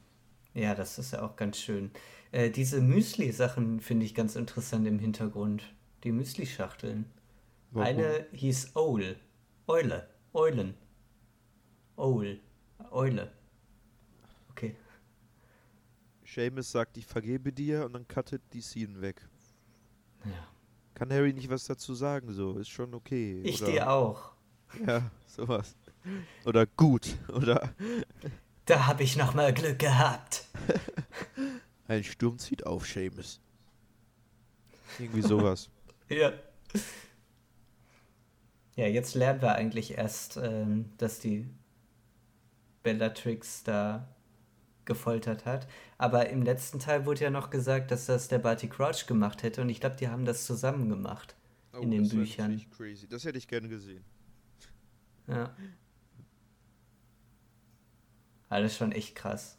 Ja, 0.54 0.74
das 0.74 0.98
ist 0.98 1.12
ja 1.12 1.22
auch 1.22 1.36
ganz 1.36 1.58
schön. 1.58 1.90
Äh, 2.30 2.50
diese 2.50 2.80
Müsli-Sachen 2.80 3.80
finde 3.80 4.06
ich 4.06 4.14
ganz 4.14 4.36
interessant 4.36 4.86
im 4.86 4.98
Hintergrund. 4.98 5.74
Die 6.04 6.12
Müsli-Schachteln. 6.12 7.06
Eine 7.74 8.26
hieß 8.32 8.76
Owl. 8.76 9.16
Eule. 9.66 10.08
Eulen. 10.32 10.74
Owl. 11.96 12.38
Eule. 12.92 13.32
Okay. 14.50 14.76
Seamus 16.24 16.70
sagt, 16.70 16.96
ich 16.96 17.06
vergebe 17.06 17.52
dir 17.52 17.84
und 17.84 17.94
dann 17.94 18.06
cuttet 18.06 18.42
die 18.52 18.60
Scene 18.60 19.00
weg. 19.00 19.26
Ja. 20.24 20.48
Kann 20.94 21.12
Harry 21.12 21.32
nicht 21.32 21.50
was 21.50 21.64
dazu 21.64 21.94
sagen, 21.94 22.32
so, 22.32 22.56
ist 22.58 22.68
schon 22.68 22.94
okay. 22.94 23.40
Ich 23.42 23.60
oder, 23.62 23.72
dir 23.72 23.90
auch. 23.90 24.32
Ja, 24.86 25.10
sowas. 25.26 25.76
Oder 26.44 26.66
gut. 26.66 27.16
Oder 27.28 27.74
Da 28.66 28.86
habe 28.86 29.02
ich 29.02 29.16
noch 29.16 29.34
mal 29.34 29.52
Glück 29.52 29.78
gehabt. 29.78 30.44
ein 31.88 32.04
Sturm 32.04 32.38
zieht 32.38 32.66
auf, 32.66 32.86
Seamus. 32.86 33.40
Irgendwie 34.98 35.22
sowas. 35.22 35.68
Ja. 36.10 36.34
Ja, 38.76 38.86
jetzt 38.86 39.14
lernen 39.14 39.40
wir 39.40 39.54
eigentlich 39.54 39.96
erst, 39.96 40.36
ähm, 40.36 40.92
dass 40.98 41.18
die 41.18 41.48
Bellatrix 42.82 43.64
da 43.64 44.13
gefoltert 44.86 45.44
hat. 45.46 45.66
Aber 45.98 46.28
im 46.30 46.42
letzten 46.42 46.78
Teil 46.78 47.06
wurde 47.06 47.22
ja 47.24 47.30
noch 47.30 47.50
gesagt, 47.50 47.90
dass 47.90 48.06
das 48.06 48.28
der 48.28 48.38
Barty 48.38 48.68
Crouch 48.68 49.06
gemacht 49.06 49.42
hätte 49.42 49.62
und 49.62 49.68
ich 49.68 49.80
glaube, 49.80 49.96
die 49.96 50.08
haben 50.08 50.24
das 50.24 50.44
zusammen 50.46 50.88
gemacht. 50.88 51.34
In 51.80 51.90
den 51.90 52.00
Oh, 52.00 52.04
das 52.04 52.12
Büchern. 52.14 52.46
natürlich 52.52 52.70
Crazy. 52.70 53.08
Das 53.08 53.24
hätte 53.24 53.38
ich 53.38 53.48
gerne 53.48 53.68
gesehen. 53.68 54.04
Ja. 55.26 55.54
Alles 58.48 58.76
schon 58.76 58.92
echt 58.92 59.14
krass. 59.16 59.58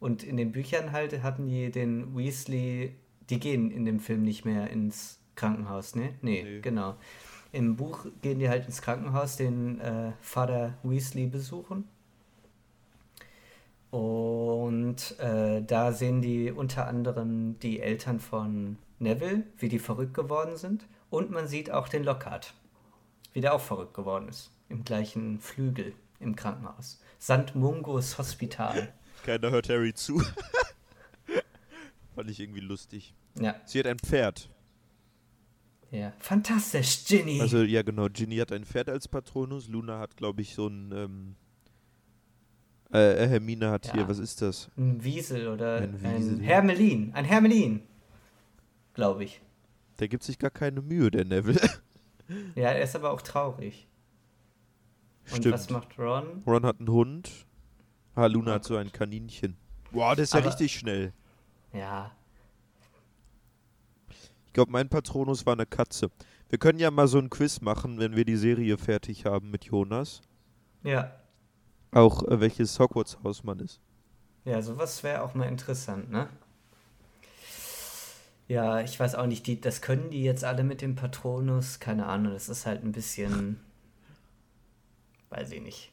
Und 0.00 0.22
in 0.22 0.36
den 0.36 0.52
Büchern 0.52 0.92
halt 0.92 1.22
hatten 1.22 1.48
die 1.48 1.70
den 1.70 2.16
Weasley, 2.16 2.94
die 3.28 3.40
gehen 3.40 3.70
in 3.70 3.84
dem 3.84 4.00
Film 4.00 4.22
nicht 4.22 4.44
mehr 4.44 4.70
ins 4.70 5.18
Krankenhaus, 5.34 5.94
ne? 5.96 6.14
Nee, 6.22 6.42
Nee. 6.42 6.60
genau. 6.60 6.96
Im 7.52 7.76
Buch 7.76 8.06
gehen 8.22 8.38
die 8.38 8.48
halt 8.48 8.66
ins 8.66 8.80
Krankenhaus, 8.82 9.36
den 9.36 9.80
äh, 9.80 10.12
Vater 10.20 10.78
Weasley 10.82 11.26
besuchen. 11.26 11.84
Und 13.90 15.18
äh, 15.18 15.62
da 15.62 15.92
sehen 15.92 16.20
die 16.20 16.52
unter 16.52 16.86
anderem 16.86 17.58
die 17.60 17.80
Eltern 17.80 18.20
von 18.20 18.76
Neville, 18.98 19.44
wie 19.56 19.68
die 19.68 19.78
verrückt 19.78 20.14
geworden 20.14 20.56
sind. 20.56 20.86
Und 21.10 21.30
man 21.30 21.48
sieht 21.48 21.70
auch 21.70 21.88
den 21.88 22.04
Lockhart, 22.04 22.52
wie 23.32 23.40
der 23.40 23.54
auch 23.54 23.60
verrückt 23.60 23.94
geworden 23.94 24.28
ist. 24.28 24.50
Im 24.68 24.84
gleichen 24.84 25.40
Flügel 25.40 25.94
im 26.20 26.36
Krankenhaus. 26.36 27.00
St. 27.20 27.54
Mungos 27.54 28.18
Hospital. 28.18 28.92
Keiner 29.24 29.50
hört 29.50 29.68
Harry 29.68 29.94
zu. 29.94 30.22
Fand 32.14 32.30
ich 32.30 32.40
irgendwie 32.40 32.60
lustig. 32.60 33.14
Ja. 33.40 33.54
Sie 33.64 33.78
hat 33.78 33.86
ein 33.86 33.98
Pferd. 33.98 34.50
Ja. 35.90 36.12
Fantastisch, 36.18 37.06
Ginny. 37.06 37.40
Also, 37.40 37.62
ja, 37.62 37.82
genau. 37.82 38.08
Ginny 38.08 38.36
hat 38.36 38.52
ein 38.52 38.64
Pferd 38.64 38.90
als 38.90 39.08
Patronus. 39.08 39.68
Luna 39.68 39.98
hat, 39.98 40.16
glaube 40.16 40.42
ich, 40.42 40.54
so 40.54 40.66
ein. 40.66 40.92
Ähm, 40.92 41.36
äh, 42.92 43.26
Hermine 43.28 43.70
hat 43.70 43.86
Ja. 43.86 43.92
hier, 43.94 44.08
was 44.08 44.18
ist 44.18 44.40
das? 44.42 44.70
ein 44.76 45.02
Wiesel 45.02 45.48
oder 45.48 45.76
Ein 45.78 45.94
ein, 46.04 46.18
Wiesel. 46.18 46.40
Hermelin. 46.42 47.12
Ein 47.14 47.24
Hermelin. 47.24 47.82
Glaube 48.94 49.24
ich. 49.24 49.40
Der 49.98 50.08
gibt 50.08 50.22
sich 50.22 50.38
gar 50.38 50.50
keine 50.50 50.80
Mühe, 50.80 51.10
der 51.10 51.24
Neville. 51.24 51.60
Ja, 52.54 52.68
er 52.72 52.82
ist 52.82 52.94
aber 52.94 53.10
auch 53.10 53.22
traurig. 53.22 53.88
Und 55.30 55.38
Stimmt. 55.38 55.54
was 55.54 55.70
macht 55.70 55.98
Ron? 55.98 56.42
Ron 56.46 56.66
hat 56.66 56.78
einen 56.78 56.90
Hund. 56.90 57.30
Ah, 58.14 58.26
Luna 58.26 58.50
Oh 58.50 58.54
hat 58.56 58.64
so 58.64 58.76
ein 58.76 58.92
Kaninchen. 58.92 59.56
Boah, 59.92 60.14
der 60.14 60.24
ist 60.24 60.34
ja 60.34 60.40
Aber- 60.40 60.48
richtig 60.50 60.72
schnell. 60.74 61.14
Ja. 61.72 62.12
Ich 64.46 64.52
glaube, 64.52 64.72
mein 64.72 64.88
Patronus 64.90 65.46
war 65.46 65.54
eine 65.54 65.64
Katze. 65.64 66.10
Wir 66.50 66.58
können 66.58 66.78
ja 66.78 66.90
mal 66.90 67.08
so 67.08 67.18
ein 67.18 67.30
Quiz 67.30 67.60
machen, 67.62 67.98
wenn 67.98 68.14
wir 68.16 68.24
die 68.26 68.36
Serie 68.36 68.76
fertig 68.76 69.24
haben 69.24 69.50
mit 69.50 69.64
Jonas. 69.64 70.20
Ja. 70.82 71.12
Auch 71.90 72.22
äh, 72.24 72.40
welches 72.40 72.78
Hogwarts-Haus 72.78 73.44
man 73.44 73.60
ist. 73.60 73.80
Ja, 74.44 74.62
sowas 74.62 75.02
wäre 75.02 75.22
auch 75.22 75.34
mal 75.34 75.48
interessant, 75.48 76.10
ne? 76.10 76.28
Ja, 78.46 78.80
ich 78.80 78.98
weiß 78.98 79.14
auch 79.14 79.26
nicht, 79.26 79.46
die, 79.46 79.60
das 79.60 79.82
können 79.82 80.10
die 80.10 80.22
jetzt 80.22 80.42
alle 80.42 80.64
mit 80.64 80.80
dem 80.80 80.96
Patronus, 80.96 81.80
keine 81.80 82.06
Ahnung, 82.06 82.32
das 82.32 82.48
ist 82.48 82.64
halt 82.64 82.82
ein 82.82 82.92
bisschen, 82.92 83.60
weiß 85.28 85.50
ich 85.52 85.60
nicht. 85.60 85.92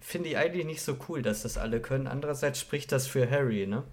Finde 0.00 0.30
ich 0.30 0.36
eigentlich 0.38 0.64
nicht 0.64 0.82
so 0.82 0.96
cool, 1.08 1.22
dass 1.22 1.42
das 1.42 1.58
alle 1.58 1.80
können. 1.80 2.06
Andererseits 2.06 2.58
spricht 2.58 2.90
das 2.90 3.06
für 3.06 3.30
Harry, 3.30 3.66
ne? 3.66 3.84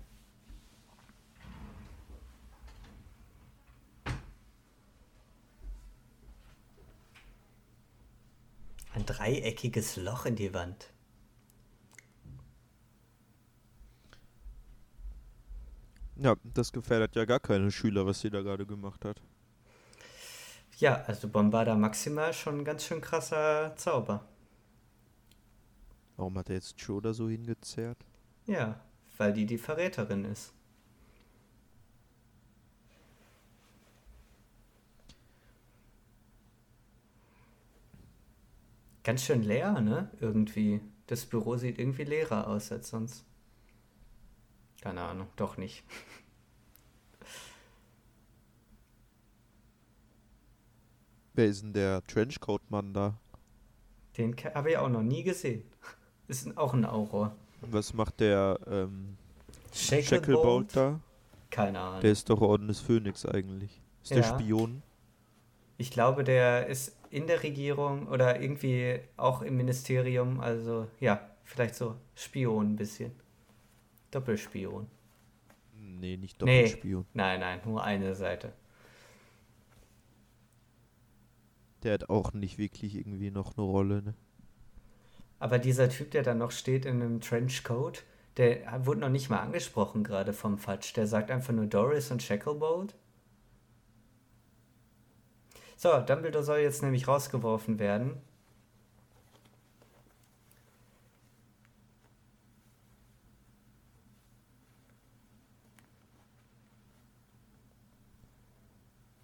Ein 9.00 9.06
dreieckiges 9.06 9.96
Loch 9.96 10.26
in 10.26 10.36
die 10.36 10.54
Wand. 10.54 10.92
Ja, 16.18 16.36
das 16.44 16.74
gefährdet 16.74 17.16
ja 17.16 17.24
gar 17.24 17.40
keine 17.40 17.72
Schüler, 17.72 18.06
was 18.06 18.20
sie 18.20 18.30
da 18.30 18.42
gerade 18.42 18.66
gemacht 18.66 19.06
hat. 19.06 19.22
Ja, 20.80 21.02
also 21.04 21.30
Bombarda 21.30 21.76
Maxima 21.76 22.28
ist 22.28 22.40
schon 22.40 22.58
ein 22.58 22.66
ganz 22.66 22.84
schön 22.84 23.00
krasser 23.00 23.74
Zauber. 23.78 24.26
Warum 26.18 26.38
hat 26.38 26.50
er 26.50 26.56
jetzt 26.56 26.76
Joe 26.82 27.02
da 27.02 27.14
so 27.14 27.30
hingezerrt? 27.30 28.06
Ja, 28.48 28.82
weil 29.16 29.32
die 29.32 29.46
die 29.46 29.58
Verräterin 29.58 30.26
ist. 30.26 30.52
Ganz 39.10 39.26
schön 39.26 39.42
leer, 39.42 39.82
ne? 39.82 40.08
Irgendwie. 40.20 40.82
Das 41.08 41.26
Büro 41.26 41.58
sieht 41.58 41.80
irgendwie 41.80 42.04
leerer 42.04 42.46
aus 42.48 42.72
als 42.72 42.90
sonst. 42.90 43.26
Keine 44.82 45.02
Ahnung, 45.02 45.26
doch 45.36 45.58
nicht. 45.58 45.84
Wer 51.34 51.48
ist 51.48 51.64
denn 51.64 51.74
der 51.74 52.04
Trenchcoat-Mann 52.04 52.94
da? 52.94 53.18
Den 54.16 54.36
habe 54.54 54.70
ich 54.70 54.78
auch 54.78 54.90
noch 54.90 55.02
nie 55.02 55.24
gesehen. 55.24 55.64
Ist 56.28 56.56
auch 56.56 56.76
ein 56.76 56.86
Auror. 56.86 57.36
Was 57.62 57.96
macht 57.96 58.20
der 58.20 58.60
ähm, 58.68 59.18
Shacklebolt? 59.74 60.76
Da? 60.76 61.00
Keine 61.50 61.80
Ahnung. 61.80 62.02
Der 62.02 62.12
ist 62.12 62.30
doch 62.30 62.42
Orden 62.42 62.68
des 62.68 62.80
Phönix 62.80 63.26
eigentlich. 63.26 63.82
Ist 64.04 64.12
der 64.12 64.20
Ja. 64.20 64.40
Spion? 64.40 64.84
Ich 65.80 65.90
glaube, 65.90 66.24
der 66.24 66.68
ist 66.68 66.99
in 67.10 67.28
der 67.28 67.44
Regierung 67.44 68.08
oder 68.08 68.42
irgendwie 68.42 69.00
auch 69.18 69.42
im 69.42 69.58
Ministerium. 69.58 70.40
Also 70.40 70.88
ja, 71.00 71.30
vielleicht 71.44 71.76
so 71.76 71.96
Spion 72.16 72.74
ein 72.74 72.76
bisschen. 72.76 73.12
Doppelspion. 74.12 74.88
Nee, 75.76 76.18
nicht 76.18 76.42
Nee. 76.42 76.64
Doppelspion. 76.64 77.06
Nein, 77.14 77.40
nein, 77.40 77.62
nur 77.66 77.84
eine 77.84 78.16
Seite. 78.16 78.54
Der 81.84 81.94
hat 81.94 82.10
auch 82.10 82.34
nicht 82.34 82.58
wirklich 82.58 82.96
irgendwie 82.96 83.32
noch 83.32 83.58
eine 83.58 83.66
Rolle, 83.66 84.02
ne? 84.02 84.14
Aber 85.40 85.58
dieser 85.58 85.90
Typ, 85.90 86.12
der 86.12 86.24
da 86.24 86.34
noch 86.34 86.52
steht 86.52 86.86
in 86.86 87.02
einem 87.02 87.22
Trenchcoat, 87.22 88.04
der 88.36 88.86
wurde 88.86 89.00
noch 89.00 89.10
nicht 89.10 89.30
mal 89.30 89.40
angesprochen 89.40 90.04
gerade 90.04 90.34
vom 90.34 90.58
Fatsch. 90.58 90.96
Der 90.96 91.08
sagt 91.08 91.32
einfach 91.32 91.54
nur 91.54 91.68
Doris 91.68 92.12
und 92.12 92.22
Shacklebolt. 92.22 92.96
So, 95.80 96.00
Dumbledore 96.02 96.44
soll 96.44 96.60
jetzt 96.60 96.84
nämlich 96.84 97.08
rausgeworfen 97.08 97.80
werden. 97.80 98.22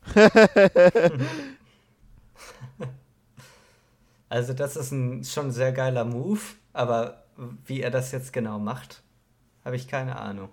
Also 4.29 4.53
das 4.53 4.75
ist 4.75 4.91
ein 4.91 5.23
schon 5.23 5.51
sehr 5.51 5.71
geiler 5.71 6.05
Move, 6.05 6.41
aber 6.73 7.23
wie 7.65 7.81
er 7.81 7.91
das 7.91 8.11
jetzt 8.11 8.33
genau 8.33 8.59
macht, 8.59 9.03
habe 9.65 9.75
ich 9.75 9.87
keine 9.87 10.17
Ahnung. 10.17 10.49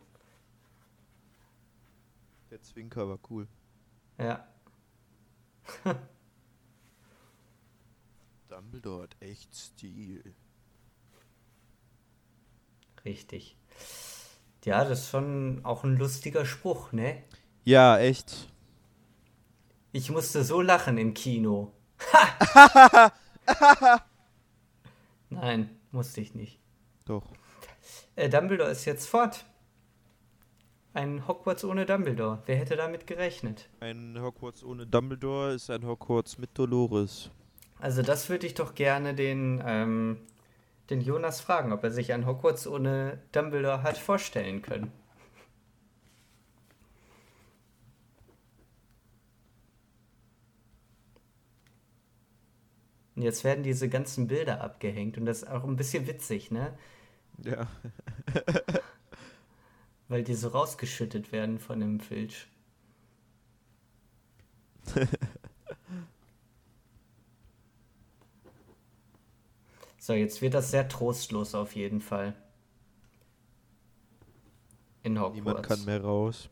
Der 2.50 2.62
Zwinker 2.62 3.08
war 3.08 3.18
cool. 3.30 3.48
Ja, 4.18 4.46
Dumbledore 8.48 9.04
hat 9.04 9.16
echt 9.20 9.54
Stil. 9.54 10.34
richtig. 13.04 13.56
Ja, 14.64 14.84
das 14.84 15.00
ist 15.00 15.10
schon 15.10 15.64
auch 15.64 15.82
ein 15.84 15.96
lustiger 15.96 16.46
Spruch, 16.46 16.92
ne? 16.92 17.24
Ja, 17.64 17.98
echt. 17.98 18.48
Ich 19.92 20.10
musste 20.10 20.44
so 20.44 20.60
lachen 20.60 20.98
im 20.98 21.14
Kino. 21.14 21.72
Nein, 25.30 25.70
musste 25.90 26.20
ich 26.20 26.34
nicht. 26.34 26.60
Doch. 27.04 27.24
Äh, 28.14 28.28
Dumbledore 28.28 28.70
ist 28.70 28.84
jetzt 28.84 29.06
fort. 29.08 29.44
Ein 30.94 31.26
Hogwarts 31.26 31.64
ohne 31.64 31.86
Dumbledore. 31.86 32.42
Wer 32.44 32.56
hätte 32.56 32.76
damit 32.76 33.06
gerechnet? 33.06 33.68
Ein 33.80 34.18
Hogwarts 34.20 34.62
ohne 34.62 34.86
Dumbledore 34.86 35.54
ist 35.54 35.70
ein 35.70 35.86
Hogwarts 35.86 36.36
mit 36.36 36.50
Dolores. 36.54 37.30
Also 37.80 38.02
das 38.02 38.28
würde 38.28 38.46
ich 38.46 38.54
doch 38.54 38.74
gerne 38.74 39.14
den, 39.14 39.62
ähm, 39.66 40.18
den 40.90 41.00
Jonas 41.00 41.40
fragen, 41.40 41.72
ob 41.72 41.82
er 41.82 41.90
sich 41.90 42.12
ein 42.12 42.26
Hogwarts 42.26 42.66
ohne 42.66 43.18
Dumbledore 43.32 43.82
hat 43.82 43.96
vorstellen 43.96 44.60
können. 44.60 44.92
Und 53.16 53.22
jetzt 53.22 53.44
werden 53.44 53.62
diese 53.62 53.88
ganzen 53.88 54.26
Bilder 54.26 54.60
abgehängt 54.60 55.16
und 55.16 55.24
das 55.24 55.42
ist 55.42 55.50
auch 55.50 55.64
ein 55.64 55.76
bisschen 55.76 56.06
witzig, 56.06 56.50
ne? 56.50 56.76
Ja. 57.38 57.66
Weil 60.08 60.24
die 60.24 60.34
so 60.34 60.48
rausgeschüttet 60.48 61.32
werden 61.32 61.58
von 61.58 61.80
dem 61.80 62.00
Filch. 62.00 62.46
so, 69.98 70.12
jetzt 70.12 70.42
wird 70.42 70.54
das 70.54 70.70
sehr 70.70 70.88
trostlos 70.88 71.54
auf 71.54 71.74
jeden 71.76 72.00
Fall. 72.00 72.34
In 75.02 75.18
Hogwarts. 75.18 75.36
Niemand 75.36 75.62
kann 75.66 75.84
mehr 75.84 76.02
raus. 76.02 76.48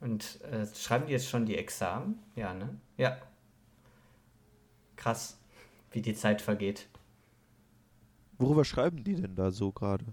Und 0.00 0.40
äh, 0.42 0.66
schreiben 0.74 1.06
die 1.06 1.12
jetzt 1.12 1.28
schon 1.28 1.46
die 1.46 1.56
Examen? 1.56 2.18
Ja, 2.34 2.54
ne? 2.54 2.80
Ja. 2.96 3.18
Krass, 4.96 5.38
wie 5.90 6.02
die 6.02 6.14
Zeit 6.14 6.40
vergeht. 6.42 6.88
Worüber 8.38 8.64
schreiben 8.64 9.04
die 9.04 9.14
denn 9.16 9.36
da 9.36 9.50
so 9.50 9.70
gerade? 9.70 10.06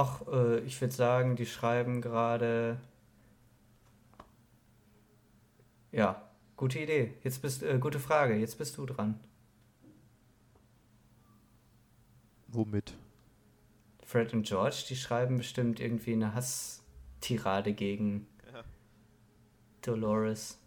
Ach, 0.00 0.22
äh, 0.28 0.60
ich 0.60 0.80
würde 0.80 0.94
sagen, 0.94 1.34
die 1.34 1.44
schreiben 1.44 2.00
gerade. 2.00 2.78
Ja, 5.90 6.22
gute 6.56 6.78
Idee. 6.78 7.14
Jetzt 7.24 7.42
bist 7.42 7.64
äh, 7.64 7.80
gute 7.80 7.98
Frage. 7.98 8.36
Jetzt 8.36 8.58
bist 8.58 8.76
du 8.76 8.86
dran. 8.86 9.18
Womit? 12.46 12.94
Fred 14.06 14.32
und 14.34 14.46
George, 14.46 14.84
die 14.88 14.94
schreiben 14.94 15.38
bestimmt 15.38 15.80
irgendwie 15.80 16.12
eine 16.12 16.32
Tirade 17.20 17.72
gegen 17.72 18.28
Dolores. 19.82 20.60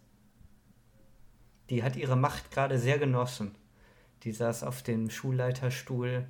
Die 1.70 1.82
hat 1.82 1.96
ihre 1.96 2.16
Macht 2.16 2.50
gerade 2.50 2.78
sehr 2.78 2.98
genossen. 2.98 3.54
Die 4.24 4.32
saß 4.32 4.62
auf 4.62 4.82
dem 4.82 5.08
Schulleiterstuhl 5.08 6.26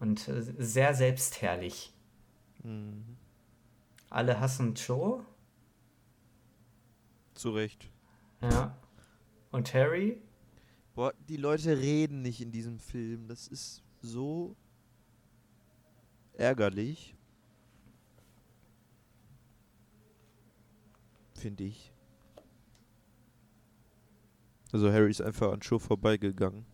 und 0.00 0.26
äh, 0.26 0.42
sehr 0.58 0.94
selbstherrlich. 0.94 1.91
Mhm. 2.62 3.16
Alle 4.10 4.38
hassen 4.38 4.74
Joe. 4.74 5.24
Zu 7.34 7.50
Recht. 7.50 7.90
Ja. 8.42 8.76
Und 9.50 9.72
Harry? 9.74 10.20
Boah, 10.94 11.14
die 11.28 11.36
Leute 11.36 11.78
reden 11.78 12.22
nicht 12.22 12.40
in 12.40 12.52
diesem 12.52 12.78
Film. 12.78 13.26
Das 13.26 13.48
ist 13.48 13.82
so 14.00 14.56
ärgerlich. 16.34 17.16
Finde 21.34 21.64
ich. 21.64 21.92
Also 24.72 24.90
Harry 24.92 25.10
ist 25.10 25.22
einfach 25.22 25.52
an 25.52 25.60
Joe 25.60 25.80
vorbeigegangen. 25.80 26.64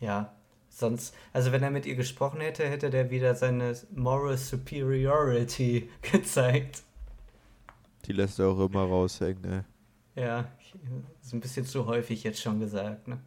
Ja. 0.00 0.37
Sonst, 0.78 1.12
also 1.32 1.50
wenn 1.50 1.64
er 1.64 1.72
mit 1.72 1.86
ihr 1.86 1.96
gesprochen 1.96 2.40
hätte, 2.40 2.64
hätte 2.64 2.88
der 2.88 3.10
wieder 3.10 3.34
seine 3.34 3.76
Moral 3.96 4.38
Superiority 4.38 5.90
gezeigt. 6.02 6.84
Die 8.06 8.12
lässt 8.12 8.38
er 8.38 8.46
auch 8.46 8.64
immer 8.64 8.84
raushängen, 8.84 9.44
ey. 9.44 10.22
Ja, 10.22 10.52
ist 11.20 11.32
ein 11.32 11.40
bisschen 11.40 11.66
zu 11.66 11.86
häufig 11.86 12.22
jetzt 12.22 12.40
schon 12.40 12.60
gesagt, 12.60 13.08
ne? 13.08 13.18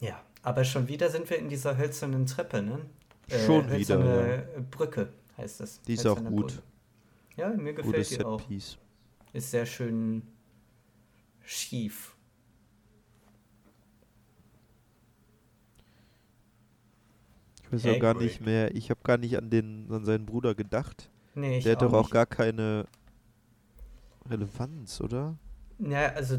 Ja, 0.00 0.22
aber 0.42 0.64
schon 0.64 0.88
wieder 0.88 1.10
sind 1.10 1.28
wir 1.28 1.38
in 1.38 1.50
dieser 1.50 1.76
hölzernen 1.76 2.24
Treppe, 2.24 2.62
ne? 2.62 2.80
Äh, 3.28 3.38
Schon 3.44 3.66
wieder, 3.66 3.98
hölzerne 3.98 4.48
Brücke 4.70 5.12
heißt 5.36 5.60
das. 5.60 5.82
Die 5.82 5.92
ist 5.92 6.06
auch 6.06 6.24
gut. 6.24 6.54
Brücke. 6.54 6.62
Ja, 7.36 7.48
mir 7.50 7.74
gefällt 7.74 7.94
Gutes 7.96 8.08
die 8.08 8.24
auch. 8.24 8.42
Ist 9.34 9.50
sehr 9.50 9.66
schön 9.66 10.22
schief. 11.44 12.14
Ich 17.72 17.84
weiß 17.84 17.96
auch 17.96 18.00
gar 18.00 18.14
nicht 18.14 18.40
mehr, 18.40 18.74
ich 18.74 18.90
habe 18.90 19.00
gar 19.04 19.16
nicht 19.18 19.36
an 19.38 19.50
den 19.50 19.86
an 19.90 20.04
seinen 20.04 20.26
Bruder 20.26 20.54
gedacht. 20.54 21.10
Nee, 21.34 21.60
Der 21.60 21.72
hat 21.72 21.82
doch 21.82 21.92
auch 21.92 22.02
nicht. 22.02 22.10
gar 22.12 22.26
keine 22.26 22.86
Relevanz, 24.28 25.00
oder? 25.00 25.36
Ja, 25.78 26.12
also, 26.12 26.38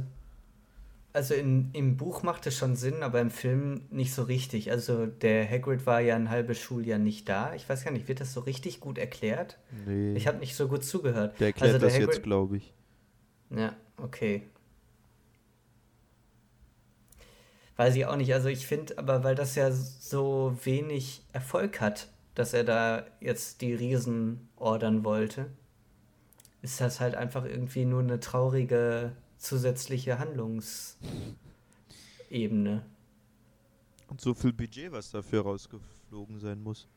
also 1.13 1.33
in, 1.33 1.69
im 1.73 1.97
Buch 1.97 2.23
macht 2.23 2.45
es 2.47 2.57
schon 2.57 2.75
Sinn, 2.75 3.01
aber 3.03 3.19
im 3.21 3.31
Film 3.31 3.81
nicht 3.89 4.13
so 4.13 4.23
richtig. 4.23 4.71
Also 4.71 5.05
der 5.07 5.49
Hagrid 5.49 5.85
war 5.85 5.99
ja 6.01 6.15
ein 6.15 6.29
halbes 6.29 6.59
Schuljahr 6.59 6.99
nicht 6.99 7.27
da. 7.27 7.53
Ich 7.55 7.67
weiß 7.67 7.83
gar 7.83 7.91
nicht, 7.91 8.07
wird 8.07 8.19
das 8.21 8.33
so 8.33 8.41
richtig 8.41 8.79
gut 8.79 8.97
erklärt? 8.97 9.57
Nee. 9.85 10.13
Ich 10.15 10.27
habe 10.27 10.37
nicht 10.39 10.55
so 10.55 10.67
gut 10.67 10.83
zugehört. 10.83 11.39
der 11.39 11.47
erklärt 11.47 11.73
also 11.73 11.79
der 11.79 11.89
das 11.89 11.97
jetzt, 11.97 12.19
Hagrid- 12.19 12.23
glaube 12.23 12.57
ich. 12.57 12.73
Ja, 13.49 13.75
okay. 13.97 14.43
Weiß 17.81 17.95
ich 17.95 18.05
auch 18.05 18.15
nicht. 18.15 18.31
Also 18.31 18.47
ich 18.47 18.67
finde, 18.67 18.95
aber 18.99 19.23
weil 19.23 19.33
das 19.33 19.55
ja 19.55 19.71
so 19.71 20.55
wenig 20.63 21.23
Erfolg 21.33 21.81
hat, 21.81 22.09
dass 22.35 22.53
er 22.53 22.63
da 22.63 23.07
jetzt 23.19 23.61
die 23.61 23.73
Riesen 23.73 24.47
ordern 24.55 25.03
wollte, 25.03 25.49
ist 26.61 26.79
das 26.79 26.99
halt 26.99 27.15
einfach 27.15 27.43
irgendwie 27.43 27.85
nur 27.85 28.01
eine 28.01 28.19
traurige 28.19 29.15
zusätzliche 29.39 30.19
Handlungsebene. 30.19 32.85
Und 34.09 34.21
so 34.21 34.35
viel 34.35 34.53
Budget, 34.53 34.91
was 34.91 35.09
dafür 35.09 35.41
rausgeflogen 35.41 36.37
sein 36.37 36.61
muss. 36.61 36.87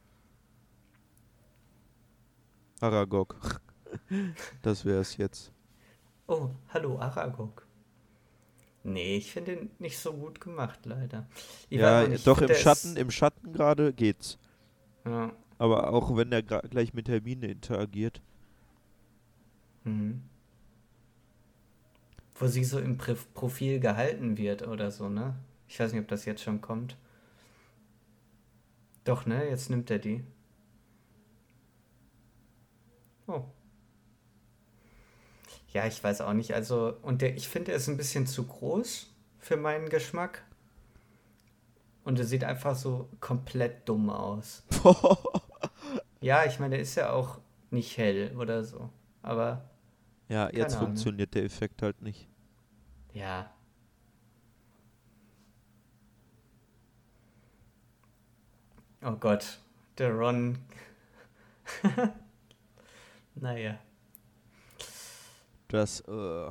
Aragog. 2.81 3.63
das 4.61 4.85
wäre 4.85 5.01
es 5.01 5.17
jetzt. 5.17 5.51
Oh, 6.27 6.51
hallo 6.69 6.99
Aragog. 6.99 7.64
Nee, 8.85 9.17
ich 9.17 9.33
finde 9.33 9.55
ihn 9.55 9.71
nicht 9.79 9.99
so 9.99 10.13
gut 10.13 10.41
gemacht, 10.41 10.81
leider. 10.85 11.27
Ich 11.71 11.81
ja, 11.81 12.07
nicht, 12.07 12.27
doch 12.27 12.41
im 12.41 12.55
Schatten, 12.55 12.97
im 12.97 13.11
Schatten 13.11 13.53
gerade 13.53 13.93
geht's. 13.95 14.39
Ja. 15.07 15.33
Aber 15.59 15.93
auch 15.93 16.15
wenn 16.17 16.33
er 16.33 16.43
gleich 16.43 16.93
mit 16.93 17.09
Hermine 17.09 17.47
interagiert. 17.47 18.21
Mhm. 19.85 20.23
Wo 22.35 22.47
sie 22.49 22.65
so 22.65 22.79
im 22.79 22.99
Pri- 22.99 23.17
Profil 23.35 23.81
gehalten 23.81 24.37
wird 24.37 24.67
oder 24.67 24.91
so, 24.91 25.09
ne? 25.09 25.35
Ich 25.69 25.81
weiß 25.81 25.93
nicht, 25.93 26.03
ob 26.03 26.09
das 26.09 26.25
jetzt 26.27 26.43
schon 26.43 26.61
kommt. 26.61 26.97
Doch, 29.05 29.25
ne? 29.27 29.49
Jetzt 29.49 29.71
nimmt 29.71 29.91
er 29.91 29.99
die. 29.99 30.25
Oh. 33.29 33.54
Ja, 35.75 35.87
ich 35.87 36.03
weiß 36.03 36.21
auch 36.23 36.33
nicht. 36.33 36.55
Also, 36.55 36.97
und 37.03 37.21
der, 37.21 37.37
ich 37.37 37.49
finde, 37.49 37.73
er 37.73 37.77
ist 37.77 37.89
ein 37.89 37.97
bisschen 37.97 38.27
zu 38.27 38.47
groß 38.47 39.13
für 39.41 39.57
meinen 39.57 39.89
Geschmack. 39.89 40.45
Und 42.05 42.19
er 42.19 42.25
sieht 42.25 42.45
einfach 42.45 42.77
so 42.77 43.09
komplett 43.21 43.89
dumm 43.89 44.09
aus. 44.09 44.65
Ja, 46.21 46.47
ich 46.47 46.59
meine, 46.59 46.77
der 46.77 46.81
ist 46.81 46.95
ja 46.95 47.13
auch 47.13 47.39
nicht 47.71 47.99
hell 47.99 48.35
oder 48.39 48.65
so. 48.65 48.89
Aber 49.21 49.69
ja, 50.31 50.49
jetzt 50.51 50.77
Ahnung. 50.77 50.87
funktioniert 50.89 51.35
der 51.35 51.45
Effekt 51.45 51.83
halt 51.83 52.01
nicht. 52.01 52.31
Ja. 53.13 53.53
Oh 59.03 59.13
Gott, 59.17 59.59
der 59.99 60.15
Ron. 60.15 60.59
naja. 63.35 63.79
Das, 65.75 66.01
äh, 66.03 66.51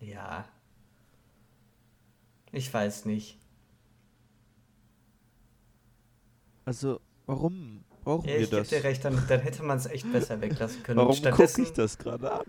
Ja. 0.00 0.48
Ich 2.52 2.72
weiß 2.72 3.04
nicht. 3.04 3.36
also, 6.64 7.00
warum 7.26 7.84
brauchen 8.04 8.26
Ja, 8.28 8.34
wir 8.36 8.40
ich 8.44 8.50
gebe 8.50 8.60
das? 8.62 8.68
dir 8.70 8.82
recht, 8.84 9.04
dann, 9.04 9.22
dann 9.28 9.40
hätte 9.40 9.62
man 9.62 9.76
es 9.76 9.84
echt 9.84 10.10
besser 10.10 10.40
weglassen 10.40 10.82
können. 10.82 10.98
Warum 10.98 11.10
und, 11.10 11.16
gucke 11.16 11.34
stattdessen, 11.34 11.64
ich 11.64 11.72
das 11.74 11.98
gerade 11.98 12.32
an? 12.32 12.46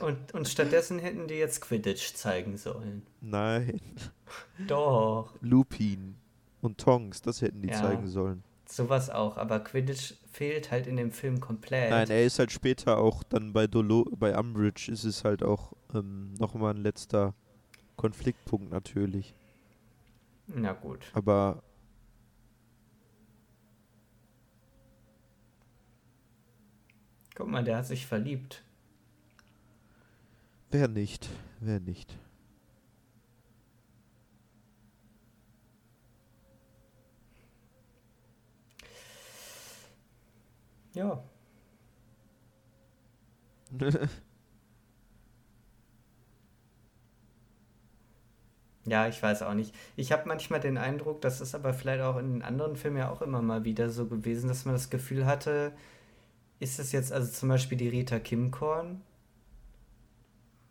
und, 0.00 0.34
und 0.34 0.46
stattdessen 0.48 0.98
hätten 0.98 1.28
die 1.28 1.34
jetzt 1.36 1.62
Quidditch 1.62 2.12
zeigen 2.14 2.58
sollen. 2.58 3.06
Nein. 3.22 3.80
Doch. 4.66 5.34
Lupin 5.40 6.16
und 6.60 6.76
Tongs, 6.78 7.22
das 7.22 7.40
hätten 7.40 7.62
die 7.62 7.68
Ja. 7.68 7.80
zeigen 7.80 8.08
sollen. 8.08 8.42
Sowas 8.72 9.10
auch, 9.10 9.36
aber 9.36 9.60
Quidditch 9.60 10.14
fehlt 10.32 10.70
halt 10.70 10.86
in 10.86 10.96
dem 10.96 11.10
Film 11.10 11.40
komplett. 11.40 11.90
Nein, 11.90 12.08
er 12.08 12.24
ist 12.24 12.38
halt 12.38 12.50
später 12.50 12.96
auch 12.96 13.22
dann 13.22 13.52
bei 13.52 13.66
Dolo 13.66 14.06
bei 14.16 14.34
Umbridge 14.34 14.90
ist 14.90 15.04
es 15.04 15.24
halt 15.24 15.42
auch 15.42 15.74
ähm, 15.92 16.32
nochmal 16.38 16.72
ein 16.72 16.82
letzter 16.82 17.34
Konfliktpunkt 17.96 18.70
natürlich. 18.70 19.34
Na 20.46 20.72
gut. 20.72 21.00
Aber 21.12 21.62
Guck 27.34 27.48
mal, 27.48 27.62
der 27.62 27.76
hat 27.76 27.86
sich 27.86 28.06
verliebt. 28.06 28.64
wer 30.70 30.88
nicht? 30.88 31.28
Wer 31.60 31.78
nicht? 31.78 32.16
Ja. 40.94 41.22
Ja, 48.84 49.06
ich 49.08 49.22
weiß 49.22 49.42
auch 49.42 49.54
nicht. 49.54 49.74
Ich 49.96 50.10
habe 50.12 50.26
manchmal 50.28 50.58
den 50.60 50.76
Eindruck, 50.76 51.20
das 51.20 51.40
ist 51.40 51.54
aber 51.54 51.72
vielleicht 51.72 52.02
auch 52.02 52.16
in 52.16 52.32
den 52.32 52.42
anderen 52.42 52.76
Filmen 52.76 52.96
ja 52.98 53.10
auch 53.10 53.22
immer 53.22 53.40
mal 53.42 53.64
wieder 53.64 53.90
so 53.90 54.06
gewesen, 54.06 54.48
dass 54.48 54.64
man 54.64 54.74
das 54.74 54.90
Gefühl 54.90 55.24
hatte, 55.26 55.72
ist 56.60 56.78
es 56.80 56.92
jetzt 56.92 57.12
also 57.12 57.30
zum 57.32 57.48
Beispiel 57.50 57.78
die 57.78 57.88
Rita 57.88 58.18
Kimkorn, 58.20 59.02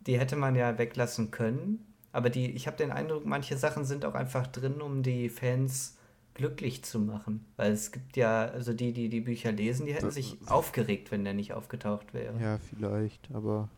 die 0.06 0.18
hätte 0.18 0.36
man 0.36 0.54
ja 0.54 0.78
weglassen 0.78 1.30
können, 1.30 1.84
aber 2.12 2.28
die, 2.30 2.50
ich 2.52 2.66
habe 2.66 2.76
den 2.76 2.90
Eindruck, 2.90 3.24
manche 3.24 3.56
Sachen 3.56 3.84
sind 3.84 4.04
auch 4.04 4.14
einfach 4.14 4.46
drin, 4.46 4.80
um 4.82 5.02
die 5.02 5.28
Fans 5.28 5.96
glücklich 6.34 6.82
zu 6.84 6.98
machen, 6.98 7.44
weil 7.56 7.72
es 7.72 7.92
gibt 7.92 8.16
ja, 8.16 8.46
also 8.46 8.72
die, 8.72 8.92
die 8.92 9.08
die 9.08 9.20
Bücher 9.20 9.52
lesen, 9.52 9.86
die 9.86 9.94
hätten 9.94 10.10
sich 10.10 10.38
aufgeregt, 10.46 11.10
wenn 11.10 11.24
der 11.24 11.34
nicht 11.34 11.52
aufgetaucht 11.52 12.14
wäre. 12.14 12.40
ja, 12.40 12.58
vielleicht, 12.58 13.30
aber. 13.32 13.68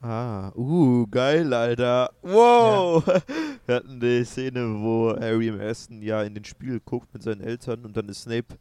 Ah, 0.00 0.52
uh, 0.54 1.06
geil, 1.08 1.52
Alter. 1.52 2.10
Wow! 2.22 3.04
Wir 3.66 3.74
hatten 3.74 3.98
die 3.98 4.24
Szene, 4.24 4.80
wo 4.80 5.14
Harry 5.18 5.48
im 5.48 5.58
ersten 5.58 6.00
Jahr 6.02 6.24
in 6.24 6.34
den 6.34 6.44
Spiegel 6.44 6.80
guckt 6.80 7.12
mit 7.12 7.22
seinen 7.24 7.40
Eltern 7.40 7.84
und 7.84 7.96
dann 7.96 8.08
ist 8.08 8.22
Snape 8.22 8.56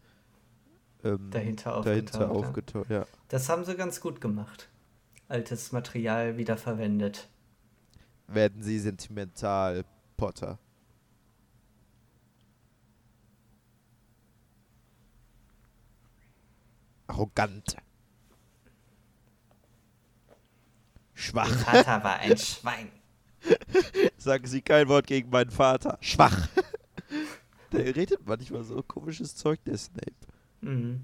ähm, 1.04 1.30
Dahinter 1.30 1.82
dahinter 1.84 2.32
aufgetaucht, 2.32 2.90
ja. 2.90 3.00
Ja. 3.00 3.08
Das 3.28 3.50
haben 3.50 3.66
sie 3.66 3.76
ganz 3.76 4.02
gut 4.02 4.20
gemacht. 4.20 4.70
Altes 5.28 5.72
Material 5.72 6.38
wieder 6.38 6.58
verwendet. 6.58 7.30
Werden 8.28 8.64
sie 8.64 8.80
sentimental, 8.80 9.84
Potter. 10.18 10.58
Arrogant. 17.08 17.78
Schwach. 21.14 21.50
Mein 21.50 21.58
Vater 21.60 22.04
war 22.04 22.18
ein 22.20 22.38
Schwein. 22.38 22.92
Sagen 24.18 24.46
Sie 24.46 24.62
kein 24.62 24.88
Wort 24.88 25.08
gegen 25.08 25.30
meinen 25.30 25.52
Vater. 25.52 25.98
Schwach. 26.02 26.48
Der 27.72 27.96
redet 27.96 28.26
manchmal 28.26 28.64
so 28.64 28.82
komisches 28.82 29.36
Zeug, 29.36 29.60
der 29.66 29.78
Snape. 29.78 30.14
Mhm. 30.62 31.04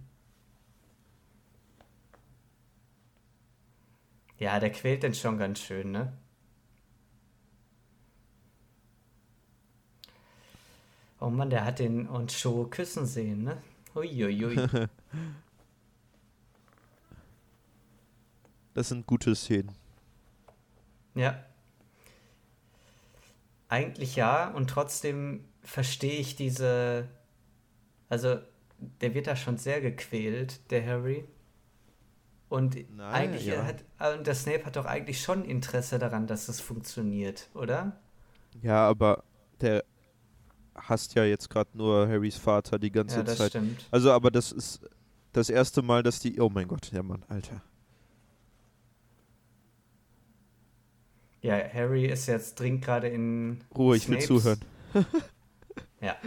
Ja, 4.39 4.59
der 4.59 4.71
quält 4.71 5.03
den 5.03 5.13
schon 5.13 5.37
ganz 5.37 5.59
schön, 5.59 5.91
ne? 5.91 6.13
Oh 11.19 11.29
Mann, 11.29 11.49
der 11.49 11.65
hat 11.65 11.79
den 11.79 12.07
und 12.07 12.31
Show 12.31 12.65
küssen 12.65 13.05
sehen, 13.05 13.43
ne? 13.43 13.61
Uiuiui. 13.95 14.55
Das 18.73 18.89
sind 18.89 19.05
gute 19.07 19.35
Szenen. 19.35 19.71
Ja. 21.15 21.43
Eigentlich 23.69 24.15
ja, 24.15 24.49
und 24.49 24.69
trotzdem 24.69 25.45
verstehe 25.61 26.19
ich 26.19 26.35
diese. 26.35 27.07
Also, 28.09 28.37
der 29.01 29.13
wird 29.13 29.27
da 29.27 29.35
schon 29.35 29.57
sehr 29.57 29.81
gequält, 29.81 30.69
der 30.71 30.85
Harry. 30.85 31.25
Und 32.49 32.75
Naja, 32.95 33.11
eigentlich 33.11 33.45
ja. 33.47 33.63
hat. 33.63 33.83
Und 34.15 34.27
der 34.27 34.35
Snape 34.35 34.65
hat 34.65 34.75
doch 34.75 34.85
eigentlich 34.85 35.21
schon 35.21 35.43
Interesse 35.45 35.97
daran, 35.97 36.27
dass 36.27 36.49
es 36.49 36.59
funktioniert, 36.59 37.49
oder? 37.55 37.99
Ja, 38.61 38.87
aber 38.87 39.23
der 39.61 39.83
hasst 40.75 41.15
ja 41.15 41.23
jetzt 41.23 41.49
gerade 41.49 41.75
nur 41.75 42.07
Harrys 42.07 42.37
Vater 42.37 42.77
die 42.77 42.91
ganze 42.91 43.17
Ja, 43.17 43.23
das 43.23 43.37
Zeit. 43.37 43.49
stimmt. 43.51 43.87
Also, 43.89 44.11
aber 44.11 44.29
das 44.29 44.51
ist 44.51 44.81
das 45.31 45.49
erste 45.49 45.81
Mal, 45.81 46.03
dass 46.03 46.19
die. 46.19 46.39
Oh 46.39 46.49
mein 46.49 46.67
Gott, 46.67 46.91
ja 46.91 47.01
Mann, 47.01 47.23
Alter. 47.27 47.63
Ja, 51.43 51.59
Harry 51.73 52.05
ist 52.05 52.27
jetzt 52.27 52.57
dringend 52.59 52.83
gerade 52.85 53.09
in. 53.09 53.61
Ruhe, 53.77 53.97
ich 53.97 54.07
will 54.07 54.17
Snapes- 54.19 54.27
zuhören. 54.27 54.59
Ja. 56.01 56.17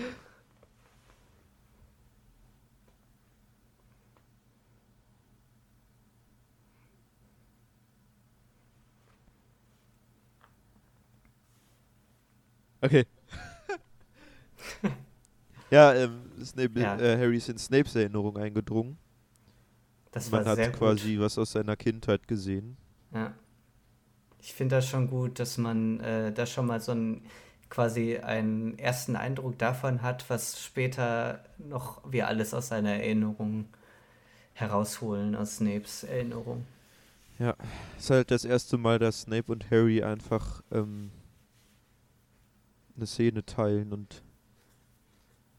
Okay. 12.81 13.05
ja, 15.71 15.95
ähm, 15.95 16.23
Snape, 16.45 16.81
Ja. 16.81 16.99
Äh, 16.99 17.19
Harry 17.19 17.37
ist 17.39 17.49
in 17.49 17.59
Snapes 17.59 17.95
Erinnerung 17.97 18.37
eingedrungen. 18.37 18.99
Das 20.13 20.31
Man 20.31 20.45
hat 20.47 20.73
quasi 20.73 21.15
gut. 21.17 21.25
was 21.25 21.37
aus 21.39 21.53
seiner 21.53 21.77
Kindheit 21.77 22.27
gesehen. 22.29 22.77
Ja. 23.13 23.35
Ich 24.47 24.55
finde 24.55 24.77
das 24.77 24.89
schon 24.89 25.10
gut, 25.10 25.40
dass 25.40 25.59
man 25.59 25.98
äh, 25.98 26.32
da 26.32 26.47
schon 26.47 26.66
mal 26.66 26.81
so 26.81 26.93
ein 26.93 27.20
quasi 27.68 28.18
einen 28.18 28.78
ersten 28.78 29.16
Eindruck 29.16 29.59
davon 29.59 30.02
hat, 30.02 30.31
was 30.31 30.62
später 30.62 31.44
noch 31.59 32.01
wir 32.09 32.28
alles 32.28 32.55
aus 32.55 32.68
seiner 32.68 32.93
Erinnerung 32.93 33.64
herausholen, 34.55 35.35
aus 35.35 35.56
Snapes 35.56 36.05
Erinnerung. 36.05 36.64
Ist 37.98 38.10
halt 38.10 38.31
das 38.31 38.44
erste 38.44 38.78
Mal, 38.78 39.01
dass 39.01 39.23
Snape 39.23 39.51
und 39.51 39.68
Harry 39.73 40.05
einfach 40.05 40.62
ähm, 40.70 41.10
eine 42.97 43.06
Szene 43.06 43.44
teilen 43.44 43.93
und 43.93 44.23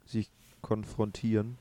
sich 0.06 0.32
konfrontieren. 0.62 1.58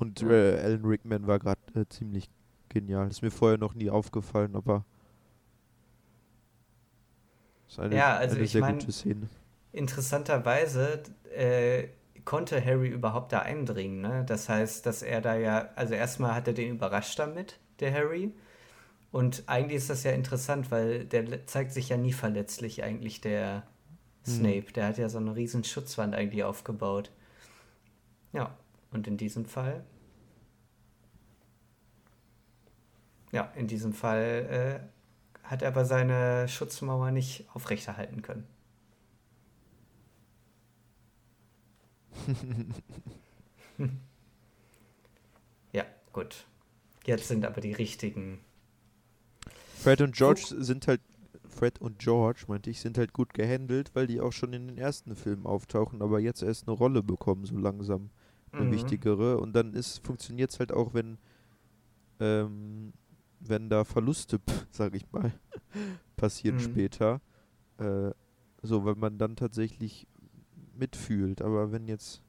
Und 0.00 0.22
Ja. 0.22 0.30
äh, 0.30 0.58
Alan 0.58 0.84
Rickman 0.84 1.28
war 1.28 1.38
gerade 1.38 1.60
äh, 1.76 1.86
ziemlich 1.88 2.28
genial. 2.70 3.06
Ist 3.08 3.22
mir 3.22 3.30
vorher 3.30 3.56
noch 3.56 3.74
nie 3.74 3.88
aufgefallen, 3.88 4.56
aber 4.56 4.84
ist 7.68 7.78
eine, 7.78 7.96
Ja, 7.96 8.16
also 8.16 8.34
eine 8.36 8.44
ich 8.44 8.52
sehr 8.52 8.60
mein- 8.62 8.78
gute 8.78 8.92
Szene. 8.92 9.28
Interessanterweise 9.72 11.02
äh, 11.34 11.88
konnte 12.24 12.64
Harry 12.64 12.88
überhaupt 12.88 13.32
da 13.32 13.40
eindringen, 13.40 14.00
ne? 14.00 14.24
Das 14.26 14.48
heißt, 14.48 14.84
dass 14.86 15.02
er 15.02 15.20
da 15.20 15.36
ja, 15.36 15.68
also 15.76 15.94
erstmal 15.94 16.34
hat 16.34 16.46
er 16.48 16.54
den 16.54 16.70
überrascht 16.70 17.18
damit, 17.18 17.58
der 17.80 17.92
Harry. 17.92 18.32
Und 19.12 19.44
eigentlich 19.46 19.78
ist 19.78 19.88
das 19.90 20.04
ja 20.04 20.12
interessant, 20.12 20.70
weil 20.70 21.04
der 21.06 21.46
zeigt 21.46 21.72
sich 21.72 21.88
ja 21.90 21.96
nie 21.96 22.12
verletzlich, 22.12 22.82
eigentlich 22.82 23.20
der 23.20 23.62
Hm. 24.24 24.32
Snape. 24.34 24.72
Der 24.74 24.86
hat 24.88 24.98
ja 24.98 25.08
so 25.08 25.18
eine 25.18 25.34
riesen 25.36 25.64
Schutzwand 25.64 26.14
eigentlich 26.14 26.44
aufgebaut. 26.44 27.10
Ja, 28.32 28.54
und 28.90 29.06
in 29.06 29.16
diesem 29.16 29.46
Fall. 29.46 29.84
Ja, 33.32 33.52
in 33.56 33.66
diesem 33.66 33.92
Fall 33.92 34.80
äh, 34.82 34.97
hat 35.50 35.62
er 35.62 35.68
aber 35.68 35.84
seine 35.84 36.48
Schutzmauer 36.48 37.10
nicht 37.10 37.46
aufrechterhalten 37.54 38.22
können. 38.22 38.46
Ja, 45.72 45.84
gut. 46.12 46.46
Jetzt 47.06 47.28
sind 47.28 47.44
aber 47.46 47.60
die 47.62 47.72
richtigen. 47.72 48.40
Fred 49.74 50.00
und 50.00 50.14
George 50.14 50.42
sind 50.58 50.86
halt 50.88 51.00
Fred 51.48 51.80
und 51.80 51.98
George, 51.98 52.44
meinte 52.48 52.70
ich, 52.70 52.80
sind 52.80 52.98
halt 52.98 53.12
gut 53.12 53.32
gehandelt, 53.34 53.90
weil 53.94 54.06
die 54.06 54.20
auch 54.20 54.32
schon 54.32 54.52
in 54.52 54.68
den 54.68 54.78
ersten 54.78 55.16
Filmen 55.16 55.46
auftauchen, 55.46 56.02
aber 56.02 56.20
jetzt 56.20 56.42
erst 56.42 56.68
eine 56.68 56.76
Rolle 56.76 57.02
bekommen, 57.02 57.44
so 57.46 57.56
langsam. 57.56 58.10
Eine 58.56 58.70
Mhm. 58.70 58.70
wichtigere. 58.70 59.38
Und 59.38 59.54
dann 59.54 59.72
ist 59.74 60.04
funktioniert 60.04 60.50
es 60.50 60.58
halt 60.58 60.72
auch, 60.72 60.92
wenn 60.94 61.18
ähm, 62.20 62.92
wenn 63.40 63.68
da 63.70 63.84
Verluste, 63.84 64.40
sag 64.70 64.94
ich 64.94 65.10
mal, 65.12 65.32
passieren 66.16 66.58
Mhm. 66.58 66.58
später. 66.58 67.20
Äh, 67.78 68.12
so, 68.62 68.84
weil 68.84 68.96
man 68.96 69.18
dann 69.18 69.36
tatsächlich 69.36 70.08
mitfühlt. 70.74 71.42
Aber 71.42 71.72
wenn 71.72 71.88
jetzt 71.88 72.22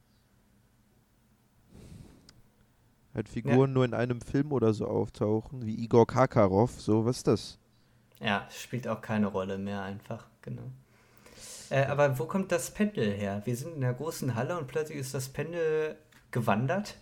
halt 3.14 3.28
Figuren 3.28 3.72
nur 3.72 3.84
in 3.84 3.94
einem 3.94 4.20
Film 4.20 4.50
oder 4.52 4.72
so 4.74 4.86
auftauchen, 4.86 5.64
wie 5.64 5.76
Igor 5.76 6.06
Karkaroff, 6.08 6.80
so, 6.80 7.04
was 7.04 7.18
ist 7.18 7.26
das? 7.28 7.58
Ja, 8.20 8.46
spielt 8.50 8.86
auch 8.88 9.00
keine 9.00 9.26
Rolle 9.26 9.58
mehr 9.58 9.82
einfach, 9.82 10.26
genau. 10.42 10.70
Äh, 11.70 11.86
aber 11.86 12.18
wo 12.18 12.26
kommt 12.26 12.52
das 12.52 12.72
Pendel 12.72 13.12
her? 13.12 13.42
Wir 13.44 13.56
sind 13.56 13.74
in 13.76 13.80
der 13.80 13.94
großen 13.94 14.34
Halle 14.34 14.58
und 14.58 14.66
plötzlich 14.68 14.98
ist 14.98 15.14
das 15.14 15.28
Pendel 15.28 15.96
gewandert 16.30 16.96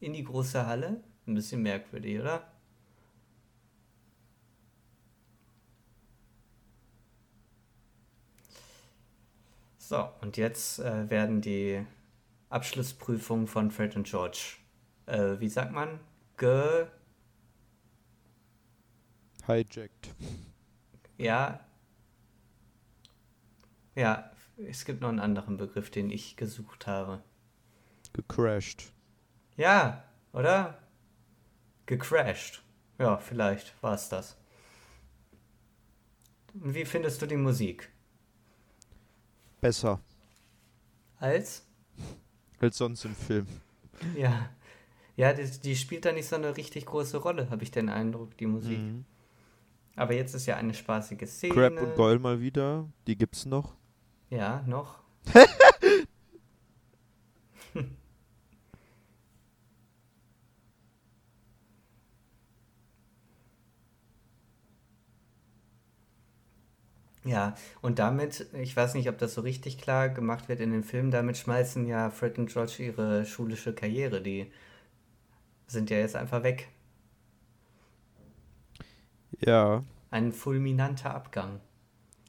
in 0.00 0.12
die 0.14 0.24
große 0.24 0.66
Halle. 0.66 1.02
Ein 1.26 1.34
bisschen 1.34 1.62
merkwürdig, 1.62 2.20
oder? 2.20 2.42
So, 9.88 10.06
und 10.20 10.36
jetzt 10.36 10.80
äh, 10.80 11.08
werden 11.08 11.40
die 11.40 11.82
Abschlussprüfungen 12.50 13.46
von 13.46 13.70
Fred 13.70 13.96
und 13.96 14.06
George, 14.06 14.58
äh, 15.06 15.40
wie 15.40 15.48
sagt 15.48 15.72
man, 15.72 15.98
ge 16.36 16.88
Hijacked. 19.46 20.14
Ja. 21.16 21.60
Ja, 23.94 24.30
es 24.58 24.84
gibt 24.84 25.00
noch 25.00 25.08
einen 25.08 25.20
anderen 25.20 25.56
Begriff, 25.56 25.88
den 25.88 26.10
ich 26.10 26.36
gesucht 26.36 26.86
habe. 26.86 27.22
Gecrashed. 28.12 28.92
Ja, 29.56 30.04
oder? 30.34 30.82
Gecrashed. 31.86 32.62
Ja, 32.98 33.16
vielleicht 33.16 33.82
war 33.82 33.94
es 33.94 34.10
das. 34.10 34.36
Wie 36.52 36.84
findest 36.84 37.22
du 37.22 37.26
die 37.26 37.38
Musik? 37.38 37.90
Besser 39.60 40.00
Als? 41.18 41.66
als 42.60 42.78
sonst 42.78 43.04
im 43.04 43.14
Film. 43.14 43.46
Ja. 44.16 44.50
Ja, 45.16 45.32
die, 45.32 45.44
die 45.60 45.74
spielt 45.74 46.04
da 46.04 46.12
nicht 46.12 46.28
so 46.28 46.36
eine 46.36 46.56
richtig 46.56 46.86
große 46.86 47.16
Rolle, 47.16 47.50
habe 47.50 47.64
ich 47.64 47.72
den 47.72 47.88
Eindruck, 47.88 48.36
die 48.36 48.46
Musik. 48.46 48.78
Mhm. 48.78 49.04
Aber 49.96 50.14
jetzt 50.14 50.34
ist 50.34 50.46
ja 50.46 50.56
eine 50.56 50.72
spaßige 50.72 51.28
Szene. 51.28 51.52
Crab 51.52 51.82
und 51.82 51.96
Goyle 51.96 52.20
mal 52.20 52.40
wieder. 52.40 52.88
Die 53.08 53.18
gibt's 53.18 53.44
noch. 53.44 53.74
Ja, 54.30 54.62
noch. 54.68 55.00
Ja, 67.28 67.54
und 67.82 67.98
damit, 67.98 68.46
ich 68.54 68.74
weiß 68.76 68.94
nicht, 68.94 69.08
ob 69.10 69.18
das 69.18 69.34
so 69.34 69.42
richtig 69.42 69.76
klar 69.78 70.08
gemacht 70.08 70.48
wird 70.48 70.60
in 70.60 70.70
den 70.72 70.82
Filmen, 70.82 71.10
damit 71.10 71.36
schmeißen 71.36 71.86
ja 71.86 72.10
Fred 72.10 72.38
und 72.38 72.50
George 72.50 72.76
ihre 72.82 73.26
schulische 73.26 73.74
Karriere. 73.74 74.22
Die 74.22 74.50
sind 75.66 75.90
ja 75.90 75.98
jetzt 75.98 76.16
einfach 76.16 76.42
weg. 76.42 76.68
Ja, 79.40 79.84
Ein 80.10 80.32
fulminanter 80.32 81.14
Abgang. 81.14 81.60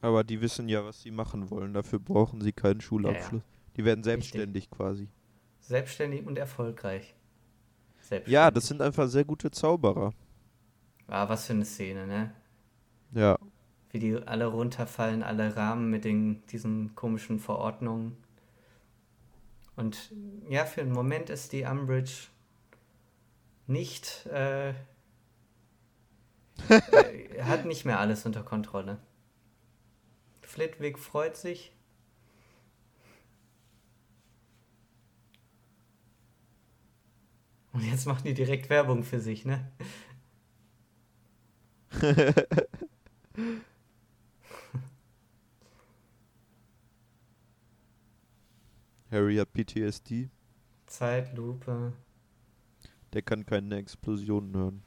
aber 0.02 0.24
die 0.24 0.42
wissen 0.42 0.70
ja, 0.70 0.84
was 0.86 1.02
sie 1.02 1.12
machen 1.12 1.50
wollen. 1.50 1.74
Dafür 1.74 2.00
brauchen 2.00 2.42
sie 2.42 2.52
keinen 2.54 2.82
Schulabschluss. 2.82 3.44
Die 3.78 3.86
werden 3.86 4.04
selbstständig 4.04 4.70
quasi. 4.70 5.10
Selbstständig 5.62 6.26
und 6.26 6.38
erfolgreich. 6.38 7.16
Ja, 8.26 8.52
das 8.52 8.68
sind 8.68 8.82
einfach 8.82 9.08
sehr 9.08 9.24
gute 9.26 9.52
Zauberer. 9.52 10.14
Ah, 11.08 11.28
was 11.28 11.46
für 11.48 11.54
eine 11.54 11.66
Szene, 11.66 12.08
ne? 12.08 12.34
Ja. 13.12 13.38
Wie 13.92 14.00
die 14.00 14.16
alle 14.16 14.46
runterfallen, 14.46 15.24
alle 15.24 15.56
Rahmen 15.56 15.90
mit 15.90 16.06
den, 16.06 16.46
diesen 16.48 16.96
komischen 16.96 17.40
Verordnungen. 17.40 18.18
Und 19.76 20.12
ja, 20.50 20.66
für 20.66 20.82
einen 20.82 20.92
Moment 20.92 21.30
ist 21.30 21.54
die 21.54 21.64
Umbridge 21.64 22.28
nicht, 23.66 24.26
äh, 24.28 24.70
äh, 26.70 27.42
hat 27.44 27.66
nicht 27.66 27.86
mehr 27.86 28.00
alles 28.00 28.26
unter 28.26 28.44
Kontrolle. 28.44 29.00
Flitwick 30.42 31.00
freut 31.00 31.38
sich. 31.38 31.72
Und 37.72 37.84
jetzt 37.84 38.08
machen 38.08 38.24
die 38.26 38.34
direkt 38.34 38.70
Werbung 38.70 39.04
für 39.04 39.20
sich, 39.22 39.46
ne? 39.46 39.72
Harry 49.12 49.38
hat 49.38 49.54
PTSD. 49.54 50.30
Zeitlupe. 50.86 51.94
Der 53.14 53.22
kann 53.22 53.46
keine 53.46 53.78
Explosionen 53.78 54.56
hören. 54.56 54.84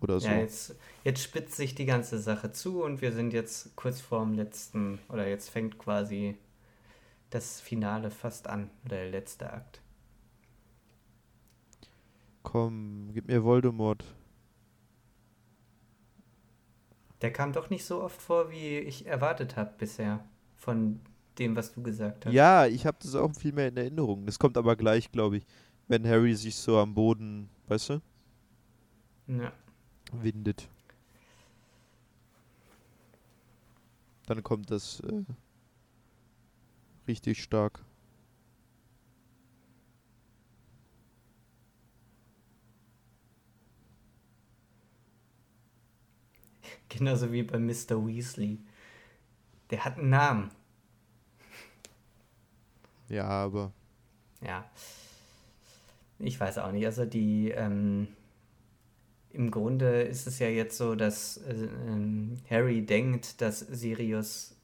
Oder 0.00 0.20
so. 0.20 0.28
Ja, 0.28 0.36
jetzt, 0.36 0.76
jetzt 1.02 1.22
spitzt 1.22 1.56
sich 1.56 1.74
die 1.74 1.86
ganze 1.86 2.18
Sache 2.18 2.52
zu 2.52 2.82
und 2.84 3.00
wir 3.00 3.12
sind 3.12 3.32
jetzt 3.32 3.74
kurz 3.74 4.00
vorm 4.00 4.34
letzten, 4.34 4.98
oder 5.08 5.26
jetzt 5.26 5.48
fängt 5.48 5.78
quasi 5.78 6.36
das 7.30 7.60
Finale 7.60 8.10
fast 8.10 8.46
an, 8.46 8.70
oder 8.84 8.96
der 8.96 9.10
letzte 9.10 9.52
Akt. 9.52 9.80
Komm, 12.42 13.10
gib 13.14 13.26
mir 13.28 13.42
Voldemort. 13.42 14.04
Der 17.22 17.32
kam 17.32 17.52
doch 17.52 17.70
nicht 17.70 17.86
so 17.86 18.02
oft 18.02 18.20
vor, 18.20 18.50
wie 18.50 18.78
ich 18.78 19.06
erwartet 19.06 19.56
habe 19.56 19.72
bisher. 19.78 20.22
Von 20.56 21.00
dem, 21.38 21.56
was 21.56 21.72
du 21.72 21.82
gesagt 21.82 22.26
hast. 22.26 22.32
Ja, 22.32 22.66
ich 22.66 22.86
habe 22.86 22.96
das 23.00 23.14
auch 23.14 23.34
viel 23.34 23.52
mehr 23.52 23.68
in 23.68 23.76
Erinnerung. 23.76 24.26
Das 24.26 24.38
kommt 24.38 24.56
aber 24.56 24.76
gleich, 24.76 25.10
glaube 25.10 25.38
ich, 25.38 25.46
wenn 25.88 26.06
Harry 26.06 26.34
sich 26.34 26.56
so 26.56 26.78
am 26.78 26.94
Boden, 26.94 27.48
weißt 27.68 27.90
du, 27.90 28.02
Ja. 29.26 29.52
windet. 30.12 30.68
Dann 34.26 34.42
kommt 34.42 34.70
das 34.70 35.00
äh, 35.00 35.24
richtig 37.06 37.42
stark. 37.42 37.84
Genauso 46.88 47.32
wie 47.32 47.42
bei 47.42 47.58
Mr. 47.58 48.06
Weasley. 48.06 48.58
Der 49.70 49.84
hat 49.84 49.98
einen 49.98 50.10
Namen. 50.10 50.50
Ja, 53.08 53.26
aber 53.26 53.72
Ja. 54.40 54.64
Ich 56.18 56.38
weiß 56.38 56.58
auch 56.58 56.72
nicht. 56.72 56.86
Also 56.86 57.04
die, 57.04 57.50
ähm, 57.50 58.08
im 59.30 59.50
Grunde 59.50 60.02
ist 60.02 60.26
es 60.26 60.38
ja 60.38 60.48
jetzt 60.48 60.76
so, 60.78 60.94
dass 60.94 61.38
äh, 61.38 61.52
ähm, 61.54 62.40
Harry 62.48 62.86
denkt, 62.86 63.40
dass 63.40 63.60
Sirius 63.60 64.56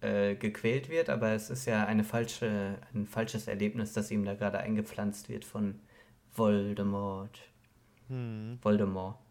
äh, 0.00 0.34
gequält 0.34 0.88
wird, 0.88 1.10
aber 1.10 1.32
es 1.32 1.50
ist 1.50 1.66
ja 1.66 1.86
eine 1.86 2.04
falsche, 2.04 2.78
ein 2.94 3.06
falsches 3.06 3.46
Erlebnis, 3.48 3.92
das 3.92 4.10
ihm 4.10 4.24
da 4.24 4.34
gerade 4.34 4.58
eingepflanzt 4.58 5.28
wird 5.28 5.44
von 5.44 5.78
Voldemort. 6.34 7.38
hm. 8.08 8.58
Voldemort. 8.62 9.21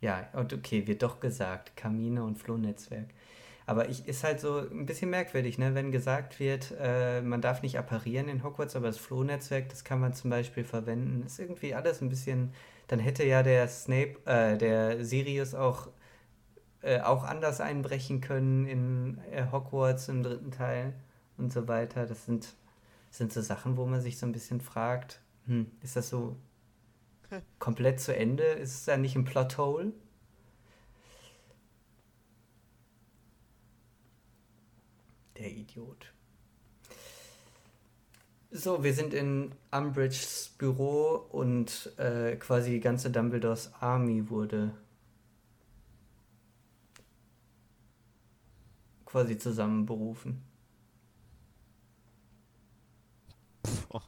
Ja, 0.00 0.28
und 0.32 0.52
okay, 0.52 0.86
wird 0.86 1.02
doch 1.02 1.20
gesagt, 1.20 1.76
Kamine 1.76 2.24
und 2.24 2.36
Flohnetzwerk. 2.38 3.08
Aber 3.66 3.88
ich 3.88 4.08
ist 4.08 4.24
halt 4.24 4.40
so 4.40 4.58
ein 4.58 4.86
bisschen 4.86 5.10
merkwürdig, 5.10 5.58
ne? 5.58 5.74
Wenn 5.74 5.92
gesagt 5.92 6.40
wird, 6.40 6.74
äh, 6.80 7.20
man 7.22 7.40
darf 7.40 7.62
nicht 7.62 7.78
apparieren 7.78 8.28
in 8.28 8.42
Hogwarts, 8.42 8.74
aber 8.76 8.88
das 8.88 8.98
Flohnetzwerk, 8.98 9.68
das 9.68 9.84
kann 9.84 10.00
man 10.00 10.12
zum 10.14 10.30
Beispiel 10.30 10.64
verwenden. 10.64 11.22
Ist 11.24 11.38
irgendwie 11.38 11.74
alles 11.74 12.00
ein 12.00 12.08
bisschen. 12.08 12.52
Dann 12.88 12.98
hätte 12.98 13.24
ja 13.24 13.42
der 13.44 13.68
Snape, 13.68 14.16
äh, 14.24 14.58
der 14.58 15.04
Sirius 15.04 15.54
auch, 15.54 15.88
äh, 16.82 17.00
auch 17.00 17.24
anders 17.24 17.60
einbrechen 17.60 18.20
können 18.20 18.66
in 18.66 19.18
äh, 19.30 19.44
Hogwarts 19.52 20.08
im 20.08 20.22
dritten 20.22 20.50
Teil 20.50 20.94
und 21.38 21.52
so 21.52 21.68
weiter. 21.68 22.06
Das 22.06 22.26
sind, 22.26 22.54
sind 23.10 23.32
so 23.32 23.40
Sachen, 23.42 23.76
wo 23.76 23.86
man 23.86 24.00
sich 24.00 24.18
so 24.18 24.26
ein 24.26 24.32
bisschen 24.32 24.60
fragt, 24.60 25.20
hm, 25.46 25.66
ist 25.82 25.96
das 25.96 26.08
so 26.08 26.36
komplett 27.58 28.00
zu 28.00 28.14
Ende? 28.14 28.44
Ist 28.44 28.74
es 28.74 28.84
da 28.84 28.96
nicht 28.96 29.16
ein 29.16 29.24
Plothole? 29.24 29.92
Der 35.36 35.50
Idiot. 35.50 36.12
So, 38.52 38.82
wir 38.82 38.92
sind 38.94 39.14
in 39.14 39.52
Umbridges 39.70 40.54
Büro 40.58 41.14
und 41.30 41.92
äh, 41.98 42.36
quasi 42.36 42.70
die 42.72 42.80
ganze 42.80 43.10
Dumbledores 43.10 43.72
Army 43.80 44.28
wurde 44.28 44.74
quasi 49.06 49.38
zusammenberufen. 49.38 50.42
Boah. 53.88 54.02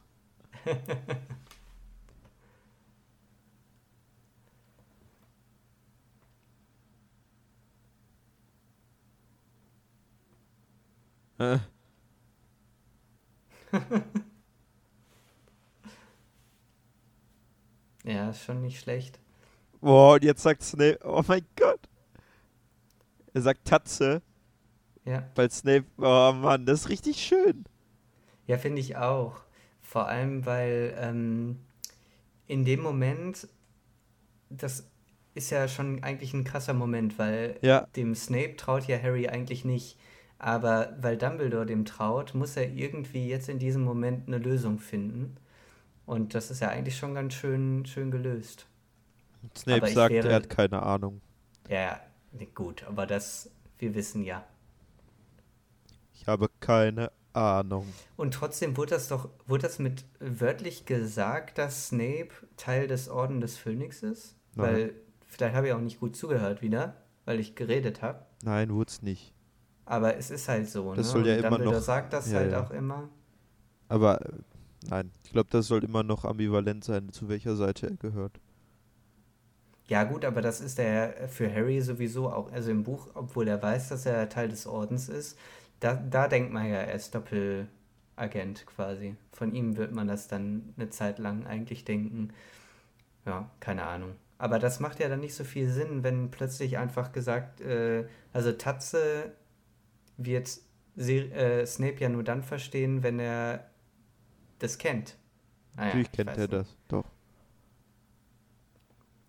Äh, 11.43 11.59
Ja, 18.03 18.29
ist 18.29 18.43
schon 18.43 18.61
nicht 18.61 18.79
schlecht. 18.79 19.19
Boah, 19.81 20.15
und 20.15 20.23
jetzt 20.23 20.43
sagt 20.43 20.61
Snape, 20.63 20.99
oh 21.03 21.23
mein 21.27 21.45
Gott. 21.55 21.79
Er 23.33 23.41
sagt 23.41 23.65
Tatze, 23.65 24.21
Ja. 25.05 25.27
weil 25.35 25.49
Snape, 25.49 25.85
oh 25.97 26.31
Mann, 26.33 26.65
das 26.65 26.81
ist 26.81 26.89
richtig 26.89 27.17
schön. 27.17 27.63
Ja, 28.47 28.57
finde 28.57 28.81
ich 28.81 28.97
auch. 28.97 29.37
Vor 29.81 30.07
allem, 30.07 30.45
weil 30.45 30.93
ähm, 30.99 31.59
in 32.47 32.65
dem 32.65 32.81
Moment, 32.81 33.47
das 34.49 34.85
ist 35.33 35.49
ja 35.49 35.67
schon 35.67 36.03
eigentlich 36.03 36.33
ein 36.33 36.43
krasser 36.43 36.73
Moment, 36.73 37.17
weil 37.17 37.57
Ja. 37.61 37.87
dem 37.95 38.15
Snape 38.15 38.55
traut 38.57 38.85
ja 38.87 39.01
Harry 39.01 39.27
eigentlich 39.27 39.65
nicht. 39.65 39.97
Aber 40.43 40.93
weil 40.99 41.17
Dumbledore 41.17 41.65
dem 41.65 41.85
traut, 41.85 42.33
muss 42.33 42.57
er 42.57 42.69
irgendwie 42.69 43.29
jetzt 43.29 43.47
in 43.47 43.59
diesem 43.59 43.81
Moment 43.81 44.27
eine 44.27 44.39
Lösung 44.39 44.77
finden. 44.77 45.37
Und 46.05 46.35
das 46.35 46.51
ist 46.51 46.59
ja 46.59 46.67
eigentlich 46.67 46.97
schon 46.97 47.13
ganz 47.15 47.33
schön, 47.33 47.85
schön 47.85 48.11
gelöst. 48.11 48.67
Snape 49.55 49.87
sagt, 49.87 50.13
wäre- 50.13 50.27
er 50.27 50.35
hat 50.35 50.49
keine 50.49 50.83
Ahnung. 50.83 51.21
Ja, 51.69 51.97
gut, 52.55 52.83
aber 52.83 53.07
das, 53.07 53.51
wir 53.79 53.95
wissen 53.95 54.21
ja. 54.25 54.43
Ich 56.13 56.27
habe 56.27 56.49
keine 56.59 57.09
Ahnung. 57.31 57.87
Und 58.17 58.33
trotzdem 58.33 58.75
wurde 58.75 58.91
das 58.91 59.07
doch, 59.07 59.29
wurde 59.47 59.63
das 59.63 59.79
mit 59.79 60.03
wörtlich 60.19 60.85
gesagt, 60.85 61.57
dass 61.57 61.87
Snape 61.87 62.31
Teil 62.57 62.87
des 62.89 63.07
Orden 63.07 63.39
des 63.39 63.57
Phönix 63.57 64.03
ist? 64.03 64.35
Nein. 64.55 64.65
Weil, 64.73 64.93
vielleicht 65.25 65.55
habe 65.55 65.67
ich 65.67 65.73
auch 65.73 65.79
nicht 65.79 66.01
gut 66.01 66.17
zugehört 66.17 66.61
wieder, 66.61 66.97
weil 67.23 67.39
ich 67.39 67.55
geredet 67.55 68.01
habe. 68.01 68.25
Nein, 68.43 68.73
wurde 68.73 68.91
nicht. 69.03 69.32
Aber 69.85 70.15
es 70.17 70.31
ist 70.31 70.47
halt 70.47 70.69
so, 70.69 70.93
Das 70.93 71.07
ne? 71.07 71.11
soll 71.11 71.27
ja 71.27 71.33
Und 71.33 71.39
immer 71.39 71.49
Dumbledore 71.49 71.75
noch- 71.77 71.83
sagt 71.83 72.13
das 72.13 72.31
ja, 72.31 72.39
halt 72.39 72.51
ja. 72.51 72.63
auch 72.63 72.71
immer. 72.71 73.09
Aber 73.89 74.21
äh, 74.25 74.29
nein, 74.89 75.11
ich 75.23 75.31
glaube, 75.31 75.49
das 75.51 75.67
soll 75.67 75.83
immer 75.83 76.03
noch 76.03 76.25
ambivalent 76.25 76.83
sein, 76.83 77.11
zu 77.11 77.27
welcher 77.29 77.55
Seite 77.55 77.87
er 77.89 77.95
gehört. 77.97 78.39
Ja, 79.87 80.03
gut, 80.05 80.23
aber 80.25 80.41
das 80.41 80.61
ist 80.61 80.79
er 80.79 81.27
für 81.27 81.53
Harry 81.53 81.81
sowieso 81.81 82.29
auch. 82.31 82.51
Also 82.51 82.71
im 82.71 82.83
Buch, 82.83 83.07
obwohl 83.15 83.47
er 83.47 83.61
weiß, 83.61 83.89
dass 83.89 84.05
er 84.05 84.29
Teil 84.29 84.49
des 84.49 84.65
Ordens 84.65 85.09
ist, 85.09 85.37
da, 85.81 85.95
da 85.95 86.27
denkt 86.29 86.53
man 86.53 86.65
ja, 86.67 86.75
er 86.77 86.93
ist 86.95 87.13
Doppelagent 87.13 88.65
quasi. 88.65 89.15
Von 89.33 89.53
ihm 89.53 89.75
wird 89.75 89.91
man 89.93 90.07
das 90.07 90.27
dann 90.29 90.73
eine 90.77 90.89
Zeit 90.89 91.19
lang 91.19 91.45
eigentlich 91.45 91.83
denken. 91.83 92.29
Ja, 93.25 93.49
keine 93.59 93.83
Ahnung. 93.85 94.11
Aber 94.37 94.59
das 94.59 94.79
macht 94.79 94.99
ja 94.99 95.09
dann 95.09 95.19
nicht 95.21 95.35
so 95.35 95.43
viel 95.43 95.69
Sinn, 95.69 96.03
wenn 96.03 96.31
plötzlich 96.31 96.77
einfach 96.77 97.11
gesagt, 97.11 97.61
äh, 97.61 98.05
also 98.33 98.51
Tatze 98.53 99.33
wird 100.25 100.59
äh, 100.97 101.65
Snape 101.65 101.99
ja 101.99 102.09
nur 102.09 102.23
dann 102.23 102.43
verstehen, 102.43 103.03
wenn 103.03 103.19
er 103.19 103.69
das 104.59 104.77
kennt. 104.77 105.17
Naja, 105.75 105.87
Natürlich 105.87 106.07
ich 106.07 106.11
kennt 106.11 106.29
er 106.29 106.37
nicht. 106.37 106.53
das, 106.53 106.77
doch. 106.87 107.05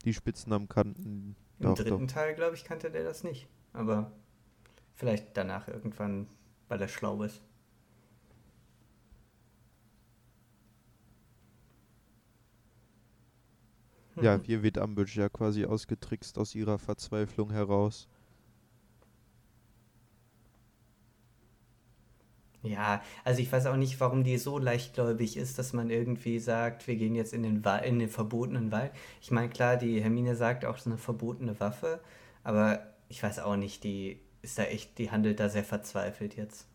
Die 0.04 0.12
Spitzen 0.12 0.52
am 0.52 0.68
Kanten, 0.68 1.36
Im 1.58 1.66
doch, 1.66 1.74
dritten 1.74 2.06
doch. 2.06 2.14
Teil, 2.14 2.34
glaube 2.34 2.56
ich, 2.56 2.64
kannte 2.64 2.90
der 2.90 3.04
das 3.04 3.24
nicht. 3.24 3.48
Aber 3.72 4.12
vielleicht 4.94 5.36
danach 5.36 5.68
irgendwann 5.68 6.28
weil 6.68 6.80
er 6.80 6.88
schlau 6.88 7.22
ist. 7.22 7.42
Ja, 14.20 14.40
hier 14.44 14.62
wird 14.62 14.78
Umbridge 14.78 15.20
ja 15.20 15.28
quasi 15.28 15.64
ausgetrickst 15.64 16.38
aus 16.38 16.54
ihrer 16.54 16.78
Verzweiflung 16.78 17.50
heraus. 17.50 18.08
Ja, 22.64 23.02
also 23.24 23.42
ich 23.42 23.52
weiß 23.52 23.66
auch 23.66 23.76
nicht, 23.76 24.00
warum 24.00 24.24
die 24.24 24.38
so 24.38 24.58
leichtgläubig 24.58 25.36
ist, 25.36 25.58
dass 25.58 25.74
man 25.74 25.90
irgendwie 25.90 26.38
sagt, 26.38 26.86
wir 26.86 26.96
gehen 26.96 27.14
jetzt 27.14 27.34
in 27.34 27.42
den, 27.42 27.62
Wa 27.62 27.76
in 27.76 27.98
den 27.98 28.08
verbotenen 28.08 28.72
Wald. 28.72 28.90
Ich 29.20 29.30
meine, 29.30 29.50
klar, 29.50 29.76
die 29.76 30.02
Hermine 30.02 30.34
sagt 30.34 30.64
auch, 30.64 30.76
es 30.76 30.82
ist 30.82 30.86
eine 30.86 30.96
verbotene 30.96 31.60
Waffe, 31.60 32.00
aber 32.42 32.80
ich 33.10 33.22
weiß 33.22 33.40
auch 33.40 33.56
nicht, 33.56 33.84
die 33.84 34.18
ist 34.40 34.58
da 34.58 34.62
echt, 34.62 34.96
die 34.98 35.10
handelt 35.10 35.40
da 35.40 35.50
sehr 35.50 35.62
verzweifelt 35.62 36.36
jetzt. 36.36 36.66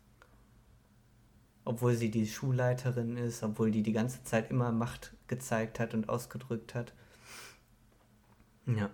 Obwohl 1.65 1.95
sie 1.95 2.11
die 2.11 2.27
Schulleiterin 2.27 3.17
ist, 3.17 3.41
obwohl 3.41 3.71
die 3.71 3.81
die 3.81 3.91
ganze 3.91 4.23
Zeit 4.23 4.51
immer 4.51 4.71
Macht 4.71 5.15
gezeigt 5.27 5.79
hat 5.79 5.95
und 5.95 6.07
ausgedrückt 6.07 6.75
hat. 6.75 6.93
Ja. 8.67 8.91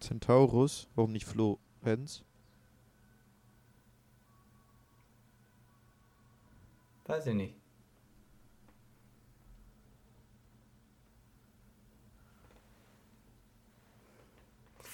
Centaurus, 0.00 0.88
warum 0.94 1.12
nicht 1.12 1.26
Florenz? 1.26 2.24
Weiß 7.06 7.26
ich 7.26 7.34
nicht. 7.34 7.54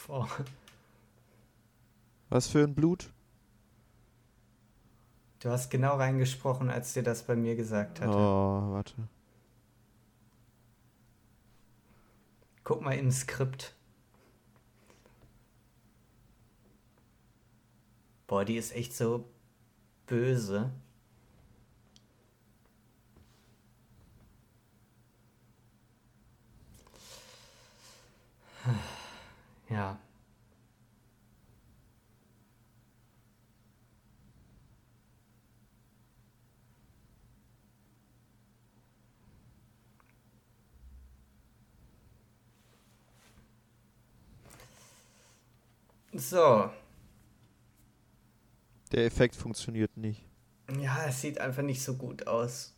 Boah. 0.07 0.29
Was 2.29 2.49
für 2.49 2.63
ein 2.63 2.75
Blut? 2.75 3.13
Du 5.41 5.51
hast 5.51 5.71
genau 5.71 5.97
reingesprochen, 5.97 6.71
als 6.71 6.93
dir 6.93 7.03
das 7.03 7.23
bei 7.23 7.37
mir 7.37 7.55
gesagt 7.55 8.01
hatte. 8.01 8.17
Oh, 8.17 8.73
warte. 8.73 8.95
Guck 12.65 12.83
mal 12.83 12.97
im 12.99 13.13
Skript. 13.13 13.76
Boah, 18.27 18.45
die 18.45 18.57
ist 18.57 18.75
echt 18.75 18.95
so 18.95 19.25
böse. 20.07 20.71
Ja. 29.69 29.99
So. 46.17 46.71
Der 48.93 49.05
Effekt 49.05 49.35
funktioniert 49.35 49.97
nicht. 49.97 50.25
Ja, 50.81 51.07
es 51.07 51.21
sieht 51.21 51.41
einfach 51.41 51.63
nicht 51.63 51.83
so 51.83 51.95
gut 51.95 52.27
aus. 52.27 52.75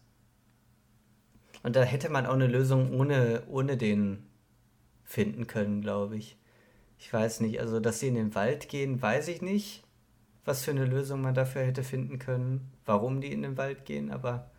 Und 1.62 1.76
da 1.76 1.82
hätte 1.82 2.08
man 2.08 2.26
auch 2.26 2.34
eine 2.34 2.46
Lösung 2.46 2.98
ohne, 2.98 3.42
ohne 3.48 3.76
den 3.76 4.26
finden 5.04 5.46
können, 5.46 5.80
glaube 5.80 6.16
ich. 6.16 6.36
Ich 6.98 7.12
weiß 7.12 7.40
nicht, 7.40 7.60
also 7.60 7.80
dass 7.80 8.00
sie 8.00 8.08
in 8.08 8.14
den 8.14 8.34
Wald 8.34 8.68
gehen, 8.68 9.00
weiß 9.00 9.28
ich 9.28 9.42
nicht, 9.42 9.84
was 10.44 10.64
für 10.64 10.70
eine 10.72 10.84
Lösung 10.84 11.20
man 11.20 11.34
dafür 11.34 11.62
hätte 11.62 11.82
finden 11.82 12.18
können, 12.18 12.72
warum 12.84 13.20
die 13.20 13.32
in 13.32 13.42
den 13.42 13.56
Wald 13.56 13.84
gehen, 13.84 14.10
aber 14.10 14.50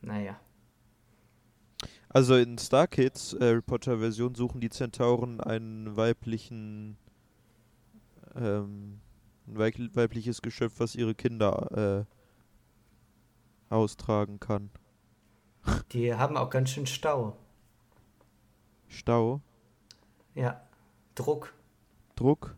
naja. 0.00 0.40
Also 2.08 2.36
in 2.36 2.56
Star 2.56 2.86
Kids 2.86 3.34
äh, 3.34 3.40
Harry 3.40 3.62
Potter 3.62 3.98
Version 3.98 4.34
suchen 4.34 4.60
die 4.60 4.70
Zentauren 4.70 5.40
einen 5.40 5.96
weiblichen 5.96 6.96
ähm, 8.36 9.00
ein 9.46 9.58
weib 9.58 9.74
weibliches 9.94 10.42
Geschöpf, 10.42 10.74
was 10.78 10.94
ihre 10.94 11.14
Kinder 11.14 12.06
äh, 13.70 13.74
austragen 13.74 14.40
kann. 14.40 14.70
Die 15.92 16.14
haben 16.14 16.36
auch 16.36 16.50
ganz 16.50 16.70
schön 16.70 16.86
Stau. 16.86 17.36
Stau? 18.88 19.40
Ja. 20.34 20.60
Druck. 21.14 21.54
Druck? 22.14 22.56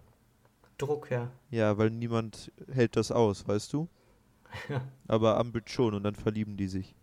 Druck, 0.79 1.11
ja. 1.11 1.31
Ja, 1.51 1.79
weil 1.79 1.91
niemand 1.91 2.53
hält 2.71 2.97
das 2.97 3.11
aus, 3.11 3.47
weißt 3.47 3.73
du? 3.73 3.89
Ja. 4.69 4.83
Aber 5.07 5.39
Ambit 5.39 5.71
schon 5.71 5.95
und 5.95 6.05
dann 6.05 6.15
verlieben 6.15 6.57
die 6.57 6.69
sich. 6.69 6.95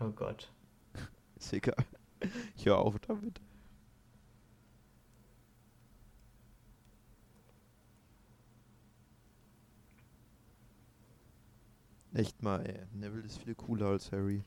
Oh 0.00 0.10
Gott. 0.10 0.52
Ist 1.36 1.52
egal. 1.52 1.84
Ich 2.56 2.66
hör 2.66 2.78
auf 2.78 2.98
damit. 3.00 3.40
Echt 12.14 12.42
mal, 12.42 12.64
ey. 12.66 12.80
Neville 12.92 13.24
ist 13.26 13.38
viel 13.38 13.54
cooler 13.54 13.86
als 13.88 14.10
Harry. 14.12 14.44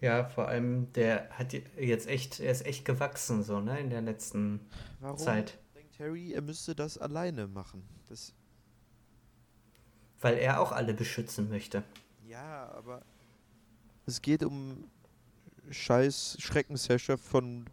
Ja, 0.00 0.24
vor 0.24 0.48
allem, 0.48 0.90
der 0.94 1.28
hat 1.30 1.52
jetzt 1.52 2.06
echt, 2.08 2.40
er 2.40 2.52
ist 2.52 2.64
echt 2.64 2.84
gewachsen, 2.86 3.42
so, 3.42 3.60
ne, 3.60 3.78
in 3.80 3.90
der 3.90 4.00
letzten 4.00 4.60
Warum 5.00 5.18
Zeit. 5.18 5.58
denkt 5.74 5.98
Harry, 5.98 6.32
er 6.32 6.40
müsste 6.40 6.74
das 6.74 6.96
alleine 6.96 7.46
machen? 7.46 7.82
Das, 8.08 8.32
Weil 10.20 10.38
er 10.38 10.60
auch 10.60 10.72
alle 10.72 10.94
beschützen 10.94 11.48
möchte. 11.50 11.82
ja, 12.26 12.70
aber 12.72 13.02
es 14.06 14.22
geht 14.22 14.42
um 14.42 14.88
scheiß 15.68 16.36
Schreckensherrschaft 16.40 17.22
von 17.24 17.66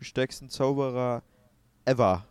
stärksten 0.00 0.50
Zauberer 0.50 1.22
ever. 1.84 2.26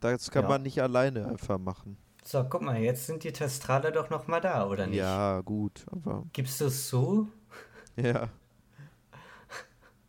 Das 0.00 0.30
kann 0.30 0.42
Ja. 0.42 0.48
man 0.50 0.62
nicht 0.62 0.82
alleine 0.82 1.26
einfach 1.28 1.58
machen. 1.58 1.96
So, 2.24 2.44
guck 2.48 2.62
mal, 2.62 2.78
jetzt 2.80 3.06
sind 3.06 3.22
die 3.24 3.32
Testrale 3.32 3.92
doch 3.92 4.10
noch 4.10 4.26
mal 4.28 4.40
da, 4.40 4.66
oder 4.66 4.86
nicht? 4.88 4.98
Ja, 4.98 5.40
gut, 5.42 5.84
aber 5.90 6.26
Gibst 6.34 6.60
du 6.60 6.66
es 6.66 6.88
zu? 6.88 7.30
ja, 7.96 8.30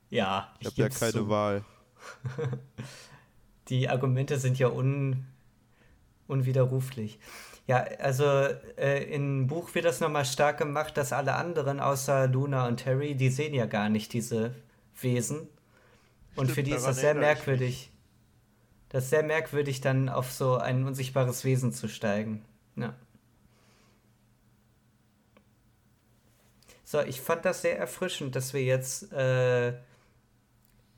Ja, 0.10 0.54
ich 0.60 0.68
habe 0.68 0.82
ja 0.82 0.90
keine 0.90 1.12
zu. 1.12 1.28
Wahl. 1.28 1.66
Die 3.70 3.90
Argumente 3.90 4.38
sind 4.40 4.60
ja 4.60 4.70
un, 4.70 5.26
unwiderruflich. 6.28 7.20
Ja, 7.68 7.80
also 8.00 8.26
äh, 8.26 9.04
im 9.14 9.48
Buch 9.48 9.74
wird 9.76 9.86
das 9.86 10.02
nochmal 10.02 10.26
stark 10.26 10.58
gemacht, 10.58 10.98
dass 10.98 11.14
alle 11.14 11.36
anderen 11.36 11.80
außer 11.80 12.28
Luna 12.28 12.68
und 12.68 12.86
Harry, 12.86 13.16
die 13.16 13.30
sehen 13.30 13.54
ja 13.54 13.66
gar 13.68 13.90
nicht 13.90 14.14
diese 14.14 14.56
Wesen. 15.02 15.48
Und 16.36 16.52
Stimmt, 16.52 16.56
für 16.56 16.64
die 16.64 16.74
ist 16.74 16.88
das 16.88 17.02
sehr 17.02 17.16
ich 17.16 17.20
merkwürdig. 17.20 17.93
Das 18.94 19.06
ist 19.06 19.10
sehr 19.10 19.24
merkwürdig, 19.24 19.82
dann 19.82 20.08
auf 20.08 20.32
so 20.32 20.58
ein 20.58 20.86
unsichtbares 20.86 21.44
Wesen 21.44 21.74
zu 21.74 21.88
steigen. 21.88 22.46
Ja. 22.76 22.94
So, 26.84 27.02
ich 27.02 27.20
fand 27.20 27.44
das 27.44 27.64
sehr 27.64 27.80
erfrischend, 27.80 28.36
dass 28.36 28.54
wir 28.54 28.64
jetzt 28.64 29.12
äh, 29.12 29.74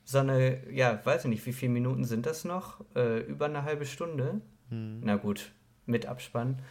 so 0.03 0.17
eine, 0.17 0.69
ja, 0.69 0.99
weiß 1.05 1.23
ich 1.23 1.29
nicht, 1.29 1.45
wie 1.45 1.53
viele 1.53 1.71
Minuten 1.71 2.03
sind 2.03 2.25
das 2.25 2.43
noch? 2.43 2.83
Äh, 2.97 3.19
über 3.19 3.45
eine 3.45 3.63
halbe 3.63 3.85
Stunde? 3.85 4.41
Hm. 4.67 4.99
Na 5.01 5.15
gut, 5.15 5.53
mit 5.85 6.05
Abspann. 6.05 6.61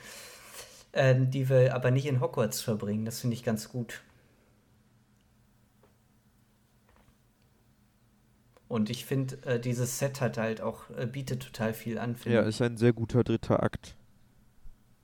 Ähm, 0.92 1.30
die 1.30 1.48
wir 1.48 1.74
aber 1.74 1.90
nicht 1.90 2.05
in 2.05 2.20
Hogwarts 2.20 2.60
verbringen. 2.60 3.06
Das 3.06 3.22
finde 3.22 3.34
ich 3.34 3.42
ganz 3.42 3.70
gut. 3.70 4.02
Und 8.74 8.90
ich 8.90 9.05
finde, 9.05 9.40
äh, 9.44 9.60
dieses 9.60 10.01
Set 10.01 10.20
hat 10.20 10.36
halt 10.36 10.60
auch, 10.60 10.90
äh, 10.90 11.06
bietet 11.06 11.44
total 11.44 11.72
viel 11.74 11.96
an, 11.96 12.16
Ja, 12.24 12.40
ist 12.40 12.60
ein 12.60 12.76
sehr 12.76 12.92
guter 12.92 13.22
dritter 13.22 13.62
Akt. 13.62 13.96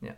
Ja. 0.00 0.16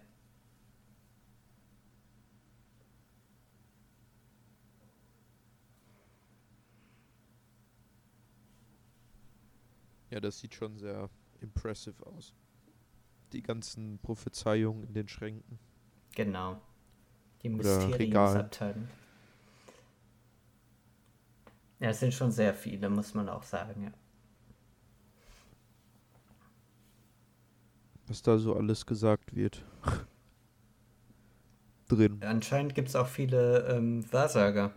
Ja, 10.08 10.20
das 10.20 10.38
sieht 10.38 10.54
schon 10.54 10.78
sehr 10.78 11.10
impressive 11.42 12.06
aus. 12.06 12.32
Die 13.34 13.42
ganzen 13.42 13.98
Prophezeiungen 13.98 14.84
in 14.84 14.94
den 14.94 15.08
Schränken. 15.08 15.58
Genau. 16.14 16.58
Die. 17.42 17.50
Mysteriumsabteilung. 17.50 18.88
Ja, 21.82 21.88
es 21.88 21.98
sind 21.98 22.14
schon 22.14 22.30
sehr 22.30 22.54
viele, 22.54 22.88
muss 22.88 23.12
man 23.12 23.28
auch 23.28 23.42
sagen, 23.42 23.82
ja. 23.82 23.90
Was 28.06 28.22
da 28.22 28.38
so 28.38 28.54
alles 28.54 28.86
gesagt 28.86 29.34
wird. 29.34 29.64
Drin. 31.88 32.22
Anscheinend 32.22 32.76
gibt 32.76 32.88
es 32.88 32.94
auch 32.94 33.08
viele 33.08 33.66
ähm, 33.66 34.04
Wahrsager. 34.12 34.72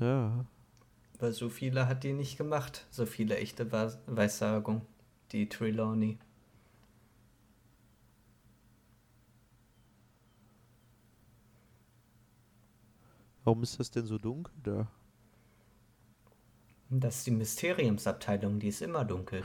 Ja. 0.00 0.44
Weil 1.20 1.32
so 1.32 1.48
viele 1.48 1.86
hat 1.86 2.02
die 2.02 2.12
nicht 2.12 2.36
gemacht. 2.36 2.88
So 2.90 3.06
viele 3.06 3.36
echte 3.36 3.70
Weissagung, 3.70 4.84
die 5.30 5.48
Trelawney. 5.48 6.18
Warum 13.44 13.62
ist 13.62 13.78
das 13.78 13.92
denn 13.92 14.04
so 14.04 14.18
dunkel 14.18 14.52
da? 14.64 14.88
Das 16.90 17.18
ist 17.18 17.26
die 17.26 17.30
Mysteriumsabteilung, 17.32 18.58
die 18.60 18.68
ist 18.68 18.82
immer 18.82 19.04
dunkel. 19.04 19.42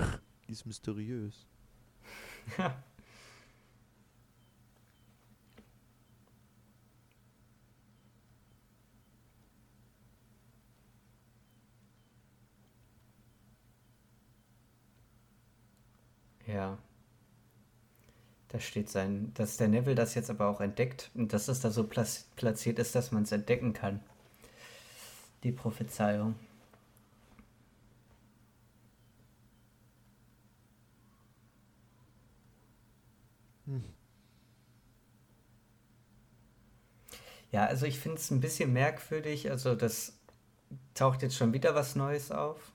die 0.47 0.51
ist 0.51 0.65
mysteriös. 0.65 1.45
Ja. 2.57 2.83
Ja. 16.47 16.77
Da 18.49 18.59
steht 18.59 18.89
sein, 18.89 19.31
dass 19.33 19.57
der 19.57 19.67
Neville 19.67 19.95
das 19.95 20.15
jetzt 20.15 20.29
aber 20.29 20.47
auch 20.47 20.61
entdeckt 20.61 21.09
und 21.15 21.33
dass 21.33 21.47
es 21.49 21.59
da 21.59 21.71
so 21.71 21.83
platziert 21.85 22.79
ist, 22.79 22.95
dass 22.95 23.11
man 23.11 23.23
es 23.23 23.31
entdecken 23.33 23.73
kann. 23.73 23.99
Die 25.43 25.51
Prophezeiung. 25.51 26.35
Ja, 37.51 37.65
also 37.65 37.85
ich 37.85 37.99
finde 37.99 38.17
es 38.17 38.31
ein 38.31 38.41
bisschen 38.41 38.73
merkwürdig. 38.73 39.49
Also 39.51 39.75
das 39.75 40.17
taucht 40.95 41.21
jetzt 41.23 41.37
schon 41.37 41.53
wieder 41.53 41.75
was 41.75 41.95
Neues 41.95 42.31
auf. 42.31 42.73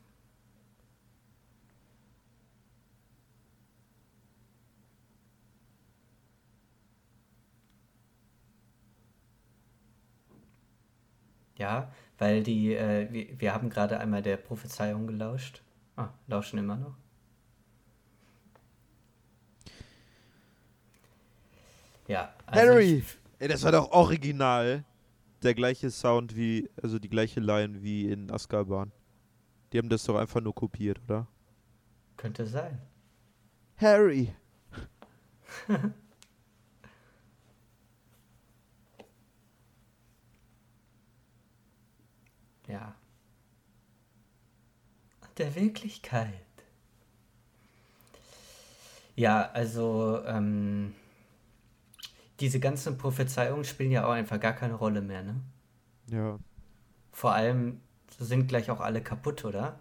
Ja, 11.58 11.92
weil 12.18 12.42
die, 12.42 12.74
äh, 12.74 13.12
wir, 13.12 13.40
wir 13.40 13.54
haben 13.54 13.68
gerade 13.70 13.98
einmal 14.00 14.22
der 14.22 14.36
Prophezeiung 14.38 15.06
gelauscht. 15.06 15.62
Ah, 15.96 16.08
lauschen 16.26 16.58
immer 16.58 16.76
noch. 16.76 16.96
Ja. 22.08 22.34
Also 22.46 22.60
Harry! 22.60 22.98
Ich, 22.98 23.18
Ey, 23.38 23.46
das 23.48 23.62
war 23.62 23.70
doch 23.70 23.92
original 23.92 24.84
der 25.42 25.54
gleiche 25.54 25.90
Sound 25.90 26.34
wie, 26.34 26.68
also 26.82 26.98
die 26.98 27.08
gleiche 27.08 27.38
Line 27.38 27.82
wie 27.82 28.10
in 28.10 28.30
Azkaban. 28.32 28.90
Die 29.72 29.78
haben 29.78 29.88
das 29.88 30.02
doch 30.04 30.16
einfach 30.16 30.40
nur 30.40 30.54
kopiert, 30.54 30.98
oder? 31.04 31.28
Könnte 32.16 32.46
sein. 32.46 32.80
Harry! 33.76 34.34
Ja. 42.68 42.94
Der 45.38 45.54
Wirklichkeit. 45.54 46.34
Ja, 49.16 49.50
also 49.52 50.22
ähm, 50.26 50.94
diese 52.40 52.60
ganzen 52.60 52.98
Prophezeiungen 52.98 53.64
spielen 53.64 53.90
ja 53.90 54.06
auch 54.06 54.12
einfach 54.12 54.38
gar 54.40 54.52
keine 54.52 54.74
Rolle 54.74 55.00
mehr, 55.02 55.22
ne? 55.22 55.40
Ja. 56.06 56.38
Vor 57.12 57.32
allem 57.32 57.80
sind 58.18 58.48
gleich 58.48 58.70
auch 58.70 58.80
alle 58.80 59.02
kaputt, 59.02 59.44
oder? 59.44 59.80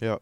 Ja. 0.00 0.20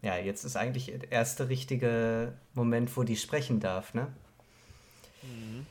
Ja, 0.00 0.16
jetzt 0.16 0.44
ist 0.44 0.56
eigentlich 0.56 0.86
der 0.86 1.10
erste 1.10 1.48
richtige 1.48 2.32
Moment, 2.54 2.96
wo 2.96 3.02
die 3.02 3.16
sprechen 3.16 3.58
darf, 3.58 3.94
ne? 3.94 4.06
Mhm. 5.22 5.66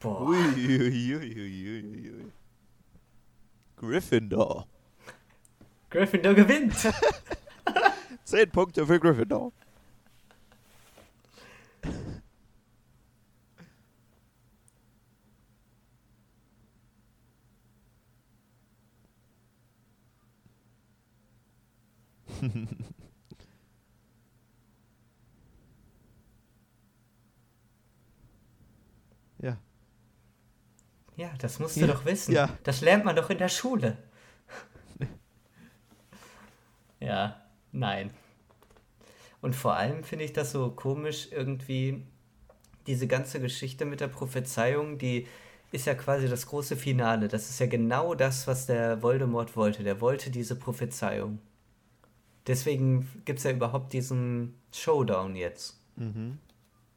Boah. 0.00 0.22
Ui, 0.22 0.36
ui, 0.36 1.16
ui, 1.16 2.32
Gryffindor. 3.76 4.66
Gryffindor 5.90 6.34
gewinnt. 6.34 6.74
Zehn 8.26 8.50
Punkte 8.50 8.84
für 8.84 8.98
Gryffindor. 8.98 9.52
ja. 29.38 29.56
Ja, 31.14 31.30
das 31.38 31.60
musst 31.60 31.76
du 31.76 31.82
ja, 31.82 31.86
doch 31.86 32.04
wissen. 32.04 32.32
Ja. 32.34 32.48
Das 32.64 32.80
lernt 32.80 33.04
man 33.04 33.14
doch 33.14 33.30
in 33.30 33.38
der 33.38 33.48
Schule. 33.48 33.96
ja, 36.98 37.45
nein. 37.76 38.10
Und 39.40 39.54
vor 39.54 39.74
allem 39.74 40.02
finde 40.02 40.24
ich 40.24 40.32
das 40.32 40.52
so 40.52 40.70
komisch, 40.70 41.28
irgendwie 41.30 42.02
diese 42.86 43.06
ganze 43.06 43.40
Geschichte 43.40 43.84
mit 43.84 44.00
der 44.00 44.08
Prophezeiung, 44.08 44.98
die 44.98 45.26
ist 45.72 45.86
ja 45.86 45.94
quasi 45.94 46.28
das 46.28 46.46
große 46.46 46.76
Finale. 46.76 47.28
Das 47.28 47.50
ist 47.50 47.58
ja 47.58 47.66
genau 47.66 48.14
das, 48.14 48.46
was 48.46 48.66
der 48.66 49.02
Voldemort 49.02 49.56
wollte. 49.56 49.82
Der 49.82 50.00
wollte 50.00 50.30
diese 50.30 50.56
Prophezeiung. 50.56 51.38
Deswegen 52.46 53.08
gibt 53.24 53.38
es 53.38 53.44
ja 53.44 53.50
überhaupt 53.50 53.92
diesen 53.92 54.54
Showdown 54.72 55.34
jetzt. 55.34 55.80
Mhm. 55.96 56.38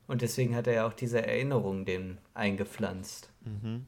Und 0.08 0.22
deswegen 0.22 0.56
hat 0.56 0.68
er 0.68 0.74
ja 0.74 0.88
auch 0.88 0.94
diese 0.94 1.26
Erinnerung 1.26 1.86
dem 1.86 2.18
eingepflanzt. 2.34 3.32
Mhm. 3.44 3.86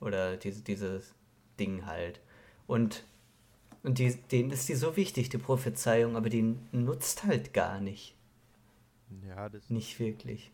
Oder 0.00 0.36
diese, 0.36 0.62
dieses 0.62 1.14
Ding 1.60 1.86
halt. 1.86 2.20
Und, 2.66 3.04
und 3.82 3.98
die, 3.98 4.14
denen 4.30 4.50
ist 4.50 4.68
die 4.68 4.74
so 4.74 4.96
wichtig, 4.96 5.28
die 5.28 5.38
Prophezeiung, 5.38 6.16
aber 6.16 6.30
die 6.30 6.56
nutzt 6.72 7.24
halt 7.24 7.52
gar 7.52 7.80
nicht. 7.80 8.14
Ja, 9.26 9.48
das. 9.48 9.68
Nicht 9.70 9.98
wirklich. 9.98 10.50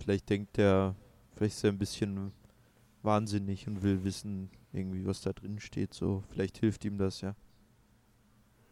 Vielleicht 0.00 0.28
denkt 0.30 0.58
er, 0.58 0.94
vielleicht 1.34 1.56
ist 1.56 1.64
er 1.64 1.70
ein 1.72 1.78
bisschen 1.78 2.32
wahnsinnig 3.02 3.66
und 3.66 3.82
will 3.82 4.02
wissen, 4.04 4.50
irgendwie, 4.72 5.04
was 5.04 5.20
da 5.20 5.32
drin 5.32 5.60
steht. 5.60 5.94
So, 5.94 6.22
vielleicht 6.30 6.58
hilft 6.58 6.84
ihm 6.84 6.98
das 6.98 7.20
ja. 7.20 7.34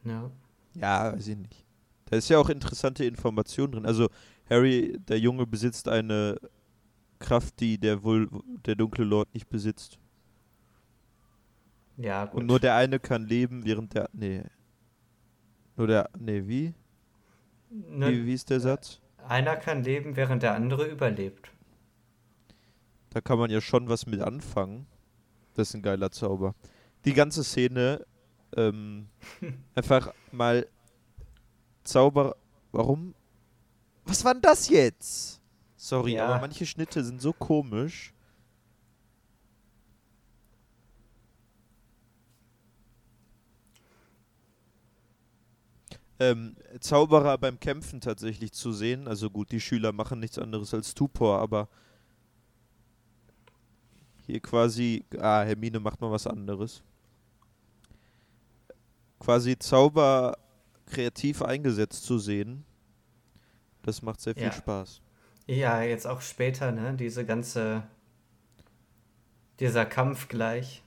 Ja. 0.05 0.31
Ja, 0.75 1.13
weiß 1.13 1.29
ich 1.29 1.37
nicht. 1.37 1.65
Da 2.07 2.17
ist 2.17 2.29
ja 2.29 2.39
auch 2.39 2.49
interessante 2.49 3.05
Information 3.05 3.73
drin. 3.73 3.87
Also, 3.87 4.09
Harry, 4.49 4.99
der 5.09 5.19
Junge, 5.19 5.47
besitzt 5.47 5.89
eine 5.89 6.39
Kraft, 7.19 7.61
die 7.61 7.79
der 7.79 8.03
wohl 8.03 8.29
der 8.67 8.75
dunkle 8.75 9.05
Lord 9.05 9.33
nicht 9.35 9.49
besitzt. 9.49 9.99
Ja, 11.97 12.25
gut. 12.27 12.41
Und 12.41 12.47
nur 12.47 12.61
der 12.61 12.75
eine 12.77 12.99
kann 12.99 13.27
leben, 13.27 13.65
während 13.65 13.95
der. 13.95 14.09
Nee. 14.13 14.43
Nur 15.77 15.87
der. 15.87 16.11
Nee, 16.19 16.47
wie? 16.47 16.75
Ne, 17.71 18.11
wie, 18.11 18.27
wie 18.27 18.35
ist 18.35 18.51
der 18.51 18.61
Satz? 18.61 19.01
Einer 19.29 19.57
kann 19.57 19.83
leben, 19.83 20.17
während 20.17 20.43
der 20.43 20.55
andere 20.55 20.87
überlebt. 20.87 21.51
Da 23.11 23.21
kann 23.21 23.39
man 23.39 23.51
ja 23.51 23.61
schon 23.61 23.89
was 23.89 24.07
mit 24.07 24.21
anfangen. 24.21 24.87
Das 25.55 25.69
ist 25.69 25.75
ein 25.75 25.83
geiler 25.83 26.11
Zauber. 26.11 26.55
Die 27.05 27.13
ganze 27.13 27.45
Szene, 27.45 28.07
ähm, 28.57 29.09
einfach 29.75 30.13
mal 30.31 30.67
Zauber. 31.85 32.37
Warum? 32.73 33.15
Was 34.05 34.25
war 34.25 34.35
denn 34.35 34.43
das 34.43 34.69
jetzt? 34.69 35.41
Sorry, 35.77 36.15
ja. 36.15 36.27
aber 36.27 36.41
manche 36.41 36.65
Schnitte 36.65 37.05
sind 37.05 37.21
so 37.21 37.33
komisch. 37.33 38.12
Ähm, 46.19 46.57
Zauberer 46.81 47.39
beim 47.39 47.59
Kämpfen 47.59 48.01
tatsächlich 48.01 48.53
zu 48.53 48.73
sehen. 48.73 49.09
Also 49.09 49.31
gut, 49.31 49.51
die 49.51 49.61
Schüler 49.61 49.93
machen 49.93 50.21
nichts 50.21 50.39
anderes 50.39 50.73
als 50.75 50.91
Stupor, 50.91 51.41
aber 51.41 51.69
hier 54.27 54.41
quasi, 54.41 55.05
ah, 55.19 55.43
Hermine 55.43 55.81
macht 55.81 56.01
mal 56.01 56.11
was 56.11 56.27
anderes. 56.27 56.83
Quasi 59.19 59.59
Zauber 59.59 60.37
kreativ 60.87 61.43
eingesetzt 61.43 62.05
zu 62.05 62.19
sehen, 62.19 62.65
das 63.83 64.03
macht 64.03 64.21
sehr 64.21 64.35
viel 64.35 64.45
ja. 64.45 64.53
Spaß. 64.53 65.01
Ja, 65.47 65.83
jetzt 65.83 66.07
auch 66.07 66.21
später, 66.21 66.73
ne? 66.73 66.95
Diese 66.95 67.25
ganze. 67.25 67.83
Dieser 69.59 69.85
Kampf 69.85 70.29
gleich. 70.29 70.83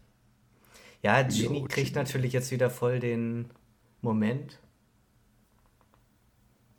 Ja, 1.01 1.21
Ginny 1.21 1.59
jo, 1.59 1.65
kriegt 1.65 1.93
Ginny. 1.93 2.03
natürlich 2.03 2.33
jetzt 2.33 2.51
wieder 2.51 2.69
voll 2.69 2.99
den 2.99 3.49
Moment, 4.01 4.59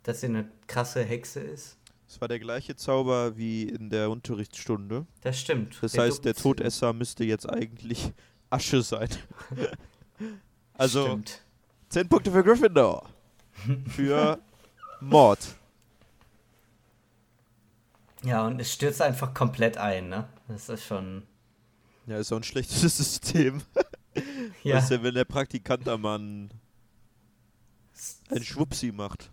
dass 0.07 0.21
sie 0.21 0.27
eine 0.27 0.49
krasse 0.67 1.03
Hexe 1.03 1.41
ist. 1.41 1.77
Es 2.07 2.21
war 2.21 2.29
der 2.29 2.39
gleiche 2.39 2.77
Zauber 2.77 3.35
wie 3.35 3.63
in 3.63 3.89
der 3.89 4.09
Unterrichtsstunde. 4.09 5.05
Das 5.19 5.37
stimmt. 5.37 5.77
Das 5.81 5.97
heißt, 5.97 6.23
der 6.23 6.33
Todesser 6.33 6.93
müsste 6.93 7.25
jetzt 7.25 7.47
eigentlich 7.47 8.13
Asche 8.49 8.81
sein. 8.81 9.09
also 10.73 11.05
Stimmt. 11.07 11.41
10 11.89 12.07
Punkte 12.07 12.31
für 12.31 12.41
Gryffindor. 12.41 13.09
Für 13.89 14.39
Mord. 15.01 15.39
Ja, 18.23 18.47
und 18.47 18.61
es 18.61 18.71
stürzt 18.71 19.01
einfach 19.01 19.33
komplett 19.33 19.77
ein, 19.77 20.07
ne? 20.07 20.29
Das 20.47 20.69
ist 20.69 20.85
schon. 20.85 21.23
Ja, 22.05 22.17
ist 22.17 22.31
auch 22.31 22.37
ein 22.37 22.43
schlechtes 22.43 22.79
System. 22.97 23.61
Ja, 24.63 24.77
Weißt 24.77 24.91
du, 24.91 25.03
wenn 25.03 25.15
der 25.15 25.25
Praktikant 25.25 25.85
mal 25.85 26.15
einen, 26.15 26.49
einen 28.29 28.43
Schwupsi 28.45 28.93
macht. 28.93 29.31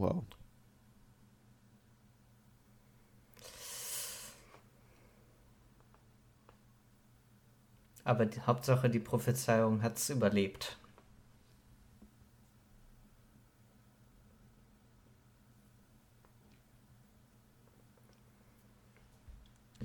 Wow. 0.00 0.24
aber 8.04 8.26
die 8.26 8.40
Hauptsache, 8.42 8.90
die 8.90 8.98
Prophezeiung 8.98 9.82
hat 9.82 9.96
es 9.96 10.10
überlebt. 10.10 10.76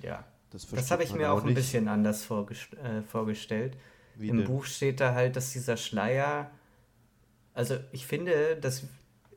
Ja, 0.01 0.23
Das, 0.51 0.67
das 0.67 0.91
habe 0.91 1.03
ich 1.03 1.13
mir 1.13 1.31
auch 1.31 1.39
ein 1.41 1.45
nicht. 1.47 1.55
bisschen 1.55 1.87
anders 1.87 2.23
vorgest 2.25 2.73
äh, 2.73 3.01
vorgestellt. 3.01 3.77
Wie 4.15 4.29
Im 4.29 4.37
denn? 4.37 4.45
Buch 4.47 4.65
steht 4.65 4.99
da 4.99 5.13
halt, 5.13 5.35
dass 5.35 5.51
dieser 5.51 5.77
Schleier. 5.77 6.51
Also, 7.53 7.77
ich 7.91 8.05
finde, 8.05 8.57
dass. 8.57 8.83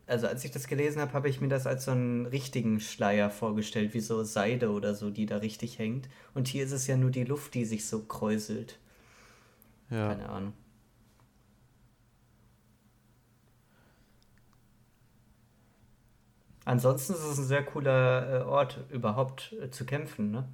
Also, 0.09 0.27
als 0.27 0.43
ich 0.43 0.51
das 0.51 0.67
gelesen 0.69 1.03
habe, 1.03 1.13
habe 1.13 1.29
ich 1.29 1.43
mir 1.43 1.49
das 1.49 1.67
als 1.67 1.85
so 1.85 1.91
einen 1.91 2.25
richtigen 2.25 2.81
Schleier 2.81 3.31
vorgestellt, 3.31 3.93
wie 3.93 4.01
so 4.01 4.25
Seide 4.25 4.71
oder 4.73 4.95
so, 4.95 5.11
die 5.11 5.27
da 5.27 5.37
richtig 5.37 5.79
hängt. 5.79 6.09
Und 6.35 6.49
hier 6.49 6.65
ist 6.65 6.73
es 6.73 6.87
ja 6.87 6.97
nur 6.97 7.11
die 7.11 7.25
Luft, 7.25 7.53
die 7.55 7.67
sich 7.67 7.87
so 7.87 8.01
kräuselt. 8.05 8.79
Ja. 9.91 10.09
Keine 10.09 10.29
Ahnung. 10.31 10.55
Ansonsten 16.65 17.13
ist 17.15 17.25
es 17.25 17.39
ein 17.39 17.45
sehr 17.45 17.65
cooler 17.65 18.41
äh, 18.41 18.43
Ort, 18.45 18.85
überhaupt 18.91 19.55
äh, 19.61 19.71
zu 19.71 19.85
kämpfen, 19.85 20.31
ne? 20.31 20.49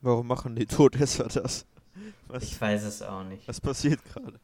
Warum 0.00 0.26
machen 0.26 0.56
die 0.56 0.66
Todesser 0.66 1.28
das? 1.28 1.66
Was, 2.28 2.42
Ich 2.44 2.60
weiß 2.60 2.84
es 2.84 3.02
auch 3.02 3.24
nicht. 3.24 3.46
was 3.48 3.60
passiert 3.60 4.04
gerade? 4.04 4.38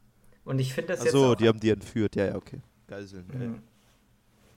Und 0.45 0.59
ich 0.59 0.75
finde 0.75 0.95
das 0.95 1.05
jetzt 1.05 1.15
Achso, 1.15 1.33
auch 1.33 1.35
die 1.35 1.49
haben 1.49 1.61
die 1.61 1.71
entführt. 1.71 2.17
Ja, 2.17 2.27
ja, 2.27 2.35
okay. 2.37 2.61
Geiseln. 2.87 3.27
Mhm. 3.33 3.63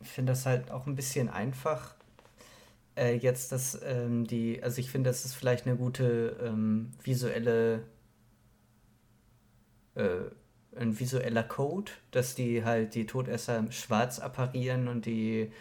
Ich 0.01 0.09
finde 0.09 0.33
das 0.33 0.45
halt 0.45 0.69
auch 0.71 0.85
ein 0.85 0.95
bisschen 0.95 1.29
einfach. 1.29 1.95
Äh, 2.95 3.15
jetzt, 3.15 3.51
dass 3.51 3.79
ähm, 3.83 4.25
die, 4.25 4.61
also 4.61 4.79
ich 4.79 4.89
finde, 4.89 5.09
das 5.09 5.23
ist 5.23 5.35
vielleicht 5.35 5.65
eine 5.65 5.75
gute 5.77 6.35
ähm, 6.43 6.91
visuelle, 7.03 7.83
äh, 9.95 10.19
ein 10.75 10.99
visueller 10.99 11.43
Code, 11.43 11.91
dass 12.11 12.35
die 12.35 12.63
halt 12.63 12.95
die 12.95 13.05
Todesser 13.05 13.71
schwarz 13.71 14.19
apparieren 14.19 14.87
und 14.87 15.05
die 15.05 15.51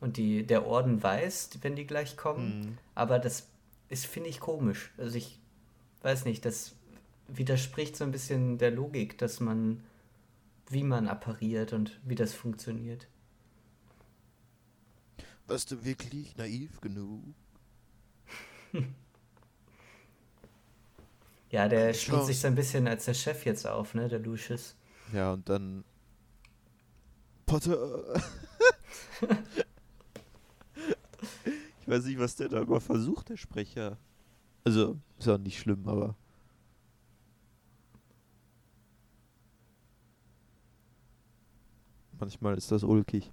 und 0.00 0.16
die 0.16 0.46
der 0.46 0.66
Orden 0.66 1.02
weiß, 1.02 1.50
wenn 1.62 1.76
die 1.76 1.86
gleich 1.86 2.16
kommen. 2.16 2.60
Mhm. 2.60 2.78
Aber 2.94 3.18
das 3.18 3.48
ist, 3.88 4.06
finde 4.06 4.28
ich, 4.30 4.40
komisch. 4.40 4.92
Also 4.98 5.16
ich 5.16 5.38
weiß 6.02 6.24
nicht, 6.26 6.44
das 6.44 6.73
widerspricht 7.28 7.96
so 7.96 8.04
ein 8.04 8.12
bisschen 8.12 8.58
der 8.58 8.70
Logik, 8.70 9.18
dass 9.18 9.40
man, 9.40 9.82
wie 10.68 10.82
man 10.84 11.08
appariert 11.08 11.72
und 11.72 12.00
wie 12.04 12.14
das 12.14 12.34
funktioniert. 12.34 13.08
Warst 15.46 15.70
du 15.70 15.84
wirklich 15.84 16.36
naiv 16.36 16.80
genug? 16.80 17.22
Ja, 21.50 21.68
der 21.68 21.88
Ja. 21.88 21.94
spielt 21.94 22.24
sich 22.24 22.40
so 22.40 22.48
ein 22.48 22.56
bisschen 22.56 22.88
als 22.88 23.04
der 23.04 23.14
Chef 23.14 23.44
jetzt 23.44 23.64
auf, 23.64 23.94
ne, 23.94 24.08
der 24.08 24.18
Lucius. 24.18 24.74
Ja, 25.12 25.32
und 25.34 25.48
dann. 25.48 25.84
Potter. 27.46 28.20
ich 31.80 31.86
weiß 31.88 32.06
nicht, 32.06 32.18
was 32.18 32.34
der 32.34 32.48
da 32.48 32.60
immer 32.62 32.80
versucht, 32.80 33.28
der 33.28 33.36
Sprecher. 33.36 33.98
Also, 34.64 34.98
ist 35.18 35.28
auch 35.28 35.38
nicht 35.38 35.60
schlimm, 35.60 35.86
aber. 35.88 36.16
Manchmal 42.18 42.56
ist 42.56 42.70
das 42.70 42.82
ulkig. 42.82 43.32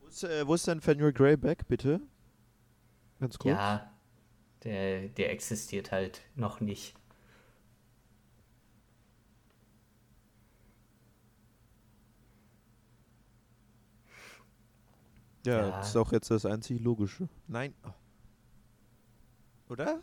Wo 0.00 0.06
ist, 0.06 0.24
äh, 0.24 0.46
wo 0.46 0.54
ist 0.54 0.66
denn 0.66 0.80
Fenrir 0.80 1.12
Greyback, 1.12 1.66
bitte? 1.68 2.00
Ganz 3.20 3.38
kurz. 3.38 3.54
Ja, 3.56 3.90
der, 4.64 5.08
der 5.08 5.30
existiert 5.32 5.92
halt 5.92 6.22
noch 6.34 6.60
nicht. 6.60 6.94
Ja, 15.46 15.58
Ja. 15.60 15.70
das 15.78 15.88
ist 15.90 15.96
auch 15.96 16.12
jetzt 16.12 16.30
das 16.30 16.46
einzig 16.46 16.80
Logische. 16.80 17.28
Nein. 17.48 17.74
Oder? 19.68 20.00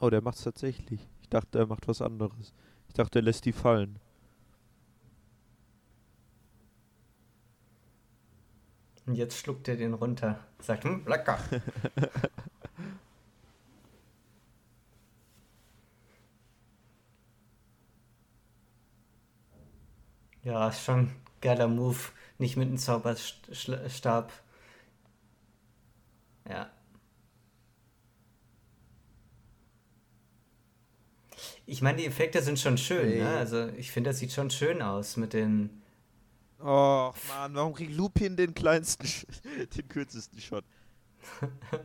Oh, 0.00 0.10
der 0.10 0.20
macht's 0.22 0.42
tatsächlich. 0.42 1.08
Ich 1.22 1.28
dachte, 1.28 1.58
er 1.58 1.66
macht 1.66 1.88
was 1.88 2.02
anderes. 2.02 2.54
Ich 2.88 2.94
dachte, 2.94 3.20
er 3.20 3.22
lässt 3.22 3.44
die 3.44 3.52
fallen. 3.52 3.98
Und 9.06 9.14
jetzt 9.16 9.36
schluckt 9.38 9.68
er 9.68 9.76
den 9.76 9.94
runter. 9.94 10.38
Sagt, 10.60 10.84
hm, 10.84 11.04
lecker. 11.06 11.38
ja, 20.44 20.68
ist 20.68 20.84
schon 20.84 20.98
ein 21.00 21.16
geiler 21.40 21.68
Move. 21.68 21.98
Nicht 22.38 22.56
mit 22.56 22.68
einem 22.68 22.78
Zauberstab. 22.78 24.32
Ja. 26.48 26.70
Ich 31.66 31.82
meine, 31.82 31.98
die 31.98 32.06
Effekte 32.06 32.42
sind 32.42 32.58
schon 32.58 32.78
schön, 32.78 33.12
Ey. 33.12 33.20
ne? 33.20 33.36
Also 33.36 33.68
ich 33.76 33.90
finde, 33.92 34.10
das 34.10 34.18
sieht 34.18 34.32
schon 34.32 34.50
schön 34.50 34.82
aus 34.82 35.16
mit 35.16 35.32
den. 35.32 35.81
Oh, 36.64 37.12
Mann, 37.28 37.54
warum 37.54 37.74
kriegt 37.74 37.92
Lupin 37.92 38.36
den 38.36 38.54
kleinsten, 38.54 39.08
den 39.76 39.88
kürzesten 39.88 40.40
Shot? 40.40 40.64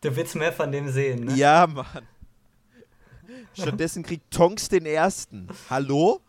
Du 0.00 0.14
willst 0.14 0.36
mehr 0.36 0.52
von 0.52 0.70
dem 0.70 0.90
sehen, 0.90 1.24
ne? 1.24 1.34
Ja, 1.34 1.66
Mann. 1.66 2.06
Stattdessen 3.54 4.02
kriegt 4.02 4.30
Tonks 4.30 4.68
den 4.68 4.84
ersten. 4.84 5.48
Hallo? 5.70 6.20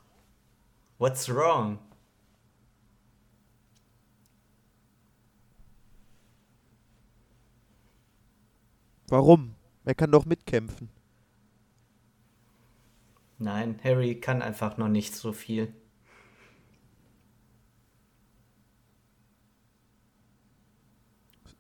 What's 0.97 1.27
wrong? 1.29 1.77
Warum? 9.09 9.55
Er 9.83 9.93
kann 9.93 10.11
doch 10.11 10.25
mitkämpfen. 10.25 10.89
Nein, 13.37 13.79
Harry 13.83 14.19
kann 14.19 14.41
einfach 14.41 14.77
noch 14.77 14.87
nicht 14.87 15.13
so 15.15 15.33
viel. 15.33 15.73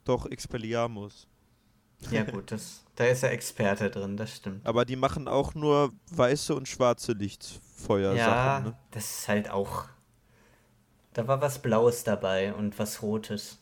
Doch, 0.05 0.25
Expelliarmus. 0.25 1.27
Ja 2.09 2.23
gut, 2.23 2.51
das, 2.51 2.83
da 2.95 3.05
ist 3.05 3.23
er 3.23 3.31
Experte 3.31 3.89
drin, 3.91 4.17
das 4.17 4.35
stimmt. 4.35 4.61
Aber 4.63 4.83
die 4.83 4.97
machen 4.97 5.29
auch 5.29 5.55
nur 5.55 5.93
weiße 6.11 6.53
und 6.55 6.67
schwarze 6.67 7.13
Lichtfeuersachen, 7.13 8.59
Ja, 8.59 8.59
ne? 8.59 8.75
das 8.91 9.19
ist 9.19 9.27
halt 9.27 9.49
auch. 9.49 9.85
Da 11.13 11.27
war 11.27 11.41
was 11.41 11.63
Blaues 11.63 12.03
dabei 12.03 12.53
und 12.53 12.77
was 12.77 13.01
Rotes. 13.01 13.57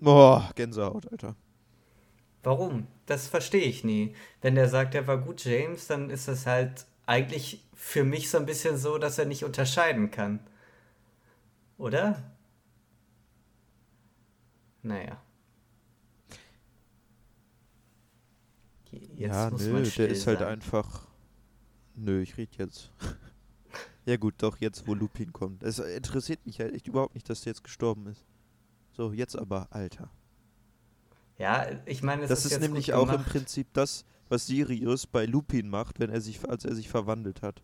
Boah, 0.00 0.50
Gänsehaut, 0.56 1.06
Alter. 1.12 1.36
Warum? 2.42 2.86
Das 3.06 3.26
verstehe 3.28 3.62
ich 3.64 3.84
nie. 3.84 4.14
Wenn 4.40 4.54
der 4.54 4.68
sagt, 4.68 4.94
er 4.94 5.06
war 5.06 5.18
gut 5.18 5.44
James, 5.44 5.86
dann 5.86 6.10
ist 6.10 6.28
das 6.28 6.46
halt 6.46 6.86
eigentlich 7.10 7.64
für 7.74 8.04
mich 8.04 8.30
so 8.30 8.38
ein 8.38 8.46
bisschen 8.46 8.78
so, 8.78 8.96
dass 8.98 9.18
er 9.18 9.26
nicht 9.26 9.44
unterscheiden 9.44 10.10
kann. 10.12 10.40
Oder? 11.78 12.22
Naja. 14.82 15.20
Je- 18.90 19.08
Jetzt 19.16 19.32
ja, 19.34 19.50
muss 19.50 19.62
nö, 19.62 19.82
der 19.96 20.08
ist 20.08 20.26
halt 20.26 20.40
sein. 20.40 20.48
einfach. 20.48 21.06
Nö, 21.96 22.20
ich 22.22 22.36
red 22.36 22.56
jetzt. 22.56 22.92
Ja 24.06 24.16
gut, 24.16 24.34
doch 24.38 24.56
jetzt, 24.58 24.86
wo 24.88 24.94
Lupin 24.94 25.30
kommt. 25.32 25.62
Es 25.62 25.78
interessiert 25.78 26.44
mich 26.46 26.58
halt 26.58 26.74
echt 26.74 26.88
überhaupt 26.88 27.14
nicht, 27.14 27.28
dass 27.28 27.42
der 27.42 27.50
jetzt 27.50 27.62
gestorben 27.62 28.06
ist. 28.06 28.24
So, 28.92 29.12
jetzt 29.12 29.36
aber, 29.36 29.68
Alter. 29.70 30.10
Ja, 31.38 31.66
ich 31.84 32.02
meine, 32.02 32.22
es 32.22 32.30
Das 32.30 32.46
ist, 32.46 32.52
ist 32.52 32.60
nämlich 32.60 32.94
auch 32.94 33.12
im. 33.12 33.22
Prinzip 33.24 33.68
das, 33.74 34.06
was 34.30 34.46
Sirius 34.46 35.06
bei 35.06 35.26
Lupin 35.26 35.68
macht, 35.68 36.00
wenn 36.00 36.10
er 36.10 36.20
sich, 36.20 36.48
als 36.48 36.64
er 36.64 36.74
sich 36.74 36.88
verwandelt 36.88 37.42
hat. 37.42 37.62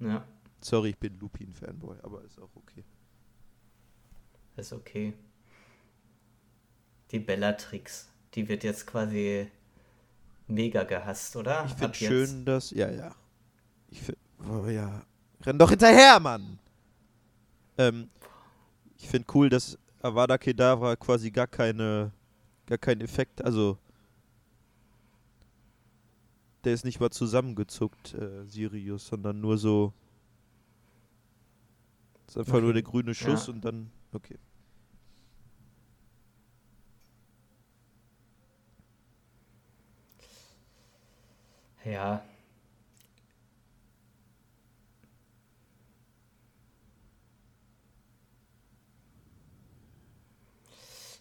Ja, 0.00 0.24
Sorry, 0.62 0.90
ich 0.90 0.98
bin 0.98 1.18
Lupin-Fanboy, 1.18 1.98
aber 2.02 2.22
ist 2.24 2.38
auch 2.38 2.54
okay. 2.54 2.84
ist 4.56 4.72
okay. 4.72 5.14
Die 7.10 7.18
Bellatrix, 7.18 8.08
die 8.34 8.46
wird 8.46 8.62
jetzt 8.62 8.86
quasi 8.86 9.50
mega 10.46 10.84
gehasst, 10.84 11.34
oder? 11.34 11.64
Ich 11.64 11.72
finde 11.72 11.94
schön, 11.94 12.44
dass. 12.44 12.70
Ja, 12.70 12.90
ja. 12.90 13.14
Ich 13.88 14.02
finde. 14.02 14.20
Oh, 14.48 14.66
ja. 14.66 15.02
Renn 15.42 15.58
doch 15.58 15.70
hinterher, 15.70 16.20
Mann! 16.20 16.58
Ähm, 17.78 18.10
ich 18.96 19.08
finde 19.08 19.26
cool, 19.34 19.48
dass 19.48 19.78
Avada 20.02 20.36
Kedavra 20.36 20.96
quasi 20.96 21.30
gar 21.30 21.46
keine. 21.46 22.12
gar 22.66 22.78
keinen 22.78 23.00
Effekt. 23.00 23.42
Also. 23.42 23.78
Der 26.64 26.74
ist 26.74 26.84
nicht 26.84 27.00
mal 27.00 27.10
zusammengezuckt, 27.10 28.14
äh, 28.14 28.44
Sirius, 28.44 29.06
sondern 29.06 29.40
nur 29.40 29.56
so. 29.56 29.92
Ist 32.26 32.36
einfach 32.38 32.60
nur 32.60 32.72
der 32.72 32.82
grüne 32.82 33.14
Schuss 33.14 33.46
Ja. 33.46 33.52
und 33.54 33.64
dann. 33.64 33.90
Okay. 34.12 34.38
Ja. 41.84 42.22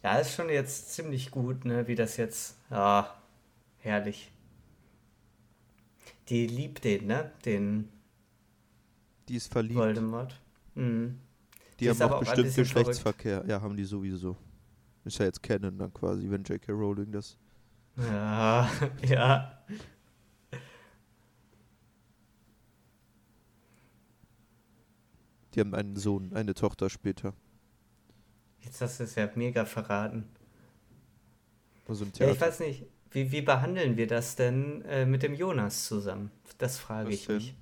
Ja, 0.03 0.17
ist 0.17 0.33
schon 0.33 0.49
jetzt 0.49 0.93
ziemlich 0.93 1.29
gut, 1.31 1.65
ne, 1.65 1.87
wie 1.87 1.95
das 1.95 2.17
jetzt. 2.17 2.55
Ja, 2.69 3.13
herrlich. 3.79 4.31
Die 6.29 6.47
liebt 6.47 6.83
den, 6.83 7.07
ne? 7.07 7.31
Den 7.45 7.89
Die 9.27 9.35
ist 9.35 9.51
verliebt. 9.51 9.79
Voldemort. 9.79 10.39
Mhm. 10.75 11.19
Die, 11.79 11.85
Die 11.85 11.89
haben 11.89 12.01
auch 12.01 12.19
bestimmt 12.19 12.43
bisschen 12.47 12.65
verrückt. 12.65 12.87
Geschlechtsverkehr. 12.89 13.45
Ja, 13.47 13.61
haben 13.61 13.75
die 13.75 13.83
sowieso. 13.85 14.37
Ist 15.05 15.17
ja 15.17 15.25
jetzt 15.25 15.41
Canon 15.41 15.77
dann 15.77 15.93
quasi, 15.93 16.29
wenn 16.29 16.43
J.K. 16.43 16.71
Rowling 16.71 17.11
das. 17.11 17.37
Ja, 17.97 18.69
ja. 19.07 19.63
Die 25.53 25.59
haben 25.61 25.73
einen 25.73 25.95
Sohn, 25.95 26.33
eine 26.33 26.53
Tochter 26.53 26.89
später. 26.89 27.33
Jetzt 28.59 28.81
hast 28.81 28.99
du 28.99 29.03
es 29.05 29.15
ja 29.15 29.29
mega 29.35 29.65
verraten. 29.65 30.25
Also 31.87 32.03
im 32.05 32.11
Ja, 32.15 32.29
ich 32.29 32.37
Theater. 32.37 32.41
weiß 32.41 32.59
nicht, 32.59 32.85
wie, 33.11 33.31
wie 33.31 33.41
behandeln 33.41 33.97
wir 33.97 34.07
das 34.07 34.35
denn 34.35 34.83
äh, 34.85 35.05
mit 35.05 35.23
dem 35.23 35.33
Jonas 35.33 35.85
zusammen? 35.85 36.31
Das 36.57 36.77
frage 36.77 37.09
Was 37.09 37.15
ich 37.15 37.25
denn? 37.25 37.35
mich. 37.37 37.55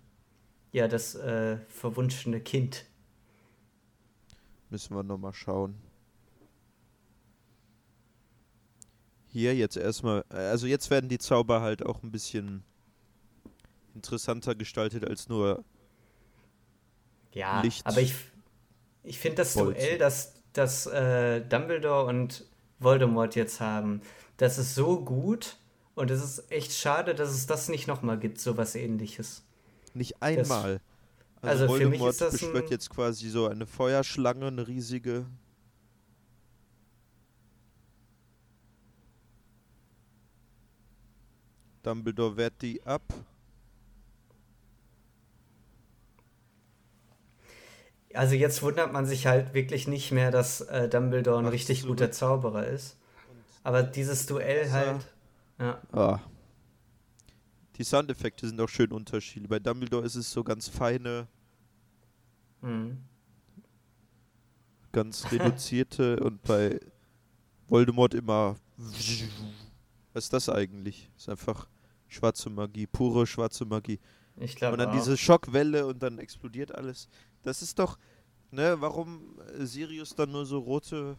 Ja, 0.72 0.88
das 0.88 1.16
äh, 1.16 1.58
verwunschene 1.70 2.42
Kind. 2.42 2.86
Müssen 4.70 4.96
wir 4.96 5.04
nochmal 5.04 5.34
schauen. 5.34 5.76
Hier 9.28 9.56
jetzt 9.56 9.78
erstmal. 9.78 10.24
Also 10.30 10.68
jetzt 10.68 10.90
werden 10.90 11.10
die 11.10 11.20
Zauber 11.20 11.62
halt 11.62 11.86
auch 11.86 12.02
ein 12.04 12.12
bisschen 12.12 12.64
interessanter 13.94 14.56
gestaltet 14.56 15.06
als 15.06 15.30
nur. 15.30 15.64
Ja, 17.34 17.62
Licht- 17.62 17.86
aber 17.86 18.02
ich, 18.02 18.14
ich 19.04 19.20
finde 19.20 19.38
das 19.38 19.54
Bolzen. 19.54 19.76
Duell, 19.76 19.98
das, 19.98 20.34
das 20.54 20.88
äh, 20.88 21.42
Dumbledore 21.42 22.06
und 22.06 22.46
Voldemort 22.80 23.36
jetzt 23.36 23.60
haben, 23.60 24.02
das 24.38 24.58
ist 24.58 24.76
so 24.76 25.04
gut 25.04 25.58
und 25.96 26.12
es 26.12 26.24
ist 26.24 26.52
echt 26.52 26.74
schade, 26.74 27.16
dass 27.16 27.32
es 27.32 27.46
das 27.48 27.70
nicht 27.70 27.88
nochmal 27.88 28.20
gibt, 28.20 28.40
sowas 28.40 28.76
ähnliches. 28.76 29.44
Nicht 29.94 30.22
einmal. 30.22 30.80
Also, 31.42 31.64
also 31.64 31.70
für 31.70 31.86
mich 31.88 32.00
Voldemort 32.00 32.08
ist 32.08 32.22
das 32.22 32.34
beschwört 32.34 32.70
ein- 32.70 32.72
jetzt 32.72 32.90
quasi 32.90 33.30
so 33.30 33.48
eine 33.48 33.66
Feuerschlange, 33.68 34.48
eine 34.48 34.68
riesige. 34.68 35.26
Dumbledore 41.84 42.38
wehrt 42.38 42.62
die 42.62 42.84
ab. 42.86 43.02
Also 48.14 48.36
jetzt 48.36 48.62
wundert 48.64 48.92
man 48.94 49.06
sich 49.06 49.28
halt 49.28 49.54
wirklich 49.54 49.88
nicht 49.88 50.12
mehr, 50.12 50.30
dass 50.32 50.60
äh, 50.62 50.90
Dumbledore 50.90 51.40
ein 51.40 51.46
Macht's 51.46 51.54
richtig 51.54 51.86
guter 51.86 52.12
Zauberer 52.12 52.68
ist. 52.68 52.97
Aber 53.68 53.84
dieses 53.84 54.26
Duell 54.26 54.72
halt. 54.72 55.14
Ja, 55.60 55.82
Ah. 55.92 56.22
Die 57.76 57.84
Soundeffekte 57.84 58.48
sind 58.48 58.62
auch 58.62 58.70
schön 58.70 58.94
unterschiedlich. 58.94 59.50
Bei 59.50 59.60
Dumbledore 59.60 60.06
ist 60.06 60.16
es 60.16 60.32
so 60.32 60.42
ganz 60.42 60.70
feine, 60.70 61.28
mhm. 62.62 63.04
ganz 64.94 65.30
reduzierte 65.34 66.18
und 66.22 66.42
bei 66.44 66.80
Voldemort 67.68 68.14
immer. 68.14 68.56
Was 68.78 70.24
ist 70.24 70.32
das 70.32 70.48
eigentlich? 70.48 71.12
Ist 71.18 71.28
einfach 71.28 71.68
schwarze 72.08 72.50
Magie, 72.50 72.88
pure 72.88 73.28
schwarze 73.28 73.66
Magie. 73.66 74.00
ich 74.38 74.56
glaube 74.56 74.76
Und 74.76 74.80
dann 74.80 74.92
auch. 74.92 74.94
diese 74.94 75.18
Schockwelle 75.18 75.86
und 75.88 76.02
dann 76.02 76.20
explodiert 76.20 76.74
alles. 76.74 77.10
Das 77.44 77.62
ist 77.62 77.78
doch, 77.80 78.00
ne, 78.50 78.78
warum 78.80 79.38
Sirius 79.60 80.16
dann 80.16 80.32
nur 80.32 80.46
so 80.46 80.58
rote, 80.60 81.18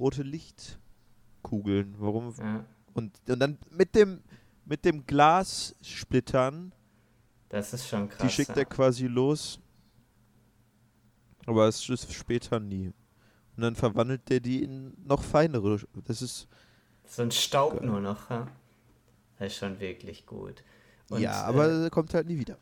rote 0.00 0.22
Lichtkugeln? 0.24 1.94
Warum? 1.98 2.34
Ja, 2.38 2.64
Und, 2.94 3.12
und 3.28 3.38
dann 3.38 3.58
mit 3.70 3.94
dem, 3.94 4.22
mit 4.64 4.84
dem 4.84 5.06
Glas 5.06 5.76
splittern, 5.82 6.72
das 7.48 7.72
ist 7.74 7.86
schon 7.88 8.08
krass. 8.08 8.22
die 8.22 8.28
schickt 8.32 8.50
ja. 8.50 8.56
er 8.56 8.64
quasi 8.64 9.06
los. 9.06 9.60
Aber 11.46 11.66
es 11.68 11.88
ist 11.88 12.12
später 12.12 12.60
nie. 12.60 12.92
Und 13.56 13.62
dann 13.62 13.74
verwandelt 13.76 14.28
der 14.28 14.40
die 14.40 14.62
in 14.62 14.92
noch 15.04 15.22
feinere. 15.22 15.80
Das 16.04 16.22
ist, 16.22 16.48
So 17.06 17.22
ein 17.22 17.30
Staub 17.30 17.78
Geil. 17.78 17.86
nur 17.88 18.00
noch, 18.00 18.30
ja. 18.30 18.46
Das 19.38 19.48
ist 19.52 19.58
schon 19.58 19.78
wirklich 19.80 20.26
gut. 20.26 20.62
Und, 21.08 21.20
ja, 21.20 21.42
aber 21.44 21.86
Äh, 21.86 21.90
kommt 21.90 22.14
halt 22.14 22.26
nie 22.26 22.38
wieder. 22.38 22.58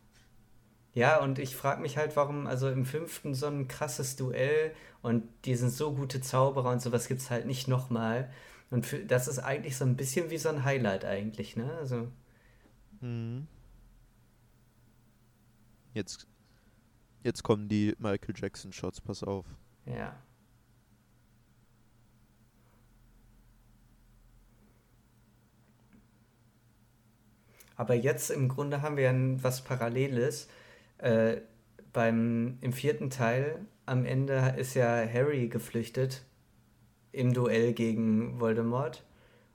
Ja, 0.95 1.21
und 1.23 1.39
ich 1.39 1.57
frage 1.57 1.81
mich 1.83 1.97
halt, 1.97 2.17
warum, 2.17 2.47
also 2.47 2.69
im 2.71 2.85
fünften 2.85 3.35
so 3.35 3.47
ein 3.47 3.69
krasses 3.69 4.17
Duell 4.17 4.73
und 5.03 5.25
die 5.45 5.55
sind 5.55 5.71
so 5.71 5.95
gute 5.95 6.21
Zauberer 6.21 6.71
und 6.71 6.83
sowas 6.83 7.09
gibt 7.09 7.21
es 7.21 7.31
halt 7.31 7.47
nicht 7.47 7.69
nochmal. 7.69 8.31
Und 8.71 8.87
für, 8.87 8.99
das 9.01 9.29
ist 9.29 9.39
eigentlich 9.39 9.77
so 9.77 9.85
ein 9.85 9.97
bisschen 9.97 10.31
wie 10.31 10.39
so 10.39 10.49
ein 10.51 10.65
Highlight 10.65 11.05
eigentlich, 11.05 11.57
ne? 11.57 11.73
Also, 11.79 12.09
Mhm. 13.01 13.47
Jetzt, 15.93 16.27
jetzt 17.25 17.43
kommen 17.45 17.69
die 17.69 17.95
Michael 17.99 18.35
Jackson 18.37 18.73
Shots, 18.73 19.01
pass 19.01 19.23
auf. 19.25 19.47
ja. 19.87 20.15
Aber 27.77 27.95
jetzt 27.95 28.31
im 28.31 28.49
Grunde 28.49 28.83
haben 28.83 28.97
wir 28.97 29.05
ja 29.05 29.11
ein- 29.11 29.43
was 29.43 29.63
Paralleles. 29.63 30.49
Äh, 30.99 31.41
beim, 31.93 32.59
Im 32.61 32.73
vierten 32.73 33.11
Teil 33.11 33.67
am 33.87 34.05
Ende 34.05 34.55
ist 34.59 34.75
ja 34.75 34.87
Harry 34.87 35.49
geflüchtet 35.49 36.23
im 37.13 37.33
Duell 37.33 37.73
gegen 37.73 38.39
Voldemort. 38.41 39.05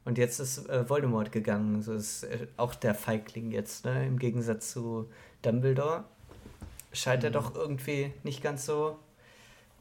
Und 0.06 0.18
jetzt 0.18 0.40
ist 0.40 0.68
äh, 0.70 0.90
Voldemort 0.90 1.32
gegangen. 1.32 1.82
So 1.82 1.94
ist 1.94 2.24
äh, 2.24 2.48
auch 2.58 2.76
der 2.76 2.96
Feigling 2.96 3.52
jetzt, 3.52 3.86
ne? 3.86 4.06
Im 4.06 4.20
Gegensatz 4.20 4.72
zu 4.72 5.10
Dumbledore. 5.44 6.06
Scheint 6.92 7.24
er 7.24 7.30
Mhm. 7.30 7.34
doch 7.34 7.56
irgendwie 7.56 8.14
nicht 8.24 8.42
ganz 8.44 8.66
so 8.66 9.00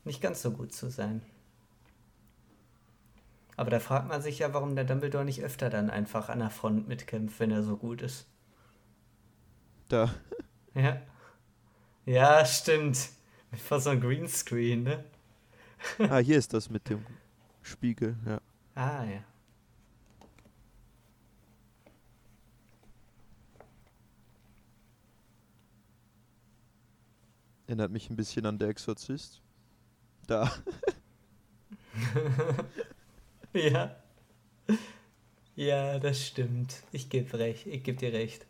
nicht 0.05 0.21
ganz 0.21 0.43
so 0.43 0.51
gut 0.51 0.73
zu 0.73 0.91
sein. 0.91 1.23
Aber 3.57 3.71
da 3.71 3.81
fragt 3.81 4.09
man 4.09 4.23
sich 4.23 4.39
ja, 4.41 4.53
warum 4.55 4.75
der 4.75 4.85
Dumbledore 4.85 5.25
nicht 5.25 5.43
öfter 5.43 5.71
dann 5.71 5.91
einfach 5.91 6.29
an 6.29 6.41
der 6.41 6.51
Front 6.51 6.89
mitkämpft, 6.89 7.39
wenn 7.39 7.51
er 7.51 7.63
so 7.63 7.77
gut 7.77 8.03
ist. 8.03 8.27
Da. 9.89 10.13
Ja. 10.75 11.01
Ja, 12.07 12.45
stimmt. 12.45 13.11
Vor 13.57 13.81
so 13.81 13.91
einem 13.91 14.01
Greenscreen, 14.01 14.83
ne? 14.85 15.05
Ah, 16.09 16.19
hier 16.19 16.39
ist 16.39 16.53
das 16.55 16.71
mit 16.71 16.89
dem 16.89 17.05
Spiegel, 17.63 18.17
ja. 18.27 18.41
Ah, 18.75 19.05
ja. 19.05 19.25
Erinnert 27.67 27.91
mich 27.91 28.09
ein 28.11 28.17
bisschen 28.17 28.47
an 28.47 28.59
der 28.59 28.69
Exorzist. 28.69 29.41
Da. 30.27 30.53
Ja. 33.55 33.97
Ja, 35.57 35.99
das 35.99 36.27
stimmt. 36.27 36.83
Ich 36.93 37.09
gebe 37.11 37.39
recht. 37.39 37.67
Ich 37.67 37.83
gebe 37.85 37.97
dir 37.99 38.13
recht. 38.13 38.47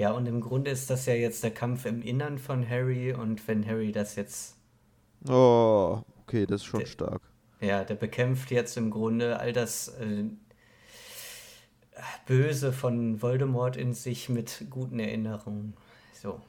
Ja, 0.00 0.12
und 0.12 0.24
im 0.24 0.40
Grunde 0.40 0.70
ist 0.70 0.88
das 0.88 1.04
ja 1.04 1.12
jetzt 1.12 1.44
der 1.44 1.50
Kampf 1.50 1.84
im 1.84 2.00
Innern 2.00 2.38
von 2.38 2.66
Harry 2.66 3.12
und 3.12 3.46
wenn 3.46 3.66
Harry 3.66 3.92
das 3.92 4.16
jetzt. 4.16 4.56
Oh, 5.28 6.00
okay, 6.22 6.46
das 6.46 6.62
ist 6.62 6.66
schon 6.68 6.80
Der- 6.80 6.86
stark. 6.86 7.20
Ja, 7.60 7.84
der 7.84 7.96
bekämpft 7.96 8.50
jetzt 8.50 8.78
im 8.78 8.90
Grunde 8.90 9.38
all 9.38 9.52
das 9.52 9.88
äh, 9.88 10.24
Böse 12.24 12.72
von 12.72 13.20
Voldemort 13.20 13.76
in 13.76 13.92
sich 13.92 14.30
mit 14.30 14.64
guten 14.70 14.98
Erinnerungen. 15.00 15.74
So. 16.14 16.40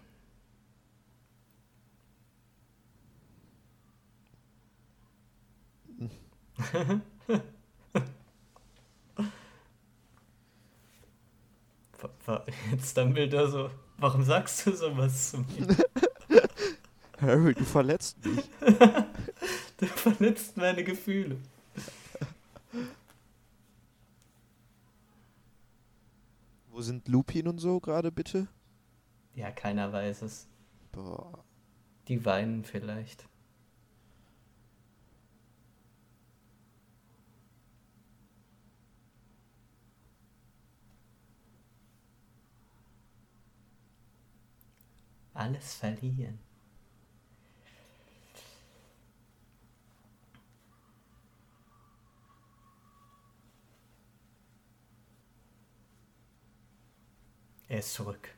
Wa- 6.72 7.02
wa- 7.28 7.42
Jetzt 12.72 12.98
Dumbledore 12.98 13.50
so, 13.50 13.70
warum 13.98 14.24
sagst 14.24 14.66
du 14.66 14.76
sowas 14.76 15.32
zu 15.32 15.38
mir? 15.40 15.76
Harry, 17.22 17.54
du 17.54 17.64
verletzt 17.64 18.18
mich. 18.26 18.50
Du 19.78 19.88
verletzt 19.88 20.58
meine 20.58 20.84
Gefühle. 20.84 21.38
Wo 26.70 26.82
sind 26.82 27.08
Lupin 27.08 27.48
und 27.48 27.58
so 27.58 27.80
gerade 27.80 28.12
bitte? 28.12 28.48
Ja, 29.34 29.50
keiner 29.50 29.92
weiß 29.92 30.22
es. 30.22 30.48
Boah. 30.92 31.44
Die 32.08 32.24
weinen 32.26 32.64
vielleicht. 32.64 33.26
Alles 45.34 45.76
verlieren. 45.76 46.40
Er 57.68 57.80
ist 57.80 57.94
zurück. 57.94 58.30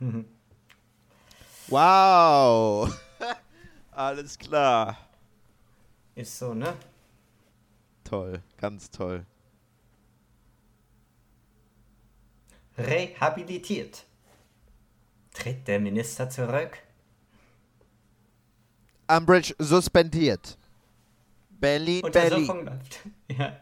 Wow! 1.70 2.90
Alles 3.90 4.38
klar. 4.38 4.96
Ist 6.14 6.38
so, 6.38 6.54
ne? 6.54 6.74
Toll, 8.04 8.42
ganz 8.56 8.90
toll. 8.90 9.26
Rehabilitiert. 12.78 14.04
Tritt 15.32 15.66
der 15.68 15.80
Minister 15.80 16.30
zurück? 16.30 16.78
Umbridge 19.08 19.54
suspendiert. 19.58 20.56
Berlin, 21.50 22.04
Untersuchung 22.04 22.64
läuft. 22.64 23.00
Ja. 23.28 23.60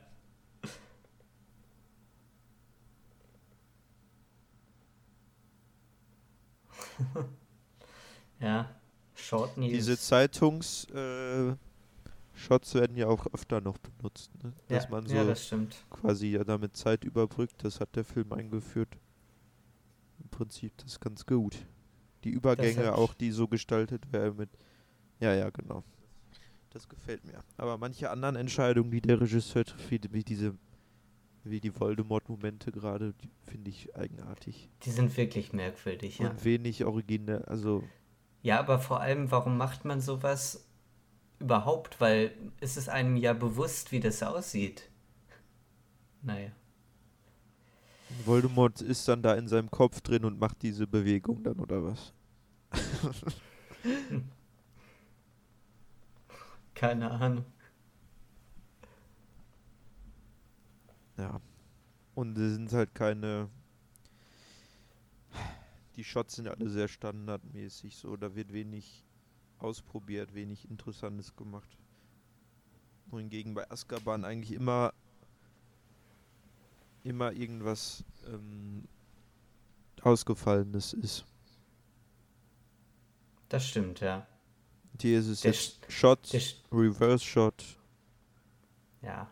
ja, 8.41 8.71
Short 9.15 9.57
News. 9.57 9.73
Diese 9.73 9.99
Zeitungs 9.99 10.85
äh, 10.91 11.55
Shots 12.35 12.75
werden 12.75 12.97
ja 12.97 13.07
auch 13.09 13.27
öfter 13.33 13.61
noch 13.61 13.79
benutzt, 13.79 14.31
ne? 14.43 14.53
dass 14.69 14.85
ja, 14.85 14.91
man 14.91 15.07
so 15.07 15.15
ja, 15.15 15.25
das 15.25 15.47
stimmt. 15.47 15.85
quasi 15.91 16.29
ja 16.29 16.45
damit 16.45 16.77
Zeit 16.77 17.05
überbrückt. 17.05 17.65
Das 17.65 17.81
hat 17.81 17.97
der 17.97 18.05
Film 18.05 18.33
eingeführt. 18.33 18.89
Im 20.23 20.29
Prinzip 20.31 20.77
das 20.79 20.93
ist 20.93 21.01
ganz 21.01 21.27
gut. 21.27 21.57
Die 22.25 22.31
Übergänge 22.31 22.95
auch, 22.95 23.15
die 23.15 23.31
so 23.31 23.47
gestaltet 23.49 24.13
werden 24.13 24.37
mit. 24.37 24.51
Ja, 25.21 25.35
ja, 25.35 25.51
genau. 25.51 25.85
Das 26.71 26.89
gefällt 26.89 27.25
mir. 27.25 27.43
Aber 27.57 27.79
manche 27.79 28.11
anderen 28.11 28.37
Entscheidungen, 28.37 28.91
die 28.91 29.01
der 29.01 29.21
Regisseur 29.21 29.65
trifft, 29.65 30.13
wie, 30.13 30.25
diese, 30.25 30.55
wie 31.45 31.61
die 31.61 31.79
Voldemort-Momente 31.79 32.73
gerade, 32.73 33.15
finde 33.45 33.71
ich 33.71 33.95
eigenartig. 33.97 34.69
Die 34.83 34.91
sind 34.91 35.17
wirklich 35.17 35.53
merkwürdig, 35.53 36.19
ja. 36.19 36.31
Und 36.31 36.45
wenig 36.45 36.85
originell, 36.85 37.43
also 37.45 37.85
Ja, 38.43 38.59
aber 38.61 38.79
vor 38.79 39.01
allem, 39.01 39.31
warum 39.31 39.57
macht 39.57 39.85
man 39.85 40.01
sowas 40.01 40.67
überhaupt? 41.39 42.01
Weil 42.01 42.33
es 42.61 42.77
ist 42.77 42.89
einem 42.89 43.17
ja 43.17 43.33
bewusst, 43.33 43.93
wie 43.93 44.01
das 44.01 44.23
aussieht. 44.23 44.91
Naja. 46.23 46.51
Voldemort 48.25 48.81
ist 48.81 49.07
dann 49.09 49.23
da 49.23 49.35
in 49.35 49.49
seinem 49.49 49.71
Kopf 49.71 50.01
drin 50.01 50.25
und 50.25 50.39
macht 50.39 50.63
diese 50.63 50.87
Bewegung 50.87 51.43
dann, 51.43 51.59
oder 51.59 51.83
was? 51.85 52.13
Keine 56.75 57.11
Ahnung. 57.11 57.45
Ja. 61.17 61.41
Und 62.15 62.37
es 62.39 62.55
sind 62.55 62.73
halt 62.73 62.95
keine. 62.95 63.49
Die 65.97 66.05
Shots 66.05 66.37
sind 66.37 66.49
alle 66.49 66.69
sehr 66.69 66.89
standardmäßig 66.89 67.97
so. 67.97 68.17
Da 68.17 68.35
wird 68.35 68.53
wenig 68.53 69.05
ausprobiert, 69.59 70.35
wenig 70.35 70.69
Interessantes 70.71 71.35
gemacht. 71.37 71.79
Wohingegen 73.07 73.55
bei 73.55 73.71
Azkaban 73.71 74.25
eigentlich 74.25 74.53
immer 74.53 74.93
immer 77.07 77.33
irgendwas 77.33 78.05
ähm, 78.27 78.85
Ausgefallenes 80.03 80.93
ist. 80.95 81.25
Das 83.49 83.67
stimmt, 83.67 84.01
ja. 84.01 84.27
Hier 85.01 85.21
ist 85.21 85.29
es 85.29 85.41
Der 85.43 85.53
jetzt 85.53 85.81
Shot, 85.89 86.27
Sch- 86.27 86.57
Reverse 86.73 87.25
Shot. 87.25 87.65
ja. 89.03 89.31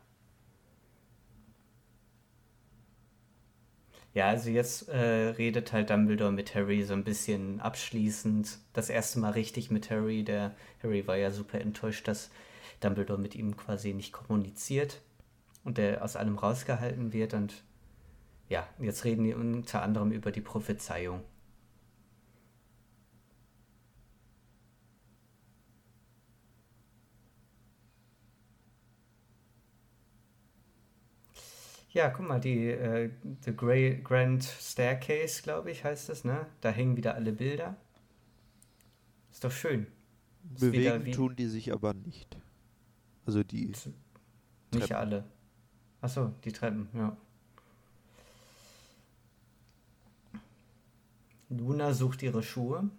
Ja, 4.15 4.29
also 4.29 4.49
jetzt 4.51 4.89
äh, 4.89 5.31
redet 5.31 5.73
halt 5.73 5.91
Dumbledore 5.91 6.31
mit 6.33 6.55
Harry 6.55 6.85
so 6.85 6.93
ein 6.95 7.03
bisschen 7.05 7.61
abschließend. 7.61 8.59
Das 8.73 8.89
erste 8.89 9.19
Mal 9.19 9.31
richtig 9.33 9.71
mit 9.71 9.91
Harry. 9.91 10.23
Der 10.25 10.55
Harry 10.83 11.07
war 11.07 11.17
ja 11.17 11.31
super 11.33 11.61
enttäuscht, 11.61 12.07
dass 12.07 12.31
Dumbledore 12.81 13.19
mit 13.21 13.35
ihm 13.35 13.57
quasi 13.57 13.93
nicht 13.93 14.13
kommuniziert 14.13 15.01
und 15.65 15.79
der 15.79 16.05
aus 16.05 16.17
allem 16.17 16.39
rausgehalten 16.39 17.13
wird. 17.13 17.35
Und 17.35 17.65
ja, 18.49 18.67
jetzt 18.79 19.05
reden 19.05 19.25
die 19.25 19.35
unter 19.35 19.83
anderem 19.83 20.13
über 20.13 20.31
die 20.31 20.41
Prophezeiung. 20.43 21.23
Ja, 31.93 32.11
guck 32.11 32.27
mal, 32.27 32.41
die 32.41 32.67
äh, 32.71 33.11
The 33.45 33.55
Grey 33.55 34.01
Grand 34.03 34.43
Staircase, 34.43 35.43
glaube 35.43 35.71
ich, 35.71 35.85
heißt 35.85 36.09
das, 36.09 36.25
ne? 36.25 36.47
Da 36.61 36.71
hängen 36.71 36.97
wieder 36.97 37.15
alle 37.15 37.33
Bilder. 37.33 37.77
Ist 39.31 39.45
doch 39.45 39.53
schön. 39.53 39.87
Ist 40.55 40.61
Bewegen 40.61 41.05
wie- 41.05 41.13
tun 41.13 41.37
die 41.37 41.47
sich 41.47 41.73
aber 41.73 41.95
nicht. 41.95 42.37
Also 43.27 43.45
die. 43.45 43.67
Nicht 43.67 43.91
Treppen. 44.73 44.97
alle. 44.97 45.25
Achso, 46.05 46.35
die 46.45 46.53
Treppen, 46.53 46.87
ja. 46.93 47.17
Luna 51.49 51.95
sucht 51.95 52.23
ihre 52.23 52.43
Schuhe. 52.43 52.91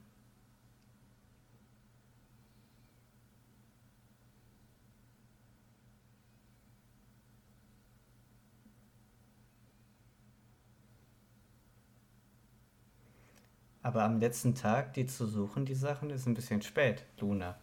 Aber 13.84 14.04
am 14.04 14.20
letzten 14.20 14.56
Tag, 14.56 14.96
die 14.96 15.06
zu 15.06 15.28
suchen, 15.28 15.66
die 15.66 15.76
Sachen, 15.76 16.10
ist 16.10 16.26
ein 16.26 16.34
bisschen 16.34 16.64
spät, 16.64 17.06
Luna. 17.20 17.56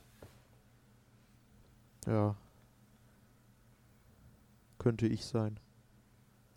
Ja. 2.07 2.37
Könnte 4.83 5.07
ich 5.07 5.25
sein. 5.25 5.61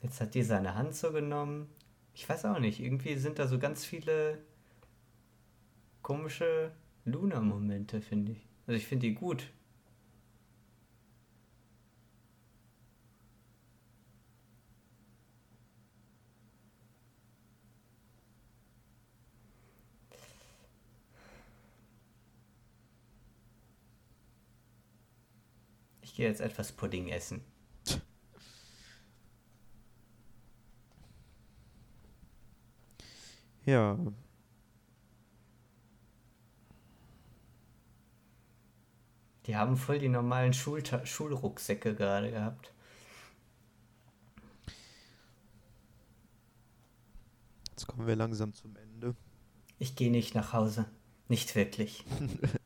Jetzt 0.02 0.20
hat 0.20 0.34
die 0.34 0.42
seine 0.42 0.74
Hand 0.74 0.96
so 0.96 1.12
genommen. 1.12 1.70
Ich 2.16 2.28
weiß 2.28 2.46
auch 2.46 2.58
nicht, 2.58 2.80
irgendwie 2.80 3.18
sind 3.18 3.38
da 3.38 3.48
so 3.48 3.60
ganz 3.60 3.86
viele 3.86 4.40
komische 6.02 6.72
Luna-Momente, 7.04 8.02
finde 8.02 8.32
ich. 8.32 8.48
Also 8.66 8.78
ich 8.78 8.88
finde 8.88 9.06
die 9.06 9.14
gut. 9.14 9.52
Ich 26.02 26.16
gehe 26.16 26.28
jetzt 26.28 26.42
etwas 26.42 26.72
Pudding 26.72 27.10
essen. 27.10 27.44
Ja. 33.66 33.98
Die 39.46 39.56
haben 39.56 39.78
voll 39.78 40.00
die 40.00 40.10
normalen 40.10 40.54
Schulta 40.54 41.06
Schulrucksäcke 41.06 41.96
gerade 41.96 42.32
gehabt. 42.32 42.74
Jetzt 47.70 47.88
kommen 47.88 48.08
wir 48.08 48.16
langsam 48.16 48.54
zum 48.54 48.76
Ende. 48.76 49.16
Ich 49.78 49.96
gehe 49.96 50.10
nicht 50.10 50.34
nach 50.34 50.54
Hause. 50.54 50.86
Nicht 51.28 51.56
wirklich. 51.56 52.06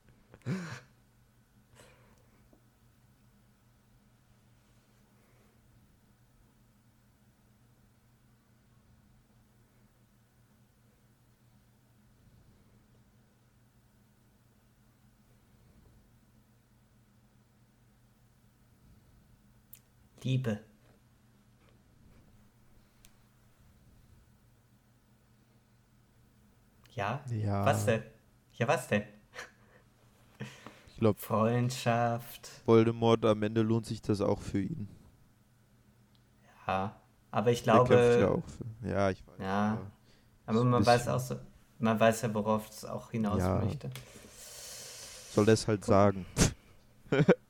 Liebe. 20.29 20.59
Ja? 26.93 27.21
Ja. 27.31 27.65
Was 27.65 27.85
denn? 27.85 28.03
Ja, 28.53 28.67
was 28.67 28.87
denn? 28.87 29.03
Ich 30.89 30.97
glaube, 30.97 31.19
Freundschaft. 31.19 32.49
Voldemort, 32.65 33.25
am 33.25 33.41
Ende 33.41 33.61
lohnt 33.61 33.87
sich 33.87 34.01
das 34.03 34.21
auch 34.21 34.41
für 34.41 34.59
ihn. 34.61 34.87
Ja. 36.67 36.95
Aber 37.31 37.51
ich 37.51 37.63
kämpft 37.63 37.89
ja 37.89 38.17
glaube. 38.17 38.43
auch 38.43 38.49
für. 38.49 38.87
Ja, 38.87 39.09
ich 39.09 39.25
weiß. 39.25 39.35
Ja. 39.39 39.79
aber 40.45 40.59
Aber 40.59 40.63
man 40.63 40.85
weiß 40.85 41.07
auch 41.07 41.19
so. 41.19 41.39
Man 41.79 41.99
weiß 41.99 42.23
ja, 42.23 42.33
worauf 42.35 42.69
es 42.69 42.85
auch 42.85 43.09
hinaus 43.09 43.39
Ja. 43.39 43.55
möchte. 43.55 43.89
Soll 45.31 45.49
es 45.49 45.67
halt 45.67 45.85
sagen. 45.85 46.25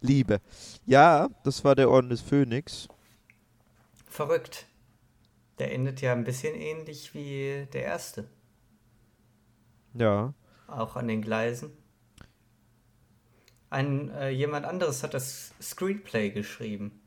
Liebe. 0.00 0.40
Ja, 0.86 1.28
das 1.44 1.64
war 1.64 1.74
der 1.74 1.90
Orden 1.90 2.10
des 2.10 2.20
Phönix. 2.20 2.88
Verrückt. 4.06 4.66
Der 5.58 5.72
endet 5.72 6.00
ja 6.00 6.12
ein 6.12 6.24
bisschen 6.24 6.54
ähnlich 6.54 7.14
wie 7.14 7.66
der 7.72 7.82
erste. 7.82 8.28
Ja. 9.94 10.34
Auch 10.68 10.96
an 10.96 11.08
den 11.08 11.22
Gleisen. 11.22 11.70
Ein, 13.70 14.10
äh, 14.10 14.30
jemand 14.30 14.64
anderes 14.64 15.02
hat 15.02 15.14
das 15.14 15.52
Screenplay 15.60 16.30
geschrieben. 16.30 17.00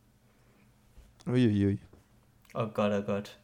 Uiuiui. 1.26 1.80
Oh 2.54 2.68
Gott, 2.68 2.92
oh 2.92 3.02
Gott. 3.02 3.40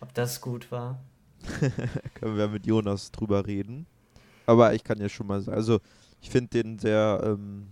Ob 0.00 0.12
das 0.14 0.40
gut 0.40 0.70
war? 0.70 1.02
Können 2.14 2.36
wir 2.36 2.48
mit 2.48 2.66
Jonas 2.66 3.12
drüber 3.12 3.46
reden. 3.46 3.86
Aber 4.46 4.74
ich 4.74 4.82
kann 4.82 5.00
ja 5.00 5.08
schon 5.08 5.26
mal 5.26 5.40
sagen, 5.40 5.56
also 5.56 5.80
ich 6.20 6.30
finde 6.30 6.62
den 6.62 6.78
sehr, 6.78 7.20
ähm, 7.24 7.68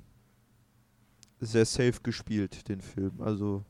sehr 1.40 1.64
safe 1.66 2.00
gespielt, 2.02 2.68
den 2.68 2.80
Film. 2.80 3.20
Also, 3.20 3.64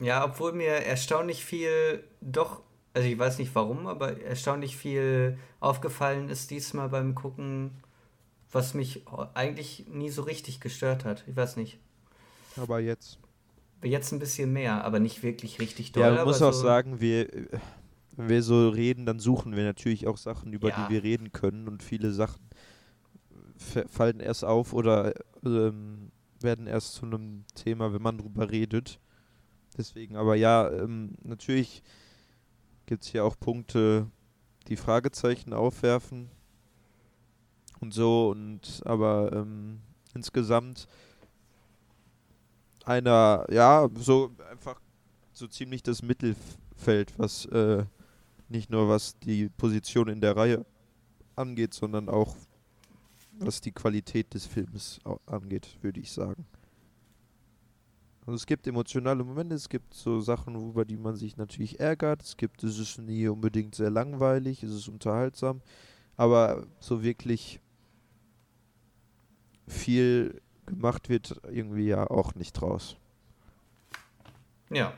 Ja, 0.00 0.24
obwohl 0.24 0.52
mir 0.52 0.68
erstaunlich 0.86 1.44
viel, 1.44 2.04
doch, 2.20 2.62
also 2.94 3.06
ich 3.08 3.18
weiß 3.18 3.38
nicht 3.38 3.54
warum, 3.54 3.86
aber 3.86 4.20
erstaunlich 4.22 4.76
viel 4.76 5.38
aufgefallen 5.60 6.28
ist 6.28 6.50
diesmal 6.50 6.88
beim 6.88 7.14
Gucken, 7.14 7.72
was 8.50 8.74
mich 8.74 9.04
eigentlich 9.34 9.86
nie 9.88 10.10
so 10.10 10.22
richtig 10.22 10.60
gestört 10.60 11.04
hat. 11.04 11.24
Ich 11.28 11.36
weiß 11.36 11.56
nicht. 11.56 11.78
aber 12.56 12.80
jetzt. 12.80 13.18
Jetzt 13.82 14.12
ein 14.12 14.18
bisschen 14.18 14.52
mehr, 14.52 14.84
aber 14.84 15.00
nicht 15.00 15.22
wirklich 15.22 15.58
richtig 15.60 15.92
doll. 15.92 16.02
Ja, 16.04 16.14
man 16.16 16.24
muss 16.24 16.42
auch 16.42 16.52
so, 16.52 16.62
sagen, 16.62 17.00
wir, 17.00 17.28
wenn 18.16 18.28
wir 18.28 18.42
so 18.42 18.68
reden, 18.68 19.06
dann 19.06 19.18
suchen 19.20 19.56
wir 19.56 19.64
natürlich 19.64 20.06
auch 20.06 20.18
Sachen, 20.18 20.52
über 20.52 20.68
Ja. 20.68 20.86
die 20.88 20.94
wir 20.94 21.02
reden 21.02 21.32
können. 21.32 21.66
Und 21.68 21.82
viele 21.82 22.12
Sachen 22.12 22.50
fallen 23.88 24.20
erst 24.20 24.44
auf 24.44 24.72
oder 24.72 25.14
ähm, 25.44 26.10
werden 26.42 26.66
erst 26.66 26.94
zu 26.94 27.06
einem 27.06 27.44
Thema, 27.54 27.92
wenn 27.92 28.02
man 28.02 28.18
drüber 28.18 28.50
redet. 28.50 29.00
Deswegen, 29.76 30.16
aber 30.16 30.34
ja, 30.34 30.70
ähm, 30.70 31.14
natürlich 31.22 31.82
gibt 32.86 33.04
es 33.04 33.08
hier 33.08 33.24
auch 33.24 33.38
Punkte, 33.38 34.10
die 34.68 34.76
Fragezeichen 34.76 35.52
aufwerfen 35.52 36.28
und 37.80 37.94
so. 37.94 38.30
Und 38.30 38.82
aber 38.84 39.32
ähm, 39.32 39.80
insgesamt 40.14 40.88
einer, 42.84 43.46
ja, 43.50 43.88
so 43.94 44.32
einfach 44.50 44.80
so 45.32 45.46
ziemlich 45.46 45.82
das 45.82 46.02
Mittelfeld, 46.02 47.18
was 47.18 47.46
äh, 47.46 47.84
nicht 48.48 48.70
nur 48.70 48.88
was 48.88 49.18
die 49.20 49.48
Position 49.48 50.08
in 50.08 50.20
der 50.20 50.36
Reihe 50.36 50.66
angeht, 51.36 51.72
sondern 51.72 52.08
auch 52.08 52.36
was 53.40 53.60
die 53.60 53.72
Qualität 53.72 54.34
des 54.34 54.46
Films 54.46 55.00
angeht, 55.26 55.76
würde 55.82 56.00
ich 56.00 56.12
sagen. 56.12 56.46
Also 58.26 58.34
es 58.34 58.46
gibt 58.46 58.66
emotionale 58.66 59.24
Momente, 59.24 59.54
es 59.54 59.68
gibt 59.68 59.94
so 59.94 60.20
Sachen, 60.20 60.54
über 60.54 60.84
die 60.84 60.98
man 60.98 61.16
sich 61.16 61.36
natürlich 61.36 61.80
ärgert. 61.80 62.22
Es 62.22 62.36
gibt, 62.36 62.62
es 62.62 62.78
ist 62.78 62.98
nie 62.98 63.26
unbedingt 63.28 63.74
sehr 63.74 63.90
langweilig, 63.90 64.62
es 64.62 64.72
ist 64.72 64.88
unterhaltsam, 64.88 65.62
aber 66.16 66.66
so 66.78 67.02
wirklich 67.02 67.60
viel 69.66 70.40
gemacht 70.66 71.08
wird 71.08 71.40
irgendwie 71.50 71.86
ja 71.86 72.08
auch 72.08 72.34
nicht 72.34 72.52
draus. 72.52 72.96
Ja, 74.70 74.92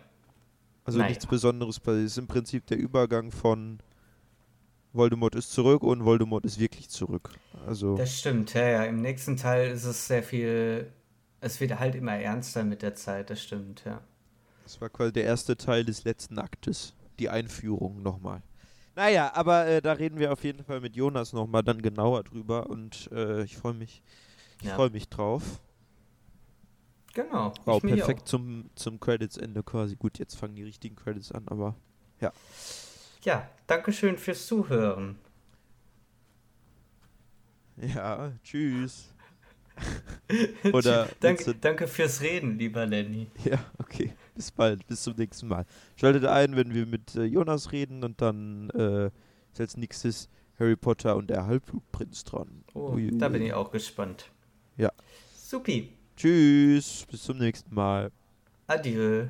Also 0.84 0.98
Naja. 0.98 1.10
nichts 1.10 1.26
Besonderes 1.26 1.78
passiert. 1.80 2.06
Es 2.06 2.12
ist 2.12 2.18
im 2.18 2.26
Prinzip 2.26 2.66
der 2.66 2.76
Übergang 2.78 3.30
von 3.30 3.78
Voldemort 4.92 5.34
ist 5.34 5.52
zurück 5.52 5.82
und 5.82 6.04
Voldemort 6.04 6.44
ist 6.44 6.58
wirklich 6.58 6.88
zurück. 6.90 7.30
Also 7.66 7.96
das 7.96 8.18
stimmt. 8.18 8.54
Ja, 8.54 8.68
ja. 8.68 8.84
Im 8.84 9.00
nächsten 9.00 9.36
Teil 9.36 9.70
ist 9.72 9.84
es 9.84 10.06
sehr 10.06 10.22
viel. 10.22 10.92
Es 11.40 11.60
wird 11.60 11.78
halt 11.78 11.94
immer 11.94 12.12
ernster 12.16 12.64
mit 12.64 12.82
der 12.82 12.94
Zeit, 12.94 13.30
das 13.30 13.42
stimmt, 13.42 13.82
ja. 13.84 14.00
das 14.64 14.80
war 14.80 14.88
quasi 14.90 15.12
der 15.12 15.24
erste 15.24 15.56
Teil 15.56 15.84
des 15.84 16.04
letzten 16.04 16.38
Aktes. 16.38 16.94
Die 17.18 17.28
Einführung 17.28 18.02
nochmal. 18.02 18.42
Naja, 18.96 19.32
aber 19.34 19.66
äh, 19.66 19.82
da 19.82 19.92
reden 19.92 20.18
wir 20.18 20.32
auf 20.32 20.44
jeden 20.44 20.64
Fall 20.64 20.80
mit 20.80 20.96
Jonas 20.96 21.32
nochmal 21.32 21.62
dann 21.62 21.82
genauer 21.82 22.24
drüber 22.24 22.68
und 22.70 23.10
äh, 23.12 23.42
ich 23.44 23.56
freue 23.56 23.74
mich, 23.74 24.02
ich 24.60 24.68
Ja. 24.68 24.74
freue 24.76 24.90
mich 24.90 25.08
drauf. 25.08 25.60
Genau. 27.14 27.52
Wow, 27.64 27.80
perfekt 27.82 28.26
zum, 28.28 28.70
zum 28.74 28.98
Credits-Ende 28.98 29.62
quasi. 29.62 29.96
Gut, 29.96 30.18
jetzt 30.18 30.34
fangen 30.36 30.54
die 30.54 30.62
richtigen 30.62 30.96
Credits 30.96 31.30
an, 31.32 31.44
aber 31.48 31.76
Auch. 32.20 32.32
Ja, 33.24 33.48
Dankeschön 33.66 34.18
fürs 34.18 34.46
Zuhören. 34.46 35.16
ja, 37.76 38.32
tschüss. 38.44 39.14
Oder 40.72 41.08
danke, 41.20 41.54
danke 41.54 41.88
fürs 41.88 42.20
Reden, 42.20 42.58
lieber 42.58 42.84
Lenny. 42.84 43.28
Ja, 43.44 43.58
okay. 43.78 44.12
Bis 44.34 44.50
bald. 44.50 44.86
Bis 44.86 45.02
zum 45.02 45.14
nächsten 45.16 45.48
Mal. 45.48 45.64
Schaltet 45.96 46.26
ein, 46.26 46.56
wenn 46.56 46.74
wir 46.74 46.86
mit 46.86 47.14
äh, 47.14 47.24
Jonas 47.24 47.72
reden 47.72 48.04
und 48.04 48.20
dann 48.20 48.70
äh, 48.70 49.06
ist 49.06 49.60
als 49.60 49.76
nächstes 49.76 50.28
Harry 50.58 50.76
Potter 50.76 51.16
und 51.16 51.30
der 51.30 51.46
Halbblutprinz 51.46 52.24
dran. 52.24 52.64
Oh, 52.74 52.92
Ui, 52.92 53.10
da 53.16 53.28
bin 53.28 53.42
ich 53.42 53.52
auch 53.52 53.70
gespannt. 53.70 54.30
Ja. 54.76 54.92
Supi. 55.34 55.92
Tschüss. 56.16 57.06
Bis 57.10 57.22
zum 57.22 57.38
nächsten 57.38 57.74
Mal. 57.74 58.10
Adieu. 58.66 59.28